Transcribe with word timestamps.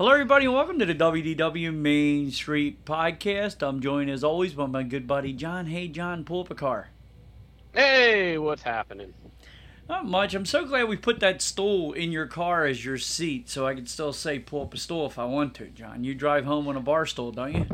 Hello, 0.00 0.12
everybody, 0.12 0.46
and 0.46 0.54
welcome 0.54 0.78
to 0.78 0.86
the 0.86 0.94
WDW 0.94 1.74
Main 1.74 2.30
Street 2.30 2.86
Podcast. 2.86 3.60
I'm 3.60 3.82
joined 3.82 4.08
as 4.08 4.24
always 4.24 4.54
by 4.54 4.64
my 4.64 4.82
good 4.82 5.06
buddy 5.06 5.34
John. 5.34 5.66
Hey, 5.66 5.88
John, 5.88 6.24
pull 6.24 6.40
up 6.40 6.50
a 6.50 6.54
car. 6.54 6.88
Hey, 7.74 8.38
what's 8.38 8.62
happening? 8.62 9.12
Not 9.90 10.06
much. 10.06 10.32
I'm 10.32 10.46
so 10.46 10.64
glad 10.64 10.88
we 10.88 10.96
put 10.96 11.20
that 11.20 11.42
stool 11.42 11.92
in 11.92 12.12
your 12.12 12.26
car 12.26 12.64
as 12.64 12.82
your 12.82 12.96
seat, 12.96 13.50
so 13.50 13.66
I 13.66 13.74
can 13.74 13.86
still 13.86 14.14
say 14.14 14.38
pull 14.38 14.62
up 14.62 14.72
a 14.72 14.78
stool 14.78 15.04
if 15.04 15.18
I 15.18 15.26
want 15.26 15.54
to. 15.56 15.66
John, 15.66 16.02
you 16.02 16.14
drive 16.14 16.46
home 16.46 16.66
on 16.68 16.76
a 16.76 16.80
bar 16.80 17.04
stool, 17.04 17.30
don't 17.30 17.52
you? 17.54 17.66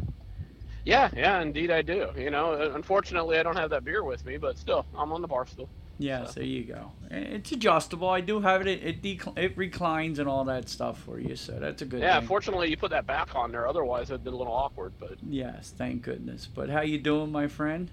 Yeah, 0.84 1.08
yeah, 1.16 1.40
indeed 1.40 1.70
I 1.70 1.82
do. 1.82 2.08
You 2.16 2.30
know, 2.30 2.54
uh, 2.54 2.72
unfortunately 2.74 3.38
I 3.38 3.44
don't 3.44 3.56
have 3.56 3.70
that 3.70 3.84
beer 3.84 4.02
with 4.02 4.24
me, 4.24 4.36
but 4.36 4.58
still, 4.58 4.84
I'm 4.98 5.12
on 5.12 5.22
the 5.22 5.28
bar 5.28 5.46
stool. 5.46 5.68
Yes, 5.98 6.28
So- 6.28 6.40
there 6.40 6.44
you 6.44 6.64
go. 6.64 6.92
It's 7.10 7.52
adjustable. 7.52 8.08
I 8.08 8.20
do 8.20 8.40
have 8.40 8.60
it. 8.60 8.66
It 8.68 8.82
it, 8.82 9.02
decl- 9.02 9.38
it 9.38 9.56
reclines 9.56 10.18
and 10.18 10.28
all 10.28 10.44
that 10.44 10.68
stuff 10.68 10.98
for 11.00 11.18
you, 11.18 11.36
so 11.36 11.52
that's 11.58 11.80
a 11.82 11.86
good 11.86 12.00
Yeah, 12.02 12.18
thing. 12.18 12.28
fortunately 12.28 12.68
you 12.68 12.76
put 12.76 12.90
that 12.90 13.06
back 13.06 13.34
on 13.34 13.50
there. 13.50 13.66
Otherwise 13.66 14.10
it'd 14.10 14.22
been 14.24 14.34
a 14.34 14.36
little 14.36 14.52
awkward. 14.52 14.92
But 15.00 15.12
yes, 15.26 15.72
thank 15.76 16.02
goodness. 16.02 16.46
But 16.52 16.68
how 16.68 16.82
you 16.82 16.98
doing, 16.98 17.32
my 17.32 17.46
friend? 17.48 17.90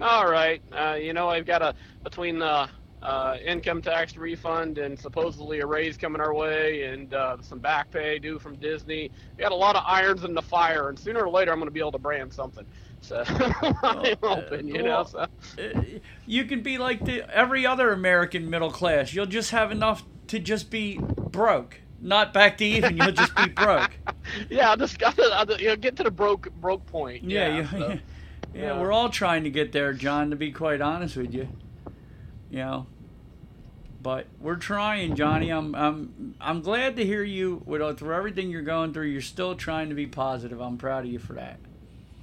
all 0.00 0.28
right, 0.28 0.60
uh, 0.72 0.94
you 0.94 1.12
know 1.12 1.28
I've 1.28 1.46
got 1.46 1.62
a 1.62 1.74
between 2.02 2.38
the 2.38 2.68
uh, 3.02 3.36
income 3.44 3.82
tax 3.82 4.16
refund 4.16 4.78
and 4.78 4.98
supposedly 4.98 5.60
a 5.60 5.66
raise 5.66 5.96
coming 5.96 6.20
our 6.20 6.32
way, 6.34 6.84
and 6.84 7.12
uh, 7.14 7.36
some 7.42 7.58
back 7.58 7.90
pay 7.90 8.18
due 8.18 8.38
from 8.38 8.56
Disney. 8.56 9.10
We 9.36 9.42
got 9.42 9.52
a 9.52 9.56
lot 9.56 9.76
of 9.76 9.82
irons 9.86 10.24
in 10.24 10.34
the 10.34 10.42
fire, 10.42 10.88
and 10.88 10.98
sooner 10.98 11.20
or 11.24 11.28
later 11.28 11.52
I'm 11.52 11.58
going 11.58 11.66
to 11.68 11.72
be 11.72 11.80
able 11.80 11.92
to 11.92 11.98
brand 11.98 12.32
something. 12.32 12.64
So 13.02 13.24
I'm 13.82 14.16
hoping, 14.22 14.68
you 14.68 14.82
know. 14.82 14.84
well, 14.84 15.04
So. 15.04 15.18
Uh, 15.58 15.82
you 16.24 16.44
can 16.44 16.62
be 16.62 16.78
like 16.78 17.04
the 17.04 17.28
every 17.34 17.66
other 17.66 17.92
American 17.92 18.48
middle 18.48 18.70
class. 18.70 19.12
You'll 19.12 19.26
just 19.26 19.50
have 19.50 19.72
enough 19.72 20.04
to 20.28 20.38
just 20.38 20.70
be 20.70 20.98
broke, 20.98 21.80
not 22.00 22.32
back 22.32 22.56
to 22.58 22.64
even. 22.64 22.96
You'll 22.96 23.12
just 23.12 23.34
be 23.36 23.48
broke. 23.48 23.90
Yeah, 24.48 24.70
I 24.70 24.76
just 24.76 25.00
got 25.00 25.16
to 25.16 25.56
you 25.58 25.68
know, 25.68 25.76
get 25.76 25.96
to 25.96 26.04
the 26.04 26.10
broke 26.10 26.48
broke 26.60 26.86
point. 26.86 27.24
Yeah, 27.24 27.48
Yeah, 27.48 27.56
yeah, 27.56 27.70
so, 27.70 27.78
yeah. 27.88 27.98
yeah. 28.54 28.80
We're 28.80 28.92
all 28.92 29.08
trying 29.08 29.42
to 29.44 29.50
get 29.50 29.72
there, 29.72 29.92
John. 29.92 30.30
To 30.30 30.36
be 30.36 30.52
quite 30.52 30.80
honest 30.80 31.16
with 31.16 31.34
you, 31.34 31.48
you 32.50 32.58
know. 32.58 32.86
But 34.00 34.26
we're 34.40 34.56
trying, 34.56 35.16
Johnny. 35.16 35.50
I'm 35.50 35.74
I'm 35.74 36.34
I'm 36.40 36.62
glad 36.62 36.96
to 36.96 37.04
hear 37.04 37.24
you 37.24 37.62
with 37.66 37.98
through 37.98 38.14
everything 38.14 38.48
you're 38.48 38.62
going 38.62 38.92
through. 38.92 39.06
You're 39.06 39.20
still 39.20 39.56
trying 39.56 39.88
to 39.88 39.94
be 39.96 40.06
positive. 40.06 40.60
I'm 40.60 40.78
proud 40.78 41.04
of 41.04 41.10
you 41.10 41.18
for 41.18 41.32
that. 41.34 41.58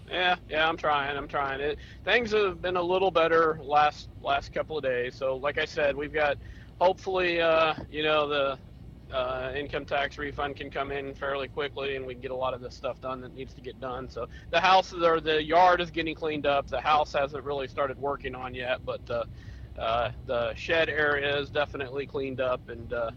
Yeah, 0.09 0.35
yeah. 0.49 0.67
I'm 0.67 0.77
trying. 0.77 1.17
I'm 1.17 1.27
trying. 1.27 1.61
It 1.61 1.79
things 2.03 2.31
have 2.31 2.61
been 2.61 2.75
a 2.75 2.81
little 2.81 3.11
better 3.11 3.59
last 3.63 4.09
last 4.21 4.53
couple 4.53 4.77
of 4.77 4.83
days. 4.83 5.15
So, 5.15 5.35
like 5.35 5.57
I 5.57 5.65
said, 5.65 5.95
we've 5.95 6.13
got 6.13 6.37
hopefully, 6.79 7.41
uh, 7.41 7.73
you 7.91 8.03
know, 8.03 8.27
the 8.27 8.57
uh, 9.15 9.51
income 9.55 9.85
tax 9.85 10.17
refund 10.17 10.55
can 10.55 10.69
come 10.69 10.91
in 10.91 11.13
fairly 11.13 11.47
quickly, 11.47 11.95
and 11.95 12.05
we 12.05 12.13
can 12.13 12.21
get 12.21 12.31
a 12.31 12.35
lot 12.35 12.53
of 12.53 12.61
this 12.61 12.75
stuff 12.75 13.01
done 13.01 13.21
that 13.21 13.35
needs 13.35 13.53
to 13.53 13.61
get 13.61 13.79
done. 13.79 14.09
So 14.09 14.27
the 14.51 14.59
house 14.59 14.93
or 14.93 15.19
the 15.19 15.43
yard 15.43 15.81
is 15.81 15.91
getting 15.91 16.15
cleaned 16.15 16.45
up. 16.45 16.67
The 16.67 16.81
house 16.81 17.13
hasn't 17.13 17.43
really 17.43 17.67
started 17.67 17.97
working 17.97 18.35
on 18.35 18.53
yet, 18.53 18.85
but 18.85 19.01
uh, 19.09 19.25
uh, 19.77 20.11
the 20.25 20.53
shed 20.55 20.89
area 20.89 21.37
is 21.37 21.49
definitely 21.49 22.05
cleaned 22.05 22.41
up 22.41 22.67
and 22.69 22.93
uh, 22.93 23.11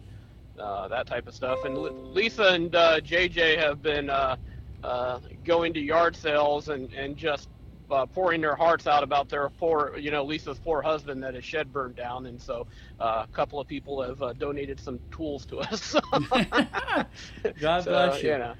uh, 0.59 0.89
that 0.89 1.07
type 1.07 1.27
of 1.27 1.35
stuff. 1.35 1.65
And 1.65 1.77
Lisa 1.77 2.49
and 2.49 2.75
uh, 2.75 3.01
JJ 3.01 3.59
have 3.59 3.83
been 3.83 4.11
uh, 4.11 4.37
uh, 4.83 5.21
going 5.45 5.73
to 5.75 5.81
yard 5.81 6.17
sales 6.17 6.69
and, 6.69 6.93
and 6.95 7.17
just 7.17 7.49
uh, 7.91 8.07
pouring 8.07 8.41
their 8.41 8.57
hearts 8.57 8.87
out 8.87 9.03
about 9.03 9.29
their 9.29 9.49
poor, 9.51 9.97
you 9.99 10.11
know, 10.11 10.25
Lisa's 10.25 10.59
poor 10.59 10.83
husband 10.83 11.23
that 11.23 11.35
his 11.35 11.45
shed 11.45 11.73
burned 11.73 11.97
down. 11.97 12.27
And 12.27 12.41
so 12.41 12.67
uh, 13.01 13.25
a 13.29 13.33
couple 13.33 13.61
of 13.61 13.67
people 13.69 14.03
have 14.03 14.23
uh, 14.23 14.33
donated 14.35 14.81
some 14.81 14.99
tools 15.11 15.45
to 15.47 15.61
us. 15.61 15.95
God 17.61 17.85
So, 17.85 17.91
bless 17.91 18.23
you. 18.23 18.39
know, 18.39 18.55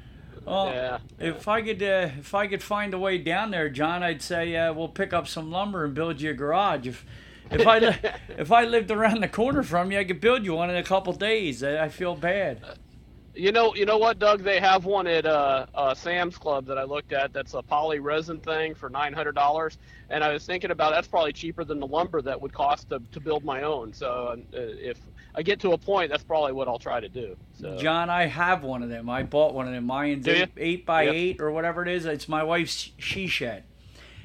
Well, 0.45 0.69
yeah. 0.69 0.99
if 1.19 1.49
I 1.49 1.63
could, 1.63 1.83
uh, 1.83 2.11
if 2.19 2.35
I 2.35 2.47
could 2.47 2.63
find 2.63 2.95
a 2.95 2.99
way 2.99 3.19
down 3.19 3.51
there, 3.51 3.69
John, 3.71 4.03
I'd 4.03 4.23
say 4.23 4.57
uh, 4.57 4.73
we'll 4.73 4.89
pick 4.89 5.13
up 5.13 5.29
some 5.29 5.51
lumber 5.51 5.85
and 5.85 5.95
build 5.95 6.21
you 6.21 6.31
a 6.31 6.35
garage. 6.35 6.87
If 6.87 7.07
if 7.51 7.67
I 7.67 7.79
li- 7.79 7.97
if 8.39 8.51
I 8.53 8.65
lived 8.65 8.91
around 8.91 9.21
the 9.23 9.29
corner 9.29 9.63
from 9.63 9.93
you, 9.93 9.99
I 9.99 10.05
could 10.05 10.21
build 10.21 10.45
you 10.45 10.55
one 10.55 10.71
in 10.71 10.77
a 10.77 10.83
couple 10.83 11.13
days. 11.13 11.63
I 11.63 11.85
I 11.85 11.89
feel 11.89 12.17
bad. 12.17 12.61
You 13.35 13.51
know, 13.51 13.75
you 13.75 13.87
know 13.87 13.97
what, 13.97 14.19
Doug? 14.19 14.43
They 14.43 14.61
have 14.61 14.85
one 14.85 15.07
at 15.07 15.25
uh, 15.25 15.67
uh, 15.75 15.95
Sam's 15.95 16.37
Club 16.37 16.67
that 16.67 16.77
I 16.77 16.85
looked 16.85 17.15
at. 17.15 17.33
That's 17.33 17.55
a 17.55 17.63
poly 17.63 17.99
resin 17.99 18.39
thing 18.41 18.75
for 18.75 18.91
nine 18.91 19.15
hundred 19.15 19.35
dollars, 19.35 19.79
and 20.11 20.23
I 20.23 20.33
was 20.33 20.45
thinking 20.45 20.71
about 20.71 20.93
that's 20.93 21.09
probably 21.09 21.33
cheaper 21.33 21.65
than 21.65 21.81
the 21.81 21.87
lumber 21.87 22.21
that 22.21 22.41
would 22.41 22.53
cost 22.53 22.91
to, 22.91 23.01
to 23.11 23.21
build 23.21 23.43
my 23.43 23.63
own. 23.63 23.95
So 23.95 24.37
uh, 24.37 24.37
if 24.53 24.99
I 25.35 25.43
get 25.43 25.61
to 25.61 25.73
a 25.73 25.79
point, 25.79 26.11
that's 26.11 26.25
probably 26.25 26.53
what 26.53 26.69
I'll 26.69 26.79
try 26.79 27.01
to 27.01 27.09
do. 27.09 27.35
So. 27.55 27.79
John, 27.79 28.11
I 28.11 28.27
have 28.27 28.65
one 28.65 28.83
of 28.83 28.91
them. 28.91 29.09
I 29.09 29.23
bought 29.23 29.55
one 29.55 29.67
of 29.67 29.73
them. 29.73 29.87
Mine's 29.87 30.29
eight, 30.29 30.51
eight 30.59 30.85
by 30.85 31.09
eight 31.09 31.41
or 31.41 31.51
whatever 31.53 31.83
it 31.83 31.89
is. 31.89 32.05
It's 32.05 32.29
my 32.29 32.43
wife's 32.43 32.91
she 32.99 33.29
shed. 33.29 33.65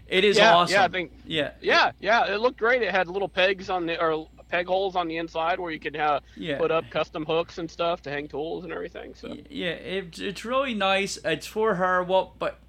It 0.07 0.23
is 0.23 0.37
yeah, 0.37 0.55
awesome. 0.55 0.73
yeah, 0.73 0.83
I 0.83 0.87
think 0.87 1.11
Yeah, 1.25 1.51
yeah, 1.61 1.91
yeah, 1.99 2.33
it 2.33 2.39
looked 2.39 2.59
great. 2.59 2.81
It 2.81 2.91
had 2.91 3.07
little 3.07 3.29
pegs 3.29 3.69
on 3.69 3.85
the 3.85 4.01
or 4.01 4.27
peg 4.49 4.67
holes 4.67 4.95
on 4.95 5.07
the 5.07 5.17
inside 5.17 5.59
where 5.59 5.71
you 5.71 5.79
can 5.79 5.95
uh, 5.95 6.19
Yeah. 6.35 6.57
put 6.57 6.71
up 6.71 6.89
custom 6.89 7.25
hooks 7.25 7.57
and 7.57 7.69
stuff 7.69 8.01
to 8.03 8.09
hang 8.09 8.27
tools 8.27 8.63
and 8.63 8.73
everything. 8.73 9.13
So 9.15 9.35
yeah. 9.49 9.71
It's 9.71 10.19
it's 10.19 10.45
really 10.45 10.73
nice. 10.73 11.17
It's 11.23 11.47
for 11.47 11.75
her. 11.75 12.03
Well, 12.03 12.33
but 12.39 12.59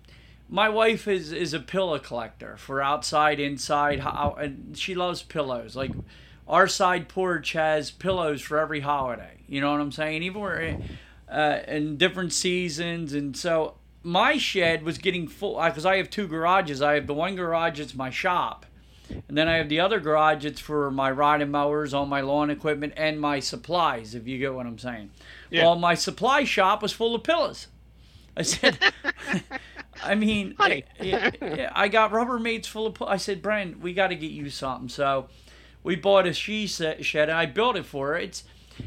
my 0.49 0.69
wife 0.69 1.07
is 1.07 1.33
is 1.33 1.53
a 1.55 1.61
pillow 1.61 1.99
collector 1.99 2.57
for 2.57 2.83
outside, 2.83 3.39
inside, 3.41 4.01
how, 4.01 4.37
and 4.39 4.77
she 4.77 4.95
loves 4.95 5.23
pillows. 5.23 5.77
Like 5.77 5.93
our 6.47 6.67
side 6.67 7.09
porch 7.09 7.53
has 7.53 7.91
pillows 7.91 8.41
for 8.41 8.59
every 8.59 8.81
holiday. 8.81 9.41
You 9.47 9.61
know 9.61 9.73
what 9.73 9.81
I'm 9.81 9.93
saying? 9.93 10.23
Even 10.23 10.41
we're 10.41 10.79
uh, 11.31 11.59
in 11.69 11.97
different 11.99 12.33
seasons, 12.33 13.13
and 13.13 13.37
so 13.37 13.75
my 14.03 14.39
shed 14.39 14.83
was 14.83 14.97
getting 14.97 15.29
full 15.29 15.63
because 15.63 15.85
I 15.85 15.97
have 15.99 16.09
two 16.09 16.27
garages. 16.27 16.81
I 16.81 16.95
have 16.95 17.07
the 17.07 17.15
one 17.15 17.37
garage 17.37 17.79
that's 17.79 17.95
my 17.95 18.09
shop, 18.11 18.65
and 19.09 19.37
then 19.37 19.49
I 19.49 19.57
have 19.57 19.69
the 19.69 19.81
other 19.81 20.01
garage. 20.01 20.45
It's 20.45 20.61
for 20.61 20.91
my 20.91 21.11
riding 21.11 21.51
mowers, 21.51 21.95
all 21.95 22.07
my 22.07 22.21
lawn 22.21 22.51
equipment, 22.51 22.95
and 22.97 23.21
my 23.21 23.41
supplies. 23.41 24.15
If 24.15 24.27
you 24.27 24.39
get 24.39 24.55
what 24.55 24.67
I'm 24.67 24.79
saying. 24.79 25.11
Yeah. 25.51 25.65
Well, 25.65 25.77
my 25.77 25.95
supply 25.95 26.45
shop 26.45 26.83
was 26.83 26.93
full 26.93 27.15
of 27.15 27.23
pillows. 27.23 27.69
I 28.37 28.43
said, 28.43 28.79
I 30.03 30.15
mean, 30.15 30.55
Honey. 30.59 30.85
I, 31.01 31.71
I 31.75 31.89
got 31.89 32.13
Rubbermaids 32.13 32.67
full 32.67 32.87
of. 32.87 33.01
I 33.03 33.17
said, 33.17 33.43
Brian, 33.43 33.81
we 33.81 33.93
got 33.93 34.09
to 34.09 34.15
get 34.15 34.31
you 34.31 34.51
something. 34.51 34.89
So 34.89 35.29
we 35.83 35.97
bought 35.97 36.27
a 36.27 36.33
she 36.33 36.67
shed 36.67 37.01
and 37.15 37.33
I 37.33 37.47
built 37.47 37.77
it 37.77 37.87
for 37.87 38.09
her. 38.09 38.17
It's 38.17 38.45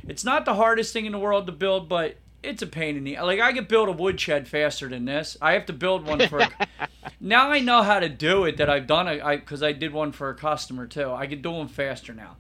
it's 0.07 0.24
not 0.24 0.45
the 0.45 0.56
hardest 0.56 0.94
thing 0.94 1.06
in 1.06 1.12
the 1.12 1.19
world 1.19 1.45
to 1.47 1.51
build, 1.51 1.89
but 1.89 2.17
it's 2.43 2.61
a 2.61 2.67
pain 2.67 2.97
in 2.97 3.03
the 3.03 3.17
like. 3.21 3.39
I 3.39 3.53
could 3.53 3.67
build 3.67 3.89
a 3.89 3.91
wood 3.91 4.19
shed 4.19 4.47
faster 4.47 4.88
than 4.89 5.05
this. 5.05 5.38
I 5.41 5.53
have 5.53 5.65
to 5.67 5.73
build 5.73 6.05
one 6.05 6.27
for. 6.27 6.41
now 7.19 7.49
I 7.49 7.59
know 7.59 7.83
how 7.83 7.99
to 7.99 8.09
do 8.09 8.45
it. 8.45 8.57
That 8.57 8.69
I've 8.69 8.88
done 8.88 9.07
it 9.07 9.21
I 9.23 9.38
because 9.38 9.61
I, 9.61 9.69
I 9.69 9.73
did 9.73 9.93
one 9.93 10.11
for 10.11 10.29
a 10.29 10.35
customer 10.35 10.88
too. 10.88 11.11
I 11.11 11.27
can 11.27 11.41
do 11.41 11.53
them 11.53 11.67
faster 11.67 12.13
now. 12.13 12.38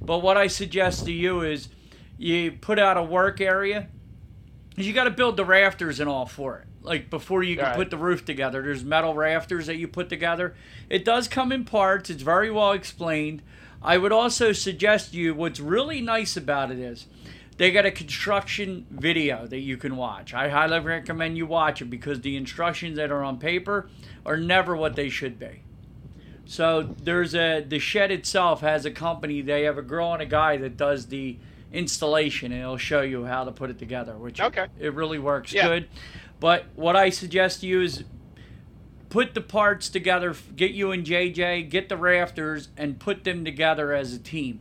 But 0.00 0.18
what 0.20 0.36
I 0.36 0.46
suggest 0.48 1.04
to 1.06 1.12
you 1.12 1.42
is 1.42 1.68
you 2.18 2.52
put 2.52 2.78
out 2.78 2.96
a 2.96 3.02
work 3.02 3.40
area. 3.40 3.88
You 4.76 4.92
got 4.92 5.04
to 5.04 5.10
build 5.10 5.36
the 5.36 5.44
rafters 5.44 6.00
and 6.00 6.08
all 6.08 6.26
for 6.26 6.58
it. 6.58 6.66
Like 6.82 7.08
before 7.08 7.42
you 7.42 7.56
can 7.56 7.64
Right. 7.66 7.76
put 7.76 7.90
the 7.90 7.96
roof 7.96 8.24
together, 8.24 8.60
there's 8.60 8.84
metal 8.84 9.14
rafters 9.14 9.66
that 9.66 9.76
you 9.76 9.88
put 9.88 10.08
together. 10.08 10.54
It 10.90 11.04
does 11.04 11.28
come 11.28 11.52
in 11.52 11.64
parts. 11.64 12.10
It's 12.10 12.22
very 12.22 12.50
well 12.50 12.72
explained. 12.72 13.42
I 13.82 13.98
would 13.98 14.12
also 14.12 14.52
suggest 14.52 15.12
to 15.12 15.16
you 15.18 15.34
what's 15.34 15.60
really 15.60 16.00
nice 16.00 16.36
about 16.36 16.70
it 16.70 16.78
is 16.78 17.06
they 17.56 17.70
got 17.70 17.86
a 17.86 17.90
construction 17.90 18.86
video 18.90 19.46
that 19.46 19.60
you 19.60 19.76
can 19.76 19.96
watch. 19.96 20.34
I 20.34 20.48
highly 20.48 20.80
recommend 20.80 21.36
you 21.36 21.46
watch 21.46 21.80
it 21.80 21.86
because 21.86 22.20
the 22.20 22.36
instructions 22.36 22.96
that 22.96 23.10
are 23.12 23.22
on 23.22 23.38
paper 23.38 23.88
are 24.26 24.36
never 24.36 24.74
what 24.76 24.96
they 24.96 25.08
should 25.08 25.38
be. 25.38 25.62
So 26.46 26.82
there's 27.02 27.34
a 27.34 27.60
the 27.66 27.78
shed 27.78 28.10
itself 28.10 28.60
has 28.60 28.84
a 28.84 28.90
company. 28.90 29.40
They 29.40 29.62
have 29.62 29.78
a 29.78 29.82
girl 29.82 30.12
and 30.12 30.20
a 30.22 30.26
guy 30.26 30.56
that 30.58 30.76
does 30.76 31.06
the 31.06 31.38
installation, 31.72 32.52
and 32.52 32.60
it'll 32.60 32.76
show 32.76 33.00
you 33.02 33.24
how 33.24 33.44
to 33.44 33.52
put 33.52 33.70
it 33.70 33.78
together. 33.78 34.16
Which 34.16 34.40
Okay. 34.40 34.66
it 34.78 34.92
really 34.94 35.18
works 35.18 35.52
Yeah. 35.52 35.66
good. 35.68 35.88
But 36.40 36.66
what 36.74 36.96
I 36.96 37.08
suggest 37.10 37.60
to 37.60 37.66
you 37.66 37.80
is 37.80 38.04
put 39.08 39.34
the 39.34 39.40
parts 39.40 39.88
together. 39.88 40.34
Get 40.56 40.72
you 40.72 40.90
and 40.92 41.04
JJ, 41.04 41.62
get 41.62 41.88
the 41.88 41.96
rafters, 41.96 42.68
and 42.76 42.98
put 42.98 43.24
them 43.24 43.44
together 43.44 43.92
as 43.94 44.12
a 44.12 44.18
team. 44.18 44.60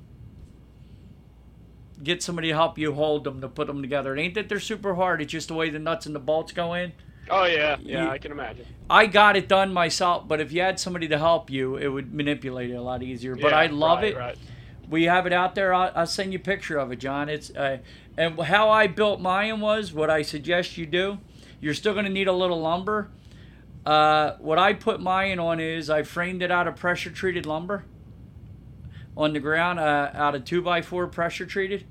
Get 2.04 2.22
somebody 2.22 2.50
to 2.50 2.54
help 2.54 2.78
you 2.78 2.94
hold 2.94 3.24
them 3.24 3.40
to 3.42 3.48
put 3.48 3.68
them 3.68 3.82
together. 3.82 4.16
It 4.16 4.20
ain't 4.22 4.34
that 4.36 4.50
they're 4.50 4.60
super 4.60 4.96
hard. 4.96 5.22
It's 5.22 5.32
just 5.32 5.48
the 5.48 5.54
way 5.54 5.70
the 5.70 5.80
nuts 5.80 6.06
and 6.06 6.14
the 6.14 6.20
bolts 6.20 6.52
go 6.52 6.74
in. 6.74 6.92
Oh 7.30 7.46
yeah, 7.46 7.78
yeah, 7.82 8.04
You- 8.04 8.10
I 8.10 8.18
can 8.18 8.32
imagine. 8.32 8.66
I 8.90 9.06
got 9.06 9.38
it 9.38 9.48
done 9.48 9.72
myself, 9.74 10.28
but 10.28 10.42
if 10.42 10.52
you 10.52 10.62
had 10.62 10.80
somebody 10.80 11.08
to 11.08 11.18
help 11.18 11.50
you, 11.50 11.78
it 11.78 11.88
would 11.88 12.14
manipulate 12.14 12.70
it 12.70 12.74
a 12.76 12.82
lot 12.82 13.02
easier. 13.02 13.36
But 13.36 13.52
Yeah, 13.52 13.58
I 13.60 13.66
love 13.68 14.00
right, 14.00 14.08
it. 14.12 14.18
Right. 14.18 14.38
We 14.90 15.04
have 15.06 15.26
it 15.26 15.32
out 15.34 15.56
there. 15.56 15.74
I'll, 15.74 15.92
I'll 15.96 16.06
send 16.06 16.34
you 16.34 16.40
a 16.40 16.42
picture 16.42 16.78
of 16.78 16.92
it, 16.92 16.98
John. 17.00 17.30
It's 17.30 17.50
uh, 17.52 17.78
and 18.18 18.40
how 18.42 18.70
I 18.70 18.88
built 18.88 19.22
mine 19.22 19.62
was 19.62 19.94
what 19.94 20.10
I 20.10 20.22
suggest 20.22 20.78
you 20.78 20.86
do. 20.86 21.20
You're 21.62 21.74
still 21.74 21.94
going 21.94 22.06
to 22.06 22.12
need 22.12 22.28
a 22.28 22.34
little 22.34 22.60
lumber. 22.62 23.10
Uh, 23.86 24.34
what 24.40 24.60
I 24.60 24.74
put 24.74 25.00
mine 25.02 25.40
on 25.40 25.60
is 25.62 25.90
I 25.90 26.04
framed 26.04 26.42
it 26.44 26.52
out 26.52 26.68
of 26.68 26.76
pressure 26.76 27.10
treated 27.10 27.46
lumber 27.46 27.86
on 29.16 29.34
the 29.34 29.40
ground, 29.40 29.80
uh, 29.80 30.10
out 30.14 30.36
of 30.36 30.44
two 30.46 30.62
by 30.62 30.82
four 30.82 31.08
pressure 31.08 31.46
treated. 31.46 31.86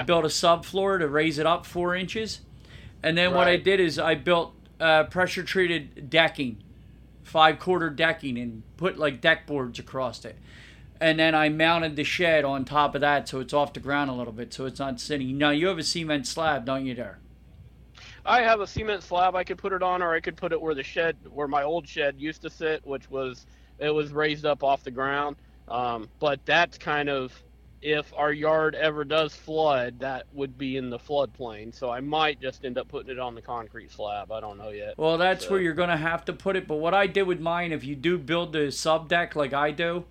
I 0.00 0.02
built 0.02 0.24
a 0.24 0.28
subfloor 0.28 0.98
to 0.98 1.08
raise 1.08 1.38
it 1.38 1.46
up 1.46 1.66
four 1.66 1.94
inches, 1.94 2.40
and 3.02 3.16
then 3.16 3.34
what 3.34 3.48
I 3.48 3.56
did 3.56 3.80
is 3.80 3.98
I 3.98 4.14
built 4.14 4.54
uh, 4.80 5.04
pressure 5.04 5.42
treated 5.42 6.10
decking, 6.10 6.62
five 7.22 7.58
quarter 7.58 7.90
decking, 7.90 8.38
and 8.38 8.62
put 8.76 8.98
like 8.98 9.20
deck 9.20 9.46
boards 9.46 9.78
across 9.78 10.24
it. 10.24 10.36
And 11.00 11.18
then 11.18 11.34
I 11.34 11.48
mounted 11.48 11.96
the 11.96 12.04
shed 12.04 12.44
on 12.44 12.64
top 12.64 12.94
of 12.94 13.00
that 13.00 13.28
so 13.28 13.40
it's 13.40 13.52
off 13.52 13.72
the 13.72 13.80
ground 13.80 14.10
a 14.10 14.14
little 14.14 14.32
bit 14.32 14.54
so 14.54 14.64
it's 14.64 14.78
not 14.78 15.00
sitting. 15.00 15.36
Now 15.36 15.50
you 15.50 15.66
have 15.66 15.78
a 15.78 15.82
cement 15.82 16.26
slab, 16.26 16.64
don't 16.64 16.86
you, 16.86 16.94
there? 16.94 17.18
I 18.24 18.40
have 18.42 18.60
a 18.60 18.66
cement 18.66 19.02
slab 19.02 19.34
I 19.34 19.44
could 19.44 19.58
put 19.58 19.72
it 19.72 19.82
on, 19.82 20.02
or 20.02 20.14
I 20.14 20.20
could 20.20 20.36
put 20.36 20.52
it 20.52 20.60
where 20.60 20.74
the 20.74 20.82
shed, 20.82 21.16
where 21.30 21.48
my 21.48 21.62
old 21.62 21.86
shed 21.86 22.14
used 22.18 22.42
to 22.42 22.50
sit, 22.50 22.86
which 22.86 23.10
was 23.10 23.46
it 23.78 23.90
was 23.90 24.12
raised 24.12 24.46
up 24.46 24.62
off 24.62 24.82
the 24.82 24.90
ground. 24.90 25.36
Um, 25.68 26.08
but 26.20 26.44
that's 26.46 26.78
kind 26.78 27.08
of 27.08 27.32
if 27.84 28.10
our 28.16 28.32
yard 28.32 28.74
ever 28.74 29.04
does 29.04 29.36
flood, 29.36 30.00
that 30.00 30.24
would 30.32 30.56
be 30.56 30.78
in 30.78 30.88
the 30.88 30.98
floodplain. 30.98 31.72
So 31.74 31.90
I 31.90 32.00
might 32.00 32.40
just 32.40 32.64
end 32.64 32.78
up 32.78 32.88
putting 32.88 33.10
it 33.12 33.18
on 33.18 33.34
the 33.34 33.42
concrete 33.42 33.92
slab. 33.92 34.32
I 34.32 34.40
don't 34.40 34.56
know 34.56 34.70
yet. 34.70 34.96
Well, 34.96 35.18
that's 35.18 35.44
So- 35.44 35.50
where 35.50 35.60
you're 35.60 35.74
going 35.74 35.90
to 35.90 35.96
have 35.98 36.24
to 36.24 36.32
put 36.32 36.56
it. 36.56 36.66
But 36.66 36.76
what 36.76 36.94
I 36.94 37.06
did 37.06 37.24
with 37.24 37.40
mine, 37.40 37.72
if 37.72 37.84
you 37.84 37.94
do 37.94 38.16
build 38.16 38.54
the 38.54 38.72
sub 38.72 39.08
deck 39.08 39.36
like 39.36 39.52
I 39.52 39.70
do, 39.70 40.04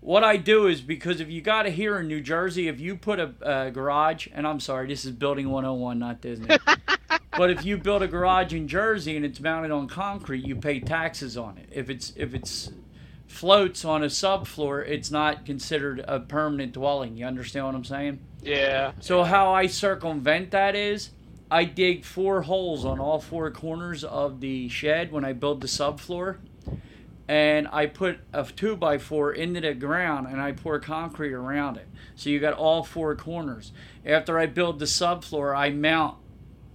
what 0.00 0.24
I 0.24 0.36
do 0.36 0.66
is 0.66 0.82
because 0.82 1.22
if 1.22 1.30
you 1.30 1.40
got 1.40 1.66
it 1.66 1.72
here 1.72 1.98
in 2.00 2.06
New 2.06 2.20
Jersey, 2.20 2.68
if 2.68 2.78
you 2.78 2.96
put 2.96 3.18
a, 3.18 3.32
a 3.40 3.70
garage, 3.70 4.28
and 4.34 4.46
I'm 4.46 4.60
sorry, 4.60 4.86
this 4.86 5.06
is 5.06 5.12
building 5.12 5.48
101, 5.48 5.98
not 5.98 6.20
Disney. 6.20 6.54
but 7.36 7.50
if 7.50 7.64
you 7.64 7.78
build 7.78 8.02
a 8.02 8.08
garage 8.08 8.52
in 8.52 8.68
Jersey 8.68 9.16
and 9.16 9.24
it's 9.24 9.40
mounted 9.40 9.70
on 9.70 9.88
concrete, 9.88 10.44
you 10.44 10.54
pay 10.54 10.80
taxes 10.80 11.38
on 11.38 11.56
it. 11.56 11.70
If 11.72 11.88
it's 11.88 12.12
if 12.16 12.34
it's 12.34 12.70
floats 13.30 13.84
on 13.84 14.02
a 14.02 14.06
subfloor, 14.06 14.86
it's 14.86 15.10
not 15.10 15.46
considered 15.46 16.04
a 16.06 16.18
permanent 16.18 16.72
dwelling. 16.72 17.16
You 17.16 17.26
understand 17.26 17.64
what 17.64 17.74
I'm 17.76 17.84
saying? 17.84 18.18
Yeah. 18.42 18.92
So 19.00 19.22
how 19.22 19.54
I 19.54 19.68
circumvent 19.68 20.50
that 20.50 20.74
is 20.74 21.10
I 21.48 21.64
dig 21.64 22.04
four 22.04 22.42
holes 22.42 22.84
on 22.84 22.98
all 22.98 23.20
four 23.20 23.50
corners 23.52 24.02
of 24.02 24.40
the 24.40 24.68
shed 24.68 25.12
when 25.12 25.24
I 25.24 25.32
build 25.32 25.60
the 25.60 25.68
subfloor. 25.68 26.38
And 27.28 27.68
I 27.70 27.86
put 27.86 28.18
a 28.32 28.44
two 28.44 28.74
by 28.74 28.98
four 28.98 29.32
into 29.32 29.60
the 29.60 29.74
ground 29.74 30.26
and 30.26 30.40
I 30.40 30.50
pour 30.50 30.80
concrete 30.80 31.32
around 31.32 31.76
it. 31.76 31.86
So 32.16 32.30
you 32.30 32.40
got 32.40 32.54
all 32.54 32.82
four 32.82 33.14
corners. 33.14 33.70
After 34.04 34.40
I 34.40 34.46
build 34.46 34.80
the 34.80 34.86
subfloor, 34.86 35.56
I 35.56 35.70
mount, 35.70 36.16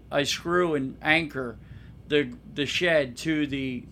I 0.09 0.23
screw 0.23 0.73
and 0.73 0.97
anchor 1.01 1.57
the 2.07 2.31
the 2.53 2.65
shed 2.65 3.17
to 3.17 3.45
the 3.45 3.83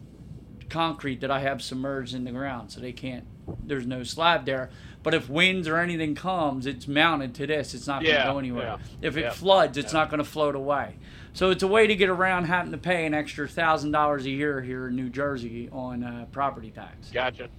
concrete 0.70 1.22
that 1.22 1.32
I 1.32 1.40
have 1.40 1.62
submerged 1.62 2.14
in 2.16 2.24
the 2.24 2.32
ground 2.32 2.72
so 2.72 2.80
they 2.80 2.92
can't 2.94 3.26
there's 3.64 3.86
no 3.86 4.04
slab 4.04 4.46
there. 4.46 4.70
But 5.04 5.14
if 5.14 5.30
winds 5.30 5.68
or 5.68 5.78
anything 5.78 6.16
comes, 6.16 6.66
it's 6.66 6.88
mounted 6.88 7.36
to 7.36 7.46
this. 7.48 7.74
It's 7.74 7.88
not 7.88 8.02
going 8.04 8.14
to 8.16 8.20
Yeah, 8.22 8.32
go 8.32 8.40
anywhere. 8.40 8.64
yeah, 8.64 8.78
If 9.02 9.18
it 9.18 9.22
yeah, 9.22 9.30
floods, 9.32 9.78
it's 9.78 9.92
not 9.92 10.10
going 10.10 10.20
to 10.20 10.24
float 10.24 10.56
away. 10.56 10.96
So 11.34 11.50
it's 11.50 11.62
a 11.62 11.68
way 11.68 11.88
to 11.88 11.96
get 11.96 12.08
around 12.08 12.46
having 12.46 12.72
to 12.72 12.78
pay 12.78 13.06
an 13.06 13.14
extra 13.14 13.48
thousand 13.48 13.92
dollars 13.92 14.26
a 14.26 14.30
year 14.30 14.62
here 14.62 14.88
in 14.88 14.96
New 14.96 15.10
Jersey 15.10 15.68
on 15.74 16.04
uh, 16.06 16.26
property 16.32 16.72
tax. 16.72 17.10
Gotcha. 17.12 17.50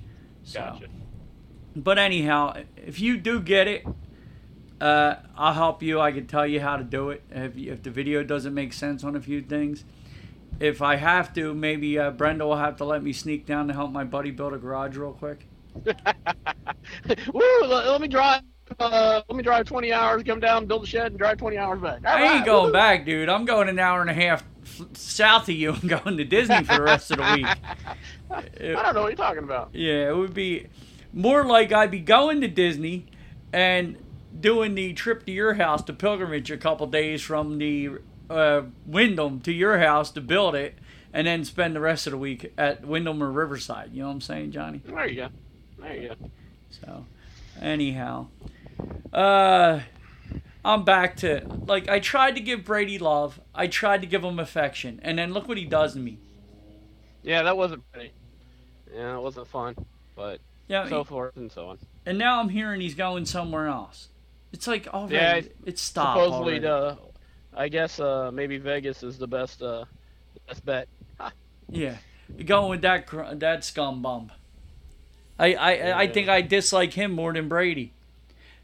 So, 0.42 0.60
Gotcha. 0.60 0.86
but 1.76 1.98
anyhow, 1.98 2.56
if 2.78 2.98
you 2.98 3.18
do 3.18 3.40
get 3.40 3.68
it, 3.68 3.84
uh, 4.80 5.16
I'll 5.36 5.52
help 5.54 5.82
you. 5.82 6.00
I 6.00 6.12
can 6.12 6.26
tell 6.26 6.46
you 6.46 6.60
how 6.60 6.76
to 6.76 6.84
do 6.84 7.10
it. 7.10 7.22
If, 7.30 7.56
if 7.58 7.82
the 7.82 7.90
video 7.90 8.22
doesn't 8.22 8.54
make 8.54 8.72
sense 8.72 9.04
on 9.04 9.16
a 9.16 9.20
few 9.20 9.42
things, 9.42 9.84
if 10.60 10.82
I 10.82 10.96
have 10.96 11.34
to, 11.34 11.54
maybe 11.54 11.98
uh, 11.98 12.10
Brenda 12.10 12.46
will 12.46 12.56
have 12.56 12.76
to 12.76 12.84
let 12.84 13.02
me 13.02 13.12
sneak 13.12 13.46
down 13.46 13.68
to 13.68 13.74
help 13.74 13.90
my 13.90 14.04
buddy 14.04 14.30
build 14.30 14.54
a 14.54 14.58
garage 14.58 14.96
real 14.96 15.12
quick. 15.12 15.46
Woo, 15.84 17.42
let, 17.62 17.86
let 17.86 18.00
me 18.00 18.08
drive. 18.08 18.42
Uh, 18.78 19.20
let 19.28 19.36
me 19.36 19.42
drive 19.42 19.66
20 19.66 19.92
hours, 19.92 20.22
come 20.22 20.40
down, 20.40 20.66
build 20.66 20.84
a 20.84 20.86
shed, 20.86 21.06
and 21.08 21.18
drive 21.18 21.36
20 21.36 21.58
hours 21.58 21.80
back. 21.80 22.00
All 22.06 22.16
I 22.16 22.36
ain't 22.36 22.46
going 22.46 22.66
woo. 22.66 22.72
back, 22.72 23.04
dude. 23.04 23.28
I'm 23.28 23.44
going 23.44 23.68
an 23.68 23.78
hour 23.78 24.00
and 24.00 24.08
a 24.08 24.14
half 24.14 24.42
f- 24.62 24.86
south 24.94 25.48
of 25.48 25.54
you 25.54 25.72
and 25.74 25.88
going 26.04 26.16
to 26.16 26.24
Disney 26.24 26.64
for 26.64 26.76
the 26.76 26.82
rest 26.82 27.10
of 27.10 27.18
the 27.18 27.34
week. 27.34 27.46
I 28.30 28.82
don't 28.82 28.94
know 28.94 29.02
what 29.02 29.08
you're 29.08 29.16
talking 29.16 29.44
about. 29.44 29.70
Yeah, 29.74 30.08
it 30.08 30.16
would 30.16 30.34
be 30.34 30.68
more 31.12 31.44
like 31.44 31.72
I'd 31.72 31.90
be 31.90 32.00
going 32.00 32.40
to 32.40 32.48
Disney 32.48 33.06
and 33.52 33.96
doing 34.40 34.74
the 34.74 34.92
trip 34.94 35.26
to 35.26 35.32
your 35.32 35.54
house, 35.54 35.82
the 35.82 35.92
pilgrimage, 35.92 36.50
a 36.50 36.56
couple 36.56 36.86
days 36.86 37.22
from 37.22 37.58
the 37.58 37.90
uh, 38.30 38.62
Wyndham 38.86 39.40
to 39.40 39.52
your 39.52 39.78
house 39.78 40.10
to 40.12 40.20
build 40.20 40.54
it, 40.54 40.76
and 41.12 41.26
then 41.26 41.44
spend 41.44 41.74
the 41.76 41.80
rest 41.80 42.06
of 42.06 42.10
the 42.12 42.18
week 42.18 42.52
at 42.58 42.84
Wyndham 42.84 43.22
or 43.22 43.30
Riverside. 43.30 43.90
You 43.92 44.02
know 44.02 44.08
what 44.08 44.14
I'm 44.14 44.20
saying, 44.20 44.52
Johnny? 44.52 44.80
There 44.84 45.06
you 45.08 45.16
go. 45.16 45.28
There 45.78 45.96
you 45.96 46.08
go. 46.08 46.30
So, 46.70 47.06
anyhow, 47.60 48.26
uh, 49.12 49.80
I'm 50.64 50.84
back 50.84 51.16
to 51.18 51.44
like 51.66 51.88
I 51.88 52.00
tried 52.00 52.34
to 52.36 52.40
give 52.40 52.64
Brady 52.64 52.98
love. 52.98 53.40
I 53.54 53.66
tried 53.66 54.00
to 54.00 54.06
give 54.06 54.24
him 54.24 54.38
affection, 54.38 55.00
and 55.02 55.18
then 55.18 55.32
look 55.32 55.46
what 55.48 55.58
he 55.58 55.64
does 55.64 55.92
to 55.94 55.98
me. 56.00 56.18
Yeah, 57.22 57.42
that 57.44 57.56
wasn't 57.56 57.90
pretty. 57.92 58.12
Yeah, 58.94 59.16
it 59.16 59.20
wasn't 59.22 59.48
fun, 59.48 59.74
but 60.14 60.40
Yeah, 60.68 60.88
so 60.88 61.04
forth 61.04 61.36
and 61.36 61.50
so 61.50 61.68
on. 61.68 61.78
and 62.06 62.16
now 62.18 62.38
I'm 62.40 62.48
hearing 62.48 62.80
he's 62.80 62.94
going 62.94 63.24
somewhere 63.26 63.66
else. 63.66 64.08
It's 64.52 64.66
like 64.68 64.86
already, 64.88 65.14
Yeah, 65.14 65.40
it's 65.64 65.82
stopped 65.82 66.20
Supposedly, 66.22 66.64
already. 66.64 66.66
uh, 66.66 66.94
I 67.56 67.68
guess 67.68 68.00
uh, 68.00 68.30
maybe 68.32 68.58
Vegas 68.58 69.02
is 69.02 69.18
the 69.18 69.26
best 69.26 69.62
uh, 69.62 69.84
best 70.48 70.64
bet. 70.64 70.88
Yeah, 71.68 71.96
going 72.44 72.70
with 72.70 72.82
that 72.82 73.06
cr- 73.06 73.34
that 73.34 73.64
scum 73.64 74.02
bum. 74.02 74.30
I 75.38 75.54
I, 75.54 76.00
I 76.02 76.06
think 76.08 76.28
I 76.28 76.42
dislike 76.42 76.92
him 76.92 77.12
more 77.12 77.32
than 77.32 77.48
Brady. 77.48 77.92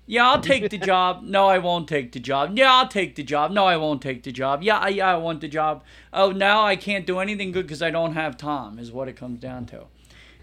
Yeah, 0.06 0.28
I'll 0.28 0.40
take 0.40 0.70
the 0.70 0.78
job. 0.78 1.22
No, 1.24 1.46
I 1.46 1.58
won't 1.58 1.88
take 1.88 2.10
the 2.10 2.18
job. 2.18 2.58
Yeah, 2.58 2.72
I'll 2.74 2.88
take 2.88 3.14
the 3.14 3.22
job. 3.22 3.52
No, 3.52 3.66
I 3.66 3.76
won't 3.76 4.02
take 4.02 4.24
the 4.24 4.32
job. 4.32 4.62
Yeah, 4.62 4.78
I, 4.78 4.88
yeah, 4.88 5.14
I 5.14 5.16
want 5.16 5.40
the 5.40 5.46
job. 5.46 5.84
Oh, 6.12 6.32
now 6.32 6.64
I 6.64 6.74
can't 6.74 7.06
do 7.06 7.20
anything 7.20 7.52
good 7.52 7.66
because 7.66 7.80
I 7.80 7.90
don't 7.90 8.14
have 8.14 8.36
Tom. 8.36 8.78
Is 8.80 8.90
what 8.90 9.06
it 9.08 9.16
comes 9.16 9.38
down 9.38 9.66
to. 9.66 9.84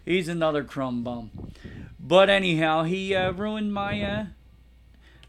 He's 0.05 0.29
another 0.29 0.63
crumb 0.63 1.03
bum. 1.03 1.31
But 1.99 2.29
anyhow, 2.29 2.83
he 2.83 3.13
uh, 3.13 3.33
ruined 3.33 3.73
my 3.73 4.01
uh, 4.01 4.25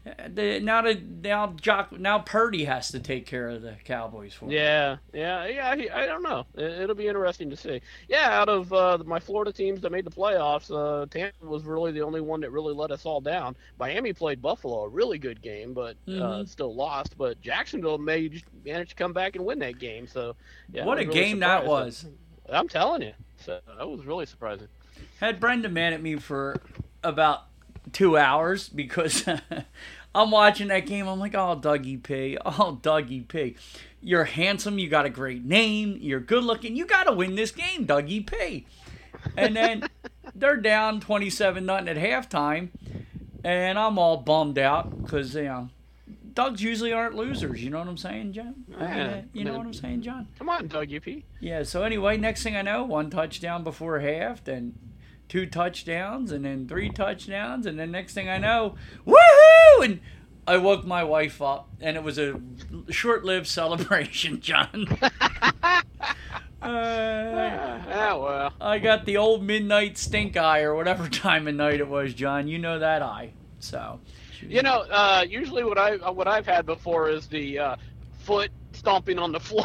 The, 0.05 0.59
now 0.61 0.81
that 0.81 1.03
now 1.03 1.47
Brock 1.47 1.91
now 1.91 2.19
Purdy 2.19 2.63
has 2.63 2.89
to 2.91 2.99
take 2.99 3.25
care 3.25 3.49
of 3.49 3.61
the 3.61 3.75
Cowboys 3.83 4.33
for 4.33 4.45
him. 4.45 4.51
Yeah, 4.51 4.97
yeah, 5.13 5.45
yeah. 5.45 5.75
he- 5.75 5.89
I 5.89 6.05
don't 6.05 6.23
know. 6.23 6.45
It- 6.55 6.81
It'll 6.81 6.95
be 6.95 7.07
interesting 7.07 7.49
to 7.49 7.57
see. 7.57 7.81
Yeah, 8.07 8.29
out 8.31 8.47
of 8.49 8.71
uh, 8.73 8.99
my 9.05 9.19
Florida 9.19 9.51
teams 9.51 9.81
that 9.81 9.91
made 9.91 10.05
the 10.05 10.11
playoffs, 10.11 10.71
uh, 10.73 11.05
Tampa 11.07 11.45
was 11.45 11.63
really 11.65 11.91
the 11.91 12.01
only 12.01 12.21
one 12.21 12.39
that 12.41 12.51
really 12.51 12.73
let 12.73 12.91
us 12.91 13.05
all 13.05 13.19
down. 13.21 13.55
Miami 13.77 14.13
played 14.13 14.41
Buffalo, 14.41 14.83
a 14.83 14.87
really 14.89 15.19
good 15.19 15.41
game, 15.41 15.73
but 15.73 15.97
uh, 16.07 16.11
Mhm. 16.11 16.47
still 16.49 16.73
lost. 16.73 17.17
But 17.17 17.39
Jacksonville 17.41 17.97
made 17.97 18.41
managed 18.65 18.91
to 18.91 18.95
come 18.95 19.13
back 19.13 19.35
and 19.35 19.45
win 19.45 19.59
that 19.59 19.79
game. 19.79 20.07
So, 20.07 20.35
yeah, 20.71 20.85
What 20.85 20.97
a 20.97 21.01
really 21.01 21.13
game 21.13 21.39
that 21.41 21.65
was. 21.65 22.05
I'm 22.51 22.67
telling 22.69 23.01
you, 23.03 23.13
so 23.37 23.59
that 23.77 23.87
was 23.87 24.05
really 24.05 24.25
surprising. 24.25 24.69
Had 25.19 25.39
Brenda 25.39 25.69
mad 25.69 25.93
at 25.93 26.01
me 26.01 26.15
for 26.15 26.59
about 27.03 27.43
two 27.91 28.17
hours 28.17 28.69
because 28.69 29.25
I'm 30.15 30.31
watching 30.31 30.67
that 30.69 30.85
game. 30.85 31.07
I'm 31.07 31.19
like, 31.19 31.35
oh, 31.35 31.59
Dougie 31.61 32.01
P. 32.01 32.37
Oh, 32.45 32.79
Dougie 32.81 33.27
P. 33.27 33.55
You're 34.01 34.23
handsome. 34.25 34.79
You 34.79 34.87
got 34.89 35.05
a 35.05 35.09
great 35.09 35.43
name. 35.45 35.97
You're 36.01 36.19
good 36.19 36.43
looking. 36.43 36.75
You 36.75 36.85
got 36.85 37.03
to 37.03 37.11
win 37.11 37.35
this 37.35 37.51
game, 37.51 37.85
Dougie 37.85 38.25
P. 38.25 38.65
And 39.35 39.55
then 39.55 39.87
they're 40.35 40.57
down 40.57 40.99
27 41.01 41.65
nothing 41.65 41.89
at 41.89 41.97
halftime. 41.97 42.69
And 43.43 43.77
I'm 43.79 43.97
all 43.99 44.17
bummed 44.17 44.57
out 44.59 45.01
because, 45.03 45.35
you 45.35 45.43
know, 45.43 45.69
Dougs 46.33 46.61
usually 46.61 46.93
aren't 46.93 47.15
losers. 47.15 47.61
You 47.63 47.69
know 47.69 47.79
what 47.79 47.87
I'm 47.87 47.97
saying, 47.97 48.33
John? 48.33 48.55
I 48.77 48.81
mean, 48.81 48.97
Yeah. 48.97 49.21
you 49.33 49.43
know 49.43 49.57
what 49.57 49.65
I'm 49.65 49.73
saying, 49.73 50.01
John? 50.01 50.27
Come 50.37 50.47
on, 50.49 50.69
Dougie 50.69 51.01
P. 51.01 51.25
Yeah, 51.39 51.63
so 51.63 51.83
anyway, 51.83 52.17
next 52.17 52.43
thing 52.43 52.55
I 52.55 52.61
know, 52.61 52.83
one 52.83 53.09
touchdown 53.09 53.63
before 53.63 53.99
half, 53.99 54.43
then 54.43 54.73
two 55.29 55.45
touchdowns, 55.45 56.31
and 56.31 56.43
then 56.43 56.67
three 56.67 56.89
touchdowns, 56.89 57.65
and 57.65 57.79
then 57.79 57.91
next 57.91 58.13
thing 58.13 58.27
I 58.27 58.39
know, 58.39 58.75
woohoo! 59.07 59.85
And 59.85 60.01
I 60.45 60.57
woke 60.57 60.83
my 60.83 61.03
wife 61.03 61.41
up, 61.41 61.69
and 61.79 61.95
it 61.95 62.03
was 62.03 62.17
a 62.17 62.41
short 62.89 63.23
lived 63.23 63.47
celebration, 63.59 64.41
John. 64.41 64.87
uh, 65.01 65.83
well. 66.61 68.53
I 68.59 68.79
got 68.79 69.05
the 69.05 69.17
old 69.17 69.43
midnight 69.43 69.97
stink 69.97 70.35
eye, 70.35 70.61
or 70.61 70.75
whatever 70.75 71.07
time 71.09 71.47
of 71.47 71.55
night 71.55 71.79
it 71.79 71.87
was, 71.87 72.13
John. 72.13 72.47
You 72.47 72.57
know 72.57 72.79
that 72.79 73.01
eye. 73.01 73.31
So. 73.59 73.99
You 74.41 74.63
know, 74.63 74.85
uh, 74.89 75.25
usually 75.27 75.65
what 75.65 75.77
I 75.77 75.97
what 75.97 76.25
I've 76.25 76.45
had 76.45 76.65
before 76.65 77.09
is 77.09 77.27
the 77.27 77.59
uh, 77.59 77.75
foot 78.19 78.51
stomping 78.79 79.19
on 79.19 79.31
the 79.31 79.39
floor 79.39 79.63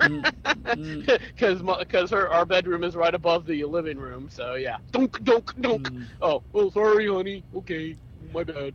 Mm, 0.00 1.04
because 1.34 1.62
because 1.78 2.10
her 2.10 2.30
our 2.30 2.46
bedroom 2.46 2.84
is 2.84 2.94
right 2.96 3.14
above 3.14 3.44
the 3.46 3.64
living 3.64 3.98
room. 3.98 4.28
So 4.30 4.54
yeah, 4.54 4.78
dunk 4.92 5.22
dunk 5.24 5.52
dunk. 5.60 5.88
Mm. 5.88 6.06
Oh, 6.22 6.42
oh, 6.54 6.70
sorry, 6.70 7.08
honey. 7.08 7.42
Okay, 7.56 7.96
my 8.32 8.44
bad. 8.44 8.72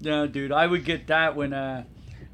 No, 0.00 0.26
dude, 0.26 0.52
I 0.52 0.66
would 0.66 0.84
get 0.84 1.06
that 1.08 1.36
when 1.36 1.52
uh 1.52 1.84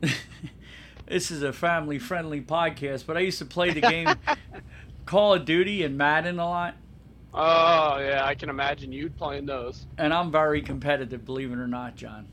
this 1.06 1.30
is 1.30 1.42
a 1.42 1.52
family 1.52 1.98
friendly 1.98 2.40
podcast, 2.40 3.06
but 3.06 3.16
I 3.16 3.20
used 3.20 3.38
to 3.38 3.44
play 3.46 3.70
the 3.72 3.80
game 3.80 4.16
Call 5.06 5.34
of 5.34 5.44
Duty 5.44 5.82
and 5.82 5.98
Madden 5.98 6.38
a 6.38 6.46
lot, 6.48 6.76
Oh 7.34 7.98
yeah, 7.98 8.22
I 8.24 8.34
can 8.34 8.48
imagine 8.48 8.92
you 8.92 9.10
playing 9.10 9.46
those. 9.46 9.86
and 9.98 10.14
I'm 10.14 10.30
very 10.30 10.62
competitive, 10.62 11.24
believe 11.24 11.52
it 11.52 11.58
or 11.58 11.66
not, 11.68 11.96
John. 11.96 12.26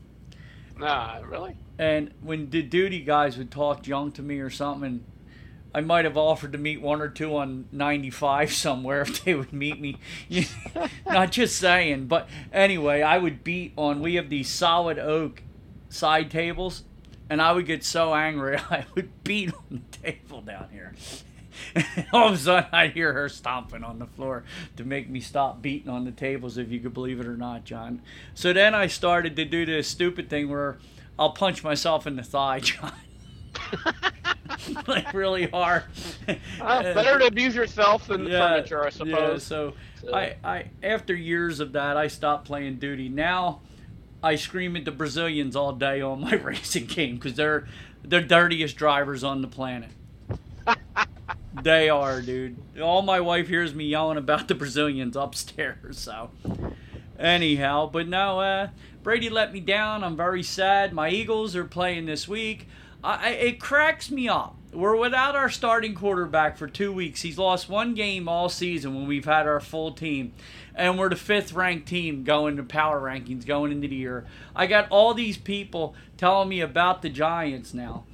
Nah, 0.78 1.18
really? 1.26 1.56
And 1.82 2.14
when 2.20 2.48
the 2.50 2.62
duty 2.62 3.00
guys 3.00 3.36
would 3.36 3.50
talk 3.50 3.82
junk 3.82 4.14
to 4.14 4.22
me 4.22 4.38
or 4.38 4.50
something, 4.50 5.04
I 5.74 5.80
might 5.80 6.04
have 6.04 6.16
offered 6.16 6.52
to 6.52 6.58
meet 6.58 6.80
one 6.80 7.00
or 7.00 7.08
two 7.08 7.36
on 7.36 7.64
95 7.72 8.52
somewhere 8.52 9.00
if 9.00 9.24
they 9.24 9.34
would 9.34 9.52
meet 9.52 9.80
me. 9.80 9.98
Not 11.06 11.32
just 11.32 11.56
saying, 11.56 12.06
but 12.06 12.28
anyway, 12.52 13.02
I 13.02 13.18
would 13.18 13.42
beat 13.42 13.72
on. 13.76 14.00
We 14.00 14.14
have 14.14 14.30
these 14.30 14.48
solid 14.48 15.00
oak 15.00 15.42
side 15.88 16.30
tables, 16.30 16.84
and 17.28 17.42
I 17.42 17.50
would 17.50 17.66
get 17.66 17.82
so 17.82 18.14
angry 18.14 18.58
I 18.70 18.86
would 18.94 19.24
beat 19.24 19.52
on 19.52 19.82
the 19.90 19.98
table 19.98 20.40
down 20.40 20.68
here. 20.70 20.94
And 21.74 22.06
all 22.12 22.28
of 22.28 22.34
a 22.34 22.38
sudden, 22.38 22.70
I'd 22.72 22.92
hear 22.92 23.12
her 23.12 23.28
stomping 23.28 23.82
on 23.82 23.98
the 23.98 24.06
floor 24.06 24.44
to 24.76 24.84
make 24.84 25.10
me 25.10 25.18
stop 25.18 25.60
beating 25.60 25.88
on 25.88 26.04
the 26.04 26.12
tables, 26.12 26.58
if 26.58 26.70
you 26.70 26.78
could 26.78 26.94
believe 26.94 27.18
it 27.18 27.26
or 27.26 27.36
not, 27.36 27.64
John. 27.64 28.02
So 28.34 28.52
then 28.52 28.72
I 28.72 28.86
started 28.86 29.34
to 29.34 29.44
do 29.44 29.66
this 29.66 29.88
stupid 29.88 30.30
thing 30.30 30.48
where 30.48 30.78
I'll 31.22 31.30
punch 31.30 31.62
myself 31.62 32.08
in 32.08 32.16
the 32.16 32.24
thigh, 32.24 32.58
John. 32.58 32.92
like 34.88 35.14
really 35.14 35.46
hard. 35.46 35.84
Uh, 36.60 36.82
better 36.94 37.16
to 37.20 37.26
abuse 37.26 37.54
yourself 37.54 38.08
than 38.08 38.24
the 38.24 38.30
furniture, 38.30 38.80
I 38.82 38.86
Yeah, 38.86 38.90
suppose. 38.90 39.42
so 39.44 39.74
So- 40.02 40.12
I, 40.12 40.34
I 40.42 40.64
after 40.82 41.14
years 41.14 41.60
of 41.60 41.72
that, 41.74 41.96
I 41.96 42.08
stopped 42.08 42.44
playing 42.46 42.80
duty. 42.80 43.08
Now 43.08 43.60
I 44.20 44.34
scream 44.34 44.74
at 44.76 44.84
the 44.84 44.90
Brazilians 44.90 45.54
all 45.54 45.70
day 45.72 46.00
on 46.00 46.22
my 46.22 46.32
racing 46.42 46.86
game 46.86 47.14
because 47.18 47.34
they're 47.34 47.68
the 48.02 48.20
dirtiest 48.20 48.74
drivers 48.76 49.22
on 49.22 49.42
the 49.42 49.48
planet. 49.48 49.90
they 51.62 51.88
are, 51.88 52.20
dude. 52.20 52.56
All 52.82 53.02
my 53.02 53.20
wife 53.20 53.46
hears 53.46 53.76
me 53.76 53.84
yelling 53.84 54.18
about 54.18 54.48
the 54.48 54.56
Brazilians 54.56 55.14
upstairs. 55.16 55.98
So 56.00 56.30
anyhow, 57.18 57.88
but 57.92 58.08
no, 58.08 58.40
uh, 58.40 58.68
Brady 59.02 59.30
let 59.30 59.52
me 59.52 59.60
down. 59.60 60.04
I'm 60.04 60.16
very 60.16 60.42
sad. 60.42 60.92
My 60.92 61.08
Eagles 61.08 61.56
are 61.56 61.64
playing 61.64 62.06
this 62.06 62.28
week. 62.28 62.68
I, 63.04 63.30
it 63.30 63.60
cracks 63.60 64.10
me 64.10 64.28
up. 64.28 64.56
We're 64.72 64.96
without 64.96 65.36
our 65.36 65.50
starting 65.50 65.94
quarterback 65.94 66.56
for 66.56 66.66
two 66.66 66.92
weeks. 66.92 67.22
He's 67.22 67.36
lost 67.36 67.68
one 67.68 67.94
game 67.94 68.28
all 68.28 68.48
season 68.48 68.94
when 68.94 69.06
we've 69.06 69.24
had 69.24 69.46
our 69.46 69.60
full 69.60 69.92
team. 69.92 70.32
And 70.74 70.98
we're 70.98 71.10
the 71.10 71.16
fifth 71.16 71.52
ranked 71.52 71.88
team 71.88 72.24
going 72.24 72.56
to 72.56 72.62
power 72.62 73.00
rankings 73.00 73.44
going 73.44 73.72
into 73.72 73.88
the 73.88 73.96
year. 73.96 74.24
I 74.56 74.66
got 74.66 74.88
all 74.88 75.12
these 75.12 75.36
people 75.36 75.94
telling 76.16 76.48
me 76.48 76.60
about 76.60 77.02
the 77.02 77.10
Giants 77.10 77.74
now. 77.74 78.04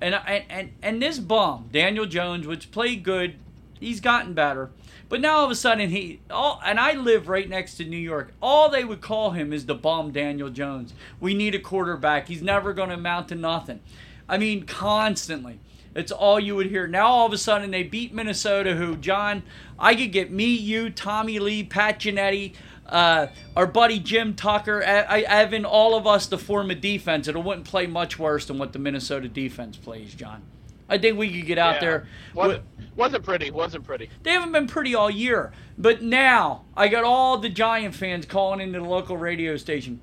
And, 0.00 0.14
and, 0.14 0.44
and, 0.48 0.72
and 0.82 1.02
this 1.02 1.18
bum, 1.18 1.68
Daniel 1.70 2.06
Jones, 2.06 2.46
which 2.46 2.72
played 2.72 3.04
good, 3.04 3.36
he's 3.80 4.00
gotten 4.00 4.34
better. 4.34 4.70
But 5.08 5.20
now 5.20 5.38
all 5.38 5.44
of 5.44 5.50
a 5.50 5.54
sudden 5.54 5.90
he 5.90 6.20
all 6.30 6.60
and 6.64 6.78
I 6.78 6.92
live 6.92 7.28
right 7.28 7.48
next 7.48 7.76
to 7.76 7.84
New 7.84 7.96
York. 7.96 8.34
All 8.42 8.68
they 8.68 8.84
would 8.84 9.00
call 9.00 9.30
him 9.30 9.52
is 9.52 9.66
the 9.66 9.74
bomb 9.74 10.12
Daniel 10.12 10.50
Jones. 10.50 10.92
We 11.20 11.34
need 11.34 11.54
a 11.54 11.60
quarterback. 11.60 12.28
He's 12.28 12.42
never 12.42 12.72
going 12.72 12.90
to 12.90 12.96
amount 12.96 13.28
to 13.28 13.34
nothing. 13.34 13.80
I 14.28 14.38
mean, 14.38 14.64
constantly. 14.64 15.60
It's 15.94 16.12
all 16.12 16.38
you 16.38 16.54
would 16.54 16.66
hear. 16.66 16.86
Now 16.86 17.06
all 17.06 17.26
of 17.26 17.32
a 17.32 17.38
sudden 17.38 17.70
they 17.70 17.82
beat 17.82 18.12
Minnesota, 18.12 18.76
who 18.76 18.96
John, 18.96 19.42
I 19.78 19.94
could 19.94 20.12
get 20.12 20.30
me, 20.30 20.54
you, 20.54 20.90
Tommy 20.90 21.38
Lee, 21.38 21.64
Pat 21.64 21.98
Genetti, 21.98 22.54
uh, 22.86 23.28
our 23.56 23.66
buddy 23.66 23.98
Jim 23.98 24.34
Tucker, 24.34 24.82
I, 24.84 25.22
Evan, 25.22 25.64
all 25.64 25.96
of 25.96 26.06
us 26.06 26.26
to 26.28 26.38
form 26.38 26.70
a 26.70 26.74
defense. 26.74 27.26
It 27.26 27.36
wouldn't 27.36 27.66
play 27.66 27.86
much 27.86 28.18
worse 28.18 28.46
than 28.46 28.58
what 28.58 28.72
the 28.72 28.78
Minnesota 28.78 29.28
defense 29.28 29.76
plays, 29.76 30.14
John. 30.14 30.42
I 30.88 30.98
think 30.98 31.18
we 31.18 31.32
could 31.32 31.46
get 31.46 31.58
out 31.58 31.74
Yeah. 31.76 31.80
there. 31.80 32.08
Wasn't, 32.34 32.64
wasn't 32.96 33.24
pretty. 33.24 33.50
Wasn't 33.50 33.84
pretty. 33.84 34.08
They 34.22 34.30
haven't 34.32 34.52
been 34.52 34.66
pretty 34.66 34.94
all 34.94 35.10
year. 35.10 35.52
But 35.76 36.02
now 36.02 36.64
I 36.76 36.88
got 36.88 37.04
all 37.04 37.38
the 37.38 37.48
Giant 37.48 37.94
fans 37.94 38.24
calling 38.26 38.60
into 38.60 38.78
the 38.80 38.86
local 38.86 39.16
radio 39.16 39.56
station. 39.56 40.00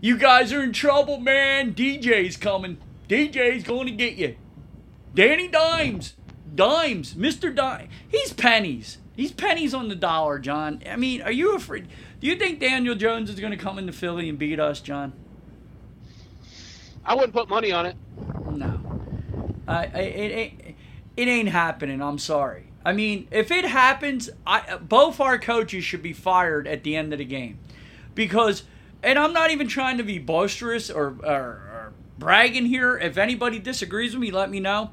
You 0.00 0.18
guys 0.18 0.52
are 0.52 0.62
in 0.62 0.72
trouble, 0.72 1.18
man. 1.18 1.74
DJ's 1.74 2.36
coming. 2.36 2.78
DJ's 3.08 3.64
going 3.64 3.86
to 3.86 3.92
get 3.92 4.14
you. 4.14 4.36
Danny 5.14 5.48
Dimes. 5.48 6.14
Dimes. 6.54 7.14
Mr. 7.14 7.54
Dimes. 7.54 7.88
He's 8.08 8.32
pennies. 8.32 8.98
He's 9.16 9.32
pennies 9.32 9.72
on 9.72 9.88
the 9.88 9.94
dollar, 9.96 10.38
John. 10.38 10.82
I 10.88 10.96
mean, 10.96 11.22
are 11.22 11.32
you 11.32 11.54
afraid? 11.56 11.88
Do 12.20 12.26
you 12.26 12.36
think 12.36 12.60
Daniel 12.60 12.94
Jones 12.94 13.30
is 13.30 13.40
going 13.40 13.52
to 13.52 13.56
come 13.56 13.78
into 13.78 13.92
Philly 13.92 14.28
and 14.28 14.38
beat 14.38 14.60
us, 14.60 14.80
John? 14.80 15.14
I 17.04 17.14
wouldn't 17.14 17.32
put 17.32 17.48
money 17.48 17.72
on 17.72 17.86
it. 17.86 17.96
No. 18.50 18.80
I, 19.66 19.84
it, 19.84 20.32
ain't 20.32 20.76
it 21.16 21.28
ain't 21.28 21.48
happening. 21.48 22.02
I'm 22.02 22.18
sorry. 22.18 22.68
I 22.84 22.92
mean, 22.92 23.26
if 23.30 23.50
it 23.50 23.64
happens, 23.64 24.30
I 24.46 24.76
both 24.76 25.20
our 25.20 25.38
coaches 25.38 25.84
should 25.84 26.02
be 26.02 26.12
fired 26.12 26.68
at 26.68 26.84
the 26.84 26.94
end 26.94 27.12
of 27.12 27.18
the 27.18 27.24
game, 27.24 27.58
because, 28.14 28.62
and 29.02 29.18
I'm 29.18 29.32
not 29.32 29.50
even 29.50 29.66
trying 29.66 29.96
to 29.98 30.04
be 30.04 30.18
boisterous 30.18 30.88
or, 30.88 31.16
or, 31.24 31.32
or 31.32 31.92
bragging 32.18 32.66
here. 32.66 32.96
If 32.96 33.18
anybody 33.18 33.58
disagrees 33.58 34.14
with 34.14 34.20
me, 34.20 34.30
let 34.30 34.50
me 34.50 34.60
know. 34.60 34.90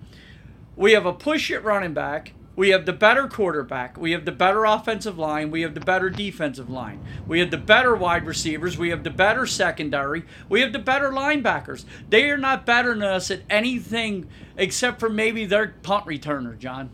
We 0.76 0.94
have 0.94 1.06
a 1.06 1.14
push 1.14 1.52
it 1.52 1.64
running 1.64 1.94
back. 1.94 2.34
We 2.56 2.70
have 2.70 2.86
the 2.86 2.94
better 2.94 3.28
quarterback. 3.28 3.98
We 3.98 4.12
have 4.12 4.26
the 4.26 4.32
better 4.32 4.64
offensive 4.66 5.18
line. 5.18 5.50
We 5.50 5.62
have 5.62 5.74
the 5.74 5.80
better 5.80 6.10
defensive 6.10 6.70
line. 6.70 7.04
We 7.28 7.40
have 7.40 7.50
the 7.50 7.58
better 7.58 7.96
wide 7.96 8.28
receivers. 8.28 8.78
We 8.78 8.90
have 8.90 9.04
the 9.04 9.10
better 9.10 9.48
secondary. 9.48 10.24
We 10.50 10.62
have 10.62 10.72
the 10.72 10.80
better 10.80 11.10
linebackers. 11.10 11.86
They 12.10 12.30
are 12.30 12.38
not 12.38 12.66
better 12.66 12.94
than 12.94 13.02
us 13.02 13.32
at 13.32 13.42
anything 13.50 14.28
except 14.56 15.00
for 15.00 15.10
maybe 15.10 15.46
their 15.46 15.70
punt 15.82 16.06
returner, 16.06 16.58
John. 16.58 16.92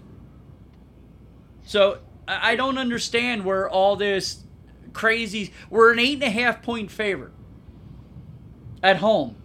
So 1.65 1.99
I 2.25 2.55
don't 2.55 2.77
understand 2.77 3.43
where 3.43 3.69
all 3.69 3.97
this 3.97 4.43
crazy. 4.93 5.53
We're 5.69 5.91
an 5.91 5.99
eight 5.99 6.13
and 6.15 6.23
a 6.23 6.29
half 6.29 6.61
point 6.61 6.89
favorite 6.89 7.33
at 8.81 8.97
home. 8.97 9.35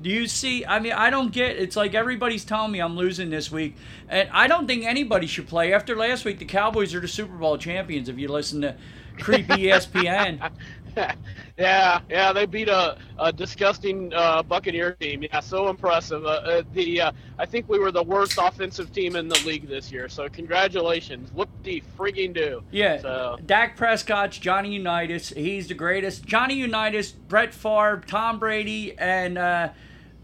Do 0.00 0.10
you 0.10 0.26
see? 0.26 0.64
I 0.66 0.80
mean, 0.80 0.92
I 0.92 1.08
don't 1.10 1.32
get. 1.32 1.56
It's 1.56 1.76
like 1.76 1.94
everybody's 1.94 2.44
telling 2.44 2.72
me 2.72 2.80
I'm 2.80 2.96
losing 2.96 3.30
this 3.30 3.50
week, 3.50 3.76
and 4.08 4.28
I 4.32 4.46
don't 4.46 4.66
think 4.66 4.84
anybody 4.84 5.26
should 5.26 5.46
play. 5.46 5.72
After 5.72 5.96
last 5.96 6.24
week, 6.24 6.38
the 6.38 6.44
Cowboys 6.44 6.94
are 6.94 7.00
the 7.00 7.08
Super 7.08 7.34
Bowl 7.36 7.56
champions. 7.56 8.08
If 8.08 8.18
you 8.18 8.28
listen 8.28 8.60
to 8.62 8.76
creepy 9.18 9.52
ESPN. 9.64 10.50
yeah, 11.58 12.00
yeah, 12.08 12.32
they 12.32 12.46
beat 12.46 12.68
a, 12.68 12.96
a 13.18 13.32
disgusting 13.32 14.12
uh, 14.14 14.42
Buccaneer 14.42 14.92
team. 14.92 15.22
Yeah, 15.22 15.40
so 15.40 15.68
impressive. 15.68 16.24
Uh, 16.24 16.28
uh, 16.28 16.62
the 16.72 17.00
uh, 17.00 17.12
I 17.38 17.46
think 17.46 17.68
we 17.68 17.78
were 17.78 17.90
the 17.92 18.02
worst 18.02 18.38
offensive 18.40 18.92
team 18.92 19.16
in 19.16 19.28
the 19.28 19.38
league 19.46 19.68
this 19.68 19.90
year. 19.90 20.08
So 20.08 20.28
congratulations, 20.28 21.32
whoop 21.32 21.48
de 21.62 21.82
frigging 21.98 22.34
do. 22.34 22.62
Yeah, 22.70 23.00
So 23.00 23.38
Dak 23.46 23.76
Prescott's 23.76 24.38
Johnny 24.38 24.72
Unitas. 24.74 25.30
He's 25.30 25.68
the 25.68 25.74
greatest. 25.74 26.24
Johnny 26.24 26.54
Unitas, 26.54 27.12
Brett 27.12 27.54
Favre, 27.54 28.02
Tom 28.06 28.38
Brady, 28.38 28.96
and 28.98 29.38
uh, 29.38 29.68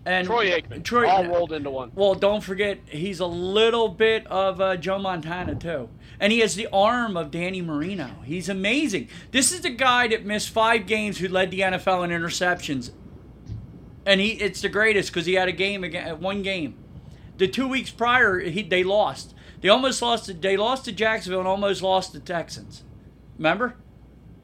and 0.04 0.26
Troy 0.26 0.50
Aikman, 0.50 0.82
Troy- 0.82 1.08
all 1.08 1.26
rolled 1.26 1.52
into 1.52 1.70
one. 1.70 1.92
Well, 1.94 2.14
don't 2.14 2.42
forget 2.42 2.78
he's 2.86 3.20
a 3.20 3.26
little 3.26 3.88
bit 3.88 4.26
of 4.28 4.60
uh, 4.60 4.76
Joe 4.76 4.98
Montana 4.98 5.54
too, 5.54 5.88
and 6.20 6.32
he 6.32 6.40
has 6.40 6.54
the 6.54 6.68
arm 6.72 7.16
of 7.16 7.30
Danny 7.30 7.62
Marino. 7.62 8.10
He's 8.24 8.48
amazing. 8.48 9.08
This 9.32 9.50
is 9.50 9.62
the 9.62 9.70
guy 9.70 10.06
that 10.08 10.24
missed 10.24 10.50
five 10.50 10.86
games 10.86 11.18
who 11.18 11.28
led 11.28 11.50
the 11.50 11.60
NFL 11.60 12.04
in 12.04 12.10
interceptions, 12.10 12.90
and 14.04 14.20
he 14.20 14.32
it's 14.32 14.60
the 14.60 14.68
greatest 14.68 15.10
because 15.10 15.26
he 15.26 15.34
had 15.34 15.48
a 15.48 15.52
game 15.52 15.82
again, 15.82 16.08
uh, 16.08 16.16
one 16.16 16.42
game. 16.42 16.76
The 17.38 17.48
two 17.48 17.66
weeks 17.66 17.90
prior, 17.90 18.38
he, 18.38 18.62
they 18.62 18.84
lost. 18.84 19.34
They 19.62 19.70
almost 19.70 20.02
lost. 20.02 20.26
To, 20.26 20.34
they 20.34 20.58
lost 20.58 20.84
to 20.84 20.92
Jacksonville 20.92 21.40
and 21.40 21.48
almost 21.48 21.82
lost 21.82 22.12
to 22.12 22.20
Texans. 22.20 22.84
Remember? 23.38 23.76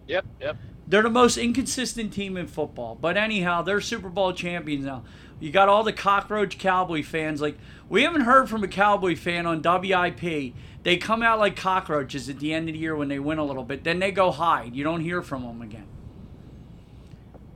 Yep, 0.08 0.24
yep. 0.40 0.56
They're 0.86 1.02
the 1.02 1.10
most 1.10 1.36
inconsistent 1.36 2.12
team 2.12 2.36
in 2.36 2.46
football. 2.46 2.94
But 2.94 3.16
anyhow, 3.16 3.62
they're 3.62 3.80
Super 3.80 4.08
Bowl 4.08 4.32
champions 4.32 4.86
now. 4.86 5.04
You 5.38 5.50
got 5.50 5.68
all 5.68 5.84
the 5.84 5.92
cockroach 5.92 6.58
Cowboy 6.58 7.02
fans. 7.02 7.40
Like, 7.40 7.58
we 7.88 8.02
haven't 8.02 8.22
heard 8.22 8.48
from 8.48 8.64
a 8.64 8.68
Cowboy 8.68 9.16
fan 9.16 9.46
on 9.46 9.60
WIP. 9.62 10.54
They 10.82 10.96
come 10.96 11.22
out 11.22 11.38
like 11.38 11.56
cockroaches 11.56 12.28
at 12.28 12.38
the 12.38 12.54
end 12.54 12.68
of 12.68 12.74
the 12.74 12.78
year 12.78 12.96
when 12.96 13.08
they 13.08 13.18
win 13.18 13.38
a 13.38 13.44
little 13.44 13.64
bit. 13.64 13.84
Then 13.84 13.98
they 13.98 14.12
go 14.12 14.30
hide. 14.30 14.74
You 14.74 14.84
don't 14.84 15.00
hear 15.00 15.20
from 15.20 15.42
them 15.42 15.60
again. 15.60 15.86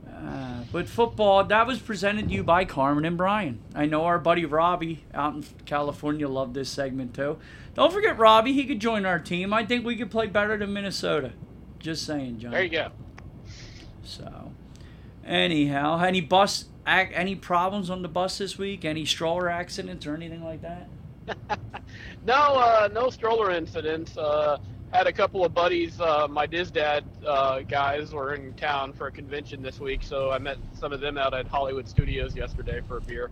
Uh, 0.07 0.63
but 0.71 0.87
football, 0.87 1.43
that 1.43 1.65
was 1.65 1.79
presented 1.79 2.27
to 2.27 2.33
you 2.33 2.43
by 2.43 2.63
Carmen 2.65 3.05
and 3.05 3.17
Brian. 3.17 3.59
I 3.73 3.87
know 3.87 4.05
our 4.05 4.19
buddy 4.19 4.45
Robbie 4.45 5.03
out 5.13 5.33
in 5.33 5.45
California 5.65 6.27
loved 6.27 6.53
this 6.53 6.69
segment 6.69 7.15
too. 7.15 7.39
Don't 7.73 7.91
forget 7.91 8.17
Robbie. 8.19 8.53
He 8.53 8.65
could 8.65 8.79
join 8.79 9.05
our 9.05 9.17
team. 9.17 9.53
I 9.53 9.65
think 9.65 9.85
we 9.85 9.95
could 9.95 10.11
play 10.11 10.27
better 10.27 10.57
than 10.57 10.73
Minnesota. 10.73 11.31
Just 11.79 12.05
saying, 12.05 12.39
John. 12.39 12.51
There 12.51 12.63
you 12.63 12.69
go. 12.69 12.91
So, 14.03 14.51
anyhow, 15.25 15.99
any 15.99 16.21
bus, 16.21 16.65
ac- 16.87 17.11
any 17.13 17.35
problems 17.35 17.89
on 17.89 18.01
the 18.01 18.07
bus 18.07 18.37
this 18.37 18.57
week? 18.57 18.85
Any 18.85 19.05
stroller 19.05 19.49
accidents 19.49 20.05
or 20.07 20.15
anything 20.15 20.43
like 20.43 20.61
that? 20.61 20.87
No, 22.25 22.33
uh, 22.35 22.89
no 22.93 23.09
stroller 23.09 23.51
incidents. 23.51 24.15
Uh, 24.17 24.57
had 24.91 25.07
a 25.07 25.11
couple 25.13 25.43
of 25.43 25.53
buddies. 25.53 25.99
Uh, 25.99 26.27
my 26.29 26.45
Diz 26.45 26.69
Dad 26.71 27.03
uh, 27.25 27.61
guys 27.61 28.13
were 28.13 28.33
in 28.35 28.53
town 28.53 28.93
for 28.93 29.07
a 29.07 29.11
convention 29.11 29.61
this 29.61 29.79
week, 29.79 30.01
so 30.03 30.31
I 30.31 30.37
met 30.37 30.57
some 30.73 30.93
of 30.93 30.99
them 31.01 31.17
out 31.17 31.33
at 31.33 31.47
Hollywood 31.47 31.87
Studios 31.87 32.35
yesterday 32.35 32.81
for 32.87 32.97
a 32.97 33.01
beer. 33.01 33.31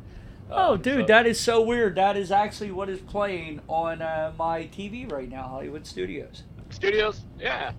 Oh, 0.50 0.74
Um, 0.74 0.82
dude, 0.82 1.01
so- 1.01 1.06
that 1.08 1.27
is 1.27 1.39
so 1.39 1.62
weird. 1.62 1.96
That 1.96 2.18
is 2.18 2.32
actually 2.32 2.72
what 2.72 2.89
is 2.89 3.00
playing 3.01 3.62
on 3.68 4.01
uh, 4.01 4.34
my 4.38 4.63
TV 4.63 5.10
right 5.12 5.29
now, 5.29 5.44
Hollywood 5.44 5.86
Studios. 5.86 6.44
Studios? 6.72 7.22
Yeah. 7.39 7.72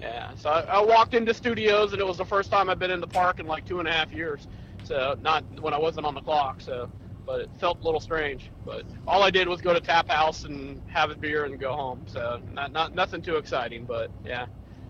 Yeah. 0.00 0.30
So 0.34 0.50
I, 0.50 0.60
I 0.62 0.82
walked 0.84 1.14
into 1.14 1.32
Studios, 1.34 1.92
and 1.92 2.00
it 2.00 2.06
was 2.06 2.18
the 2.18 2.24
first 2.24 2.50
time 2.50 2.68
I've 2.68 2.78
been 2.78 2.90
in 2.90 3.00
the 3.00 3.06
park 3.06 3.38
in 3.38 3.46
like 3.46 3.64
two 3.66 3.78
and 3.78 3.88
a 3.88 3.92
half 3.92 4.12
years. 4.12 4.48
So 4.90 5.16
not 5.22 5.44
when 5.60 5.72
I 5.72 5.78
wasn't 5.78 6.04
on 6.04 6.16
the 6.16 6.20
clock. 6.20 6.60
So, 6.60 6.90
but 7.24 7.42
it 7.42 7.50
felt 7.60 7.80
a 7.80 7.84
little 7.84 8.00
strange. 8.00 8.50
But 8.66 8.82
all 9.06 9.22
I 9.22 9.30
did 9.30 9.46
was 9.46 9.60
go 9.60 9.72
to 9.72 9.80
Tap 9.80 10.08
House 10.08 10.42
and 10.42 10.82
have 10.88 11.12
a 11.12 11.14
beer 11.14 11.44
and 11.44 11.60
go 11.60 11.74
home. 11.74 12.02
So 12.06 12.40
not 12.52 12.72
not 12.72 12.92
nothing 12.92 13.22
too 13.22 13.36
exciting, 13.36 13.84
but 13.84 14.10
yeah, 14.26 14.46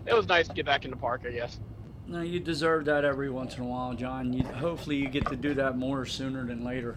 it 0.07 0.15
was 0.15 0.27
nice 0.27 0.47
to 0.47 0.55
get 0.55 0.65
back 0.65 0.85
in 0.85 0.89
the 0.89 0.97
park. 0.97 1.21
I 1.27 1.31
guess. 1.31 1.59
No, 2.07 2.21
you 2.21 2.39
deserve 2.39 2.85
that 2.85 3.05
every 3.05 3.29
once 3.29 3.57
in 3.57 3.63
a 3.63 3.67
while, 3.67 3.93
John. 3.93 4.33
You, 4.33 4.43
hopefully, 4.43 4.95
you 4.95 5.07
get 5.07 5.27
to 5.27 5.35
do 5.35 5.53
that 5.53 5.77
more 5.77 6.03
sooner 6.07 6.47
than 6.47 6.65
later. 6.65 6.95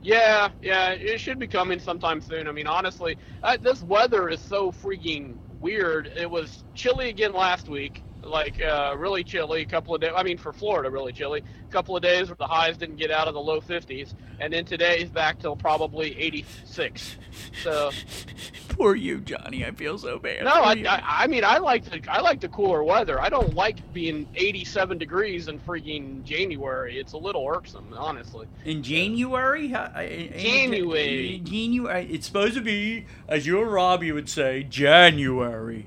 Yeah, 0.00 0.48
yeah, 0.62 0.92
it 0.92 1.20
should 1.20 1.38
be 1.38 1.46
coming 1.46 1.78
sometime 1.78 2.22
soon. 2.22 2.48
I 2.48 2.52
mean, 2.52 2.66
honestly, 2.66 3.18
uh, 3.42 3.58
this 3.58 3.82
weather 3.82 4.30
is 4.30 4.40
so 4.40 4.72
freaking 4.72 5.36
weird. 5.60 6.10
It 6.16 6.30
was 6.30 6.64
chilly 6.74 7.10
again 7.10 7.34
last 7.34 7.68
week, 7.68 8.02
like 8.22 8.60
uh, 8.62 8.94
really 8.98 9.24
chilly. 9.24 9.62
A 9.62 9.66
couple 9.66 9.94
of 9.94 10.00
days. 10.00 10.12
I 10.14 10.22
mean, 10.22 10.38
for 10.38 10.52
Florida, 10.52 10.90
really 10.90 11.12
chilly. 11.12 11.42
A 11.68 11.72
couple 11.72 11.96
of 11.96 12.02
days 12.02 12.28
where 12.28 12.36
the 12.36 12.46
highs 12.46 12.76
didn't 12.76 12.96
get 12.96 13.10
out 13.10 13.28
of 13.28 13.34
the 13.34 13.40
low 13.40 13.60
50s, 13.60 14.14
and 14.40 14.52
then 14.52 14.64
today's 14.64 15.08
back 15.08 15.38
till 15.38 15.54
probably 15.56 16.18
86. 16.18 17.16
So 17.62 17.90
Poor 18.70 18.94
you, 18.94 19.20
Johnny. 19.20 19.64
I 19.64 19.72
feel 19.72 19.98
so 19.98 20.18
bad. 20.18 20.44
no, 20.44 20.50
I. 20.50 20.72
I, 20.88 21.02
I 21.24 21.26
mean, 21.26 21.44
I 21.44 21.58
like 21.58 21.84
the 21.84 22.00
I 22.10 22.20
like 22.20 22.40
the 22.40 22.48
cooler 22.48 22.82
weather. 22.82 23.20
I 23.20 23.28
don't 23.28 23.54
like 23.54 23.92
being 23.92 24.26
87 24.34 24.96
degrees 24.98 25.48
in 25.48 25.58
freaking 25.60 26.22
January. 26.24 26.98
It's 26.98 27.12
a 27.12 27.18
little 27.18 27.46
irksome, 27.46 27.92
honestly. 27.96 28.46
In 28.64 28.82
January? 28.82 29.68
How- 29.68 29.90
I- 29.94 30.30
I- 30.34 30.38
January. 30.38 31.40
January. 31.44 32.06
It's 32.10 32.26
supposed 32.26 32.54
to 32.54 32.60
be, 32.62 33.06
as 33.28 33.46
your 33.46 33.66
Robbie 33.66 34.12
would 34.12 34.28
say, 34.30 34.62
January. 34.64 35.86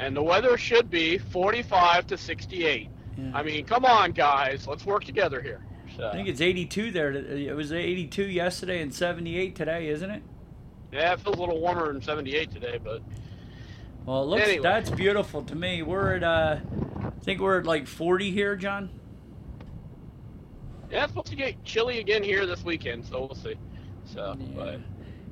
And 0.00 0.16
the 0.16 0.22
weather 0.22 0.56
should 0.56 0.88
be 0.90 1.18
45 1.18 2.06
to 2.08 2.16
68. 2.16 2.88
Yeah. 3.18 3.30
I 3.34 3.42
mean, 3.42 3.66
come 3.66 3.84
on, 3.84 4.12
guys, 4.12 4.66
let's 4.66 4.86
work 4.86 5.04
together 5.04 5.40
here. 5.42 5.60
So, 5.96 6.08
I 6.08 6.12
think 6.12 6.28
it's 6.28 6.40
82 6.40 6.90
there. 6.90 7.12
It 7.12 7.54
was 7.54 7.72
82 7.72 8.24
yesterday 8.24 8.80
and 8.80 8.94
78 8.94 9.54
today, 9.54 9.88
isn't 9.88 10.10
it? 10.10 10.22
yeah, 10.92 11.12
it 11.12 11.20
feels 11.20 11.36
a 11.36 11.40
little 11.40 11.60
warmer 11.60 11.92
than 11.92 12.02
78 12.02 12.50
today, 12.50 12.78
but 12.82 13.02
Well, 14.06 14.22
it 14.22 14.26
looks 14.26 14.42
Anyway. 14.48 14.62
that's 14.62 14.90
beautiful 14.90 15.42
to 15.44 15.54
me. 15.54 15.82
We're 15.82 16.16
at, 16.16 16.24
uh, 16.24 16.56
I 17.04 17.10
think 17.22 17.40
we're 17.40 17.60
at 17.60 17.66
like 17.66 17.86
40 17.86 18.30
here, 18.32 18.56
John. 18.56 18.88
yeah, 20.90 21.04
it's 21.04 21.12
supposed 21.12 21.28
to 21.28 21.36
get 21.36 21.62
chilly 21.64 22.00
again 22.00 22.22
here 22.24 22.46
this 22.46 22.64
weekend, 22.64 23.04
so 23.04 23.20
we'll 23.20 23.34
see. 23.36 23.54
So, 24.06 24.36
but 24.56 24.80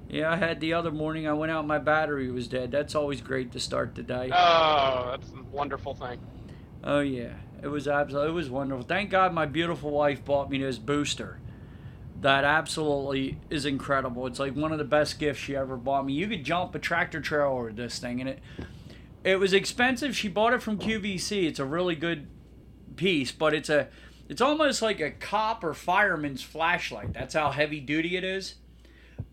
Yeah, 0.08 0.32
I 0.32 0.36
had 0.36 0.60
the 0.60 0.72
other 0.72 0.90
morning. 0.90 1.26
I 1.28 1.34
went 1.34 1.52
out. 1.52 1.66
My 1.66 1.78
battery 1.78 2.30
was 2.30 2.48
dead. 2.48 2.70
That's 2.70 2.94
always 2.94 3.20
great 3.20 3.52
to 3.52 3.60
start 3.60 3.94
the 3.94 4.02
day. 4.02 4.30
oh, 4.32 5.08
that's 5.10 5.30
a 5.30 5.42
wonderful 5.54 5.94
thing. 5.94 6.18
Oh 6.82 7.00
yeah, 7.00 7.34
it 7.62 7.68
was 7.68 7.86
absolutely 7.86 8.30
it 8.30 8.34
was 8.34 8.48
wonderful. 8.50 8.84
Thank 8.84 9.10
God 9.10 9.34
my 9.34 9.46
beautiful 9.46 9.90
wife 9.90 10.24
bought 10.24 10.50
me 10.50 10.58
this 10.58 10.78
booster. 10.78 11.40
That 12.20 12.44
absolutely 12.44 13.38
is 13.50 13.64
incredible. 13.64 14.26
It's 14.26 14.40
like 14.40 14.56
one 14.56 14.72
of 14.72 14.78
the 14.78 14.84
best 14.84 15.18
gifts 15.18 15.38
she 15.40 15.54
ever 15.54 15.76
bought 15.76 16.04
me. 16.06 16.14
You 16.14 16.26
could 16.26 16.42
jump 16.42 16.74
a 16.74 16.78
tractor 16.78 17.20
trailer 17.20 17.64
with 17.66 17.76
this 17.76 17.98
thing, 17.98 18.20
and 18.20 18.30
it 18.30 18.38
it 19.24 19.38
was 19.38 19.52
expensive. 19.52 20.16
She 20.16 20.28
bought 20.28 20.54
it 20.54 20.62
from 20.62 20.78
QVC. 20.78 21.44
It's 21.44 21.58
a 21.58 21.64
really 21.64 21.94
good 21.94 22.28
piece, 22.96 23.30
but 23.30 23.52
it's 23.54 23.68
a 23.68 23.88
it's 24.28 24.40
almost 24.40 24.80
like 24.80 25.00
a 25.00 25.10
cop 25.10 25.62
or 25.62 25.74
fireman's 25.74 26.42
flashlight. 26.42 27.12
That's 27.12 27.34
how 27.34 27.50
heavy 27.50 27.80
duty 27.80 28.16
it 28.16 28.24
is. 28.24 28.54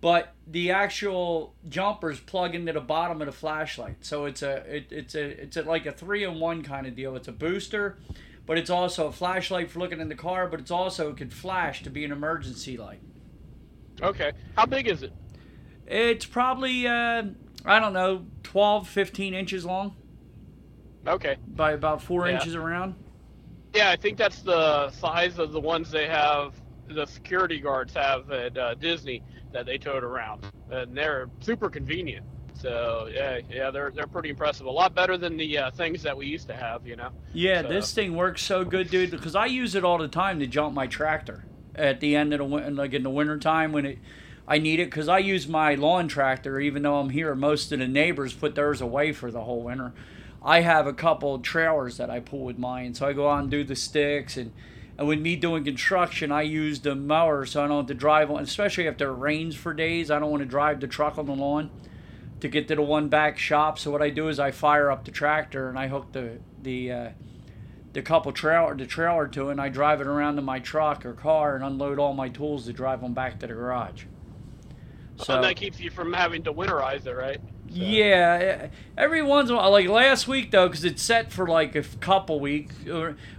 But 0.06 0.36
the 0.46 0.70
actual 0.70 1.56
jumpers 1.68 2.20
plug 2.20 2.54
into 2.54 2.72
the 2.72 2.80
bottom 2.80 3.22
of 3.24 3.26
the 3.26 3.32
flashlight, 3.32 4.06
so 4.06 4.26
it's 4.26 4.44
a 4.44 4.58
it, 4.76 4.86
it's 4.92 5.16
a 5.16 5.42
it's 5.42 5.58
a, 5.58 5.64
like 5.64 5.88
a 5.88 5.92
three 5.92 6.24
in 6.24 6.40
one 6.40 6.62
kind 6.62 6.86
of 6.86 6.96
deal. 6.96 7.16
It's 7.16 7.28
a 7.28 7.32
booster, 7.32 7.98
but 8.46 8.60
it's 8.60 8.70
also 8.70 9.08
a 9.08 9.12
flashlight 9.12 9.72
for 9.72 9.80
looking 9.80 10.00
in 10.00 10.08
the 10.08 10.14
car, 10.14 10.46
but 10.46 10.60
it's 10.60 10.70
also 10.70 11.10
it 11.10 11.18
could 11.18 11.34
flash 11.34 11.82
to 11.82 11.90
be 11.90 12.06
an 12.06 12.12
emergency 12.12 12.78
light. 12.78 13.00
Okay, 14.00 14.34
how 14.56 14.68
big 14.68 14.88
is 14.88 15.02
it? 15.02 15.12
It's 15.88 16.28
probably 16.28 16.86
uh, 16.86 17.24
I 17.66 17.80
don't 17.80 17.94
know 17.94 18.28
12, 18.44 18.88
15 18.88 19.34
inches 19.34 19.66
long 19.66 19.96
Okay, 21.08 21.38
by 21.48 21.72
about 21.72 22.00
four 22.04 22.28
Yeah. 22.28 22.36
inches 22.36 22.54
around. 22.54 22.94
yeah, 23.74 23.90
I 23.90 23.96
think 23.96 24.20
that's 24.20 24.44
the 24.44 24.92
size 24.92 25.40
of 25.40 25.52
the 25.52 25.60
ones 25.60 25.90
they 25.90 26.06
have. 26.06 26.54
The 26.90 27.08
security 27.08 27.60
guards 27.60 27.96
have 27.96 28.30
at 28.30 28.56
uh, 28.56 28.76
Disney 28.76 29.24
that 29.56 29.66
they 29.66 29.78
tote 29.78 30.04
around, 30.04 30.46
and 30.70 30.96
they're 30.96 31.30
super 31.40 31.70
convenient. 31.70 32.26
So 32.56 33.10
yeah, 33.12 33.40
yeah, 33.50 33.72
they're 33.72 33.90
they're 33.90 34.06
pretty 34.06 34.30
impressive. 34.30 34.66
A 34.66 34.70
lot 34.72 34.94
better 34.94 35.18
than 35.18 35.38
the 35.38 35.58
uh, 35.58 35.72
things 35.72 36.04
that 36.04 36.16
we 36.16 36.26
used 36.28 36.48
to 36.50 36.54
have, 36.56 36.86
you 36.86 36.98
know. 36.98 37.10
Yeah, 37.34 37.62
So- 37.62 37.70
this 37.70 37.94
thing 37.94 38.16
works 38.16 38.42
so 38.44 38.66
good, 38.66 38.90
dude. 38.90 39.12
Because 39.12 39.34
I 39.34 39.46
use 39.46 39.74
it 39.74 39.84
all 39.86 39.98
the 39.98 40.10
time 40.10 40.40
to 40.42 40.48
jump 40.48 40.74
my 40.76 40.88
tractor 40.88 41.46
at 41.74 42.02
the 42.02 42.16
end 42.18 42.34
of 42.34 42.40
the 42.40 42.46
winter, 42.46 42.72
like 42.72 42.94
in 42.94 43.04
the 43.04 43.10
wintertime 43.10 43.72
when 43.72 43.86
it, 43.86 44.00
I 44.46 44.58
need 44.60 44.82
it. 44.82 44.86
Because 44.86 45.08
I 45.08 45.20
use 45.20 45.48
my 45.48 45.76
lawn 45.76 46.10
tractor, 46.10 46.60
even 46.60 46.84
though 46.84 46.98
I'm 46.98 47.10
here. 47.12 47.34
Most 47.34 47.72
of 47.72 47.80
the 47.80 47.88
neighbors 47.88 48.34
put 48.34 48.56
theirs 48.56 48.82
away 48.82 49.14
for 49.14 49.32
the 49.32 49.42
whole 49.42 49.62
winter. 49.62 49.94
I 50.44 50.62
have 50.62 50.86
a 50.86 50.94
couple 50.94 51.40
trailers 51.40 51.96
that 51.98 52.10
I 52.10 52.20
pull 52.20 52.44
with 52.44 52.58
mine, 52.60 52.94
so 52.94 53.08
I 53.08 53.14
go 53.14 53.30
out 53.30 53.40
and 53.40 53.50
do 53.50 53.64
the 53.64 53.76
sticks 53.78 54.36
and. 54.36 54.52
And 54.98 55.08
with 55.08 55.20
me 55.20 55.36
doing 55.36 55.64
construction, 55.66 56.32
I 56.32 56.44
use 56.44 56.80
the 56.80 56.96
mower 56.96 57.46
so 57.46 57.64
I 57.64 57.68
don't 57.68 57.78
have 57.78 57.88
to 57.88 57.94
drive 57.94 58.32
on, 58.32 58.42
especially 58.42 58.86
if 58.86 59.00
it 59.00 59.06
rains 59.06 59.56
for 59.56 59.74
days. 59.74 60.10
I 60.10 60.20
don't 60.20 60.32
want 60.32 60.42
to 60.42 60.48
drive 60.48 60.80
the 60.80 60.88
truck 60.88 61.18
on 61.18 61.26
the 61.26 61.36
lawn 61.36 61.70
to 62.40 62.48
get 62.48 62.68
to 62.70 62.76
the 62.76 62.82
one 62.82 63.10
back 63.10 63.38
shop. 63.38 63.78
So 63.78 63.92
what 63.92 64.02
I 64.02 64.10
do 64.10 64.30
is 64.30 64.40
I 64.40 64.52
fire 64.52 64.90
up 64.90 65.04
the 65.04 65.12
tractor 65.12 65.70
and 65.70 65.78
I 65.78 65.88
hook 65.88 66.12
the 66.14 66.40
the 66.62 66.92
uh, 66.92 67.10
the 67.94 68.02
couple 68.02 68.32
trailer 68.32 68.76
the 68.76 68.86
trailer 68.86 69.28
to 69.28 69.50
it 69.50 69.54
and 69.54 69.62
I 69.62 69.70
drive 69.70 70.00
it 70.02 70.08
around 70.08 70.38
to 70.38 70.42
my 70.42 70.60
truck 70.60 71.06
or 71.06 71.14
car 71.14 71.56
and 71.56 71.64
unload 71.64 72.00
all 72.00 72.14
my 72.14 72.30
tools 72.30 72.66
to 72.66 72.74
drive 72.74 73.02
them 73.02 73.14
back 73.14 73.40
to 73.40 73.48
the 73.48 73.54
garage. 73.54 74.06
So 75.18 75.36
and 75.36 75.44
that 75.44 75.56
keeps 75.56 75.80
you 75.80 75.90
from 75.90 76.14
having 76.14 76.44
to 76.44 76.54
winterize 76.54 77.06
it, 77.06 77.14
right? 77.14 77.40
So. 77.70 77.82
Yeah, 77.82 78.68
every 78.98 79.22
once 79.22 79.50
in 79.50 79.56
a 79.56 79.58
while, 79.58 79.72
like 79.72 79.88
last 79.88 80.28
week 80.28 80.52
though, 80.52 80.68
because 80.68 80.86
it's 80.86 81.02
set 81.02 81.32
for 81.32 81.48
like 81.48 81.76
a 81.76 81.84
couple 82.00 82.40
weeks. 82.40 82.76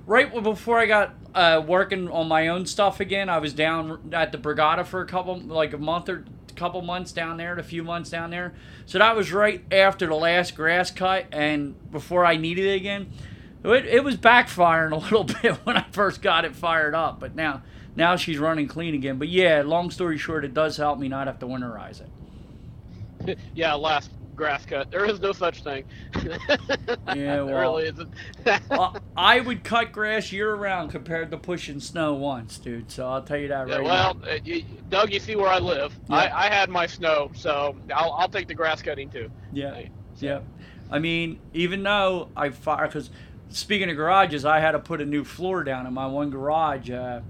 Right 0.07 0.43
before 0.43 0.79
I 0.79 0.87
got 0.87 1.15
uh, 1.35 1.63
working 1.67 2.11
on 2.11 2.29
my 2.29 2.49
own 2.49 2.67
stuff 2.67 3.01
again, 3.01 3.29
I 3.29 3.39
was 3.39 3.53
down 3.53 4.11
at 4.13 4.33
the 4.33 4.39
Brigada 4.39 4.85
for 4.85 5.01
a 5.01 5.07
couple, 5.07 5.39
like 5.39 5.73
a 5.73 5.79
month 5.79 6.09
or 6.09 6.25
couple 6.57 6.83
months 6.83 7.13
down 7.13 7.37
there, 7.37 7.57
a 7.59 7.63
few 7.63 7.85
months 7.85 8.11
down 8.11 8.31
there. 8.31 8.55
So 8.87 8.99
that 8.99 9.15
was 9.15 9.33
right 9.33 9.63
after 9.71 10.07
the 10.07 10.15
last 10.15 10.57
grass 10.57 10.91
cut 10.91 11.27
and 11.31 11.77
before 11.93 12.25
I 12.25 12.37
needed 12.37 12.65
it 12.65 12.77
again. 12.77 13.13
It, 13.63 13.87
it 13.87 14.05
was 14.05 14.17
backfiring 14.17 14.93
a 14.93 14.97
little 14.97 15.25
bit 15.25 15.55
when 15.65 15.77
I 15.77 15.85
first 15.93 16.23
got 16.23 16.45
it 16.45 16.57
fired 16.57 16.95
up, 16.95 17.21
but 17.21 17.35
now 17.35 17.63
now 17.97 18.17
she's 18.17 18.39
running 18.39 18.69
clean 18.69 18.95
again. 18.95 19.19
But 19.19 19.29
yeah, 19.29 19.63
long 19.65 19.91
story 19.91 20.19
short, 20.19 20.45
it 20.45 20.55
does 20.55 20.77
help 20.77 20.99
me 20.99 21.09
not 21.09 21.27
have 21.27 21.39
to 21.41 21.47
winterize 21.47 22.01
it. 22.01 23.39
yeah, 23.55 23.75
last 23.75 24.11
grass 24.37 24.67
cut. 24.67 24.91
There 24.91 25.07
is 25.07 25.19
no 25.19 25.33
such 25.33 25.65
thing. 25.65 25.85
yeah, 27.15 27.41
well, 27.41 27.47
really 27.47 27.89
isn't. 27.89 28.11
well, 28.71 28.97
I 29.17 29.41
would 29.41 29.65
cut 29.65 29.93
grass 29.93 30.31
year 30.31 30.55
round 30.55 30.91
compared 30.91 31.31
to 31.31 31.39
pushing 31.39 31.81
snow 31.81 32.15
once, 32.15 32.59
dude. 32.59 32.91
So 32.91 33.09
I'll 33.09 33.23
tell 33.23 33.39
you 33.39 33.49
that 33.49 33.67
yeah, 33.67 33.77
right 33.77 33.85
well, 33.85 34.15
now. 34.15 34.29
Uh, 34.29 34.61
Doug, 34.91 35.13
you 35.13 35.19
see 35.19 35.35
where 35.35 35.49
I 35.49 35.59
live. 35.59 35.99
Yeah. 36.09 36.17
I, 36.17 36.47
I 36.47 36.49
had 36.49 36.69
my 36.69 36.87
snow, 36.87 37.31
so 37.35 37.75
I'll, 37.95 38.13
I'll 38.13 38.29
take 38.29 38.47
the 38.47 38.55
grass 38.55 38.83
cutting 38.83 39.11
too. 39.11 39.31
Yeah. 39.53 39.81
So. 40.15 40.27
Yeah. 40.27 40.41
I 40.91 40.99
mean, 40.99 41.41
even 41.53 41.83
though 41.83 42.29
I 42.37 42.51
fire, 42.51 42.87
because 42.87 43.11
speaking 43.49 43.91
of 43.91 43.97
garages, 43.97 44.45
I 44.45 44.61
had 44.61 44.73
to 44.73 44.79
put 44.79 45.01
a 45.01 45.07
new 45.07 45.25
floor 45.25 45.65
down 45.65 45.87
in 45.87 45.95
my 45.95 46.07
one 46.07 46.31
garage. 46.31 46.91
Uh, 46.91 47.21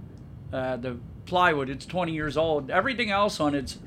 uh, 0.53 0.77
the 0.77 0.99
plywood, 1.25 1.69
it's 1.69 1.87
20 1.87 2.13
years 2.13 2.37
old. 2.37 2.71
Everything 2.71 3.11
else 3.11 3.41
on 3.41 3.55
it's 3.55 3.79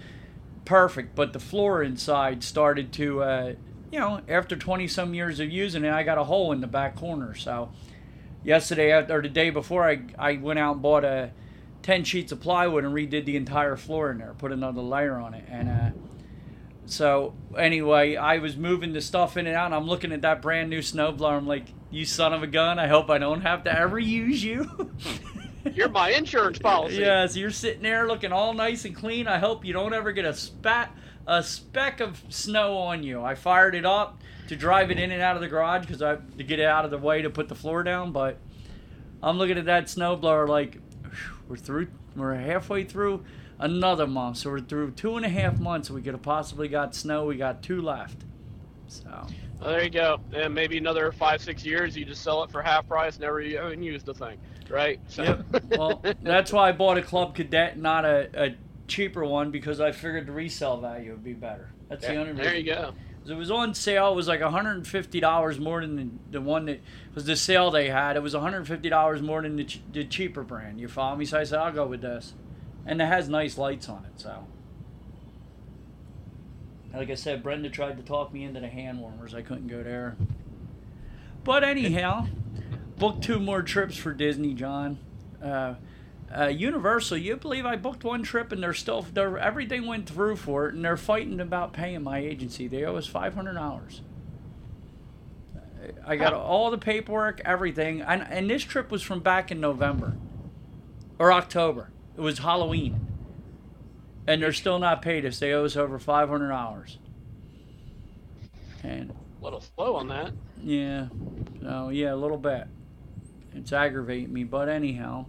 perfect, 0.66 1.16
but 1.16 1.34
the 1.34 1.40
floor 1.40 1.82
inside 1.82 2.44
started 2.44 2.92
to, 2.94 3.24
uh, 3.24 3.54
you 3.92 4.00
know, 4.00 4.22
after 4.28 4.56
20 4.56 4.88
some 4.88 5.14
years 5.14 5.40
of 5.40 5.50
using 5.50 5.84
it, 5.84 5.92
I 5.92 6.04
got 6.04 6.18
a 6.18 6.24
hole 6.24 6.52
in 6.52 6.62
the 6.62 6.68
back 6.68 6.96
corner. 6.96 7.34
So 7.34 7.72
yesterday 8.44 8.92
or 8.92 9.22
the 9.22 9.30
day 9.30 9.50
before, 9.50 9.88
I, 9.88 10.02
I 10.18 10.38
went 10.38 10.60
out 10.60 10.74
and 10.74 10.82
bought 10.82 11.04
a 11.04 11.32
10 11.82 12.04
sheets 12.04 12.32
of 12.32 12.40
plywood 12.40 12.84
and 12.84 12.94
redid 12.94 13.26
the 13.26 13.36
entire 13.36 13.76
floor 13.76 14.12
in 14.12 14.18
there, 14.20 14.36
put 14.38 14.52
another 14.52 14.82
layer 14.82 15.16
on 15.16 15.34
it. 15.34 15.46
And 15.48 15.70
uh, 15.70 15.90
so 16.86 17.34
anyway, 17.58 18.16
I 18.16 18.40
was 18.40 18.58
moving 18.58 18.94
the 18.94 19.02
stuff 19.02 19.38
in 19.38 19.48
and 19.48 19.56
out, 19.56 19.68
and 19.68 19.76
I'm 19.76 19.88
looking 19.88 20.12
at 20.12 20.22
that 20.22 20.42
brand 20.42 20.70
new 20.70 20.80
snowblower. 20.80 21.38
I'm 21.38 21.48
like, 21.48 21.68
you 21.90 22.06
son 22.06 22.34
of 22.34 22.44
a 22.44 22.48
gun, 22.48 22.78
I 22.78 22.88
hope 22.88 23.10
I 23.10 23.18
don't 23.18 23.42
have 23.42 23.64
to 23.64 23.76
ever 23.76 23.98
use 23.98 24.44
you. 24.44 24.92
You're 25.74 25.90
my 25.90 26.12
insurance 26.12 26.60
policy. 26.60 26.98
Yeah, 26.98 27.26
so 27.28 27.40
you're 27.40 27.52
sitting 27.52 27.82
there 27.82 28.08
looking 28.08 28.32
all 28.32 28.54
nice 28.54 28.86
and 28.86 28.96
clean. 28.96 29.28
I 29.28 29.40
hope 29.40 29.66
you 29.66 29.74
don't 29.74 29.94
ever 29.94 30.12
get 30.12 30.26
a 30.26 30.34
spat 30.34 30.96
a 31.30 31.44
speck 31.44 32.00
of 32.00 32.22
snow 32.30 32.76
on 32.76 33.04
you. 33.04 33.22
I 33.22 33.36
fired 33.36 33.76
it 33.76 33.86
up 33.86 34.20
to 34.48 34.56
drive 34.56 34.90
it 34.90 35.00
in 35.00 35.12
and 35.12 35.22
out 35.22 35.36
of 35.36 35.42
the 35.42 35.48
garage 35.48 35.82
because 35.82 36.02
I 36.02 36.16
to 36.16 36.44
get 36.44 36.60
it 36.60 36.66
out 36.66 36.86
of 36.86 36.92
the 36.92 36.98
way 36.98 37.22
to 37.22 37.30
put 37.30 37.48
the 37.48 37.56
floor 37.56 37.84
down. 37.84 38.12
But 38.12 38.38
I'm 39.22 39.38
looking 39.38 39.58
at 39.58 39.66
that 39.66 39.86
snowblower 39.86 40.48
like 40.48 40.80
we're 41.48 41.56
through. 41.56 41.88
We're 42.16 42.34
halfway 42.34 42.84
through 42.84 43.24
another 43.60 44.08
month, 44.08 44.38
so 44.38 44.50
we're 44.50 44.60
through 44.60 44.92
two 44.92 45.18
and 45.18 45.26
a 45.26 45.30
half 45.30 45.60
months. 45.60 45.92
We 45.92 46.02
could 46.02 46.14
have 46.14 46.24
possibly 46.24 46.68
got 46.68 46.96
snow. 46.96 47.26
We 47.26 47.38
got 47.38 47.62
two 47.62 47.82
left. 47.82 48.26
So. 48.88 49.10
Well, 49.62 49.70
there 49.70 49.84
you 49.84 49.92
go. 49.92 50.20
And 50.34 50.56
maybe 50.56 50.78
another 50.78 51.12
five, 51.12 51.42
six 51.42 51.64
years, 51.64 51.96
you 51.96 52.06
just 52.06 52.24
sell 52.24 52.44
it 52.44 52.50
for 52.50 52.62
half 52.62 52.88
price, 52.88 53.20
never 53.20 53.40
even 53.40 53.84
use 53.84 54.02
the 54.04 54.14
thing 54.16 54.40
right? 54.70 55.00
So. 55.08 55.24
Yep. 55.24 55.64
Well, 55.78 56.04
that's 56.22 56.52
why 56.52 56.70
I 56.70 56.72
bought 56.72 56.98
a 56.98 57.02
Cub 57.02 57.36
Cadet, 57.36 57.78
not 57.78 58.06
a, 58.06 58.30
a 58.34 58.56
cheaper 58.88 59.26
one, 59.26 59.52
because 59.52 59.80
I 59.80 59.92
figured 59.92 60.28
the 60.28 60.32
resale 60.32 60.78
value 60.78 61.12
would 61.12 61.24
be 61.24 61.34
better. 61.34 61.70
That's 61.90 62.04
yeah, 62.04 62.14
the 62.14 62.20
only 62.20 62.32
reason. 62.32 62.46
There 62.46 62.56
you 62.56 62.66
go. 62.66 62.94
It 63.28 63.34
was 63.36 63.52
on 63.52 63.74
sale. 63.74 64.12
It 64.12 64.16
was 64.16 64.28
like 64.28 64.40
$150 64.40 65.60
more 65.60 65.82
than 65.82 65.96
the, 65.96 66.40
the 66.40 66.42
one 66.42 66.66
that 66.66 66.82
was 67.14 67.26
the 67.26 67.36
sale 67.36 67.70
they 67.70 67.90
had. 67.90 68.16
It 68.16 68.24
was 68.24 68.34
$150 68.34 69.22
more 69.22 69.42
than 69.42 69.56
the, 69.56 69.66
ch- 69.66 69.82
the 69.92 70.04
cheaper 70.06 70.44
brand. 70.44 70.80
You 70.80 70.88
follow 70.88 71.16
me? 71.16 71.26
So 71.26 71.40
I 71.40 71.44
said, 71.44 71.60
I'll 71.60 71.72
go 71.72 71.86
with 71.86 72.02
this. 72.02 72.34
And 72.86 73.02
it 73.02 73.06
has 73.06 73.30
nice 73.30 73.58
lights 73.58 73.88
on 73.88 74.06
it, 74.06 74.20
so. 74.20 74.48
Like 76.94 77.12
I 77.12 77.16
said, 77.16 77.44
Brenda 77.44 77.70
tried 77.70 77.98
to 77.98 78.04
talk 78.04 78.34
me 78.34 78.44
into 78.44 78.60
the 78.60 78.68
hand 78.68 79.00
warmers. 79.00 79.36
I 79.36 79.44
couldn't 79.44 79.68
go 79.68 79.84
there. 79.84 80.18
But 81.44 81.64
anyhow, 81.64 82.28
booked 83.00 83.24
two 83.24 83.40
more 83.40 83.64
trips 83.64 83.98
for 83.98 84.14
Disney, 84.14 84.54
John. 84.54 85.00
Uh, 85.44 85.76
uh, 86.36 86.46
Universal, 86.46 87.18
you 87.18 87.38
believe 87.38 87.66
I 87.66 87.76
booked 87.76 88.04
one 88.04 88.22
trip 88.22 88.52
and 88.52 88.62
they're 88.62 88.74
still 88.74 89.02
they're, 89.14 89.38
everything 89.40 89.88
went 89.88 90.08
through 90.08 90.36
for 90.36 90.68
it 90.68 90.76
and 90.76 90.86
they're 90.86 90.98
fighting 90.98 91.40
about 91.40 91.74
paying 91.74 92.04
my 92.04 92.20
agency. 92.20 92.68
They 92.68 92.84
owe 92.84 92.98
us 92.98 93.08
five 93.08 93.34
hundred 93.34 93.54
dollars. 93.54 94.02
I 96.06 96.18
got 96.18 96.34
all 96.34 96.70
the 96.70 96.78
paperwork, 96.78 97.42
everything, 97.46 98.02
and 98.02 98.22
and 98.22 98.50
this 98.50 98.64
trip 98.64 98.92
was 98.92 99.02
from 99.02 99.22
back 99.22 99.50
in 99.50 99.60
November 99.60 100.18
or 101.18 101.32
October. 101.32 101.90
It 102.18 102.22
was 102.22 102.40
Halloween, 102.40 103.08
and 104.28 104.44
they're 104.44 104.54
still 104.54 104.78
not 104.78 105.02
paid 105.02 105.26
us. 105.26 105.40
They 105.40 105.54
owe 105.54 105.66
us 105.66 105.78
over 105.78 105.98
five 105.98 106.30
hundred 106.30 106.50
dollars. 106.50 107.00
And 108.84 109.12
a 109.40 109.44
little 109.44 109.62
slow 109.62 109.96
on 109.96 110.10
that. 110.10 110.34
Yeah, 110.62 111.08
so 111.62 111.90
yeah, 111.90 112.14
a 112.14 112.16
little 112.16 112.38
bit. 112.38 112.68
It's 113.54 113.74
aggravating 113.74 114.34
me, 114.34 114.44
but 114.44 114.70
anyhow. 114.70 115.26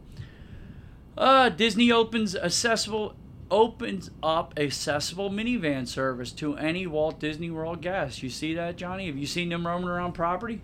Uh, 1.17 1.49
Disney 1.49 1.91
opens 1.91 2.35
accessible 2.35 3.15
opens 3.51 4.11
up 4.23 4.55
accessible 4.57 5.29
minivan 5.29 5.87
service 5.87 6.31
to 6.31 6.57
any 6.57 6.87
Walt 6.87 7.19
Disney 7.19 7.51
World 7.51 7.83
guest. 7.83 8.23
You 8.23 8.31
see 8.31 8.55
that, 8.55 8.77
Johnny? 8.77 9.07
Have 9.07 9.17
you 9.17 9.27
seen 9.27 9.49
them 9.49 9.67
roaming 9.67 9.89
around 9.89 10.13
property? 10.13 10.63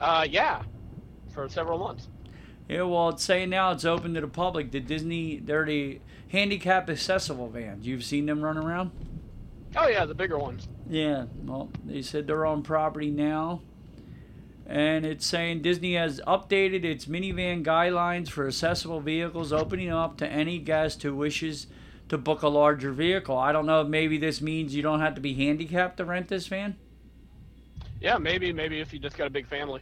Uh, 0.00 0.26
yeah, 0.28 0.62
for 1.30 1.48
several 1.48 1.78
months. 1.78 2.08
Yeah, 2.68 2.82
well, 2.82 3.10
it's 3.10 3.22
saying 3.22 3.50
now 3.50 3.70
it's 3.72 3.84
open 3.84 4.14
to 4.14 4.20
the 4.20 4.28
public. 4.28 4.70
The 4.70 4.80
Disney, 4.80 5.38
they're 5.38 5.64
the 5.64 6.00
handicap 6.28 6.88
accessible 6.88 7.48
vans. 7.48 7.86
You've 7.86 8.04
seen 8.04 8.26
them 8.26 8.40
run 8.42 8.56
around? 8.56 8.90
Oh 9.76 9.88
yeah, 9.88 10.06
the 10.06 10.14
bigger 10.14 10.38
ones. 10.38 10.68
Yeah, 10.88 11.26
well, 11.44 11.70
they 11.84 12.02
said 12.02 12.26
they're 12.26 12.46
on 12.46 12.62
property 12.62 13.10
now 13.10 13.60
and 14.68 15.06
it's 15.06 15.24
saying 15.24 15.62
Disney 15.62 15.94
has 15.94 16.20
updated 16.26 16.84
its 16.84 17.06
minivan 17.06 17.64
guidelines 17.64 18.28
for 18.28 18.46
accessible 18.46 19.00
vehicles, 19.00 19.50
opening 19.50 19.90
up 19.90 20.18
to 20.18 20.28
any 20.28 20.58
guest 20.58 21.02
who 21.02 21.16
wishes 21.16 21.68
to 22.10 22.18
book 22.18 22.42
a 22.42 22.48
larger 22.48 22.92
vehicle. 22.92 23.36
I 23.36 23.50
don't 23.50 23.64
know 23.64 23.80
if 23.80 23.88
maybe 23.88 24.18
this 24.18 24.42
means 24.42 24.74
you 24.74 24.82
don't 24.82 25.00
have 25.00 25.14
to 25.14 25.22
be 25.22 25.32
handicapped 25.32 25.96
to 25.96 26.04
rent 26.04 26.28
this 26.28 26.46
van. 26.48 26.76
Yeah, 27.98 28.18
maybe, 28.18 28.52
maybe 28.52 28.78
if 28.80 28.92
you 28.92 28.98
just 28.98 29.16
got 29.16 29.26
a 29.26 29.30
big 29.30 29.46
family. 29.46 29.80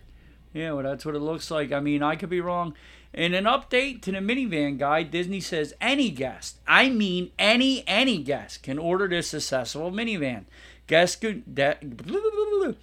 Yeah, 0.53 0.73
well, 0.73 0.85
that's 0.85 1.05
what 1.05 1.17
it 1.17 1.21
looks 1.21 1.51
like. 1.51 1.73
I 1.73 1.81
mean, 1.81 2.03
I 2.03 2.15
could 2.15 2.31
be 2.31 2.41
wrong. 2.41 2.75
In 3.13 3.35
an 3.35 3.45
update 3.45 4.03
to 4.03 4.13
the 4.13 4.19
minivan 4.19 4.79
guide, 4.79 5.11
Disney 5.11 5.41
says 5.41 5.75
any 5.81 6.11
guest, 6.11 6.61
I 6.67 6.91
mean 6.91 7.33
any 7.39 7.83
any 7.89 8.23
guest, 8.23 8.63
can 8.63 8.79
order 8.79 9.09
this 9.09 9.35
accessible 9.35 9.91
minivan. 9.91 10.45
Guests 10.87 11.17
could. 11.17 11.55
De- 11.55 11.79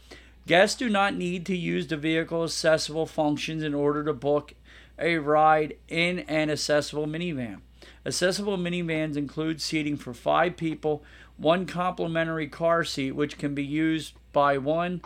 Guests 0.46 0.78
do 0.78 0.90
not 0.90 1.16
need 1.16 1.46
to 1.46 1.56
use 1.56 1.88
the 1.88 1.98
vehicle 1.98 2.44
accessible 2.44 3.06
functions 3.06 3.64
in 3.64 3.74
order 3.74 4.04
to 4.04 4.14
book 4.14 4.54
a 5.00 5.18
ride 5.18 5.78
in 5.88 6.20
an 6.20 6.50
accessible 6.50 7.08
minivan. 7.08 7.62
Accessible 8.06 8.58
minivans 8.58 9.16
include 9.16 9.62
seating 9.62 9.96
for 9.96 10.14
five 10.14 10.58
people, 10.58 11.04
one 11.38 11.66
complimentary 11.66 12.48
car 12.48 12.84
seat, 12.84 13.14
which 13.14 13.38
can 13.38 13.56
be 13.56 13.64
used 13.64 14.14
by 14.34 14.58
one 14.58 15.02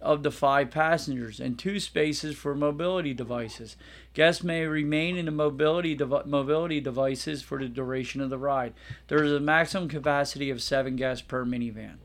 of 0.00 0.22
the 0.24 0.30
five 0.30 0.70
passengers, 0.70 1.38
and 1.38 1.58
two 1.58 1.78
spaces 1.78 2.36
for 2.36 2.54
mobility 2.54 3.14
devices. 3.14 3.76
Guests 4.14 4.42
may 4.42 4.66
remain 4.66 5.16
in 5.16 5.26
the 5.26 5.30
mobility 5.30 5.94
mobility 5.94 6.80
devices 6.80 7.40
for 7.40 7.58
the 7.58 7.68
duration 7.68 8.20
of 8.20 8.28
the 8.28 8.38
ride. 8.38 8.74
There 9.08 9.22
is 9.22 9.32
a 9.32 9.40
maximum 9.40 9.88
capacity 9.88 10.50
of 10.50 10.60
seven 10.60 10.96
guests 10.96 11.22
per 11.22 11.44
minivan. 11.44 11.98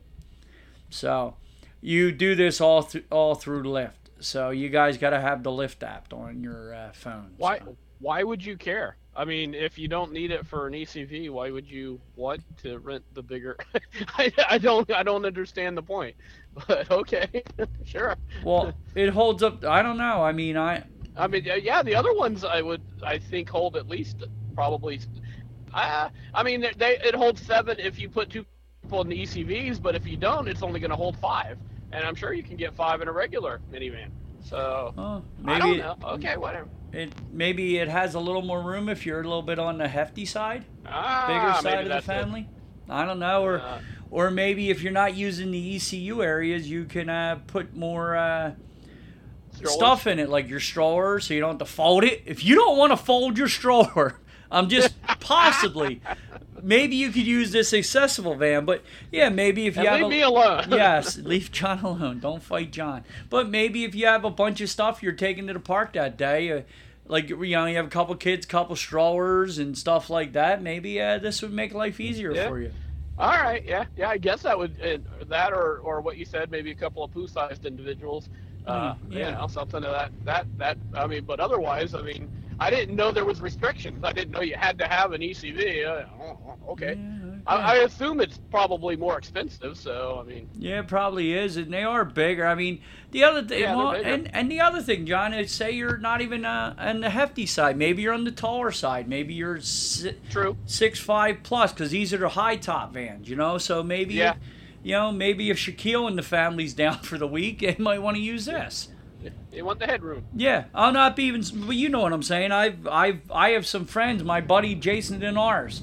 So, 0.90 1.34
you 1.80 2.12
do 2.12 2.34
this 2.34 2.60
all 2.60 2.82
through 2.82 3.04
all 3.10 3.34
through 3.34 3.62
Lyft. 3.64 3.92
So 4.20 4.50
you 4.50 4.68
guys 4.68 4.98
got 4.98 5.10
to 5.10 5.20
have 5.20 5.42
the 5.42 5.50
Lyft 5.50 5.82
app 5.82 6.12
on 6.12 6.42
your 6.42 6.74
uh, 6.74 6.92
phone. 6.92 7.32
Why? 7.36 7.58
So. 7.58 7.76
Why 8.00 8.22
would 8.22 8.44
you 8.44 8.56
care? 8.56 8.96
I 9.16 9.24
mean, 9.24 9.52
if 9.52 9.76
you 9.78 9.88
don't 9.88 10.12
need 10.12 10.30
it 10.30 10.46
for 10.46 10.68
an 10.68 10.74
ECV, 10.74 11.30
why 11.30 11.50
would 11.50 11.68
you 11.68 12.00
want 12.14 12.40
to 12.62 12.78
rent 12.78 13.02
the 13.14 13.22
bigger? 13.22 13.56
I, 14.16 14.32
I 14.48 14.58
don't 14.58 14.88
I 14.92 15.02
don't 15.02 15.24
understand 15.24 15.76
the 15.76 15.82
point. 15.82 16.14
But 16.66 16.90
okay, 16.90 17.44
sure. 17.84 18.16
Well, 18.42 18.72
it 18.96 19.10
holds 19.10 19.44
up. 19.44 19.64
I 19.64 19.80
don't 19.80 19.96
know. 19.96 20.24
I 20.24 20.32
mean, 20.32 20.56
I. 20.56 20.82
I 21.16 21.28
mean, 21.28 21.44
yeah, 21.44 21.84
the 21.84 21.94
other 21.94 22.12
ones 22.12 22.42
I 22.42 22.62
would 22.62 22.82
I 23.00 23.18
think 23.18 23.48
hold 23.48 23.76
at 23.76 23.88
least 23.88 24.24
probably. 24.56 25.00
Uh, 25.72 26.08
I 26.34 26.42
mean, 26.42 26.66
they 26.76 26.98
it 26.98 27.14
holds 27.14 27.40
seven 27.42 27.78
if 27.78 28.00
you 28.00 28.08
put 28.08 28.30
two 28.30 28.44
in 28.92 29.08
the 29.08 29.22
ECVs, 29.22 29.80
but 29.80 29.94
if 29.94 30.06
you 30.06 30.16
don't, 30.16 30.48
it's 30.48 30.62
only 30.62 30.80
going 30.80 30.90
to 30.90 30.96
hold 30.96 31.16
five. 31.16 31.58
And 31.92 32.04
I'm 32.04 32.14
sure 32.14 32.32
you 32.32 32.42
can 32.42 32.56
get 32.56 32.74
five 32.74 33.00
in 33.00 33.08
a 33.08 33.12
regular 33.12 33.60
minivan. 33.72 34.10
So 34.42 34.94
oh, 34.96 35.22
maybe 35.38 35.52
I 35.52 35.58
don't 35.58 35.78
know. 35.78 35.96
It, 36.00 36.12
okay, 36.14 36.36
whatever. 36.36 36.68
It 36.92 37.12
maybe 37.32 37.78
it 37.78 37.88
has 37.88 38.14
a 38.14 38.20
little 38.20 38.42
more 38.42 38.62
room 38.62 38.88
if 38.88 39.04
you're 39.04 39.20
a 39.20 39.24
little 39.24 39.42
bit 39.42 39.58
on 39.58 39.78
the 39.78 39.88
hefty 39.88 40.24
side, 40.24 40.64
ah, 40.86 41.26
bigger 41.26 41.62
side 41.62 41.86
of 41.86 41.92
the 41.92 42.00
family. 42.02 42.48
I 42.88 43.04
don't 43.04 43.18
know, 43.18 43.44
or 43.44 43.60
Uh, 43.60 43.80
or 44.10 44.30
maybe 44.30 44.70
if 44.70 44.82
you're 44.82 44.92
not 44.92 45.14
using 45.14 45.50
the 45.50 45.76
ECV 45.76 46.24
areas, 46.24 46.70
you 46.70 46.84
can 46.86 47.10
uh, 47.10 47.40
put 47.46 47.76
more 47.76 48.16
uh, 48.16 48.52
stuff 49.64 50.06
in 50.06 50.18
it, 50.18 50.28
like 50.30 50.48
your 50.48 50.60
stroller, 50.60 51.20
so 51.20 51.34
you 51.34 51.40
don't 51.40 51.50
have 51.50 51.58
to 51.58 51.64
fold 51.66 52.04
it. 52.04 52.22
If 52.24 52.44
you 52.44 52.54
don't 52.54 52.78
want 52.78 52.92
to 52.92 52.96
fold 52.96 53.36
your 53.36 53.48
stroller, 53.58 54.18
I'm 54.50 54.68
just 54.68 54.94
possibly. 55.20 56.00
Maybe 56.62 56.96
you 56.96 57.10
could 57.10 57.26
use 57.26 57.52
this 57.52 57.72
accessible 57.72 58.34
van, 58.34 58.64
but 58.64 58.82
yeah, 59.10 59.28
maybe 59.28 59.66
if 59.66 59.76
you 59.76 59.80
And 59.82 59.88
have 59.88 59.96
leave 60.00 60.06
a, 60.06 60.08
me 60.10 60.20
alone. 60.22 60.64
yes, 60.70 61.16
leave 61.18 61.50
John 61.52 61.80
alone. 61.80 62.20
Don't 62.20 62.42
fight 62.42 62.70
John. 62.72 63.04
But 63.30 63.48
maybe 63.48 63.84
if 63.84 63.94
you 63.94 64.06
have 64.06 64.24
a 64.24 64.30
bunch 64.30 64.60
of 64.60 64.68
stuff 64.70 65.02
you're 65.02 65.12
taking 65.12 65.46
to 65.48 65.52
the 65.52 65.60
park 65.60 65.92
that 65.94 66.16
day, 66.16 66.50
uh, 66.52 66.62
like 67.06 67.28
you 67.30 67.36
know, 67.36 67.66
you 67.66 67.76
have 67.76 67.86
a 67.86 67.90
couple 67.90 68.14
kids, 68.16 68.46
couple 68.46 68.76
strollers, 68.76 69.58
and 69.58 69.76
stuff 69.76 70.10
like 70.10 70.32
that. 70.34 70.62
Maybe 70.62 71.00
uh, 71.00 71.18
this 71.18 71.40
would 71.42 71.52
make 71.52 71.72
life 71.74 72.00
easier 72.00 72.34
Yeah. 72.34 72.48
for 72.48 72.60
you. 72.60 72.70
All 73.18 73.30
right, 73.30 73.64
yeah, 73.64 73.84
yeah. 73.96 74.10
I 74.10 74.18
guess 74.18 74.42
that 74.42 74.56
would 74.56 74.76
uh, 74.80 74.98
that 75.26 75.52
or 75.52 75.78
or 75.78 76.00
what 76.00 76.16
you 76.18 76.24
said, 76.24 76.50
maybe 76.52 76.70
a 76.70 76.74
couple 76.74 77.02
of 77.02 77.12
poo-sized 77.12 77.64
individuals. 77.66 78.28
Uh, 78.66 78.92
Mm, 78.92 78.96
yeah. 79.10 79.30
You 79.30 79.34
know, 79.36 79.46
something 79.46 79.82
of 79.82 79.90
that 79.92 80.12
that 80.24 80.46
that. 80.58 80.76
I 80.94 81.06
mean, 81.06 81.24
but 81.24 81.40
otherwise, 81.40 81.94
I 81.94 82.02
mean, 82.02 82.30
I 82.60 82.70
didn't 82.70 82.96
know 82.96 83.12
there 83.12 83.24
was 83.24 83.40
restrictions. 83.40 84.02
I 84.02 84.12
didn't 84.12 84.32
know 84.32 84.40
you 84.40 84.56
had 84.56 84.78
to 84.78 84.86
have 84.88 85.12
an 85.12 85.20
ECV. 85.20 85.86
Uh, 85.86 86.06
oh, 86.20 86.56
okay. 86.72 86.98
Yeah, 86.98 87.36
I, 87.46 87.54
okay. 87.54 87.64
I 87.64 87.74
assume 87.84 88.20
it's 88.20 88.38
probably 88.50 88.96
more 88.96 89.16
expensive. 89.16 89.76
So 89.76 90.20
I 90.20 90.28
mean, 90.28 90.48
Yeah, 90.58 90.80
it 90.80 90.88
probably 90.88 91.34
is, 91.34 91.56
and 91.56 91.72
they 91.72 91.84
are 91.84 92.04
bigger. 92.04 92.44
I 92.46 92.54
mean, 92.56 92.80
the 93.12 93.22
other 93.24 93.42
thing, 93.44 93.60
Yeah, 93.60 93.76
well, 93.76 93.92
and 93.92 94.28
and 94.34 94.50
the 94.50 94.60
other 94.60 94.82
thing, 94.82 95.06
John, 95.06 95.32
is 95.34 95.52
say 95.52 95.70
you're 95.70 95.98
not 95.98 96.20
even 96.20 96.44
uh, 96.44 96.74
on 96.78 97.00
the 97.00 97.10
hefty 97.10 97.46
side. 97.46 97.76
Maybe 97.76 98.02
you're 98.02 98.12
on 98.14 98.24
the 98.24 98.32
taller 98.32 98.72
side. 98.72 99.08
Maybe 99.08 99.34
you're 99.34 99.60
si- 99.60 100.16
true. 100.30 100.56
six 100.66 100.98
five 100.98 101.38
plus, 101.44 101.72
because 101.72 101.90
these 101.92 102.12
are 102.12 102.18
the 102.18 102.28
high 102.30 102.56
top 102.56 102.92
vans, 102.92 103.28
you 103.28 103.36
know. 103.36 103.58
So 103.58 103.82
maybe, 103.84 104.14
Yeah. 104.14 104.34
you 104.82 104.92
know, 104.92 105.12
maybe 105.12 105.48
if 105.50 105.58
Shaquille 105.58 106.08
and 106.08 106.18
the 106.18 106.22
family's 106.22 106.74
down 106.84 106.98
for 106.98 107.18
the 107.18 107.28
week, 107.28 107.60
they 107.60 107.76
might 107.78 108.02
want 108.02 108.16
to 108.16 108.22
use 108.22 108.46
this. 108.46 108.88
You 109.52 109.64
want 109.64 109.78
the 109.78 109.86
headroom. 109.86 110.24
Yeah, 110.34 110.64
I'll 110.74 110.92
not 110.92 111.16
be 111.16 111.24
even. 111.24 111.42
But 111.66 111.76
you 111.76 111.88
know 111.88 112.00
what 112.00 112.12
I'm 112.12 112.22
saying. 112.22 112.52
I've, 112.52 112.86
I've, 112.86 113.30
I 113.30 113.50
have 113.50 113.66
some 113.66 113.86
friends. 113.86 114.22
My 114.22 114.40
buddy 114.40 114.74
Jason 114.74 115.20
Denars, 115.20 115.82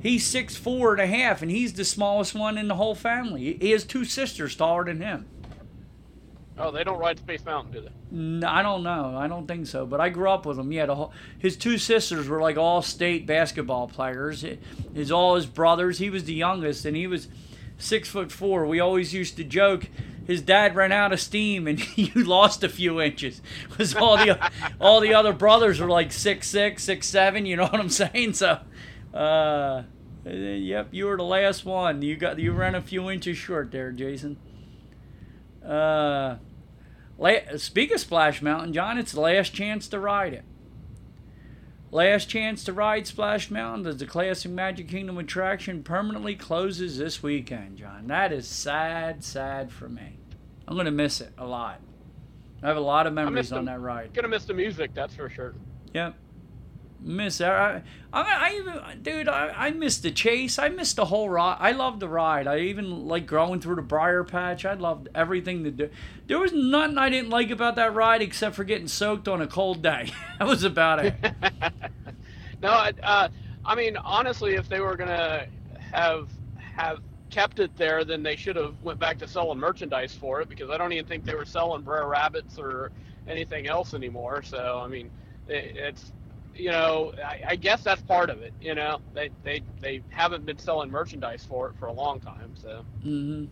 he's 0.00 0.26
six 0.26 0.56
four 0.56 0.92
and 0.92 1.00
a 1.00 1.06
half, 1.06 1.42
and 1.42 1.50
he's 1.50 1.74
the 1.74 1.84
smallest 1.84 2.34
one 2.34 2.58
in 2.58 2.68
the 2.68 2.76
whole 2.76 2.94
family. 2.94 3.58
He 3.60 3.70
has 3.70 3.84
two 3.84 4.04
sisters 4.04 4.56
taller 4.56 4.84
than 4.84 5.00
him. 5.00 5.26
Oh, 6.56 6.70
they 6.70 6.84
don't 6.84 6.98
ride 6.98 7.18
Space 7.18 7.44
Mountain, 7.44 7.72
do 7.72 7.80
they? 7.80 7.88
No, 8.12 8.48
I 8.48 8.62
don't 8.62 8.84
know. 8.84 9.16
I 9.16 9.26
don't 9.26 9.46
think 9.48 9.66
so. 9.66 9.86
But 9.86 10.00
I 10.00 10.08
grew 10.08 10.30
up 10.30 10.46
with 10.46 10.56
him. 10.56 10.70
Yeah, 10.70 10.86
whole, 10.86 11.12
his 11.38 11.56
two 11.56 11.78
sisters 11.78 12.28
were 12.28 12.40
like 12.40 12.56
all 12.56 12.80
state 12.80 13.26
basketball 13.26 13.88
players. 13.88 14.44
His 14.94 15.10
all 15.10 15.34
his 15.34 15.46
brothers. 15.46 15.98
He 15.98 16.10
was 16.10 16.24
the 16.24 16.34
youngest, 16.34 16.84
and 16.84 16.96
he 16.96 17.08
was 17.08 17.26
six 17.76 18.08
foot 18.08 18.30
four. 18.30 18.66
We 18.66 18.78
always 18.78 19.12
used 19.12 19.36
to 19.38 19.44
joke. 19.44 19.88
His 20.26 20.40
dad 20.42 20.74
ran 20.74 20.92
out 20.92 21.12
of 21.12 21.20
steam, 21.20 21.66
and 21.66 21.80
you 21.98 22.24
lost 22.24 22.62
a 22.64 22.68
few 22.68 23.00
inches. 23.00 23.42
because 23.68 23.94
all 23.94 24.16
the 24.16 24.38
all 24.80 25.00
the 25.00 25.14
other 25.14 25.32
brothers 25.32 25.80
were 25.80 25.88
like 25.88 26.12
six 26.12 26.48
six, 26.48 26.82
six 26.84 27.06
seven. 27.06 27.46
You 27.46 27.56
know 27.56 27.64
what 27.64 27.80
I'm 27.80 27.88
saying? 27.90 28.34
So, 28.34 28.60
uh, 29.12 29.82
yep, 30.24 30.88
you 30.92 31.06
were 31.06 31.16
the 31.16 31.22
last 31.24 31.64
one. 31.64 32.02
You 32.02 32.16
got 32.16 32.38
you 32.38 32.52
ran 32.52 32.74
a 32.74 32.80
few 32.80 33.10
inches 33.10 33.36
short 33.36 33.70
there, 33.70 33.92
Jason. 33.92 34.36
Uh. 35.64 36.36
La- 37.16 37.56
speak 37.58 37.92
of 37.92 38.00
Splash 38.00 38.42
Mountain, 38.42 38.72
John, 38.72 38.98
it's 38.98 39.12
the 39.12 39.20
last 39.20 39.54
chance 39.54 39.86
to 39.86 40.00
ride 40.00 40.32
it. 40.32 40.42
Last 41.94 42.28
chance 42.28 42.64
to 42.64 42.72
ride 42.72 43.06
Splash 43.06 43.52
Mountain 43.52 43.86
as 43.86 43.98
the 43.98 44.04
Classic 44.04 44.50
Magic 44.50 44.88
Kingdom 44.88 45.16
attraction 45.16 45.84
permanently 45.84 46.34
closes 46.34 46.98
this 46.98 47.22
weekend, 47.22 47.78
John. 47.78 48.08
That 48.08 48.32
is 48.32 48.48
sad, 48.48 49.22
sad 49.22 49.70
for 49.70 49.88
me. 49.88 50.18
I'm 50.66 50.74
going 50.74 50.86
to 50.86 50.90
miss 50.90 51.20
it 51.20 51.32
a 51.38 51.46
lot. 51.46 51.80
I 52.64 52.66
have 52.66 52.76
a 52.76 52.80
lot 52.80 53.06
of 53.06 53.12
memories 53.12 53.52
on 53.52 53.66
them. 53.66 53.66
that 53.66 53.80
ride. 53.80 54.12
Gonna 54.12 54.26
miss 54.26 54.44
the 54.44 54.54
music, 54.54 54.90
that's 54.92 55.14
for 55.14 55.30
sure. 55.30 55.54
Yep. 55.92 56.16
Miss 57.00 57.38
that. 57.38 57.84
I, 58.12 58.20
I, 58.20 58.22
I 58.22 58.54
even, 58.56 59.02
dude, 59.02 59.28
I, 59.28 59.48
I 59.54 59.70
missed 59.72 60.02
the 60.02 60.10
chase. 60.10 60.58
I 60.58 60.68
missed 60.68 60.96
the 60.96 61.06
whole 61.06 61.28
ride. 61.28 61.58
I 61.60 61.72
loved 61.72 62.00
the 62.00 62.08
ride. 62.08 62.46
I 62.46 62.60
even 62.60 63.06
like 63.06 63.26
growing 63.26 63.60
through 63.60 63.76
the 63.76 63.82
briar 63.82 64.24
patch. 64.24 64.64
I 64.64 64.74
loved 64.74 65.08
everything 65.14 65.64
to 65.64 65.70
do. 65.70 65.90
There 66.26 66.38
was 66.38 66.52
nothing 66.52 66.96
I 66.96 67.10
didn't 67.10 67.30
like 67.30 67.50
about 67.50 67.76
that 67.76 67.94
ride 67.94 68.22
except 68.22 68.56
for 68.56 68.64
getting 68.64 68.88
soaked 68.88 69.28
on 69.28 69.42
a 69.42 69.46
cold 69.46 69.82
day. 69.82 70.12
that 70.38 70.48
was 70.48 70.64
about 70.64 71.04
it. 71.04 71.14
no, 72.62 72.70
I- 72.70 72.92
uh, 73.02 73.28
I 73.64 73.74
mean 73.74 73.96
honestly, 73.96 74.54
if 74.54 74.68
they 74.68 74.80
were 74.80 74.96
gonna 74.96 75.46
have 75.92 76.28
have 76.58 77.00
kept 77.30 77.58
it 77.58 77.74
there, 77.76 78.04
then 78.04 78.22
they 78.22 78.36
should 78.36 78.56
have 78.56 78.74
went 78.82 78.98
back 78.98 79.18
to 79.18 79.26
selling 79.28 79.58
merchandise 79.58 80.14
for 80.14 80.40
it 80.40 80.48
because 80.48 80.70
I 80.70 80.78
don't 80.78 80.92
even 80.92 81.06
think 81.06 81.24
they 81.24 81.34
were 81.34 81.44
selling 81.44 81.82
Brer 81.82 82.08
Rabbits 82.08 82.58
or 82.58 82.92
anything 83.26 83.66
else 83.66 83.92
anymore. 83.94 84.42
So 84.42 84.80
I 84.84 84.88
mean, 84.88 85.10
it, 85.48 85.76
it's 85.76 86.12
you 86.54 86.70
know, 86.70 87.12
I, 87.24 87.42
I 87.48 87.56
guess 87.56 87.82
that's 87.82 88.02
part 88.02 88.30
of 88.30 88.42
it. 88.42 88.52
You 88.60 88.74
know, 88.74 89.00
they 89.14 89.30
they 89.42 89.62
they 89.80 90.02
haven't 90.10 90.46
been 90.46 90.58
selling 90.58 90.90
merchandise 90.90 91.44
for 91.48 91.68
it 91.70 91.76
for 91.78 91.86
a 91.86 91.92
long 91.92 92.20
time. 92.20 92.54
So 92.56 92.84
hmm 93.02 93.46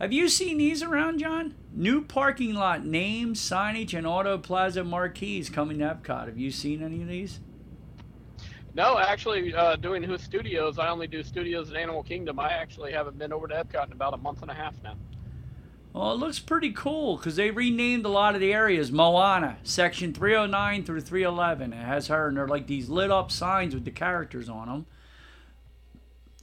Have 0.00 0.12
you 0.12 0.28
seen 0.28 0.58
these 0.58 0.82
around, 0.82 1.18
John? 1.18 1.54
New 1.72 2.02
parking 2.02 2.54
lot 2.54 2.84
names, 2.84 3.40
signage, 3.40 3.96
and 3.96 4.06
auto 4.06 4.38
plaza 4.38 4.84
marquees 4.84 5.50
coming 5.50 5.78
to 5.78 5.84
Epcot. 5.84 6.26
Have 6.26 6.38
you 6.38 6.50
seen 6.50 6.82
any 6.82 7.02
of 7.02 7.08
these? 7.08 7.40
no, 8.74 8.98
actually, 8.98 9.52
uh, 9.54 9.76
doing 9.76 10.02
Who 10.02 10.16
Studios, 10.18 10.78
I 10.78 10.88
only 10.88 11.06
do 11.08 11.22
studios 11.22 11.70
in 11.70 11.76
Animal 11.76 12.02
Kingdom. 12.02 12.38
I 12.38 12.50
actually 12.52 12.92
haven't 12.92 13.18
been 13.18 13.32
over 13.32 13.48
to 13.48 13.54
Epcot 13.54 13.86
in 13.86 13.92
about 13.92 14.14
a 14.14 14.18
month 14.18 14.42
and 14.42 14.50
a 14.50 14.54
half 14.54 14.74
now. 14.82 14.96
Well, 15.92 16.12
it 16.12 16.18
looks 16.18 16.38
pretty 16.38 16.70
cool 16.72 17.16
because 17.16 17.34
they 17.34 17.50
renamed 17.50 18.04
a 18.06 18.10
lot 18.10 18.34
of 18.34 18.40
the 18.40 18.52
areas. 18.52 18.92
Moana, 18.92 19.58
section 19.64 20.12
309 20.12 20.84
through 20.84 21.00
311. 21.00 21.72
It 21.72 21.76
has 21.76 22.06
her, 22.06 22.28
and 22.28 22.36
they're 22.36 22.46
like 22.46 22.68
these 22.68 22.88
lit 22.88 23.10
up 23.10 23.32
signs 23.32 23.74
with 23.74 23.84
the 23.84 23.90
characters 23.90 24.48
on 24.48 24.68
them. 24.68 24.86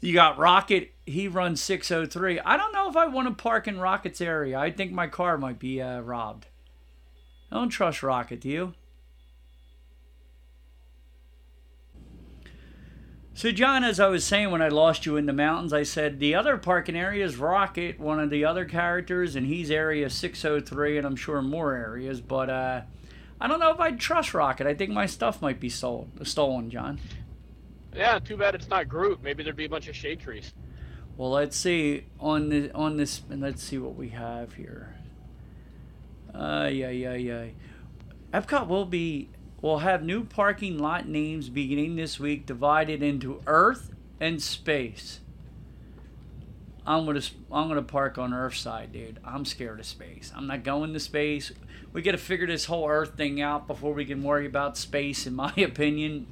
You 0.02 0.14
got 0.14 0.38
Rocket, 0.38 0.92
he 1.06 1.28
runs 1.28 1.62
603. 1.62 2.40
I 2.42 2.58
don't 2.58 2.74
know 2.74 2.90
if 2.90 2.98
I 2.98 3.08
want 3.08 3.30
to 3.30 3.42
park 3.42 3.68
in 3.68 3.80
Rocket's 3.80 4.22
area. 4.22 4.60
I 4.60 4.70
think 4.70 4.92
my 4.92 5.08
car 5.08 5.38
might 5.38 5.60
be 5.60 5.82
uh, 5.82 6.02
robbed. 6.02 6.48
I 7.52 7.56
don't 7.56 7.70
trust 7.70 8.04
Rocket, 8.04 8.42
do 8.42 8.50
you? 8.50 8.74
So, 13.38 13.52
John, 13.52 13.84
as 13.84 14.00
I 14.00 14.08
was 14.08 14.26
saying 14.26 14.50
when 14.50 14.64
I 14.64 14.70
lost 14.70 15.06
you 15.06 15.16
in 15.16 15.28
the 15.28 15.32
mountains, 15.32 15.72
I 15.72 15.84
said 15.84 16.18
the 16.18 16.34
other 16.34 16.58
parking 16.58 16.96
area 16.96 17.24
is 17.24 17.38
Rocket, 17.38 18.00
one 18.00 18.20
of 18.20 18.32
the 18.32 18.44
other 18.44 18.66
characters, 18.66 19.36
and 19.36 19.46
he's 19.46 19.70
area 19.70 20.10
603, 20.10 20.98
and 20.98 21.06
I'm 21.06 21.16
sure 21.16 21.40
more 21.44 21.76
areas. 21.76 22.20
But 22.20 22.50
uh, 22.50 22.82
I 23.40 23.48
don't 23.48 23.60
know 23.60 23.70
if 23.70 23.80
I'd 23.80 24.00
trust 24.00 24.34
Rocket. 24.34 24.66
I 24.66 24.74
think 24.74 24.90
my 24.90 25.06
stuff 25.06 25.40
might 25.40 25.60
be 25.60 25.70
sold, 25.70 26.10
stolen, 26.24 26.72
John. 26.72 27.00
Yeah, 27.96 28.18
too 28.18 28.38
bad 28.38 28.56
it's 28.56 28.70
not 28.70 28.90
Groot. 28.90 29.22
Maybe 29.22 29.44
there'd 29.44 29.56
be 29.56 29.66
a 29.66 29.70
bunch 29.70 29.88
of 29.88 29.96
shade 29.96 30.20
trees. 30.20 30.56
Well, 31.16 31.30
let's 31.30 31.56
see 31.56 32.06
on 32.20 32.50
the 32.50 32.72
on 32.72 32.98
this, 32.98 33.22
and 33.30 33.40
let's 33.40 33.62
see 33.62 33.78
what 33.78 33.94
we 33.94 34.10
have 34.10 34.56
here. 34.56 34.96
Uh, 36.34 36.72
yeah, 36.74 36.90
yeah, 36.90 37.14
yeah. 37.14 37.46
Epcot 38.34 38.68
will 38.68 38.86
be 38.86 39.30
will 39.62 39.80
have 39.80 40.04
new 40.04 40.24
parking 40.24 40.78
lot 40.78 41.08
names 41.08 41.50
beginning 41.50 41.96
this 41.96 42.20
week, 42.20 42.46
divided 42.46 43.02
into 43.02 43.42
Earth 43.48 43.94
and 44.20 44.42
Space. 44.42 45.20
I'm 46.86 47.06
gonna 47.06 47.22
I'm 47.52 47.68
gonna 47.68 47.82
park 47.82 48.18
on 48.18 48.34
Earth 48.34 48.56
side, 48.56 48.94
dude. 48.94 49.20
I'm 49.26 49.44
scared 49.44 49.80
of 49.80 49.86
space. 49.86 50.32
I'm 50.34 50.48
not 50.48 50.64
going 50.64 50.94
to 50.94 51.00
space. 51.00 51.52
We 51.92 52.02
got 52.02 52.12
to 52.12 52.18
figure 52.18 52.48
this 52.48 52.66
whole 52.66 52.88
Earth 52.90 53.18
thing 53.18 53.42
out 53.42 53.68
before 53.68 53.94
we 53.94 54.06
can 54.06 54.24
worry 54.24 54.46
about 54.46 54.78
space. 54.78 55.28
In 55.28 55.36
my 55.36 55.54
opinion, 55.58 56.28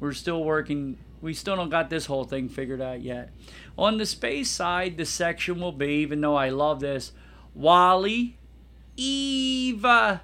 we're 0.00 0.12
still 0.12 0.42
working. 0.42 0.98
We 1.20 1.34
still 1.34 1.54
don't 1.54 1.70
got 1.70 1.88
this 1.88 2.06
whole 2.06 2.24
thing 2.24 2.48
figured 2.48 2.80
out 2.80 3.00
yet. 3.00 3.30
On 3.78 3.96
the 3.96 4.06
space 4.06 4.50
side, 4.50 4.96
the 4.96 5.04
section 5.04 5.60
will 5.60 5.70
be, 5.70 6.00
even 6.00 6.20
though 6.20 6.34
I 6.34 6.48
love 6.48 6.80
this, 6.80 7.12
WALL-E, 7.54 8.36
Eva, 8.96 10.22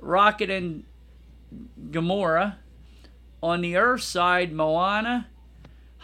Rocket, 0.00 0.50
and 0.50 0.82
Gamora. 1.90 2.56
On 3.42 3.60
the 3.60 3.76
Earth 3.76 4.02
side, 4.02 4.52
Moana, 4.52 5.28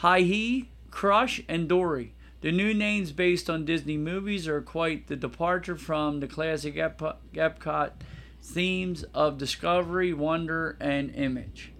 Heihei, 0.00 0.66
Crush, 0.90 1.40
and 1.48 1.68
Dory. 1.68 2.14
The 2.40 2.52
new 2.52 2.72
names 2.74 3.12
based 3.12 3.50
on 3.50 3.64
Disney 3.64 3.96
movies 3.96 4.46
are 4.46 4.61
quite 4.61 5.06
the 5.06 5.16
departure 5.16 5.76
from 5.76 6.20
the 6.20 6.26
classic 6.26 6.76
Ep- 6.76 7.20
Epcot 7.34 7.92
themes 8.42 9.04
of 9.14 9.38
discovery, 9.38 10.12
wonder, 10.12 10.76
and 10.80 11.14
image. 11.14 11.72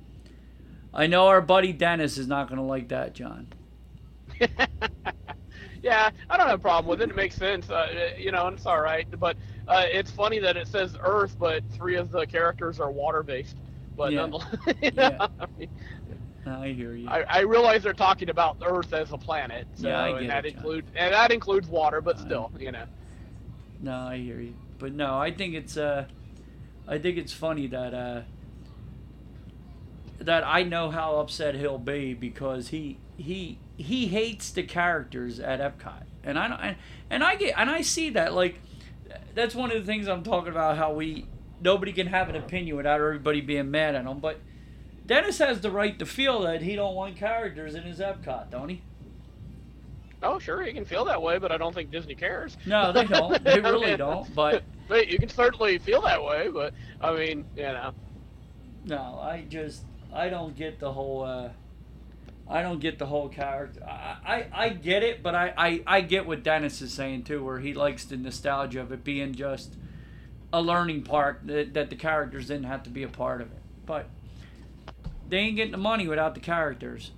I 0.93 1.07
know 1.07 1.29
our 1.29 1.41
buddy 1.41 1.73
Dennis 1.73 2.19
is 2.19 2.27
not 2.27 2.49
going 2.49 2.59
to 2.59 2.65
like 2.65 2.89
that, 2.89 3.15
John. 3.15 3.49
yeah, 5.83 6.11
I 6.29 6.37
don't 6.37 6.47
have 6.47 6.59
a 6.59 6.63
problem 6.63 6.91
with 6.91 7.03
it. 7.03 7.11
It 7.11 7.17
makes 7.17 7.37
sense, 7.37 7.71
uh, 7.71 8.13
you 8.17 8.33
know, 8.33 8.49
it's 8.49 8.67
all 8.67 8.81
right. 8.81 9.07
But 9.19 9.37
uh, 9.69 9.85
it's 9.87 10.11
funny 10.11 10.39
that 10.41 10.57
it 10.57 10.67
says 10.67 10.97
Earth, 11.03 11.37
but 11.39 11.63
three 11.73 11.97
of 11.97 12.11
the 12.11 12.27
characters 12.27 12.81
are 12.81 12.91
water 12.91 13.23
based. 13.23 13.57
But 13.97 14.13
Yeah. 14.13 14.21
nonetheless, 14.23 14.57
Yeah. 14.93 15.27
I 15.41 15.47
mean, 15.59 15.69
I 16.47 16.69
hear 16.69 16.95
you. 16.95 17.09
I, 17.09 17.25
I 17.29 17.41
realize 17.41 17.83
they're 17.83 17.93
talking 17.93 18.31
about 18.31 18.57
Earth 18.65 18.93
as 18.93 19.13
a 19.13 19.19
planet, 19.19 19.67
so 19.75 19.89
Yeah, 19.89 20.07
and 20.07 20.31
that 20.31 20.47
it, 20.47 20.55
includes 20.55 20.91
and 20.97 21.13
that 21.13 21.31
includes 21.31 21.69
water, 21.69 22.01
but 22.01 22.19
still, 22.19 22.51
you 22.59 22.73
know. 22.73 22.85
No, 23.81 23.95
I 23.95 24.19
hear 24.19 24.41
you. 24.41 24.55
But 24.79 24.93
no, 24.95 25.19
I 25.19 25.31
think 25.31 25.55
it's 25.55 25.77
uh 25.77 26.07
I 26.87 26.99
think 26.99 27.19
it's 27.19 27.33
funny 27.33 27.67
that 27.67 27.93
uh 27.93 28.23
that 30.19 30.45
I 30.45 30.63
know 30.63 30.91
how 30.91 31.17
upset 31.19 31.55
he'll 31.55 31.79
be 31.79 32.15
because 32.15 32.69
he 32.69 32.99
he 33.17 33.59
he 33.77 34.07
hates 34.09 34.51
the 34.51 34.63
characters 34.63 35.39
at 35.39 35.61
Epcot. 35.61 36.03
And 36.25 36.39
I 36.39 36.49
don't 36.49 36.61
and, 36.61 36.77
and 37.11 37.25
I 37.25 37.37
get 37.37 37.55
and 37.57 37.71
I 37.71 37.83
see 37.83 38.11
that 38.11 38.33
like 38.35 38.61
that's 39.35 39.55
one 39.55 39.71
of 39.71 39.79
the 39.79 39.85
things 39.85 40.09
I'm 40.09 40.23
talking 40.23 40.51
about 40.51 40.77
how 40.77 40.93
we 40.93 41.27
nobody 41.61 41.93
can 41.93 42.07
have 42.09 42.29
an 42.29 42.37
opinion 42.37 42.77
without 42.77 43.01
everybody 43.01 43.41
being 43.41 43.71
mad 43.71 43.95
at 43.95 44.05
him, 44.05 44.21
but 44.21 44.41
Dennis 45.07 45.39
has 45.39 45.61
the 45.61 45.71
right 45.71 45.99
to 45.99 46.07
feel 46.07 46.43
that 46.43 46.63
he 46.63 46.77
don't 46.77 46.95
want 46.95 47.17
characters 47.17 47.75
in 47.75 47.83
his 47.83 47.99
Epcot, 47.99 48.51
don't 48.51 48.69
he? 48.69 48.83
Oh, 50.23 50.39
sure, 50.39 50.63
he 50.63 50.73
can 50.73 50.85
feel 50.85 51.05
that 51.07 51.23
way, 51.23 51.39
but 51.39 51.53
I 51.53 51.57
don't 51.57 51.75
think 51.75 51.91
Disney 51.91 52.15
cares. 52.15 52.57
No, 52.67 52.93
they 52.93 53.05
don't. 53.05 53.43
They 53.45 53.61
really 53.61 53.97
don't. 53.97 54.33
But 54.35 54.63
But 54.89 55.09
you 55.09 55.19
can 55.19 55.29
certainly 55.29 55.79
feel 55.79 56.01
that 56.03 56.25
way, 56.25 56.49
but 56.49 56.73
I 57.01 57.15
mean, 57.15 57.45
you 57.55 57.63
know. 57.63 57.93
No, 58.85 59.21
I 59.23 59.45
just 59.49 59.85
I 60.13 60.31
don't 60.31 60.57
get 60.57 60.81
the 60.81 60.91
whole 60.91 61.23
uh 61.23 61.51
I 62.49 62.63
don't 62.63 62.81
get 62.81 62.99
the 62.99 63.07
whole 63.07 63.29
character. 63.29 63.83
I, 63.87 64.17
I, 64.25 64.47
I 64.53 64.69
get 64.71 65.03
it, 65.03 65.23
but 65.23 65.35
I, 65.35 65.53
I, 65.57 65.83
I 65.87 66.01
get 66.01 66.27
what 66.27 66.43
Dennis 66.43 66.81
is 66.81 66.93
saying 66.93 67.25
too, 67.25 67.45
where 67.45 67.59
he 67.59 67.75
likes 67.75 68.05
the 68.07 68.17
nostalgia 68.17 68.81
of 68.81 68.91
it 68.91 69.05
being 69.05 69.35
just 69.35 69.77
a 70.53 70.63
learning 70.63 71.03
part 71.03 71.41
that, 71.45 71.75
that 71.75 71.91
the 71.91 71.97
characters 71.97 72.47
didn't 72.47 72.65
have 72.65 72.83
to 72.85 72.91
be 72.91 73.03
a 73.03 73.09
part 73.09 73.43
of 73.43 73.53
it. 73.53 73.63
But 73.85 74.09
they 75.29 75.39
ain't 75.39 75.57
getting 75.57 75.73
the 75.73 75.79
money 75.79 76.09
without 76.09 76.35
the 76.35 76.41
characters. 76.41 77.13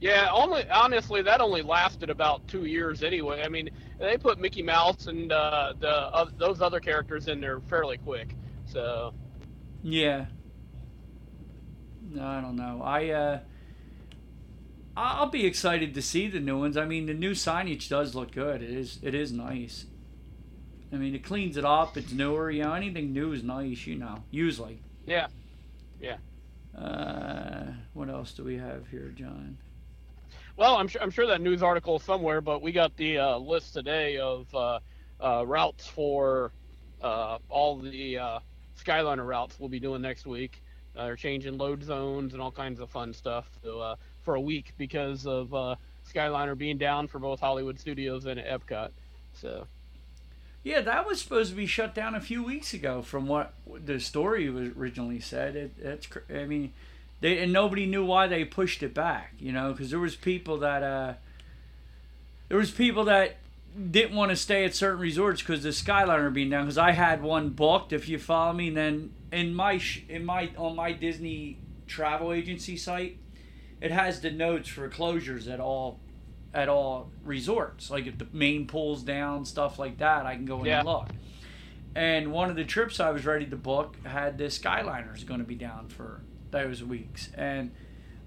Yeah, 0.00 0.28
only 0.32 0.68
honestly, 0.70 1.22
that 1.22 1.40
only 1.40 1.62
lasted 1.62 2.10
about 2.10 2.48
two 2.48 2.64
years 2.64 3.02
anyway. 3.02 3.42
I 3.44 3.48
mean, 3.48 3.70
they 3.98 4.16
put 4.16 4.40
Mickey 4.40 4.62
Mouse 4.62 5.06
and 5.06 5.30
uh, 5.30 5.74
the 5.78 5.90
uh, 5.90 6.26
those 6.38 6.62
other 6.62 6.80
characters 6.80 7.28
in 7.28 7.40
there 7.40 7.60
fairly 7.60 7.98
quick. 7.98 8.34
So 8.64 9.12
Yeah. 9.82 10.26
No, 12.08 12.26
I 12.26 12.40
don't 12.40 12.56
know. 12.56 12.80
I 12.82 13.10
uh 13.10 13.38
I- 13.38 13.49
I'll 15.00 15.30
be 15.30 15.46
excited 15.46 15.94
to 15.94 16.02
see 16.02 16.28
the 16.28 16.40
new 16.40 16.58
ones. 16.58 16.76
I 16.76 16.84
mean, 16.84 17.06
the 17.06 17.14
new 17.14 17.32
signage 17.32 17.88
does 17.88 18.14
look 18.14 18.32
good. 18.32 18.62
It 18.62 18.70
is 18.70 18.98
it 19.02 19.14
is 19.14 19.32
nice. 19.32 19.86
I 20.92 20.96
mean, 20.96 21.14
it 21.14 21.24
cleans 21.24 21.56
it 21.56 21.64
up. 21.64 21.96
It's 21.96 22.12
newer. 22.12 22.50
You 22.50 22.64
know, 22.64 22.74
anything 22.74 23.12
new 23.12 23.32
is 23.32 23.42
nice. 23.42 23.86
You 23.86 23.96
know, 23.96 24.24
usually. 24.30 24.82
yeah, 25.06 25.28
yeah. 26.00 26.16
Uh, 26.76 27.72
what 27.94 28.08
else 28.08 28.32
do 28.32 28.44
we 28.44 28.56
have 28.58 28.88
here, 28.88 29.12
John? 29.14 29.56
Well, 30.56 30.76
I'm 30.76 30.88
sure 30.88 31.02
I'm 31.02 31.10
sure 31.10 31.26
that 31.26 31.40
news 31.40 31.62
article 31.62 31.96
is 31.96 32.02
somewhere, 32.02 32.40
but 32.40 32.60
we 32.60 32.70
got 32.70 32.96
the 32.96 33.18
uh, 33.18 33.38
list 33.38 33.72
today 33.72 34.18
of 34.18 34.54
uh, 34.54 34.80
uh, 35.18 35.44
routes 35.46 35.86
for 35.86 36.52
uh, 37.00 37.38
all 37.48 37.78
the 37.78 38.18
uh, 38.18 38.38
Skyliner 38.78 39.26
routes 39.26 39.58
we'll 39.58 39.68
be 39.68 39.80
doing 39.80 40.02
next 40.02 40.26
week. 40.26 40.62
Uh, 40.96 41.04
they're 41.04 41.16
changing 41.16 41.56
load 41.56 41.82
zones 41.82 42.32
and 42.32 42.42
all 42.42 42.50
kinds 42.50 42.80
of 42.80 42.90
fun 42.90 43.14
stuff 43.14 43.48
so, 43.62 43.78
uh, 43.78 43.96
for 44.22 44.34
a 44.34 44.40
week 44.40 44.72
because 44.78 45.26
of 45.26 45.52
uh, 45.54 45.76
Skyliner 46.12 46.56
being 46.56 46.78
down 46.78 47.08
for 47.08 47.18
both 47.18 47.40
Hollywood 47.40 47.78
Studios 47.78 48.26
and 48.26 48.40
Epcot. 48.40 48.90
So 49.34 49.66
Yeah, 50.62 50.82
that 50.82 51.06
was 51.06 51.20
supposed 51.20 51.50
to 51.50 51.56
be 51.56 51.66
shut 51.66 51.94
down 51.94 52.14
a 52.14 52.20
few 52.20 52.42
weeks 52.42 52.74
ago, 52.74 53.02
from 53.02 53.26
what 53.26 53.54
the 53.66 53.98
story 53.98 54.50
was 54.50 54.68
originally 54.76 55.20
said. 55.20 55.56
It, 55.56 55.72
it's, 55.80 56.08
I 56.34 56.44
mean, 56.44 56.72
they 57.20 57.38
and 57.38 57.52
nobody 57.52 57.86
knew 57.86 58.04
why 58.04 58.26
they 58.26 58.44
pushed 58.44 58.82
it 58.82 58.92
back. 58.94 59.34
You 59.38 59.52
know, 59.52 59.72
because 59.72 59.90
there 59.90 59.98
was 59.98 60.16
people 60.16 60.58
that 60.58 60.82
uh, 60.82 61.14
there 62.48 62.58
was 62.58 62.70
people 62.70 63.04
that 63.04 63.36
didn't 63.90 64.16
want 64.16 64.30
to 64.30 64.36
stay 64.36 64.64
at 64.64 64.74
certain 64.74 65.00
resorts 65.00 65.40
because 65.40 65.62
the 65.62 65.70
Skyliner 65.70 66.32
being 66.32 66.50
down. 66.50 66.64
Because 66.64 66.78
I 66.78 66.90
had 66.92 67.22
one 67.22 67.50
booked, 67.50 67.92
if 67.92 68.08
you 68.08 68.18
follow 68.18 68.52
me. 68.52 68.68
And 68.68 68.76
then 68.76 69.14
in 69.32 69.54
my 69.54 69.80
in 70.08 70.24
my 70.24 70.50
on 70.56 70.76
my 70.76 70.92
Disney 70.92 71.58
travel 71.86 72.32
agency 72.32 72.76
site, 72.76 73.16
it 73.80 73.90
has 73.90 74.20
the 74.20 74.30
notes 74.30 74.68
for 74.68 74.88
closures 74.88 75.50
at 75.52 75.60
all 75.60 75.98
at 76.52 76.68
all 76.68 77.10
resorts. 77.24 77.90
Like 77.90 78.06
if 78.06 78.18
the 78.18 78.26
main 78.32 78.66
pool's 78.66 79.02
down, 79.02 79.44
stuff 79.44 79.78
like 79.78 79.98
that, 79.98 80.26
I 80.26 80.34
can 80.34 80.44
go 80.46 80.60
in 80.60 80.66
Yeah. 80.66 80.78
and 80.80 80.88
look. 80.88 81.08
And 81.94 82.32
one 82.32 82.50
of 82.50 82.56
the 82.56 82.64
trips 82.64 83.00
I 83.00 83.10
was 83.10 83.24
ready 83.26 83.46
to 83.46 83.56
book 83.56 83.96
had 84.04 84.38
the 84.38 84.44
Skyliners 84.44 85.24
going 85.26 85.40
to 85.40 85.46
be 85.46 85.54
down 85.56 85.88
for 85.88 86.20
those 86.50 86.82
weeks, 86.84 87.30
and 87.36 87.70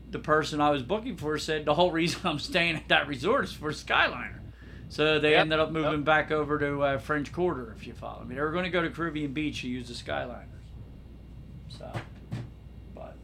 the 0.09 0.19
person 0.19 0.61
I 0.61 0.69
was 0.69 0.83
booking 0.83 1.15
for 1.17 1.37
said 1.37 1.65
the 1.65 1.73
whole 1.73 1.91
reason 2.01 2.21
I'm 2.23 2.39
staying 2.39 2.75
at 2.75 2.87
that 2.89 3.07
resort 3.07 3.45
is 3.45 3.53
for 3.53 3.71
Skyliner. 3.71 4.39
So 4.89 5.17
they 5.19 5.31
Yep, 5.31 5.41
ended 5.41 5.59
up 5.59 5.71
moving 5.71 5.91
yep. 5.99 6.03
back 6.05 6.31
over 6.31 6.59
to 6.59 6.81
uh, 6.83 6.97
French 6.99 7.31
Quarter, 7.33 7.73
if 7.75 7.87
you 7.87 7.93
follow 7.93 8.23
me. 8.25 8.35
They 8.35 8.41
were 8.41 8.51
going 8.51 8.65
to 8.65 8.69
go 8.69 8.81
to 8.83 8.89
Caribbean 8.91 9.33
Beach 9.33 9.61
to 9.61 9.67
use 9.67 9.87
the 9.87 9.93
Skyliners. 9.95 10.43
So, 11.69 11.91
but 12.93 13.15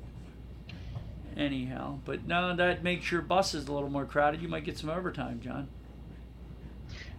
anyhow, 1.40 2.00
but 2.06 2.28
no, 2.28 2.56
that 2.56 2.84
makes 2.84 3.12
your 3.12 3.22
buses 3.22 3.68
a 3.68 3.74
little 3.74 3.90
more 3.90 4.06
crowded. 4.06 4.42
You 4.42 4.48
might 4.48 4.66
get 4.66 4.78
some 4.78 4.90
overtime, 4.90 5.40
John. 5.42 5.68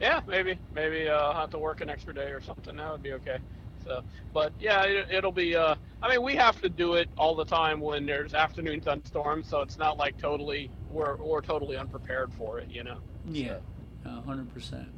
yeah, 0.00 0.20
maybe 0.26 0.58
maybe 0.74 1.08
uh, 1.08 1.16
I'll 1.16 1.34
have 1.40 1.50
to 1.50 1.58
work 1.58 1.80
an 1.80 1.90
extra 1.90 2.14
day 2.14 2.30
or 2.30 2.40
something. 2.40 2.76
That 2.76 2.92
would 2.92 3.02
be 3.02 3.12
okay. 3.14 3.38
So, 3.84 4.02
but 4.34 4.52
yeah, 4.60 4.82
it, 4.82 5.08
it'll 5.10 5.32
be. 5.32 5.56
Uh, 5.56 5.74
I 6.02 6.10
mean, 6.10 6.22
we 6.22 6.36
have 6.36 6.60
to 6.62 6.68
do 6.68 6.94
it 6.94 7.08
all 7.16 7.34
the 7.34 7.44
time 7.44 7.80
when 7.80 8.04
there's 8.06 8.34
afternoon 8.34 8.80
thunderstorms, 8.80 9.48
so 9.48 9.62
it's 9.62 9.78
not 9.78 9.96
like 9.96 10.18
totally 10.18 10.70
we're 10.90 11.16
we're 11.16 11.40
totally 11.40 11.76
unprepared 11.76 12.32
for 12.34 12.58
it, 12.58 12.70
you 12.70 12.84
know. 12.84 12.98
Yeah, 13.26 13.58
hundred 14.04 14.52
percent. 14.52 14.88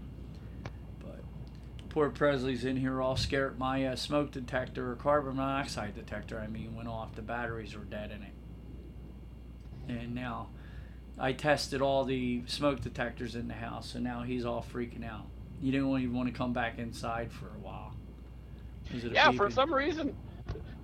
But 1.00 1.20
poor 1.90 2.10
Presley's 2.10 2.64
in 2.64 2.76
here 2.76 3.00
all 3.00 3.16
scared. 3.16 3.58
My 3.58 3.86
uh, 3.86 3.96
smoke 3.96 4.32
detector 4.32 4.90
or 4.90 4.96
carbon 4.96 5.36
monoxide 5.36 5.94
detector, 5.94 6.40
I 6.40 6.48
mean, 6.48 6.74
went 6.74 6.88
off. 6.88 7.14
The 7.14 7.22
batteries 7.22 7.76
were 7.76 7.84
dead 7.84 8.10
in 8.10 8.22
it. 8.22 8.32
And 9.88 10.14
now 10.14 10.48
I 11.18 11.32
tested 11.32 11.82
all 11.82 12.04
the 12.04 12.42
smoke 12.46 12.80
detectors 12.80 13.34
in 13.34 13.48
the 13.48 13.54
house, 13.54 13.94
and 13.94 14.04
now 14.04 14.22
he's 14.22 14.44
all 14.44 14.64
freaking 14.72 15.08
out. 15.08 15.26
He 15.60 15.70
didn't 15.70 15.88
even 15.98 16.14
want 16.14 16.28
to 16.28 16.34
come 16.34 16.52
back 16.52 16.78
inside 16.78 17.30
for 17.30 17.46
a 17.46 17.58
while. 17.60 17.94
Is 18.92 19.04
it 19.04 19.12
a 19.12 19.14
Yeah, 19.14 19.30
for 19.30 19.50
some 19.50 19.72
reason, 19.72 20.16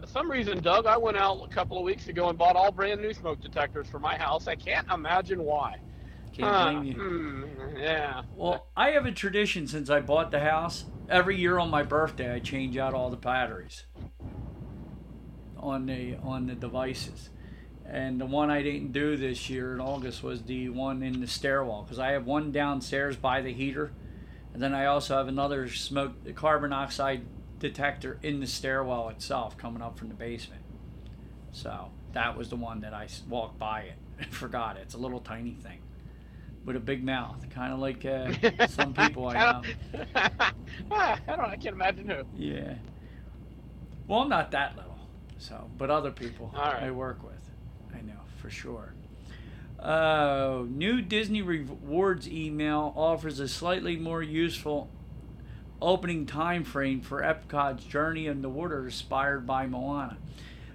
for 0.01 0.07
some 0.07 0.31
reason, 0.31 0.61
Doug, 0.63 0.87
I 0.87 0.97
went 0.97 1.17
out 1.17 1.43
a 1.45 1.49
couple 1.53 1.77
of 1.79 1.85
weeks 1.85 2.09
ago 2.09 2.29
and 2.29 2.39
bought 2.39 2.57
all 2.57 2.71
brand 2.71 3.03
new 3.03 3.13
smoke 3.13 3.41
detectors 3.41 3.89
for 3.89 3.99
my 3.99 4.17
house. 4.17 4.47
I 4.47 4.55
can't 4.55 4.89
imagine 4.91 5.43
why. 5.43 5.79
Can't 6.33 6.53
Huh, 6.53 6.65
blame 6.65 6.85
you. 6.85 6.95
hmm, 6.95 7.77
yeah. 7.77 8.23
Well, 8.37 8.69
I 8.77 8.91
have 8.91 9.07
a 9.07 9.13
tradition 9.13 9.67
since 9.67 9.91
I 9.91 10.01
bought 10.01 10.31
the 10.31 10.41
house. 10.41 10.85
Every 11.09 11.37
year 11.37 11.59
on 11.59 11.71
my 11.71 11.83
birthday, 11.83 12.33
I 12.33 12.39
change 12.39 12.77
out 12.77 12.95
all 12.95 13.11
the 13.11 13.17
batteries 13.17 13.85
on 15.57 15.87
the 15.87 16.17
on 16.23 16.47
the 16.47 16.55
devices. 16.55 17.31
And 17.91 18.21
the 18.21 18.27
one 18.27 18.51
I 18.51 18.63
didn't 18.63 18.93
do 18.93 19.17
this 19.17 19.49
year 19.49 19.73
in 19.73 19.81
August 19.81 20.23
was 20.23 20.43
the 20.43 20.69
one 20.69 21.03
in 21.03 21.21
the 21.21 21.27
stairwell 21.27 21.83
because 21.83 21.99
I 21.99 22.13
have 22.13 22.27
one 22.27 22.53
downstairs 22.53 23.17
by 23.17 23.41
the 23.41 23.53
heater, 23.53 23.93
and 24.53 24.63
then 24.63 24.75
I 24.75 24.87
also 24.87 25.17
have 25.17 25.29
another 25.29 25.69
smoke 25.69 26.13
carbon 26.35 26.71
dioxide 26.71 27.23
detector 27.59 28.19
in 28.23 28.41
the 28.41 28.47
stairwell 28.47 29.09
itself 29.09 29.57
coming 29.57 29.83
up 29.83 29.99
from 29.99 30.09
the 30.09 30.15
basement. 30.15 30.63
So 31.53 31.91
that 32.13 32.37
was 32.37 32.51
the 32.51 32.57
one 32.57 32.81
that 32.81 32.93
I 32.93 33.09
walked 33.29 33.59
by 33.59 33.81
it 33.83 33.97
and 34.19 34.33
forgot. 34.33 34.77
It's 34.77 34.95
a 34.95 34.99
little 34.99 35.21
tiny 35.21 35.55
thing 35.55 35.81
with 36.65 36.77
a 36.77 36.81
big 36.81 37.03
mouth, 37.03 37.45
kind 37.51 37.73
of 37.73 37.79
like 37.79 38.05
uh, 38.05 38.67
some 38.69 38.93
people 38.93 39.29
I 39.29 39.35
know. 39.35 39.63
I 40.91 41.19
don't. 41.27 41.41
I 41.41 41.57
can't 41.57 41.75
imagine 41.75 42.09
who. 42.09 42.25
Yeah. 42.37 42.75
Well, 44.07 44.21
I'm 44.21 44.29
not 44.29 44.51
that 44.51 44.77
little, 44.77 44.99
so 45.39 45.71
but 45.77 45.91
other 45.91 46.11
people 46.11 46.53
right. 46.55 46.83
I 46.85 46.91
work 46.91 47.23
with, 47.23 47.38
for 48.49 48.55
sure. 48.55 48.93
Uh, 49.79 50.65
new 50.69 51.01
Disney 51.03 51.43
Rewards 51.43 52.27
email 52.29 52.93
offers 52.97 53.39
a 53.41 53.47
slightly 53.47 53.97
more 53.97 54.23
useful 54.23 54.89
opening 55.81 56.27
time 56.27 56.65
frame 56.65 57.01
for 57.01 57.21
Epcot's 57.23 57.85
Journey 57.85 58.27
in 58.27 58.43
the 58.43 58.49
Water, 58.49 58.87
inspired 58.87 59.47
by 59.47 59.67
Moana. 59.67 60.17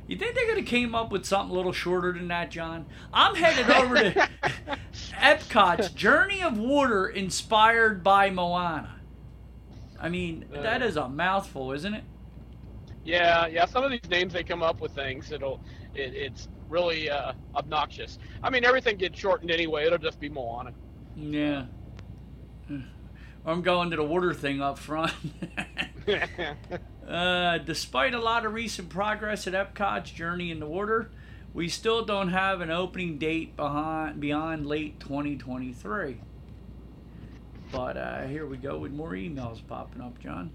You 0.08 0.18
think 0.18 0.36
they 0.36 0.46
could 0.46 0.58
have 0.58 0.66
came 0.68 0.94
up 0.96 1.12
with 1.12 1.26
something 1.26 1.52
a 1.52 1.58
little 1.58 1.74
shorter 1.74 2.14
than 2.14 2.28
that, 2.28 2.52
John? 2.52 2.86
I'm 3.14 3.36
headed 3.36 3.70
over 3.70 3.96
to 3.96 4.30
Epcot's 5.16 5.90
Journey 5.92 6.42
of 6.44 6.58
Water, 6.58 7.08
inspired 7.08 8.04
by 8.04 8.30
Moana. 8.30 9.00
I 10.00 10.10
mean, 10.10 10.46
that 10.52 10.82
Uh. 10.82 10.86
is 10.86 10.96
a 10.96 11.10
mouthful, 11.10 11.72
isn't 11.72 11.94
it? 11.94 12.04
Yeah, 13.04 13.48
yeah. 13.48 13.66
Some 13.66 13.84
of 13.84 13.92
these 13.92 14.10
names 14.10 14.32
they 14.32 14.44
come 14.44 14.62
up 14.64 14.80
with 14.80 14.94
things. 14.94 15.32
It'll. 15.32 15.60
It, 15.94 16.14
it's 16.16 16.48
really 16.74 17.10
uh, 17.10 17.34
obnoxious. 17.56 18.18
I 18.42 18.50
mean, 18.50 18.66
everything 18.66 18.98
gets 18.98 19.18
shortened 19.18 19.52
anyway. 19.52 19.86
It'll 19.86 20.00
just 20.00 20.20
be 20.20 20.28
Moana. 20.28 20.74
Yeah. 21.16 21.66
I'm 23.46 23.62
going 23.62 23.92
to 23.92 23.96
the 23.96 24.04
water 24.04 24.34
thing 24.34 24.62
up 24.62 24.80
front. 24.80 25.14
uh, 27.08 27.58
despite 27.60 28.14
a 28.14 28.20
lot 28.20 28.46
of 28.46 28.54
recent 28.54 28.90
progress 28.90 29.48
at 29.48 29.54
Epcot's 29.54 30.12
Journey 30.12 30.50
in 30.50 30.60
the 30.60 30.66
Water, 30.66 31.12
we 31.54 31.70
still 31.70 32.04
don't 32.04 32.30
have 32.30 32.62
an 32.62 32.72
opening 32.72 33.18
date 33.18 33.56
behind 33.56 34.20
beyond 34.20 34.66
late 34.66 35.00
2023. 35.00 36.22
But 37.72 37.98
uh, 37.98 38.24
here 38.24 38.46
we 38.46 38.58
go 38.58 38.78
with 38.78 38.92
more 38.92 39.12
emails 39.12 39.66
popping 39.68 40.02
up, 40.02 40.20
John. 40.20 40.52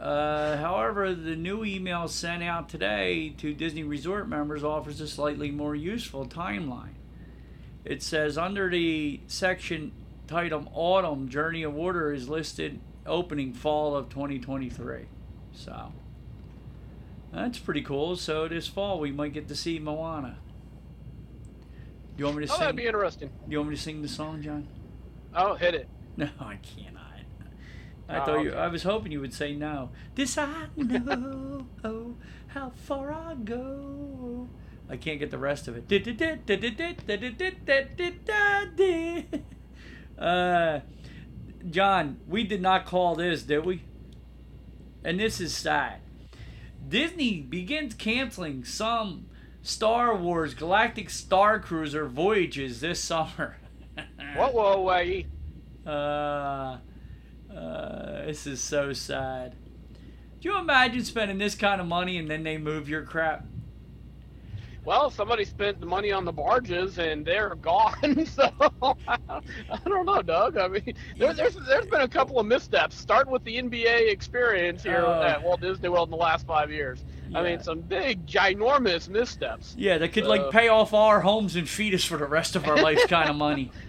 Uh, 0.00 0.56
however, 0.56 1.14
the 1.14 1.36
new 1.36 1.62
email 1.64 2.08
sent 2.08 2.42
out 2.42 2.68
today 2.70 3.34
to 3.36 3.52
Disney 3.52 3.82
Resort 3.82 4.28
members 4.28 4.64
offers 4.64 5.00
a 5.00 5.06
slightly 5.06 5.50
more 5.50 5.74
useful 5.74 6.26
timeline. 6.26 6.94
It 7.84 8.02
says 8.02 8.38
under 8.38 8.70
the 8.70 9.20
section 9.26 9.92
titled 10.26 10.68
Autumn, 10.72 11.28
Journey 11.28 11.62
of 11.64 11.74
Water 11.74 12.12
is 12.14 12.28
listed 12.30 12.80
opening 13.06 13.52
fall 13.52 13.94
of 13.94 14.08
2023. 14.08 15.06
So 15.52 15.92
that's 17.32 17.58
pretty 17.58 17.82
cool. 17.82 18.16
So 18.16 18.48
this 18.48 18.66
fall 18.66 19.00
we 19.00 19.10
might 19.12 19.34
get 19.34 19.48
to 19.48 19.56
see 19.56 19.78
Moana. 19.78 20.38
Do 22.16 22.22
you 22.22 22.24
want 22.24 22.38
me 22.38 22.46
to 22.46 22.52
Oh, 22.52 22.54
sing? 22.56 22.60
that'd 22.60 22.76
be 22.76 22.86
interesting. 22.86 23.28
Do 23.28 23.50
you 23.52 23.58
want 23.58 23.70
me 23.70 23.76
to 23.76 23.82
sing 23.82 24.00
the 24.00 24.08
song, 24.08 24.42
John? 24.42 24.66
Oh, 25.34 25.54
hit 25.56 25.74
it. 25.74 25.88
No, 26.16 26.28
I 26.40 26.56
cannot. 26.56 26.99
I 28.10 28.18
Oh, 28.18 28.24
thought 28.24 28.42
you. 28.42 28.50
okay. 28.50 28.58
I 28.58 28.66
was 28.68 28.82
hoping 28.82 29.12
you 29.12 29.20
would 29.20 29.32
say 29.34 29.54
no. 29.54 29.90
This 30.14 30.36
I 30.36 30.66
know. 30.76 31.66
oh, 31.84 32.14
how 32.48 32.70
far 32.70 33.12
I 33.12 33.34
go. 33.34 34.48
I 34.88 34.96
can't 34.96 35.20
get 35.20 35.30
the 35.30 35.38
rest 35.38 35.68
of 35.68 35.76
it. 35.76 35.86
Uh, 40.18 40.80
John, 41.70 42.18
we 42.28 42.42
did 42.44 42.60
not 42.60 42.84
call 42.86 43.14
this, 43.14 43.42
did 43.42 43.64
we? 43.64 43.82
And 45.04 45.18
this 45.20 45.40
is 45.40 45.56
sad. 45.56 46.00
Disney 46.86 47.40
begins 47.40 47.94
canceling 47.94 48.64
some 48.64 49.26
Star 49.62 50.14
Wars 50.16 50.54
Galactic 50.54 51.08
Star 51.10 51.58
Cruiser 51.60 52.06
voyages 52.06 52.80
this 52.80 53.00
summer. 53.02 53.56
Whoa, 54.36 54.50
whoa, 54.50 54.82
wait. 54.82 55.26
Uh, 55.86 56.78
uh, 57.54 58.24
this 58.26 58.46
is 58.46 58.60
so 58.60 58.92
sad. 58.92 59.54
Do 60.40 60.48
you 60.48 60.58
imagine 60.58 61.04
spending 61.04 61.38
this 61.38 61.54
kind 61.54 61.80
of 61.80 61.86
money 61.86 62.16
and 62.16 62.30
then 62.30 62.42
they 62.44 62.56
move 62.58 62.88
your 62.88 63.02
crap? 63.02 63.44
Well, 64.82 65.10
somebody 65.10 65.44
spent 65.44 65.78
the 65.78 65.84
money 65.86 66.10
on 66.10 66.24
the 66.24 66.32
barges 66.32 66.98
and 66.98 67.24
they're 67.24 67.54
gone. 67.56 68.26
So 68.26 68.50
I 69.06 69.78
don't 69.84 70.06
know, 70.06 70.22
Doug. 70.22 70.56
I 70.56 70.68
mean, 70.68 70.94
there, 71.18 71.34
there's 71.34 71.54
there's 71.68 71.86
been 71.86 72.00
a 72.00 72.08
couple 72.08 72.40
of 72.40 72.46
missteps. 72.46 72.96
Start 72.96 73.28
with 73.28 73.44
the 73.44 73.58
NBA 73.58 74.10
experience 74.10 74.82
here 74.82 75.04
Oh. 75.06 75.22
at 75.22 75.42
Walt 75.42 75.60
Disney 75.60 75.90
World 75.90 76.08
in 76.08 76.12
the 76.12 76.16
last 76.16 76.46
five 76.46 76.70
years. 76.72 77.04
I 77.34 77.42
mean, 77.42 77.62
some 77.62 77.80
big, 77.80 78.26
ginormous 78.26 79.08
missteps. 79.08 79.74
Yeah, 79.78 79.98
that 79.98 80.08
could 80.14 80.24
like 80.24 80.40
Uh, 80.40 80.50
pay 80.50 80.68
off 80.68 80.94
our 80.94 81.20
homes 81.20 81.54
and 81.56 81.68
feed 81.68 81.94
us 81.94 82.02
for 82.04 82.16
the 82.16 82.24
rest 82.26 82.56
of 82.56 82.66
our 82.66 82.76
lives, 82.80 83.04
kind 83.06 83.28
of 83.28 83.36
money. 83.36 83.70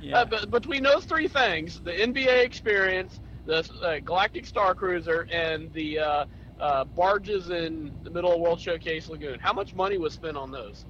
Yeah. 0.00 0.20
Uh, 0.20 0.24
but 0.24 0.50
between 0.50 0.82
those 0.82 1.04
three 1.04 1.28
things, 1.28 1.80
the 1.80 1.92
NBA 1.92 2.44
experience, 2.44 3.20
the 3.46 3.68
uh, 3.82 3.98
Galactic 4.00 4.46
Star 4.46 4.74
Cruiser, 4.74 5.26
and 5.32 5.72
the 5.72 5.98
uh, 5.98 6.24
uh, 6.60 6.84
barges 6.84 7.50
in 7.50 7.92
the 8.02 8.10
middle 8.10 8.32
of 8.32 8.40
World 8.40 8.60
Showcase 8.60 9.08
Lagoon, 9.08 9.38
how 9.38 9.52
much 9.52 9.74
money 9.74 9.98
was 9.98 10.12
spent 10.12 10.36
on 10.36 10.50
those? 10.50 10.84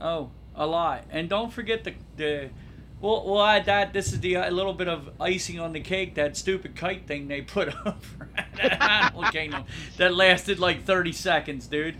Oh, 0.00 0.30
a 0.54 0.66
lot. 0.66 1.04
And 1.10 1.28
don't 1.28 1.52
forget 1.52 1.84
the 1.84 1.94
the. 2.16 2.50
We'll, 3.00 3.26
we'll 3.26 3.42
add 3.42 3.66
that. 3.66 3.92
This 3.92 4.12
is 4.14 4.20
the 4.20 4.34
a 4.34 4.50
little 4.50 4.72
bit 4.72 4.88
of 4.88 5.10
icing 5.20 5.60
on 5.60 5.72
the 5.72 5.80
cake. 5.80 6.14
That 6.14 6.36
stupid 6.36 6.74
kite 6.74 7.06
thing 7.06 7.28
they 7.28 7.42
put 7.42 7.68
up 7.86 8.02
at 8.58 8.80
Animal 8.80 9.24
Kingdom 9.24 9.64
that 9.98 10.14
lasted 10.14 10.58
like 10.58 10.84
30 10.84 11.12
seconds, 11.12 11.66
dude. 11.66 11.96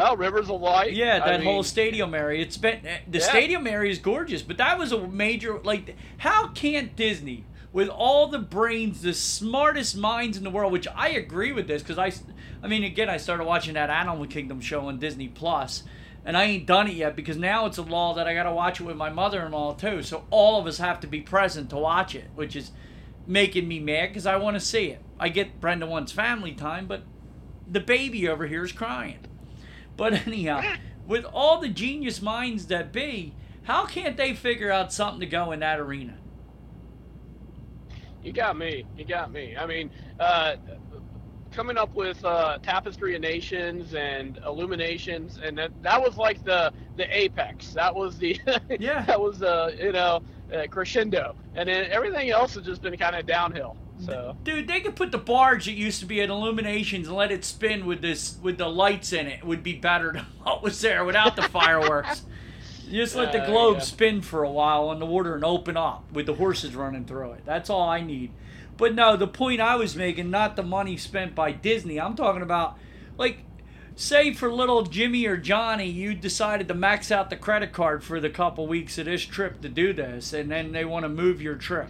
Oh, 0.00 0.14
Rivers 0.14 0.48
of 0.48 0.60
Light. 0.60 0.92
Yeah, 0.92 1.20
I 1.22 1.32
that 1.32 1.42
whole 1.42 1.54
mean, 1.54 1.62
stadium 1.64 2.14
area. 2.14 2.40
It's 2.40 2.56
been 2.56 2.86
eh, 2.86 2.98
the 3.08 3.18
Yeah. 3.18 3.24
stadium 3.24 3.66
area 3.66 3.90
is 3.90 3.98
gorgeous, 3.98 4.42
but 4.42 4.56
that 4.58 4.78
was 4.78 4.92
a 4.92 5.08
major 5.08 5.58
like. 5.58 5.96
How 6.18 6.48
can't 6.48 6.94
Disney, 6.94 7.44
with 7.72 7.88
all 7.88 8.28
the 8.28 8.38
brains, 8.38 9.02
the 9.02 9.12
smartest 9.12 9.96
minds 9.96 10.36
in 10.36 10.44
the 10.44 10.50
world, 10.50 10.72
which 10.72 10.86
I 10.94 11.08
agree 11.10 11.52
with 11.52 11.66
this 11.66 11.82
because 11.82 11.98
I 11.98 12.12
I 12.62 12.68
mean, 12.68 12.84
again, 12.84 13.10
I 13.10 13.16
started 13.16 13.44
watching 13.44 13.74
that 13.74 13.90
Animal 13.90 14.26
Kingdom 14.26 14.60
show 14.60 14.86
on 14.86 14.98
Disney 15.00 15.28
Plus, 15.28 15.82
and 16.24 16.36
I 16.36 16.44
ain't 16.44 16.66
done 16.66 16.86
it 16.86 16.94
yet 16.94 17.16
because 17.16 17.36
now 17.36 17.66
it's 17.66 17.78
a 17.78 17.82
law 17.82 18.14
that 18.14 18.28
I 18.28 18.34
got 18.34 18.44
to 18.44 18.52
watch 18.52 18.80
it 18.80 18.84
with 18.84 18.96
my 18.96 19.10
mother-in-law 19.10 19.74
too. 19.74 20.02
So 20.04 20.24
all 20.30 20.60
of 20.60 20.66
us 20.66 20.78
have 20.78 21.00
to 21.00 21.06
be 21.08 21.20
present 21.20 21.70
to 21.70 21.76
watch 21.76 22.14
it, 22.14 22.26
which 22.36 22.54
is 22.54 22.70
making 23.26 23.66
me 23.66 23.80
mad 23.80 24.10
because 24.10 24.26
I 24.26 24.36
want 24.36 24.54
to 24.54 24.60
see 24.60 24.86
it. 24.90 25.00
I 25.18 25.28
get 25.28 25.60
Brenda 25.60 25.86
wants 25.86 26.12
family 26.12 26.52
time, 26.52 26.86
but 26.86 27.02
the 27.68 27.80
baby 27.80 28.28
over 28.28 28.46
here 28.46 28.62
is 28.64 28.72
crying. 28.72 29.18
But 29.98 30.26
anyhow, 30.26 30.62
with 31.06 31.26
all 31.30 31.60
the 31.60 31.68
genius 31.68 32.22
minds 32.22 32.68
that 32.68 32.92
be, 32.92 33.34
how 33.64 33.84
can't 33.84 34.16
they 34.16 34.32
figure 34.32 34.70
out 34.70 34.92
something 34.92 35.20
to 35.20 35.26
go 35.26 35.52
in 35.52 35.60
that 35.60 35.80
arena? 35.80 36.14
You 38.22 38.32
got 38.32 38.56
me. 38.56 38.84
You 38.96 39.04
got 39.04 39.32
me. 39.32 39.56
I 39.56 39.66
mean, 39.66 39.90
uh, 40.20 40.54
coming 41.50 41.76
up 41.76 41.92
with 41.96 42.24
uh, 42.24 42.58
Tapestry 42.62 43.16
of 43.16 43.22
Nations 43.22 43.92
and 43.94 44.38
Illuminations, 44.46 45.40
and 45.42 45.58
that, 45.58 45.72
that 45.82 46.00
was 46.00 46.16
like 46.16 46.44
the 46.44 46.72
the 46.96 47.16
apex. 47.16 47.74
That 47.74 47.94
was 47.94 48.18
the 48.18 48.38
Yeah. 48.78 49.04
that 49.06 49.20
was 49.20 49.40
the 49.40 49.74
you 49.80 49.92
know 49.92 50.22
uh, 50.54 50.66
crescendo, 50.70 51.34
and 51.56 51.68
then 51.68 51.90
everything 51.90 52.30
else 52.30 52.54
has 52.54 52.64
just 52.64 52.82
been 52.82 52.96
kind 52.96 53.16
of 53.16 53.26
downhill. 53.26 53.76
So 54.04 54.36
Dude, 54.44 54.68
they 54.68 54.80
could 54.80 54.94
put 54.96 55.10
the 55.12 55.18
barge 55.18 55.64
that 55.66 55.72
used 55.72 56.00
to 56.00 56.06
be 56.06 56.20
at 56.20 56.28
Illuminations 56.28 57.08
and 57.08 57.16
let 57.16 57.32
it 57.32 57.44
spin 57.44 57.84
with 57.86 58.00
this 58.00 58.36
with 58.42 58.58
the 58.58 58.68
lights 58.68 59.12
in 59.12 59.26
it. 59.26 59.40
it 59.40 59.44
Would 59.44 59.62
be 59.62 59.74
better 59.74 60.12
than 60.12 60.24
what 60.42 60.62
was 60.62 60.80
there 60.80 61.04
without 61.04 61.36
the 61.36 61.42
fireworks. 61.42 62.22
Just 62.90 63.16
let 63.16 63.32
the 63.32 63.42
Uh, 63.42 63.46
globe 63.46 63.76
yeah. 63.78 63.82
spin 63.82 64.22
for 64.22 64.44
a 64.44 64.50
while 64.50 64.88
on 64.88 64.98
the 64.98 65.04
water 65.06 65.34
and 65.34 65.44
open 65.44 65.76
up 65.76 66.04
with 66.12 66.24
the 66.26 66.34
horses 66.34 66.74
running 66.74 67.04
through 67.04 67.32
it. 67.32 67.42
That's 67.44 67.68
all 67.68 67.86
I 67.88 68.00
need. 68.00 68.30
But 68.78 68.94
no, 68.94 69.16
the 69.16 69.26
point 69.26 69.60
I 69.60 69.74
was 69.76 69.94
making, 69.96 70.30
not 70.30 70.56
the 70.56 70.62
money 70.62 70.96
spent 70.96 71.34
by 71.34 71.52
Disney. 71.52 72.00
I'm 72.00 72.14
talking 72.14 72.40
about, 72.42 72.78
like, 73.18 73.40
say 73.96 74.32
for 74.32 74.50
little 74.50 74.84
Jimmy 74.84 75.26
or 75.26 75.36
Johnny, 75.36 75.86
you 75.90 76.14
decided 76.14 76.68
to 76.68 76.74
max 76.74 77.10
out 77.10 77.28
the 77.28 77.36
credit 77.36 77.72
card 77.72 78.02
for 78.04 78.20
the 78.20 78.30
couple 78.30 78.66
weeks 78.68 78.96
of 78.96 79.04
this 79.06 79.22
trip 79.22 79.60
to 79.62 79.68
do 79.68 79.92
this, 79.92 80.32
and 80.32 80.50
then 80.50 80.72
they 80.72 80.84
want 80.86 81.02
to 81.04 81.08
move 81.10 81.42
your 81.42 81.56
trip. 81.56 81.88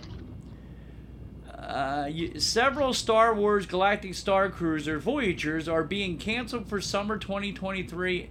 Uh, 1.68 2.10
several 2.38 2.94
Star 2.94 3.34
Wars 3.34 3.66
Galactic 3.66 4.14
Star 4.14 4.48
Cruiser 4.48 4.98
Voyagers 4.98 5.68
are 5.68 5.84
being 5.84 6.16
canceled 6.16 6.66
for 6.66 6.80
summer 6.80 7.18
2023, 7.18 8.30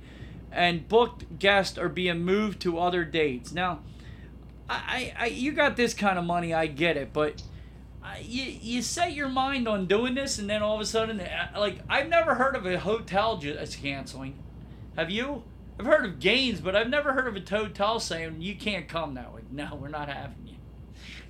and 0.52 0.88
booked 0.88 1.38
guests 1.38 1.78
are 1.78 1.88
being 1.88 2.24
moved 2.24 2.60
to 2.62 2.80
other 2.80 3.06
dates. 3.06 3.54
Now, 3.54 3.82
I, 4.68 5.14
I, 5.20 5.26
you 5.28 5.52
got 5.52 5.78
this 5.78 5.94
kind 5.94 6.18
of 6.18 6.26
money, 6.26 6.52
I 6.52 6.66
get 6.66 6.98
it, 6.98 7.14
but 7.14 7.44
uh, 8.04 8.16
you, 8.20 8.44
you 8.44 8.82
set 8.82 9.14
your 9.14 9.30
mind 9.30 9.68
on 9.68 9.86
doing 9.86 10.16
this, 10.16 10.40
and 10.40 10.50
then 10.50 10.64
all 10.64 10.74
of 10.74 10.82
a 10.82 10.86
sudden, 10.86 11.20
uh, 11.20 11.50
like 11.56 11.78
I've 11.88 12.10
never 12.10 12.34
heard 12.34 12.56
of 12.56 12.66
a 12.66 12.80
hotel 12.80 13.38
just 13.38 13.80
canceling. 13.84 14.34
Have 14.96 15.12
you? 15.12 15.44
I've 15.80 15.86
heard 15.86 16.06
of 16.06 16.20
gains, 16.20 16.60
but 16.60 16.76
I've 16.76 16.90
never 16.90 17.14
heard 17.14 17.28
of 17.28 17.36
a 17.36 17.48
hotel 17.48 18.00
saying 18.00 18.42
you 18.42 18.56
can't 18.56 18.88
come 18.88 19.14
that 19.14 19.32
way. 19.32 19.42
No, 19.52 19.76
we're 19.80 19.90
not 19.90 20.10
having 20.10 20.48
you, 20.48 20.56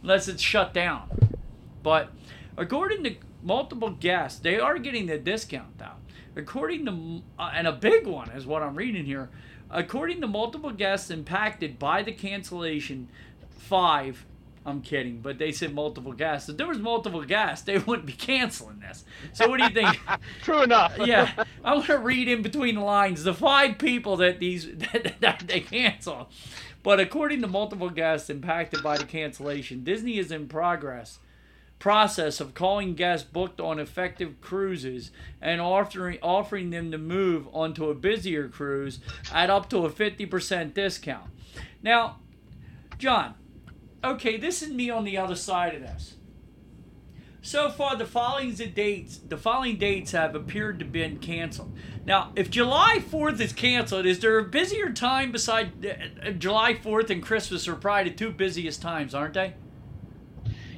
unless 0.01 0.29
it's 0.29 0.41
shut 0.41 0.73
down. 0.73 1.26
But 1.83 2.11
according 2.57 3.03
to 3.03 3.15
multiple 3.43 3.91
guests, 3.91 4.39
they 4.39 4.59
are 4.59 4.77
getting 4.77 5.05
the 5.07 5.17
discount 5.17 5.77
though. 5.77 5.91
According 6.35 6.85
to, 6.85 7.23
uh, 7.39 7.51
and 7.53 7.65
a 7.65 7.71
big 7.71 8.05
one 8.05 8.29
is 8.31 8.45
what 8.45 8.61
I'm 8.61 8.75
reading 8.75 9.05
here. 9.05 9.29
According 9.69 10.21
to 10.21 10.27
multiple 10.27 10.71
guests 10.71 11.09
impacted 11.09 11.79
by 11.79 12.03
the 12.03 12.11
cancellation, 12.11 13.09
five. 13.49 14.25
I'm 14.65 14.81
kidding, 14.81 15.21
but 15.21 15.37
they 15.37 15.53
said 15.53 15.73
multiple 15.73 16.11
guests. 16.11 16.49
If 16.49 16.57
there 16.57 16.67
was 16.67 16.77
multiple 16.77 17.23
guests, 17.23 17.65
they 17.65 17.77
wouldn't 17.87 18.05
be 18.05 18.13
canceling 18.13 18.79
this. 18.79 19.05
So 19.33 19.49
what 19.49 19.57
do 19.57 19.63
you 19.63 19.69
think? 19.69 19.99
true 20.43 20.61
enough. 20.61 20.97
yeah, 21.05 21.43
I 21.63 21.73
want 21.73 21.87
to 21.87 21.97
read 21.97 22.27
in 22.27 22.41
between 22.41 22.75
the 22.75 22.81
lines 22.81 23.23
the 23.23 23.33
five 23.33 23.77
people 23.77 24.17
that 24.17 24.39
these 24.39 24.67
that, 24.67 25.15
that 25.21 25.43
they 25.47 25.61
cancel. 25.61 26.29
But 26.83 26.99
according 26.99 27.41
to 27.41 27.47
multiple 27.47 27.89
guests 27.89 28.29
impacted 28.29 28.83
by 28.83 28.97
the 28.97 29.05
cancellation, 29.05 29.83
Disney 29.83 30.19
is 30.19 30.31
in 30.31 30.47
progress 30.47 31.19
process 31.79 32.39
of 32.39 32.53
calling 32.53 32.95
guests 32.95 33.27
booked 33.27 33.61
on 33.61 33.79
effective 33.79 34.41
cruises 34.41 35.11
and 35.41 35.61
offering 35.61 36.17
offering 36.21 36.69
them 36.71 36.91
to 36.91 36.97
move 36.97 37.47
onto 37.53 37.89
a 37.89 37.95
busier 37.95 38.47
cruise 38.47 38.99
at 39.31 39.49
up 39.49 39.69
to 39.69 39.85
a 39.85 39.89
50% 39.89 40.73
discount. 40.73 41.29
Now, 41.83 42.19
John, 42.97 43.35
okay, 44.03 44.37
this 44.37 44.61
is 44.61 44.71
me 44.71 44.89
on 44.89 45.03
the 45.03 45.17
other 45.17 45.35
side 45.35 45.75
of 45.75 45.81
this. 45.81 46.15
So 47.41 47.69
far, 47.69 47.95
the 47.95 48.05
following 48.05 48.53
dates, 48.53 49.19
the 49.19 49.37
following 49.37 49.77
dates 49.77 50.11
have 50.11 50.35
appeared 50.35 50.79
to 50.79 50.85
have 50.85 50.91
been 50.91 51.17
canceled. 51.19 51.77
Now, 52.05 52.33
if 52.35 52.49
July 52.49 52.97
4th 52.99 53.39
is 53.39 53.53
canceled, 53.53 54.05
is 54.05 54.19
there 54.19 54.37
a 54.37 54.43
busier 54.43 54.91
time 54.91 55.31
beside 55.31 55.85
uh, 55.85 56.31
July 56.31 56.73
4th 56.73 57.09
and 57.09 57.23
Christmas 57.23 57.65
are 57.67 57.75
probably 57.75 58.09
the 58.09 58.17
two 58.17 58.31
busiest 58.31 58.81
times, 58.81 59.13
aren't 59.13 59.35
they? 59.35 59.53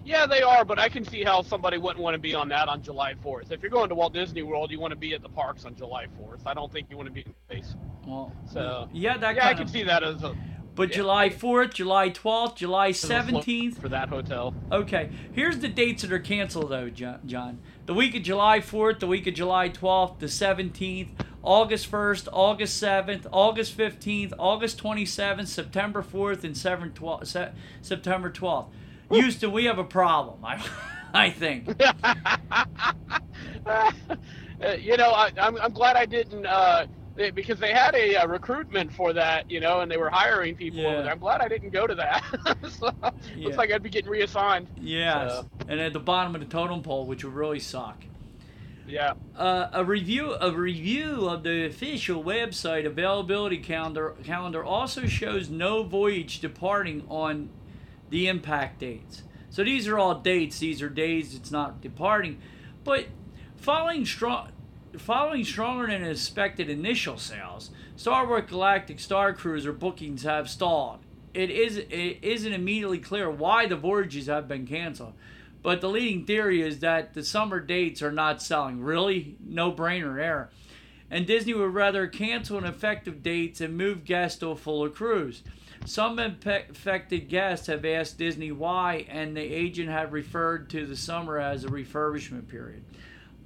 Yeah, 0.09 0.25
they 0.25 0.41
are, 0.41 0.65
but 0.65 0.79
I 0.79 0.89
can 0.89 1.05
see 1.05 1.23
how 1.23 1.43
somebody 1.43 1.77
wouldn't 1.77 1.99
want 2.03 2.15
to 2.15 2.19
be 2.19 2.33
on 2.33 2.49
that 2.49 2.67
on 2.67 2.81
July 2.81 3.13
4th. 3.23 3.51
If 3.51 3.61
you're 3.61 3.69
going 3.69 3.89
to 3.89 3.95
Walt 3.95 4.11
Disney 4.11 4.41
World, 4.41 4.71
you 4.71 4.79
want 4.79 4.89
to 4.89 4.97
be 4.97 5.13
at 5.13 5.21
the 5.21 5.29
parks 5.29 5.65
on 5.65 5.75
July 5.75 6.07
4th. 6.19 6.39
I 6.47 6.55
don't 6.55 6.71
think 6.73 6.87
you 6.89 6.97
want 6.97 7.05
to 7.09 7.13
be 7.13 7.21
in 7.21 7.33
space. 7.47 7.75
Well, 8.07 8.33
So 8.51 8.89
yeah, 8.91 9.17
that 9.17 9.35
yeah, 9.35 9.47
I 9.47 9.53
can 9.53 9.63
of. 9.63 9.69
see 9.69 9.83
that 9.83 10.01
as 10.03 10.23
a 10.23 10.35
But 10.73 10.89
yeah. 10.89 10.95
July 10.95 11.29
4th, 11.29 11.75
July 11.75 12.09
12th, 12.09 12.55
July 12.55 12.87
as 12.87 13.03
a 13.03 13.07
float 13.23 13.45
17th. 13.45 13.77
for 13.79 13.87
that 13.89 14.09
hotel. 14.09 14.55
Okay, 14.71 15.11
here's 15.31 15.59
the 15.59 15.67
dates 15.67 16.01
that 16.01 16.11
are 16.11 16.17
canceled 16.17 16.71
though, 16.71 16.89
John. 16.89 17.59
The 17.85 17.93
week 17.93 18.15
of 18.15 18.23
July 18.23 18.61
4th, 18.61 18.97
the 19.01 19.05
week 19.07 19.27
of 19.27 19.35
July 19.35 19.69
12th, 19.69 20.17
the 20.17 20.25
17th, 20.25 21.09
August 21.43 21.91
1st, 21.91 22.27
August 22.33 22.81
7th, 22.81 23.27
August 23.31 23.77
15th, 23.77 24.33
August 24.39 24.81
27th, 24.81 25.45
September 25.45 26.01
4th, 26.01 26.43
and 26.43 26.55
7th, 26.55 26.93
12th, 26.93 27.51
September 27.83 28.31
12th. 28.31 28.69
Houston, 29.11 29.51
we 29.51 29.65
have 29.65 29.79
a 29.79 29.83
problem. 29.83 30.43
I, 30.45 30.63
I 31.13 31.29
think. 31.31 31.69
Uh, 34.61 34.71
you 34.73 34.97
know, 34.97 35.11
I, 35.11 35.31
I'm, 35.39 35.55
I'm 35.57 35.71
glad 35.71 35.95
I 35.95 36.05
didn't, 36.05 36.45
uh, 36.45 36.85
they, 37.15 37.31
because 37.31 37.59
they 37.59 37.71
had 37.71 37.95
a, 37.95 38.17
uh 38.17 38.27
recruitment 38.27 38.91
for 38.91 39.13
that, 39.13 39.49
you 39.49 39.61
know, 39.61 39.79
and 39.79 39.89
they 39.89 39.95
were 39.95 40.09
hiring 40.09 40.53
people. 40.53 40.81
over 40.85 40.97
Yeah. 40.97 41.01
there. 41.03 41.11
I'm 41.13 41.19
glad 41.19 41.39
I 41.39 41.47
didn't 41.47 41.69
go 41.69 41.87
to 41.87 41.95
that. 41.95 42.23
so, 42.69 42.93
Yeah. 43.01 43.11
Looks 43.45 43.55
like 43.57 43.71
I'd 43.71 43.81
be 43.83 43.89
getting 43.89 44.11
reassigned. 44.11 44.67
Yes, 44.77 45.31
So- 45.31 45.49
and 45.69 45.79
at 45.79 45.93
the 45.93 45.99
bottom 46.01 46.35
of 46.35 46.41
the 46.41 46.47
totem 46.47 46.81
pole, 46.81 47.05
which 47.05 47.23
would 47.23 47.33
really 47.33 47.59
suck. 47.59 48.03
Yeah. 48.85 49.13
Uh, 49.37 49.67
a 49.71 49.85
review 49.85 50.33
a 50.41 50.51
review 50.51 51.29
of 51.29 51.43
the 51.43 51.65
official 51.67 52.21
website 52.21 52.85
availability 52.85 53.59
calendar 53.59 54.15
calendar 54.25 54.61
also 54.63 55.05
shows 55.05 55.47
no 55.49 55.83
voyage 55.83 56.39
departing 56.41 57.03
on 57.07 57.49
the 58.09 58.27
impact 58.27 58.79
dates. 58.79 59.23
So 59.49 59.63
these 59.63 59.87
are 59.87 59.97
all 59.97 60.15
dates. 60.15 60.59
These 60.59 60.81
are 60.81 60.89
days 60.89 61.33
it's 61.35 61.51
not 61.51 61.81
departing, 61.81 62.39
but 62.83 63.05
following 63.57 64.05
strong. 64.05 64.51
Following 64.97 65.43
stronger 65.43 65.85
than 65.85 66.03
expected 66.03 66.67
initial 66.67 67.17
sales, 67.17 67.69
Star 67.95 68.27
Wars 68.27 68.45
Galactic 68.49 68.99
Star 68.99 69.33
Cruiser 69.33 69.71
bookings 69.71 70.23
have 70.23 70.49
stalled. 70.49 70.99
It 71.33 71.51
is 71.51 71.77
it 71.77 72.17
isn't 72.23 72.53
immediately 72.53 72.97
clear 72.97 73.29
why 73.29 73.67
the 73.67 73.75
voyages 73.75 74.25
have 74.25 74.47
been 74.47 74.65
canceled, 74.65 75.13
but 75.61 75.79
the 75.79 75.89
leading 75.89 76.25
theory 76.25 76.63
is 76.63 76.79
that 76.79 77.13
the 77.13 77.23
summer 77.23 77.59
dates 77.59 78.01
are 78.01 78.11
not 78.11 78.41
selling. 78.41 78.81
Really, 78.81 79.37
no 79.45 79.71
brainer 79.71 80.15
there. 80.15 80.49
And 81.11 81.27
Disney 81.27 81.53
would 81.53 81.73
rather 81.73 82.07
cancel 82.07 82.57
ineffective 82.57 83.21
dates 83.21 83.61
and 83.61 83.77
move 83.77 84.05
guests 84.05 84.39
to 84.39 84.47
a 84.49 84.55
fuller 84.55 84.89
cruise. 84.89 85.43
Some 85.85 86.19
affected 86.19 87.29
guests 87.29 87.67
have 87.67 87.85
asked 87.85 88.17
Disney 88.17 88.51
why, 88.51 89.05
and 89.09 89.35
the 89.35 89.41
agent 89.41 89.89
had 89.89 90.11
referred 90.11 90.69
to 90.71 90.85
the 90.85 90.95
summer 90.95 91.39
as 91.39 91.63
a 91.63 91.69
refurbishment 91.69 92.47
period. 92.47 92.83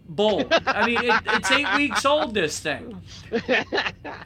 Bull. 0.09 0.43
I 0.65 0.85
mean, 0.85 0.99
it, 1.01 1.21
it's 1.27 1.51
eight 1.51 1.67
weeks 1.75 2.05
old, 2.05 2.33
this 2.33 2.59
thing. 2.59 3.01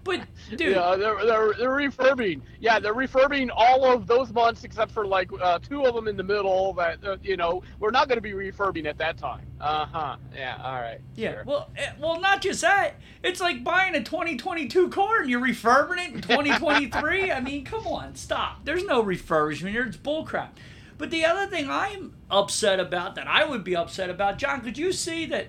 But, 0.03 0.21
dude, 0.49 0.75
Yeah, 0.75 0.95
they're, 0.95 1.25
they're, 1.25 1.53
they're 1.53 1.69
refurbing. 1.69 2.41
Yeah, 2.59 2.79
they're 2.79 2.93
refurbing 2.93 3.49
all 3.53 3.85
of 3.85 4.07
those 4.07 4.31
months 4.31 4.63
except 4.63 4.91
for 4.91 5.05
like 5.05 5.29
uh, 5.41 5.59
two 5.59 5.85
of 5.85 5.93
them 5.93 6.07
in 6.07 6.15
the 6.15 6.23
middle 6.23 6.73
that, 6.73 7.03
uh, 7.03 7.17
you 7.21 7.37
know, 7.37 7.61
we're 7.79 7.91
not 7.91 8.07
going 8.07 8.17
to 8.17 8.21
be 8.21 8.31
refurbing 8.31 8.85
at 8.85 8.97
that 8.97 9.17
time. 9.17 9.45
Uh 9.59 9.85
huh. 9.85 10.17
Yeah, 10.35 10.59
all 10.63 10.79
right. 10.81 10.99
Yeah, 11.15 11.33
sure. 11.33 11.43
well, 11.45 11.69
eh, 11.77 11.91
well, 11.99 12.19
not 12.19 12.41
just 12.41 12.61
that. 12.61 12.95
It's 13.23 13.41
like 13.41 13.63
buying 13.63 13.95
a 13.95 14.03
2022 14.03 14.89
car 14.89 15.21
and 15.21 15.29
you're 15.29 15.41
refurbing 15.41 15.97
it 16.07 16.13
in 16.15 16.21
2023. 16.21 17.31
I 17.31 17.39
mean, 17.39 17.65
come 17.65 17.85
on, 17.87 18.15
stop. 18.15 18.63
There's 18.65 18.83
no 18.83 19.03
refurbishment 19.03 19.71
here. 19.71 19.83
It's 19.83 19.97
bullcrap. 19.97 20.49
But 20.97 21.11
the 21.11 21.25
other 21.25 21.45
thing 21.47 21.69
I'm 21.69 22.13
upset 22.31 22.79
about, 22.79 23.15
that 23.15 23.27
I 23.27 23.45
would 23.45 23.63
be 23.63 23.75
upset 23.75 24.09
about, 24.09 24.37
John, 24.37 24.61
could 24.61 24.77
you 24.77 24.91
see 24.91 25.25
that 25.27 25.47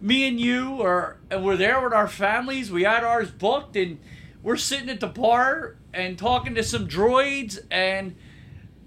me 0.00 0.26
and 0.26 0.40
you 0.40 0.82
are 0.82 1.16
and 1.30 1.44
we're 1.44 1.56
there 1.56 1.80
with 1.82 1.92
our 1.92 2.08
families? 2.08 2.70
We 2.70 2.84
had 2.84 3.04
ours 3.04 3.30
booked 3.30 3.76
and 3.76 3.98
we're 4.42 4.56
sitting 4.56 4.88
at 4.88 5.00
the 5.00 5.06
bar 5.06 5.76
and 5.92 6.18
talking 6.18 6.54
to 6.54 6.62
some 6.62 6.86
droids 6.88 7.58
and 7.70 8.16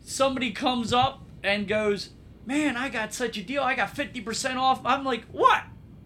somebody 0.02 0.52
comes 0.52 0.94
up 0.94 1.24
and 1.44 1.68
goes, 1.68 2.10
"Man, 2.46 2.78
I 2.78 2.90
got 2.90 3.14
such 3.14 3.38
a 3.38 3.44
deal. 3.44 3.64
I 3.64 3.76
got 3.76 3.96
50% 3.96 4.58
off." 4.58 4.82
I'm 4.86 5.04
like, 5.04 5.26
"What? 5.32 5.64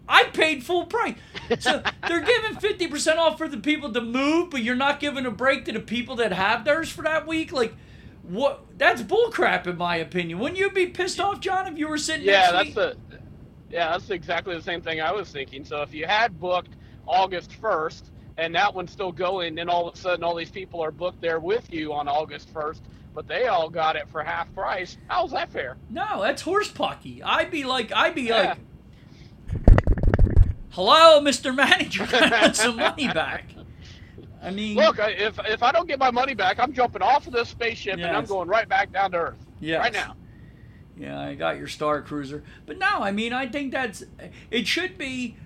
I 0.08 0.24
paid 0.24 0.64
full 0.64 0.86
price." 0.86 1.16
So 1.60 1.82
they're 2.08 2.20
giving 2.20 2.56
50% 2.56 3.16
off 3.16 3.38
for 3.38 3.48
the 3.48 3.58
people 3.58 3.92
to 3.92 4.00
move, 4.00 4.50
but 4.50 4.62
you're 4.62 4.76
not 4.76 5.00
giving 5.00 5.26
a 5.26 5.30
break 5.30 5.64
to 5.66 5.72
the 5.72 5.80
people 5.80 6.16
that 6.16 6.32
have 6.32 6.64
theirs 6.64 6.90
for 6.90 7.02
that 7.02 7.26
week. 7.26 7.52
Like, 7.52 7.74
what? 8.22 8.64
That's 8.76 9.02
bullcrap, 9.02 9.66
in 9.66 9.78
my 9.78 9.96
opinion. 9.96 10.38
Wouldn't 10.38 10.58
you 10.58 10.70
be 10.70 10.86
pissed 10.86 11.20
off, 11.20 11.40
John, 11.40 11.66
if 11.66 11.78
you 11.78 11.88
were 11.88 11.98
sitting 11.98 12.26
yeah, 12.26 12.52
that's 12.52 12.66
week? 12.66 12.74
the. 12.74 12.96
Yeah, 13.70 13.90
that's 13.92 14.10
exactly 14.10 14.56
the 14.56 14.62
same 14.62 14.80
thing 14.82 15.00
I 15.00 15.12
was 15.12 15.30
thinking. 15.30 15.64
So 15.64 15.82
if 15.82 15.92
you 15.92 16.06
had 16.06 16.38
booked 16.40 16.74
August 17.06 17.50
1st 17.60 18.02
and 18.38 18.54
that 18.54 18.74
one's 18.74 18.90
still 18.92 19.12
going, 19.12 19.54
then 19.56 19.68
all 19.68 19.88
of 19.88 19.94
a 19.94 19.98
sudden 19.98 20.24
all 20.24 20.34
these 20.34 20.50
people 20.50 20.80
are 20.82 20.90
booked 20.90 21.20
there 21.20 21.38
with 21.40 21.72
you 21.72 21.92
on 21.92 22.08
August 22.08 22.52
1st, 22.54 22.80
but 23.14 23.26
they 23.28 23.46
all 23.46 23.68
got 23.68 23.96
it 23.96 24.08
for 24.08 24.22
half 24.22 24.52
price. 24.54 24.96
How's 25.08 25.32
that 25.32 25.50
fair? 25.52 25.76
No, 25.90 26.22
that's 26.22 26.40
horse 26.42 26.70
pucky. 26.70 27.22
I'd 27.22 27.50
be 27.50 27.64
like, 27.64 27.92
I'd 27.92 28.14
be 28.14 28.22
Yeah. 28.22 28.54
like, 28.54 28.58
"Hello, 30.70 31.20
Mr. 31.20 31.54
Manager, 31.54 32.06
I 32.12 32.40
want 32.42 32.56
some 32.56 32.76
money 32.76 33.08
back." 33.08 33.44
I 34.42 34.50
mean, 34.50 34.76
Look, 34.76 34.98
if 35.00 35.38
if 35.46 35.62
I 35.62 35.72
don't 35.72 35.88
get 35.88 35.98
my 35.98 36.10
money 36.12 36.34
back, 36.34 36.60
I'm 36.60 36.72
jumping 36.72 37.02
off 37.02 37.26
of 37.26 37.32
this 37.32 37.48
spaceship 37.48 37.94
and 37.94 38.16
I'm 38.16 38.24
going 38.24 38.48
right 38.48 38.68
back 38.68 38.92
down 38.92 39.10
to 39.10 39.16
Earth. 39.18 39.46
Yes. 39.60 39.80
Right 39.80 39.92
now. 39.92 40.14
Yeah, 40.98 41.20
I 41.20 41.34
got 41.34 41.58
your 41.58 41.68
Star 41.68 42.02
Cruiser. 42.02 42.42
But 42.66 42.78
no, 42.78 42.86
I 43.02 43.12
mean, 43.12 43.32
I 43.32 43.46
think 43.46 43.72
that's 43.72 44.02
it 44.50 44.66
should 44.66 44.98
be 44.98 45.36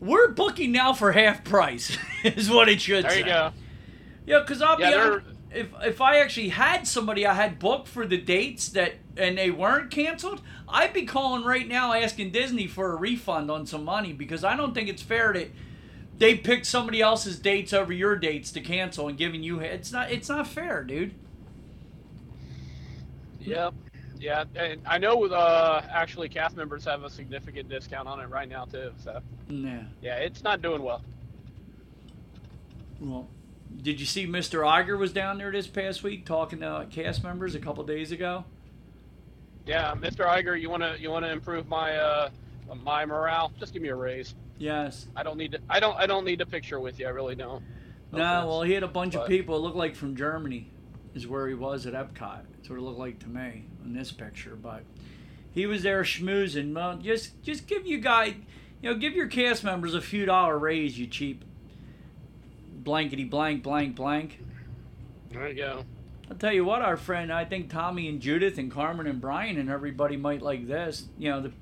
we're 0.00 0.28
booking 0.32 0.72
now 0.72 0.92
for 0.92 1.12
half 1.12 1.44
price 1.44 1.96
is 2.24 2.50
what 2.50 2.68
it 2.68 2.80
should 2.80 3.10
There 3.10 3.12
say. 3.12 3.20
you 3.20 3.24
go. 3.24 3.52
Yeah, 4.26 4.44
cuz 4.46 4.62
I'll 4.62 4.78
Yeah, 4.78 4.90
be 4.90 4.94
honest, 4.94 5.26
if 5.50 5.68
if 5.84 6.00
I 6.00 6.18
actually 6.18 6.50
had 6.50 6.86
somebody 6.86 7.26
I 7.26 7.34
had 7.34 7.58
booked 7.58 7.88
for 7.88 8.06
the 8.06 8.18
dates 8.18 8.68
that 8.70 8.94
and 9.16 9.38
they 9.38 9.50
weren't 9.50 9.90
canceled, 9.90 10.42
I'd 10.68 10.92
be 10.92 11.04
calling 11.06 11.44
right 11.44 11.68
now 11.68 11.92
asking 11.92 12.32
Disney 12.32 12.66
for 12.66 12.92
a 12.92 12.96
refund 12.96 13.50
on 13.50 13.66
some 13.66 13.84
money 13.84 14.12
because 14.12 14.44
I 14.44 14.56
don't 14.56 14.74
think 14.74 14.88
it's 14.88 15.02
fair 15.02 15.32
that 15.34 15.50
they 16.18 16.36
picked 16.36 16.66
somebody 16.66 17.00
else's 17.02 17.38
dates 17.38 17.72
over 17.72 17.92
your 17.92 18.16
dates 18.16 18.52
to 18.52 18.60
cancel 18.60 19.08
and 19.08 19.18
giving 19.18 19.42
you 19.42 19.60
it's 19.60 19.92
not 19.92 20.10
it's 20.12 20.28
not 20.28 20.46
fair, 20.48 20.84
dude. 20.84 21.14
Yep. 23.40 23.74
Yeah, 24.18 24.44
and 24.56 24.80
I 24.86 24.98
know 24.98 25.24
uh, 25.26 25.82
actually 25.90 26.28
cast 26.28 26.56
members 26.56 26.84
have 26.84 27.02
a 27.02 27.10
significant 27.10 27.68
discount 27.68 28.08
on 28.08 28.20
it 28.20 28.28
right 28.28 28.48
now 28.48 28.64
too. 28.64 28.92
So 29.02 29.20
Yeah. 29.48 29.82
yeah, 30.00 30.16
it's 30.16 30.42
not 30.42 30.62
doing 30.62 30.82
well. 30.82 31.02
Well, 33.00 33.28
did 33.82 34.00
you 34.00 34.06
see 34.06 34.26
Mr. 34.26 34.64
Iger 34.64 34.98
was 34.98 35.12
down 35.12 35.38
there 35.38 35.50
this 35.50 35.66
past 35.66 36.02
week 36.02 36.24
talking 36.24 36.60
to 36.60 36.86
cast 36.90 37.22
members 37.24 37.54
a 37.54 37.58
couple 37.58 37.84
days 37.84 38.12
ago? 38.12 38.44
Yeah, 39.66 39.94
Mr. 39.94 40.26
Iger, 40.26 40.58
you 40.60 40.70
wanna 40.70 40.96
you 40.98 41.10
wanna 41.10 41.28
improve 41.28 41.68
my 41.68 41.96
uh 41.96 42.30
my 42.82 43.04
morale? 43.04 43.52
Just 43.58 43.72
give 43.72 43.82
me 43.82 43.88
a 43.88 43.94
raise. 43.94 44.34
Yes. 44.58 45.08
I 45.16 45.22
don't 45.22 45.36
need 45.36 45.52
to. 45.52 45.58
I 45.68 45.80
don't. 45.80 45.96
I 45.96 46.06
don't 46.06 46.24
need 46.24 46.40
a 46.40 46.46
picture 46.46 46.78
with 46.78 46.98
you. 47.00 47.06
I 47.06 47.10
really 47.10 47.34
don't. 47.34 47.62
No, 48.12 48.46
well, 48.46 48.62
he 48.62 48.72
had 48.72 48.84
a 48.84 48.88
bunch 48.88 49.16
of 49.16 49.26
people. 49.26 49.56
It 49.56 49.60
looked 49.60 49.76
like 49.76 49.96
from 49.96 50.14
Germany, 50.14 50.70
is 51.14 51.26
where 51.26 51.48
he 51.48 51.54
was 51.54 51.86
at 51.86 51.94
Epcot. 51.94 52.42
That's 52.56 52.68
what 52.68 52.78
it 52.78 52.82
looked 52.82 52.98
like 52.98 53.18
to 53.20 53.28
me 53.28 53.64
in 53.84 53.94
this 53.94 54.12
picture. 54.12 54.56
But 54.56 54.82
he 55.52 55.66
was 55.66 55.82
there 55.82 56.02
schmoozing. 56.02 56.74
Well, 56.74 56.96
just 56.96 57.42
just 57.42 57.66
give 57.66 57.86
you 57.86 57.98
guys, 57.98 58.34
you 58.82 58.92
know, 58.92 58.98
give 58.98 59.14
your 59.14 59.28
cast 59.28 59.64
members 59.64 59.94
a 59.94 60.00
few 60.00 60.26
dollar 60.26 60.58
raise, 60.58 60.98
you 60.98 61.06
cheap 61.06 61.44
blankety 62.84 63.24
blank 63.24 63.62
blank 63.62 63.96
blank. 63.96 64.40
There 65.30 65.48
you 65.48 65.54
go. 65.54 65.84
I'll 66.30 66.36
tell 66.36 66.52
you 66.52 66.64
what, 66.64 66.80
our 66.82 66.96
friend, 66.96 67.32
I 67.32 67.44
think 67.44 67.70
Tommy 67.70 68.08
and 68.08 68.20
Judith 68.20 68.56
and 68.56 68.70
Carmen 68.70 69.06
and 69.06 69.20
Brian 69.20 69.58
and 69.58 69.68
everybody 69.68 70.16
might 70.16 70.40
like 70.40 70.66
this. 70.66 71.06
You 71.18 71.30
know, 71.30 71.40
the, 71.42 71.52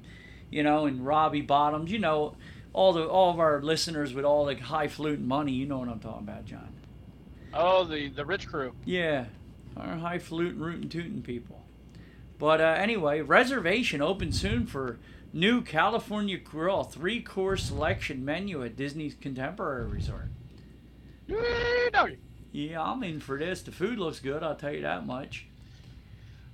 you 0.50 0.62
know, 0.62 0.86
and 0.86 1.04
Robbie 1.04 1.40
Bottoms. 1.40 1.90
You 1.90 1.98
know, 1.98 2.36
all 2.72 2.92
the 2.92 3.04
all 3.04 3.30
of 3.30 3.40
our 3.40 3.60
listeners 3.62 4.14
with 4.14 4.24
all 4.24 4.44
the 4.44 4.54
high 4.54 4.88
fluting 4.88 5.26
money. 5.26 5.52
You 5.52 5.66
know 5.66 5.78
what 5.78 5.88
I'm 5.88 6.00
talking 6.00 6.28
about, 6.28 6.44
John. 6.44 6.72
Oh, 7.54 7.84
the 7.84 8.08
the 8.08 8.24
rich 8.24 8.46
crew. 8.46 8.72
Yeah, 8.84 9.26
our 9.76 9.96
high 9.96 10.18
fluting, 10.18 10.60
rootin' 10.60 10.88
tootin' 10.88 11.22
people. 11.22 11.62
But 12.38 12.60
uh, 12.60 12.74
anyway, 12.78 13.20
reservation 13.20 14.02
open 14.02 14.32
soon 14.32 14.66
for 14.66 14.98
new 15.32 15.62
California 15.62 16.36
Grill 16.38 16.82
three 16.84 17.22
course 17.22 17.64
selection 17.64 18.24
menu 18.24 18.64
at 18.64 18.76
Disney's 18.76 19.14
Contemporary 19.14 19.86
Resort. 19.86 20.28
Yeah, 22.52 22.82
I'm 22.82 23.02
in 23.02 23.20
for 23.20 23.38
this. 23.38 23.62
The 23.62 23.72
food 23.72 23.98
looks 23.98 24.18
good, 24.20 24.42
I'll 24.42 24.56
tell 24.56 24.72
you 24.72 24.82
that 24.82 25.06
much. 25.06 25.46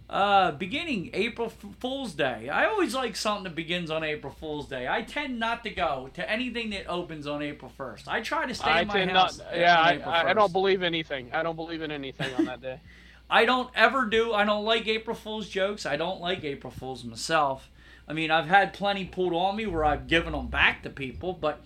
Uh, 0.09 0.53
beginning 0.53 1.11
April 1.13 1.49
F- 1.49 1.75
Fool's 1.81 2.15
Day. 2.15 2.49
I 2.49 2.65
always 2.67 2.95
like 2.95 3.15
something 3.15 3.45
that 3.45 3.55
begins 3.55 3.91
on 3.91 4.03
April 4.03 4.33
Fool's 4.33 4.67
Day. 4.67 4.89
I 4.89 5.03
tend 5.03 5.39
not 5.39 5.65
to 5.65 5.71
go 5.71 6.09
to 6.15 6.31
anything 6.31 6.71
that 6.71 6.87
opens 6.87 7.27
on 7.27 7.43
April 7.43 7.71
1st. 7.79 8.09
I 8.09 8.23
try 8.23 8.47
to 8.47 8.55
stay 8.55 8.71
I 8.71 8.81
in 8.83 8.89
my 8.89 9.07
house. 9.07 9.39
not. 9.39 9.55
Yeah, 9.55 9.79
on 9.79 9.87
I, 9.87 9.93
April 9.97 10.11
I, 10.11 10.23
I 10.31 10.33
don't 10.33 10.53
believe 10.53 10.83
anything. 10.83 11.31
I 11.35 11.43
don't 11.43 11.57
believe 11.57 11.83
in 11.83 11.91
anything 11.91 12.33
on 12.37 12.47
that 12.47 12.63
day. 12.63 12.81
I 13.31 13.45
don't 13.45 13.71
ever 13.75 14.07
do. 14.07 14.33
I 14.33 14.45
don't 14.45 14.65
like 14.65 14.87
April 14.87 15.17
Fool's 15.17 15.49
jokes. 15.49 15.85
I 15.85 15.97
don't 15.97 16.21
like 16.21 16.45
April 16.45 16.71
Fool's 16.71 17.05
myself. 17.05 17.71
I 18.07 18.15
mean, 18.15 18.31
I've 18.31 18.47
had 18.49 18.73
plenty 18.73 19.05
pulled 19.05 19.35
on 19.35 19.57
me 19.57 19.67
where 19.67 19.85
I've 19.85 20.07
given 20.07 20.33
them 20.33 20.47
back 20.47 20.83
to 20.85 20.91
people, 20.91 21.35
but 21.35 21.63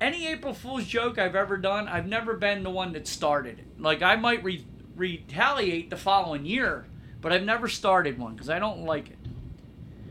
any 0.00 0.26
April 0.26 0.52
Fool's 0.52 0.84
joke 0.84 1.18
I've 1.18 1.34
ever 1.34 1.56
done, 1.56 1.88
I've 1.88 2.06
never 2.06 2.34
been 2.34 2.62
the 2.62 2.70
one 2.70 2.92
that 2.92 3.08
started 3.08 3.58
it. 3.58 3.80
Like 3.80 4.02
I 4.02 4.16
might 4.16 4.44
re- 4.44 4.66
retaliate 4.94 5.88
the 5.88 5.96
following 5.96 6.44
year, 6.44 6.84
but 7.22 7.32
I've 7.32 7.44
never 7.44 7.68
started 7.68 8.18
one 8.18 8.34
because 8.34 8.50
I 8.50 8.58
don't 8.58 8.84
like 8.84 9.08
it. 9.08 9.18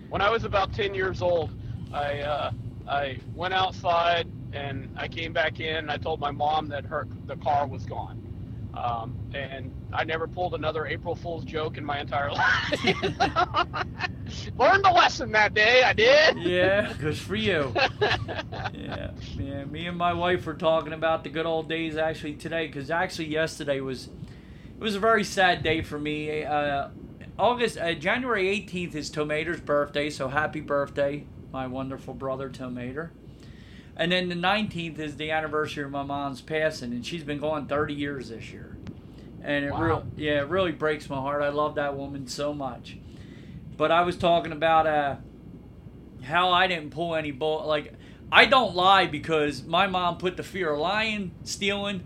When 0.09 0.21
I 0.21 0.31
was 0.31 0.43
about 0.43 0.73
10 0.73 0.95
years 0.95 1.21
old, 1.21 1.51
I 1.93 2.21
uh, 2.21 2.51
I 2.87 3.19
went 3.35 3.53
outside 3.53 4.27
and 4.53 4.89
I 4.97 5.07
came 5.07 5.33
back 5.33 5.59
in. 5.59 5.89
I 5.89 5.97
told 5.97 6.19
my 6.19 6.31
mom 6.31 6.67
that 6.69 6.85
her 6.85 7.07
the 7.27 7.35
car 7.37 7.67
was 7.67 7.85
gone. 7.85 8.22
Um, 8.73 9.15
and 9.35 9.71
I 9.93 10.03
never 10.03 10.27
pulled 10.27 10.55
another 10.55 10.87
April 10.87 11.15
Fool's 11.15 11.45
joke 11.45 11.77
in 11.77 11.85
my 11.85 11.99
entire 11.99 12.31
life. 12.31 12.71
Learned 14.57 14.83
the 14.83 14.91
lesson 14.91 15.31
that 15.33 15.53
day. 15.53 15.83
I 15.83 15.93
did. 15.93 16.39
Yeah, 16.39 16.91
good 16.99 17.17
for 17.17 17.35
you. 17.35 17.71
yeah, 18.73 19.11
yeah. 19.37 19.65
Me 19.65 19.85
and 19.85 19.97
my 19.97 20.13
wife 20.13 20.45
were 20.45 20.55
talking 20.55 20.93
about 20.93 21.23
the 21.23 21.29
good 21.29 21.45
old 21.45 21.69
days 21.69 21.97
actually 21.97 22.33
today, 22.33 22.65
because 22.67 22.89
actually 22.89 23.27
yesterday 23.27 23.79
was 23.79 24.07
it 24.07 24.79
was 24.79 24.95
a 24.95 24.99
very 24.99 25.23
sad 25.23 25.61
day 25.61 25.81
for 25.81 25.99
me. 25.99 26.43
Uh, 26.43 26.89
August, 27.37 27.77
uh, 27.77 27.93
January 27.93 28.45
18th 28.59 28.95
is 28.95 29.09
Tomater's 29.09 29.61
birthday, 29.61 30.09
so 30.09 30.27
happy 30.27 30.61
birthday, 30.61 31.25
my 31.51 31.67
wonderful 31.67 32.13
brother 32.13 32.49
Tomater. 32.49 33.09
And 33.95 34.11
then 34.11 34.29
the 34.29 34.35
19th 34.35 34.97
is 34.99 35.17
the 35.17 35.31
anniversary 35.31 35.83
of 35.83 35.91
my 35.91 36.03
mom's 36.03 36.41
passing, 36.41 36.91
and 36.93 37.05
she's 37.05 37.23
been 37.23 37.39
gone 37.39 37.67
30 37.67 37.93
years 37.93 38.29
this 38.29 38.51
year. 38.51 38.75
And 39.43 39.65
it 39.65 39.71
Wow. 39.71 39.81
real, 39.81 40.05
yeah, 40.15 40.41
it 40.41 40.47
really 40.47 40.71
breaks 40.71 41.09
my 41.09 41.17
heart. 41.17 41.43
I 41.43 41.49
love 41.49 41.75
that 41.75 41.95
woman 41.95 42.27
so 42.27 42.53
much. 42.53 42.97
But 43.77 43.91
I 43.91 44.01
was 44.01 44.15
talking 44.15 44.51
about 44.51 44.87
uh, 44.87 45.15
how 46.23 46.51
I 46.51 46.67
didn't 46.67 46.91
pull 46.91 47.15
any 47.15 47.31
bull. 47.31 47.65
Like, 47.67 47.93
I 48.31 48.45
don't 48.45 48.75
lie 48.75 49.05
because 49.05 49.63
my 49.63 49.85
mom 49.87 50.17
put 50.17 50.37
the 50.37 50.43
fear 50.43 50.71
of 50.71 50.79
lying, 50.79 51.31
stealing, 51.43 52.03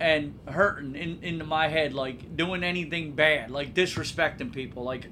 and 0.00 0.38
hurting 0.46 0.94
in, 0.96 1.22
into 1.22 1.44
my 1.44 1.68
head, 1.68 1.94
like 1.94 2.36
doing 2.36 2.64
anything 2.64 3.12
bad, 3.12 3.50
like 3.50 3.72
disrespecting 3.72 4.52
people, 4.52 4.82
like 4.82 5.06